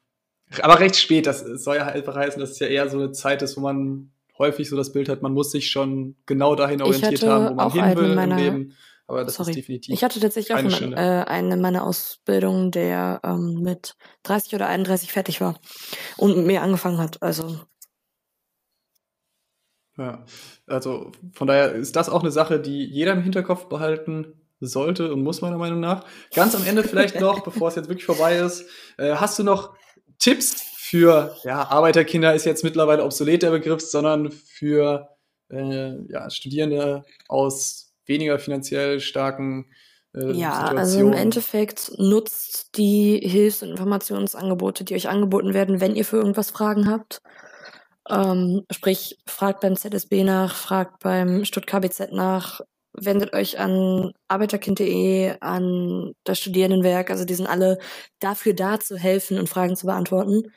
aber 0.60 0.80
recht 0.80 0.96
spät. 0.96 1.26
Das 1.26 1.40
soll 1.40 1.76
ja 1.76 1.86
einfach 1.86 2.16
heißen, 2.16 2.40
dass 2.40 2.50
es 2.50 2.58
ja 2.58 2.66
eher 2.66 2.88
so 2.88 2.98
eine 2.98 3.12
Zeit 3.12 3.42
ist, 3.42 3.56
wo 3.56 3.60
man 3.60 4.12
häufig 4.38 4.68
so 4.68 4.76
das 4.76 4.92
Bild 4.92 5.08
hat, 5.08 5.22
man 5.22 5.32
muss 5.32 5.50
sich 5.50 5.70
schon 5.70 6.16
genau 6.26 6.54
dahin 6.54 6.82
orientiert 6.82 7.22
haben, 7.22 7.50
wo 7.50 7.54
man 7.54 7.72
hin 7.72 7.96
will 7.96 8.14
meiner, 8.14 8.38
im 8.38 8.44
Leben. 8.44 8.76
Aber 9.06 9.24
das 9.24 9.34
Sorry. 9.34 9.50
ist 9.50 9.56
definitiv. 9.56 9.94
Ich 9.94 10.02
hatte 10.02 10.20
tatsächlich 10.20 10.54
auch 10.54 10.58
eine, 10.58 10.96
äh, 10.96 11.24
eine 11.28 11.56
meiner 11.56 11.84
Ausbildung, 11.84 12.70
der 12.70 13.20
ähm, 13.24 13.60
mit 13.62 13.94
30 14.22 14.54
oder 14.54 14.68
31 14.68 15.12
fertig 15.12 15.40
war 15.40 15.60
und 16.16 16.36
mit 16.36 16.46
mir 16.46 16.62
angefangen 16.62 16.98
hat. 16.98 17.22
Also. 17.22 17.58
Ja, 20.02 20.24
also 20.66 21.12
von 21.32 21.46
daher 21.46 21.72
ist 21.72 21.94
das 21.94 22.08
auch 22.08 22.22
eine 22.22 22.32
Sache, 22.32 22.58
die 22.58 22.84
jeder 22.84 23.12
im 23.12 23.22
Hinterkopf 23.22 23.66
behalten 23.66 24.34
sollte 24.58 25.12
und 25.12 25.22
muss 25.22 25.42
meiner 25.42 25.58
Meinung 25.58 25.78
nach. 25.78 26.04
Ganz 26.34 26.56
am 26.56 26.66
Ende 26.66 26.82
vielleicht 26.82 27.20
noch, 27.20 27.40
bevor 27.44 27.68
es 27.68 27.76
jetzt 27.76 27.88
wirklich 27.88 28.04
vorbei 28.04 28.38
ist, 28.38 28.64
äh, 28.98 29.14
hast 29.14 29.38
du 29.38 29.44
noch 29.44 29.76
Tipps 30.18 30.60
für 30.76 31.36
ja, 31.44 31.68
Arbeiterkinder 31.70 32.34
ist 32.34 32.46
jetzt 32.46 32.64
mittlerweile 32.64 33.04
obsolet 33.04 33.44
der 33.44 33.50
Begriff, 33.50 33.80
sondern 33.80 34.32
für 34.32 35.08
äh, 35.50 35.94
ja, 36.08 36.28
Studierende 36.30 37.04
aus 37.28 37.94
weniger 38.06 38.40
finanziell 38.40 38.98
starken 38.98 39.70
äh, 40.14 40.32
ja, 40.32 40.64
also 40.64 41.00
im 41.00 41.12
Endeffekt 41.12 41.92
nutzt 41.96 42.76
die 42.76 43.18
Hilfs- 43.22 43.62
und 43.62 43.70
Informationsangebote, 43.70 44.84
die 44.84 44.94
euch 44.94 45.08
angeboten 45.08 45.54
werden, 45.54 45.80
wenn 45.80 45.94
ihr 45.94 46.04
für 46.04 46.18
irgendwas 46.18 46.50
Fragen 46.50 46.90
habt. 46.90 47.22
Ähm, 48.10 48.64
sprich, 48.70 49.18
fragt 49.26 49.60
beim 49.60 49.76
ZSB 49.76 50.24
nach, 50.24 50.54
fragt 50.54 51.00
beim 51.00 51.44
Stuttgart 51.44 51.82
KBZ 51.82 52.12
nach, 52.12 52.60
wendet 52.94 53.32
euch 53.32 53.58
an 53.58 54.12
arbeiterkind.de, 54.28 55.36
an 55.40 56.12
das 56.24 56.38
Studierendenwerk. 56.38 57.10
Also 57.10 57.24
die 57.24 57.34
sind 57.34 57.46
alle 57.46 57.78
dafür 58.20 58.54
da 58.54 58.80
zu 58.80 58.96
helfen 58.96 59.38
und 59.38 59.48
Fragen 59.48 59.76
zu 59.76 59.86
beantworten. 59.86 60.52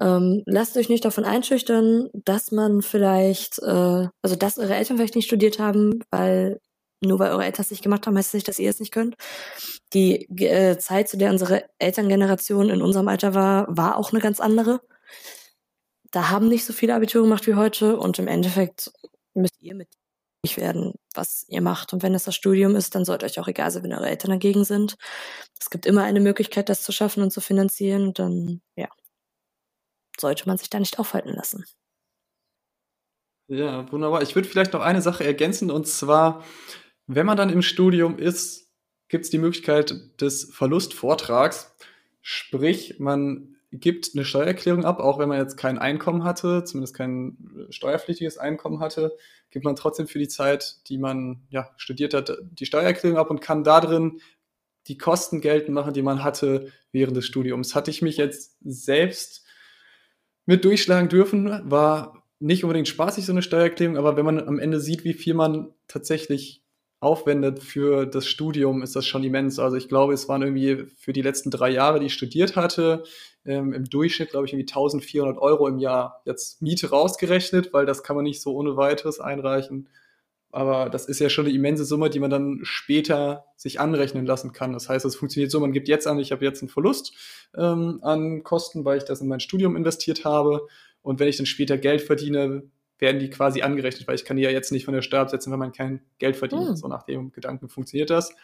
Ähm, 0.00 0.42
lasst 0.46 0.76
euch 0.76 0.88
nicht 0.88 1.04
davon 1.04 1.24
einschüchtern, 1.24 2.08
dass 2.12 2.52
man 2.52 2.82
vielleicht, 2.82 3.58
äh, 3.60 4.08
also 4.22 4.36
dass 4.38 4.58
eure 4.58 4.76
Eltern 4.76 4.96
vielleicht 4.96 5.16
nicht 5.16 5.26
studiert 5.26 5.58
haben, 5.58 6.04
weil 6.10 6.60
nur 7.00 7.18
weil 7.18 7.30
eure 7.30 7.44
Eltern 7.44 7.62
es 7.62 7.70
nicht 7.70 7.82
gemacht 7.82 8.06
haben, 8.06 8.16
heißt 8.16 8.28
es 8.28 8.34
nicht, 8.34 8.48
dass 8.48 8.58
ihr 8.58 8.70
es 8.70 8.80
nicht 8.80 8.92
könnt. 8.92 9.16
Die 9.94 10.28
äh, 10.44 10.78
Zeit, 10.78 11.08
zu 11.08 11.16
der 11.16 11.30
unsere 11.30 11.64
Elterngeneration 11.78 12.70
in 12.70 12.82
unserem 12.82 13.08
Alter 13.08 13.34
war, 13.34 13.66
war 13.68 13.96
auch 13.96 14.12
eine 14.12 14.20
ganz 14.20 14.40
andere. 14.40 14.80
Da 16.10 16.30
haben 16.30 16.48
nicht 16.48 16.64
so 16.64 16.72
viele 16.72 16.94
Abitur 16.94 17.22
gemacht 17.22 17.46
wie 17.46 17.54
heute 17.54 17.98
und 17.98 18.18
im 18.18 18.28
Endeffekt 18.28 18.90
müsst 19.34 19.60
ihr 19.60 19.74
mit 19.74 19.88
werden, 20.56 20.94
was 21.14 21.44
ihr 21.48 21.60
macht. 21.60 21.92
Und 21.92 22.02
wenn 22.02 22.14
es 22.14 22.24
das 22.24 22.34
Studium 22.34 22.76
ist, 22.76 22.94
dann 22.94 23.04
sollte 23.04 23.26
euch 23.26 23.38
auch 23.38 23.48
egal 23.48 23.70
sein, 23.70 23.82
wenn 23.82 23.92
eure 23.92 24.08
Eltern 24.08 24.30
dagegen 24.30 24.64
sind. 24.64 24.96
Es 25.60 25.68
gibt 25.68 25.84
immer 25.84 26.04
eine 26.04 26.20
Möglichkeit, 26.20 26.68
das 26.68 26.82
zu 26.82 26.92
schaffen 26.92 27.22
und 27.22 27.32
zu 27.32 27.40
finanzieren. 27.40 28.08
Und 28.08 28.18
dann, 28.18 28.60
ja, 28.76 28.88
sollte 30.18 30.46
man 30.46 30.56
sich 30.56 30.70
da 30.70 30.78
nicht 30.78 30.98
aufhalten 30.98 31.34
lassen. 31.34 31.64
Ja, 33.48 33.90
wunderbar. 33.92 34.22
Ich 34.22 34.34
würde 34.34 34.48
vielleicht 34.48 34.72
noch 34.72 34.80
eine 34.80 35.02
Sache 35.02 35.24
ergänzen 35.24 35.70
und 35.70 35.86
zwar, 35.86 36.44
wenn 37.06 37.26
man 37.26 37.36
dann 37.36 37.50
im 37.50 37.62
Studium 37.62 38.18
ist, 38.18 38.70
gibt 39.08 39.24
es 39.24 39.30
die 39.30 39.38
Möglichkeit 39.38 40.20
des 40.20 40.52
Verlustvortrags. 40.52 41.74
Sprich, 42.20 42.98
man 42.98 43.57
gibt 43.70 44.10
eine 44.14 44.24
Steuererklärung 44.24 44.84
ab, 44.84 44.98
auch 44.98 45.18
wenn 45.18 45.28
man 45.28 45.38
jetzt 45.38 45.56
kein 45.56 45.78
Einkommen 45.78 46.24
hatte, 46.24 46.64
zumindest 46.64 46.94
kein 46.94 47.66
steuerpflichtiges 47.70 48.38
Einkommen 48.38 48.80
hatte, 48.80 49.16
gibt 49.50 49.64
man 49.64 49.76
trotzdem 49.76 50.06
für 50.06 50.18
die 50.18 50.28
Zeit, 50.28 50.88
die 50.88 50.98
man 50.98 51.42
ja, 51.50 51.70
studiert 51.76 52.14
hat, 52.14 52.32
die 52.52 52.66
Steuererklärung 52.66 53.18
ab 53.18 53.30
und 53.30 53.40
kann 53.40 53.64
da 53.64 53.80
drin 53.80 54.20
die 54.86 54.96
Kosten 54.96 55.40
geltend 55.42 55.74
machen, 55.74 55.92
die 55.92 56.02
man 56.02 56.24
hatte 56.24 56.72
während 56.92 57.16
des 57.16 57.26
Studiums. 57.26 57.74
Hatte 57.74 57.90
ich 57.90 58.00
mich 58.00 58.16
jetzt 58.16 58.56
selbst 58.62 59.44
mit 60.46 60.64
durchschlagen 60.64 61.10
dürfen, 61.10 61.60
war 61.70 62.24
nicht 62.40 62.64
unbedingt 62.64 62.88
spaßig, 62.88 63.26
so 63.26 63.32
eine 63.32 63.42
Steuererklärung, 63.42 63.98
aber 63.98 64.16
wenn 64.16 64.24
man 64.24 64.46
am 64.46 64.58
Ende 64.58 64.80
sieht, 64.80 65.04
wie 65.04 65.12
viel 65.12 65.34
man 65.34 65.74
tatsächlich 65.88 66.62
aufwendet 67.00 67.62
für 67.62 68.06
das 68.06 68.26
Studium, 68.26 68.82
ist 68.82 68.96
das 68.96 69.06
schon 69.06 69.22
immens. 69.22 69.58
Also 69.58 69.76
ich 69.76 69.88
glaube, 69.88 70.14
es 70.14 70.28
waren 70.28 70.42
irgendwie 70.42 70.86
für 70.96 71.12
die 71.12 71.22
letzten 71.22 71.50
drei 71.50 71.70
Jahre, 71.70 72.00
die 72.00 72.06
ich 72.06 72.14
studiert 72.14 72.56
hatte, 72.56 73.04
ähm, 73.44 73.72
im 73.72 73.84
Durchschnitt, 73.84 74.30
glaube 74.30 74.46
ich, 74.46 74.52
irgendwie 74.52 74.68
1400 74.68 75.38
Euro 75.38 75.68
im 75.68 75.78
Jahr 75.78 76.22
jetzt 76.24 76.60
Miete 76.60 76.90
rausgerechnet, 76.90 77.72
weil 77.72 77.86
das 77.86 78.02
kann 78.02 78.16
man 78.16 78.24
nicht 78.24 78.42
so 78.42 78.54
ohne 78.54 78.76
weiteres 78.76 79.20
einreichen. 79.20 79.88
Aber 80.50 80.88
das 80.88 81.06
ist 81.06 81.20
ja 81.20 81.28
schon 81.28 81.44
eine 81.44 81.54
immense 81.54 81.84
Summe, 81.84 82.10
die 82.10 82.20
man 82.20 82.30
dann 82.30 82.60
später 82.62 83.44
sich 83.56 83.80
anrechnen 83.80 84.24
lassen 84.26 84.52
kann. 84.52 84.72
Das 84.72 84.88
heißt, 84.88 85.04
es 85.04 85.14
funktioniert 85.14 85.50
so, 85.50 85.60
man 85.60 85.72
gibt 85.72 85.88
jetzt 85.88 86.06
an, 86.06 86.18
ich 86.18 86.32
habe 86.32 86.44
jetzt 86.44 86.62
einen 86.62 86.70
Verlust 86.70 87.12
ähm, 87.56 87.98
an 88.02 88.42
Kosten, 88.42 88.84
weil 88.84 88.98
ich 88.98 89.04
das 89.04 89.20
in 89.20 89.28
mein 89.28 89.40
Studium 89.40 89.76
investiert 89.76 90.24
habe. 90.24 90.66
Und 91.02 91.20
wenn 91.20 91.28
ich 91.28 91.36
dann 91.36 91.46
später 91.46 91.76
Geld 91.76 92.00
verdiene, 92.00 92.64
werden 92.98 93.20
die 93.20 93.30
quasi 93.30 93.62
angerechnet, 93.62 94.08
weil 94.08 94.14
ich 94.14 94.24
kann 94.24 94.36
die 94.36 94.42
ja 94.42 94.50
jetzt 94.50 94.72
nicht 94.72 94.84
von 94.84 94.94
der 94.94 95.02
Steuer 95.02 95.20
absetzen, 95.20 95.52
wenn 95.52 95.58
man 95.58 95.72
kein 95.72 96.00
Geld 96.18 96.36
verdient. 96.36 96.70
Mhm. 96.70 96.76
So 96.76 96.88
nach 96.88 97.04
dem 97.04 97.32
Gedanken 97.32 97.68
funktioniert 97.68 98.10
das. 98.10 98.34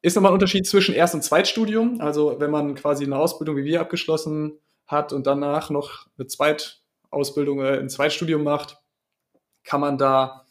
Ist 0.00 0.14
nochmal 0.14 0.32
ein 0.32 0.34
Unterschied 0.34 0.66
zwischen 0.66 0.94
Erst- 0.94 1.14
und 1.14 1.22
Zweitstudium. 1.22 2.00
Also 2.00 2.36
wenn 2.38 2.50
man 2.50 2.74
quasi 2.74 3.04
eine 3.04 3.16
Ausbildung 3.16 3.56
wie 3.56 3.64
wir 3.64 3.80
abgeschlossen 3.80 4.58
hat 4.86 5.12
und 5.12 5.26
danach 5.26 5.70
noch 5.70 6.06
eine 6.16 6.26
Zweitausbildung, 6.26 7.60
äh, 7.60 7.78
ein 7.78 7.88
Zweitstudium 7.88 8.42
macht, 8.42 8.78
kann 9.64 9.80
man 9.80 9.98
da 9.98 10.44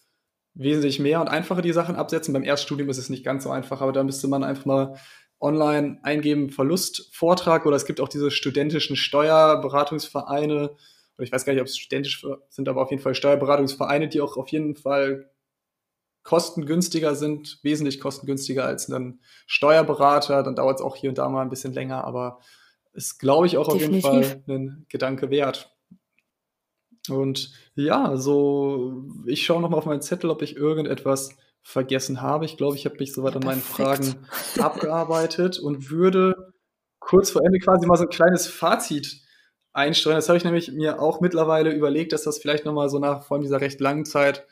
wesentlich 0.53 0.99
mehr 0.99 1.21
und 1.21 1.27
einfacher 1.27 1.61
die 1.61 1.73
Sachen 1.73 1.95
absetzen. 1.95 2.33
Beim 2.33 2.43
Erststudium 2.43 2.89
ist 2.89 2.97
es 2.97 3.09
nicht 3.09 3.23
ganz 3.23 3.43
so 3.43 3.51
einfach, 3.51 3.81
aber 3.81 3.91
da 3.91 4.03
müsste 4.03 4.27
man 4.27 4.43
einfach 4.43 4.65
mal 4.65 4.97
online 5.39 5.99
eingeben, 6.01 6.49
Verlustvortrag 6.49 7.65
oder 7.65 7.75
es 7.75 7.85
gibt 7.85 8.01
auch 8.01 8.09
diese 8.09 8.31
studentischen 8.31 8.95
Steuerberatungsvereine, 8.95 10.71
oder 11.17 11.25
ich 11.25 11.31
weiß 11.31 11.45
gar 11.45 11.53
nicht, 11.53 11.61
ob 11.61 11.67
es 11.67 11.77
studentisch 11.77 12.25
sind, 12.49 12.69
aber 12.69 12.81
auf 12.81 12.91
jeden 12.91 13.01
Fall 13.01 13.15
Steuerberatungsvereine, 13.15 14.07
die 14.07 14.21
auch 14.21 14.37
auf 14.37 14.49
jeden 14.49 14.75
Fall 14.75 15.31
kostengünstiger 16.23 17.15
sind, 17.15 17.59
wesentlich 17.63 17.99
kostengünstiger 17.99 18.65
als 18.65 18.89
ein 18.89 19.21
Steuerberater. 19.45 20.43
Dann 20.43 20.55
dauert 20.55 20.79
es 20.79 20.85
auch 20.85 20.95
hier 20.95 21.09
und 21.09 21.17
da 21.17 21.29
mal 21.29 21.41
ein 21.41 21.49
bisschen 21.49 21.73
länger, 21.73 22.03
aber 22.03 22.39
ist, 22.93 23.17
glaube 23.17 23.47
ich, 23.47 23.57
auch 23.57 23.71
Definitiv. 23.71 24.05
auf 24.05 24.13
jeden 24.13 24.43
Fall 24.43 24.55
ein 24.55 24.85
Gedanke 24.89 25.29
wert. 25.29 25.73
Und 27.09 27.53
ja, 27.75 28.17
so, 28.17 29.05
ich 29.25 29.45
schaue 29.45 29.61
nochmal 29.61 29.79
auf 29.79 29.85
meinen 29.85 30.01
Zettel, 30.01 30.29
ob 30.29 30.41
ich 30.41 30.57
irgendetwas 30.57 31.35
vergessen 31.61 32.21
habe. 32.21 32.45
Ich 32.45 32.57
glaube, 32.57 32.75
ich 32.75 32.85
habe 32.85 32.97
mich 32.99 33.13
soweit 33.13 33.35
an 33.35 33.43
meinen 33.45 33.61
Fragen 33.61 34.15
abgearbeitet 34.59 35.59
und 35.59 35.89
würde 35.89 36.53
kurz 36.99 37.31
vor 37.31 37.41
Ende 37.45 37.59
quasi 37.59 37.87
mal 37.87 37.97
so 37.97 38.03
ein 38.03 38.09
kleines 38.09 38.47
Fazit 38.47 39.21
einsteuern. 39.77 40.17
Das 40.17 40.27
habe 40.27 40.37
ich 40.37 40.43
nämlich 40.43 40.71
mir 40.71 41.01
auch 41.01 41.21
mittlerweile 41.21 41.71
überlegt, 41.71 42.11
dass 42.11 42.23
das 42.23 42.39
vielleicht 42.39 42.65
nochmal 42.65 42.89
so 42.89 42.99
nach 42.99 43.23
vor 43.23 43.35
allem 43.35 43.43
dieser 43.43 43.61
recht 43.61 43.79
langen 43.79 44.05
Zeit 44.05 44.45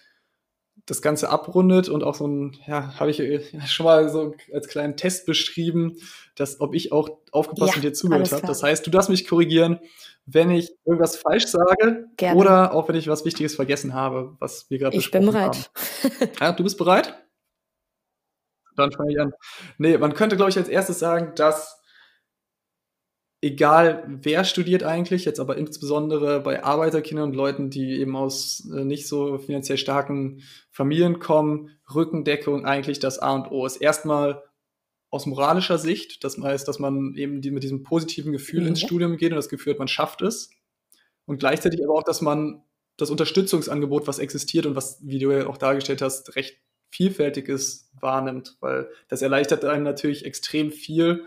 das 0.85 1.01
Ganze 1.01 1.29
abrundet 1.29 1.89
und 1.89 2.03
auch 2.03 2.13
so 2.13 2.27
ein, 2.27 2.57
ja, 2.67 2.99
habe 2.99 3.09
ich 3.09 3.17
schon 3.67 3.85
mal 3.85 4.09
so 4.09 4.35
als 4.53 4.67
kleinen 4.67 4.95
Test 4.95 5.25
beschrieben, 5.25 5.97
dass 6.35 6.61
ob 6.61 6.75
ich 6.75 6.91
auch 6.91 7.09
aufgepasst 7.31 7.71
ja, 7.71 7.75
und 7.77 7.83
dir 7.83 7.93
zugehört 7.93 8.31
habe. 8.31 8.45
Das 8.45 8.61
heißt, 8.61 8.85
du 8.85 8.91
darfst 8.91 9.09
mich 9.09 9.27
korrigieren, 9.27 9.79
wenn 10.27 10.51
ich 10.51 10.71
irgendwas 10.85 11.17
falsch 11.17 11.47
sage 11.47 12.07
Gerne. 12.17 12.39
oder 12.39 12.73
auch 12.73 12.87
wenn 12.87 12.95
ich 12.95 13.07
was 13.07 13.25
Wichtiges 13.25 13.55
vergessen 13.55 13.93
habe, 13.93 14.35
was 14.39 14.69
wir 14.69 14.77
gerade 14.77 14.95
besprochen 14.95 15.35
haben. 15.35 15.51
Ich 15.53 15.69
bin 16.01 16.11
bereit. 16.19 16.39
ja, 16.39 16.51
du 16.51 16.63
bist 16.63 16.77
bereit? 16.77 17.15
Dann 18.75 18.91
fange 18.91 19.11
ich 19.11 19.19
an. 19.19 19.33
Nee, 19.77 19.97
man 19.97 20.13
könnte, 20.13 20.35
glaube 20.35 20.51
ich, 20.51 20.57
als 20.57 20.67
erstes 20.67 20.99
sagen, 20.99 21.33
dass 21.35 21.81
egal 23.45 24.03
wer 24.07 24.43
studiert 24.43 24.81
eigentlich, 24.81 25.23
jetzt 25.23 25.39
aber 25.39 25.55
insbesondere 25.55 26.39
bei 26.39 26.63
Arbeiterkindern 26.63 27.29
und 27.29 27.35
Leuten, 27.35 27.69
die 27.69 27.99
eben 27.99 28.15
aus 28.15 28.67
äh, 28.75 28.83
nicht 28.83 29.07
so 29.07 29.37
finanziell 29.37 29.77
starken 29.77 30.41
Familien 30.71 31.19
kommen, 31.19 31.69
Rückendeckung 31.93 32.65
eigentlich 32.65 32.97
das 32.97 33.19
A 33.19 33.35
und 33.35 33.51
O 33.51 33.67
ist. 33.67 33.77
Erstmal 33.77 34.43
aus 35.11 35.27
moralischer 35.27 35.77
Sicht, 35.77 36.23
das 36.23 36.39
heißt, 36.41 36.67
dass 36.67 36.79
man 36.79 37.13
eben 37.15 37.41
die, 37.41 37.51
mit 37.51 37.61
diesem 37.61 37.83
positiven 37.83 38.31
Gefühl 38.31 38.61
mhm. 38.61 38.69
ins 38.69 38.81
Studium 38.81 39.15
geht 39.15 39.31
und 39.31 39.37
das 39.37 39.49
Gefühl 39.49 39.73
hat, 39.73 39.79
man 39.79 39.87
schafft 39.87 40.23
es. 40.23 40.49
Und 41.25 41.37
gleichzeitig 41.37 41.83
aber 41.83 41.93
auch, 41.93 42.03
dass 42.03 42.21
man 42.21 42.63
das 42.97 43.11
Unterstützungsangebot, 43.11 44.07
was 44.07 44.17
existiert 44.17 44.65
und 44.65 44.75
was, 44.75 44.99
wie 45.03 45.19
du 45.19 45.31
ja 45.31 45.45
auch 45.45 45.57
dargestellt 45.57 46.01
hast, 46.01 46.35
recht 46.35 46.57
vielfältig 46.89 47.47
ist, 47.47 47.91
wahrnimmt, 47.99 48.57
weil 48.59 48.89
das 49.07 49.21
erleichtert 49.21 49.65
einem 49.65 49.83
natürlich 49.83 50.25
extrem 50.25 50.71
viel 50.71 51.25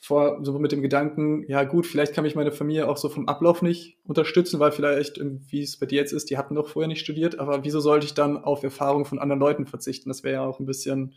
vor, 0.00 0.38
so 0.44 0.56
mit 0.58 0.72
dem 0.72 0.80
Gedanken, 0.80 1.44
ja 1.48 1.64
gut, 1.64 1.86
vielleicht 1.86 2.14
kann 2.14 2.22
mich 2.22 2.36
meine 2.36 2.52
Familie 2.52 2.88
auch 2.88 2.96
so 2.96 3.08
vom 3.08 3.28
Ablauf 3.28 3.62
nicht 3.62 3.98
unterstützen, 4.04 4.60
weil 4.60 4.70
vielleicht, 4.70 5.20
wie 5.20 5.62
es 5.62 5.76
bei 5.78 5.86
dir 5.86 5.96
jetzt 5.96 6.12
ist, 6.12 6.30
die 6.30 6.38
hatten 6.38 6.54
doch 6.54 6.68
vorher 6.68 6.88
nicht 6.88 7.00
studiert, 7.00 7.38
aber 7.38 7.64
wieso 7.64 7.80
sollte 7.80 8.06
ich 8.06 8.14
dann 8.14 8.36
auf 8.36 8.62
Erfahrung 8.62 9.04
von 9.04 9.18
anderen 9.18 9.40
Leuten 9.40 9.66
verzichten? 9.66 10.08
Das 10.08 10.22
wäre 10.22 10.34
ja 10.34 10.46
auch 10.46 10.60
ein 10.60 10.66
bisschen 10.66 11.14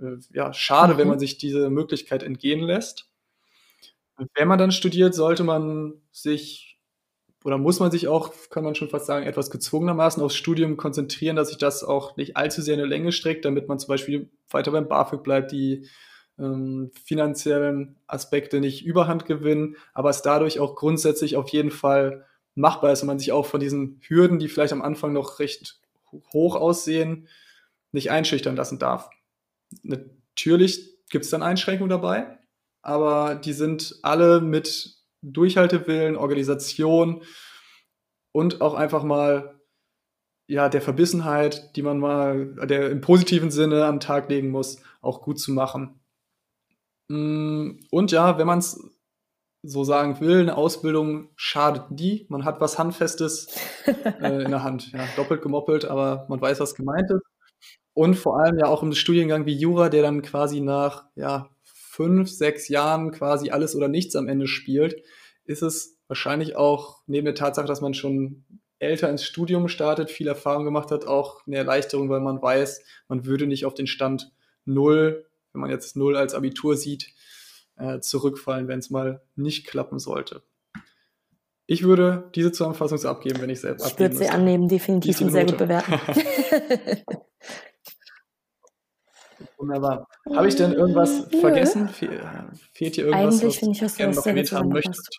äh, 0.00 0.16
ja, 0.32 0.52
schade, 0.52 0.94
mhm. 0.94 0.98
wenn 0.98 1.08
man 1.08 1.18
sich 1.20 1.38
diese 1.38 1.70
Möglichkeit 1.70 2.22
entgehen 2.22 2.60
lässt. 2.60 3.08
Wenn 4.34 4.48
man 4.48 4.58
dann 4.58 4.72
studiert, 4.72 5.14
sollte 5.14 5.44
man 5.44 5.94
sich 6.10 6.68
oder 7.44 7.56
muss 7.56 7.78
man 7.78 7.92
sich 7.92 8.08
auch, 8.08 8.32
kann 8.50 8.64
man 8.64 8.74
schon 8.74 8.88
fast 8.88 9.06
sagen, 9.06 9.24
etwas 9.24 9.50
gezwungenermaßen 9.50 10.22
aufs 10.22 10.34
Studium 10.34 10.76
konzentrieren, 10.76 11.36
dass 11.36 11.48
sich 11.48 11.58
das 11.58 11.84
auch 11.84 12.16
nicht 12.16 12.36
allzu 12.36 12.62
sehr 12.62 12.74
in 12.74 12.80
der 12.80 12.88
Länge 12.88 13.12
streckt, 13.12 13.44
damit 13.44 13.68
man 13.68 13.78
zum 13.78 13.88
Beispiel 13.88 14.28
weiter 14.50 14.72
beim 14.72 14.88
BAföG 14.88 15.22
bleibt, 15.22 15.52
die 15.52 15.86
ähm, 16.38 16.90
finanziellen 17.04 17.96
Aspekte 18.06 18.60
nicht 18.60 18.84
überhand 18.84 19.26
gewinnen, 19.26 19.76
aber 19.94 20.10
es 20.10 20.22
dadurch 20.22 20.60
auch 20.60 20.76
grundsätzlich 20.76 21.36
auf 21.36 21.48
jeden 21.50 21.70
Fall 21.70 22.26
machbar 22.54 22.92
ist 22.92 23.02
und 23.02 23.08
man 23.08 23.18
sich 23.18 23.32
auch 23.32 23.46
von 23.46 23.60
diesen 23.60 24.00
Hürden, 24.06 24.38
die 24.38 24.48
vielleicht 24.48 24.72
am 24.72 24.82
Anfang 24.82 25.12
noch 25.12 25.38
recht 25.38 25.80
hoch 26.32 26.56
aussehen, 26.56 27.28
nicht 27.92 28.10
einschüchtern 28.10 28.56
lassen 28.56 28.78
darf. 28.78 29.10
Natürlich 29.82 30.98
gibt 31.10 31.24
es 31.24 31.30
dann 31.30 31.42
Einschränkungen 31.42 31.90
dabei, 31.90 32.38
aber 32.82 33.34
die 33.34 33.52
sind 33.52 33.98
alle 34.02 34.40
mit 34.40 34.96
Durchhaltewillen, 35.22 36.16
Organisation 36.16 37.22
und 38.32 38.60
auch 38.60 38.74
einfach 38.74 39.02
mal 39.02 39.60
ja 40.46 40.68
der 40.68 40.80
Verbissenheit, 40.80 41.76
die 41.76 41.82
man 41.82 41.98
mal 41.98 42.54
der 42.66 42.90
im 42.90 43.00
positiven 43.00 43.50
Sinne 43.50 43.84
an 43.84 43.96
den 43.96 44.00
Tag 44.00 44.28
legen 44.30 44.50
muss, 44.50 44.80
auch 45.00 45.22
gut 45.22 45.38
zu 45.38 45.52
machen. 45.52 46.00
Mm, 47.08 47.80
und 47.90 48.12
ja, 48.12 48.38
wenn 48.38 48.46
man 48.46 48.58
es 48.58 48.80
so 49.62 49.84
sagen 49.84 50.20
will, 50.20 50.40
eine 50.40 50.56
Ausbildung 50.56 51.30
schadet 51.36 51.90
nie. 51.90 52.26
Man 52.28 52.44
hat 52.44 52.60
was 52.60 52.78
Handfestes 52.78 53.48
äh, 53.86 54.44
in 54.44 54.50
der 54.50 54.62
Hand. 54.62 54.92
Ja, 54.92 55.06
doppelt 55.16 55.42
gemoppelt, 55.42 55.84
aber 55.84 56.26
man 56.28 56.40
weiß, 56.40 56.60
was 56.60 56.74
gemeint 56.74 57.10
ist. 57.10 57.22
Und 57.92 58.14
vor 58.14 58.38
allem 58.40 58.58
ja 58.58 58.66
auch 58.66 58.82
im 58.82 58.92
Studiengang 58.92 59.46
wie 59.46 59.56
Jura, 59.56 59.88
der 59.88 60.02
dann 60.02 60.22
quasi 60.22 60.60
nach 60.60 61.06
ja, 61.16 61.50
fünf, 61.64 62.30
sechs 62.30 62.68
Jahren 62.68 63.10
quasi 63.10 63.50
alles 63.50 63.74
oder 63.74 63.88
nichts 63.88 64.14
am 64.14 64.28
Ende 64.28 64.46
spielt, 64.46 65.02
ist 65.44 65.62
es 65.62 65.98
wahrscheinlich 66.06 66.54
auch 66.54 67.02
neben 67.06 67.24
der 67.24 67.34
Tatsache, 67.34 67.66
dass 67.66 67.80
man 67.80 67.94
schon 67.94 68.44
älter 68.78 69.10
ins 69.10 69.24
Studium 69.24 69.66
startet, 69.66 70.10
viel 70.10 70.28
Erfahrung 70.28 70.64
gemacht 70.64 70.92
hat, 70.92 71.06
auch 71.06 71.44
eine 71.46 71.56
Erleichterung, 71.56 72.08
weil 72.08 72.20
man 72.20 72.40
weiß, 72.40 72.84
man 73.08 73.26
würde 73.26 73.48
nicht 73.48 73.66
auf 73.66 73.74
den 73.74 73.88
Stand 73.88 74.30
null, 74.64 75.27
wenn 75.58 75.62
man 75.62 75.70
jetzt 75.70 75.96
null 75.96 76.16
als 76.16 76.34
Abitur 76.34 76.76
sieht, 76.76 77.12
äh, 77.76 77.98
zurückfallen, 77.98 78.68
wenn 78.68 78.78
es 78.78 78.90
mal 78.90 79.22
nicht 79.34 79.66
klappen 79.66 79.98
sollte. 79.98 80.42
Ich 81.66 81.82
würde 81.82 82.30
diese 82.34 82.52
Zusammenfassung 82.52 82.96
so 82.96 83.08
abgeben, 83.08 83.40
wenn 83.40 83.50
ich 83.50 83.60
selbst 83.60 83.86
Ich 83.86 83.98
würde 83.98 84.14
sie 84.16 84.28
annehmen, 84.28 84.68
definitiv 84.68 85.20
und 85.20 85.30
sehr 85.30 85.46
gut 85.46 85.58
bewerten. 85.58 85.92
Wunderbar. 89.58 90.06
Habe 90.32 90.46
ich 90.48 90.54
denn 90.54 90.72
irgendwas 90.72 91.28
Nö. 91.30 91.40
vergessen? 91.40 91.88
Fehl, 91.88 92.22
fehlt 92.72 92.94
hier 92.94 93.06
irgendwas, 93.06 93.42
Eigentlich 93.42 93.62
was 93.62 93.68
ich, 93.82 93.92
du 93.92 93.96
gerne 93.96 94.14
noch 94.14 94.26
erwähnt 94.26 94.52
haben 94.52 94.68
möchtest? 94.68 95.18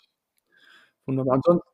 Wunderbar. 1.04 1.34
Ansonsten, 1.34 1.68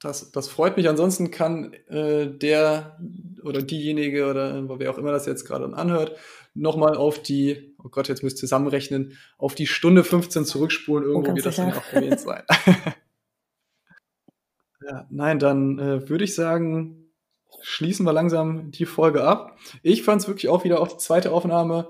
das, 0.00 0.32
das 0.32 0.48
freut 0.48 0.76
mich. 0.76 0.88
Ansonsten 0.88 1.30
kann 1.30 1.74
äh, 1.88 2.26
der 2.26 2.98
oder 3.44 3.62
diejenige 3.62 4.30
oder 4.30 4.78
wer 4.78 4.90
auch 4.90 4.98
immer 4.98 5.12
das 5.12 5.26
jetzt 5.26 5.44
gerade 5.44 5.72
anhört, 5.76 6.16
nochmal 6.58 6.96
auf 6.96 7.22
die, 7.22 7.74
oh 7.82 7.88
Gott, 7.88 8.08
jetzt 8.08 8.22
müsst 8.22 8.38
ihr 8.38 8.40
zusammenrechnen, 8.40 9.16
auf 9.38 9.54
die 9.54 9.66
Stunde 9.66 10.04
15 10.04 10.44
zurückspulen. 10.44 11.04
Irgendwo 11.04 11.34
wird 11.34 11.46
das 11.46 11.56
dann 11.56 11.72
auch 11.72 11.92
erwähnt 11.92 12.20
sein. 12.20 12.42
ja, 14.88 15.06
nein, 15.10 15.38
dann 15.38 15.78
äh, 15.78 16.08
würde 16.08 16.24
ich 16.24 16.34
sagen, 16.34 17.12
schließen 17.62 18.04
wir 18.06 18.12
langsam 18.12 18.70
die 18.70 18.86
Folge 18.86 19.24
ab. 19.24 19.58
Ich 19.82 20.02
fand 20.02 20.22
es 20.22 20.28
wirklich 20.28 20.48
auch 20.48 20.64
wieder 20.64 20.80
auf 20.80 20.88
die 20.88 20.98
zweite 20.98 21.32
Aufnahme, 21.32 21.88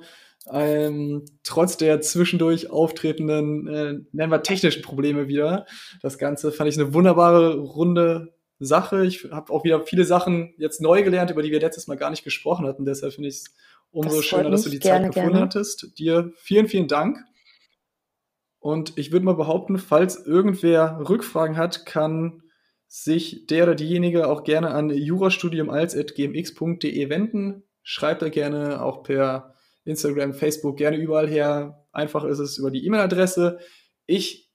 ähm, 0.50 1.24
trotz 1.42 1.76
der 1.76 2.00
zwischendurch 2.00 2.70
auftretenden, 2.70 3.66
äh, 3.68 3.94
nennen 4.12 4.32
wir 4.32 4.42
technischen 4.42 4.82
Probleme 4.82 5.28
wieder. 5.28 5.66
Das 6.00 6.18
Ganze 6.18 6.52
fand 6.52 6.70
ich 6.70 6.78
eine 6.78 6.94
wunderbare 6.94 7.56
runde 7.56 8.34
Sache. 8.60 9.04
Ich 9.04 9.28
habe 9.30 9.52
auch 9.52 9.64
wieder 9.64 9.82
viele 9.82 10.04
Sachen 10.04 10.54
jetzt 10.58 10.80
neu 10.80 11.02
gelernt, 11.02 11.30
über 11.30 11.42
die 11.42 11.50
wir 11.50 11.60
letztes 11.60 11.86
Mal 11.86 11.96
gar 11.96 12.10
nicht 12.10 12.24
gesprochen 12.24 12.66
hatten. 12.66 12.84
Deshalb 12.84 13.12
finde 13.12 13.28
ich 13.28 13.36
es 13.36 13.54
umso 13.90 14.22
schöner, 14.22 14.50
dass 14.50 14.62
du 14.62 14.70
die 14.70 14.78
gerne, 14.78 15.06
Zeit 15.06 15.14
gefunden 15.14 15.36
gerne. 15.36 15.46
hattest. 15.46 15.98
Dir 15.98 16.32
vielen, 16.36 16.68
vielen 16.68 16.88
Dank. 16.88 17.18
Und 18.60 18.98
ich 18.98 19.12
würde 19.12 19.24
mal 19.24 19.36
behaupten, 19.36 19.78
falls 19.78 20.26
irgendwer 20.26 21.00
Rückfragen 21.08 21.56
hat, 21.56 21.86
kann 21.86 22.42
sich 22.88 23.46
der 23.46 23.62
oder 23.64 23.74
diejenige 23.74 24.28
auch 24.28 24.44
gerne 24.44 24.70
an 24.70 24.90
jurastudium.gmx.de 24.90 27.08
wenden. 27.08 27.64
Schreibt 27.82 28.20
da 28.22 28.28
gerne 28.28 28.82
auch 28.82 29.02
per 29.02 29.54
Instagram, 29.84 30.34
Facebook, 30.34 30.76
gerne 30.76 30.96
überall 30.96 31.26
her. 31.28 31.86
Einfach 31.92 32.24
ist 32.24 32.38
es 32.38 32.58
über 32.58 32.70
die 32.70 32.86
E-Mail-Adresse. 32.86 33.58
Ich 34.06 34.50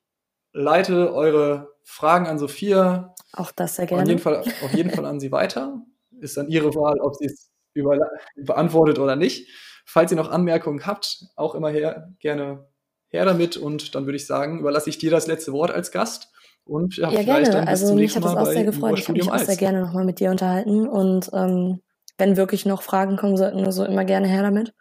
leite 0.52 1.14
eure 1.14 1.76
Fragen 1.84 2.26
an 2.28 2.40
Sophia. 2.40 3.16
Auch 3.34 3.52
das 3.52 3.76
sehr 3.78 3.86
gerne. 3.86 4.04
Auf 4.04 4.10
jeden 4.10 4.20
Fall, 4.20 4.38
auf 4.38 4.74
jeden 4.74 4.90
Fall 4.90 5.06
an 5.06 5.20
sie 5.20 5.32
weiter. 5.32 5.82
Ist 6.20 6.38
dann 6.38 6.48
ihre 6.48 6.74
Wahl, 6.76 7.00
ob 7.02 7.16
sie 7.16 7.26
es 7.26 7.53
über, 7.74 8.12
beantwortet 8.36 9.00
oder 9.00 9.16
nicht. 9.16 9.50
Falls 9.86 10.12
ihr 10.12 10.18
noch 10.18 10.32
Anmerkungen 10.32 10.86
habt, 10.86 11.26
auch 11.36 11.56
immer 11.56 11.70
her, 11.70 12.14
gerne 12.20 12.66
her 13.10 13.26
damit. 13.26 13.58
Und 13.58 13.96
dann 13.96 14.06
würde 14.06 14.18
ich 14.18 14.26
sagen, 14.26 14.60
überlasse 14.60 14.90
ich 14.90 14.98
dir 14.98 15.12
das 15.12 15.28
letzte 15.28 15.54
Wort 15.54 15.72
als 15.72 15.92
Gast. 15.92 16.32
Und 16.66 16.98
ja, 16.98 17.12
ja 17.12 17.24
gerne. 17.24 17.68
also 17.68 17.94
mich 17.94 18.16
hat 18.16 18.24
das 18.24 18.36
auch 18.36 18.46
sehr 18.46 18.64
gefreut. 18.64 18.98
Ich 18.98 19.08
habe 19.08 19.20
mich 19.20 19.32
auch 19.32 19.38
sehr 19.38 19.58
gerne 19.58 19.82
nochmal 19.82 20.06
mit 20.06 20.20
dir 20.20 20.32
unterhalten. 20.32 20.88
Und 20.88 21.30
ähm, 21.34 21.82
wenn 22.18 22.38
wirklich 22.38 22.66
noch 22.66 22.82
Fragen 22.82 23.18
kommen 23.18 23.38
sollten, 23.38 23.70
so 23.72 23.86
immer 23.86 24.06
gerne 24.06 24.28
her 24.28 24.42
damit. 24.42 24.74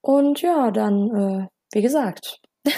Und 0.00 0.40
ja, 0.40 0.70
dann, 0.70 1.10
äh, 1.14 1.46
wie 1.72 1.82
gesagt, 1.82 2.40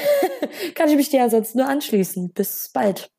kann 0.75 0.89
ich 0.89 0.97
mich 0.97 1.11
dir 1.11 1.23
ansonsten 1.23 1.59
nur 1.59 1.69
anschließen. 1.69 2.33
Bis 2.33 2.71
bald. 2.73 3.11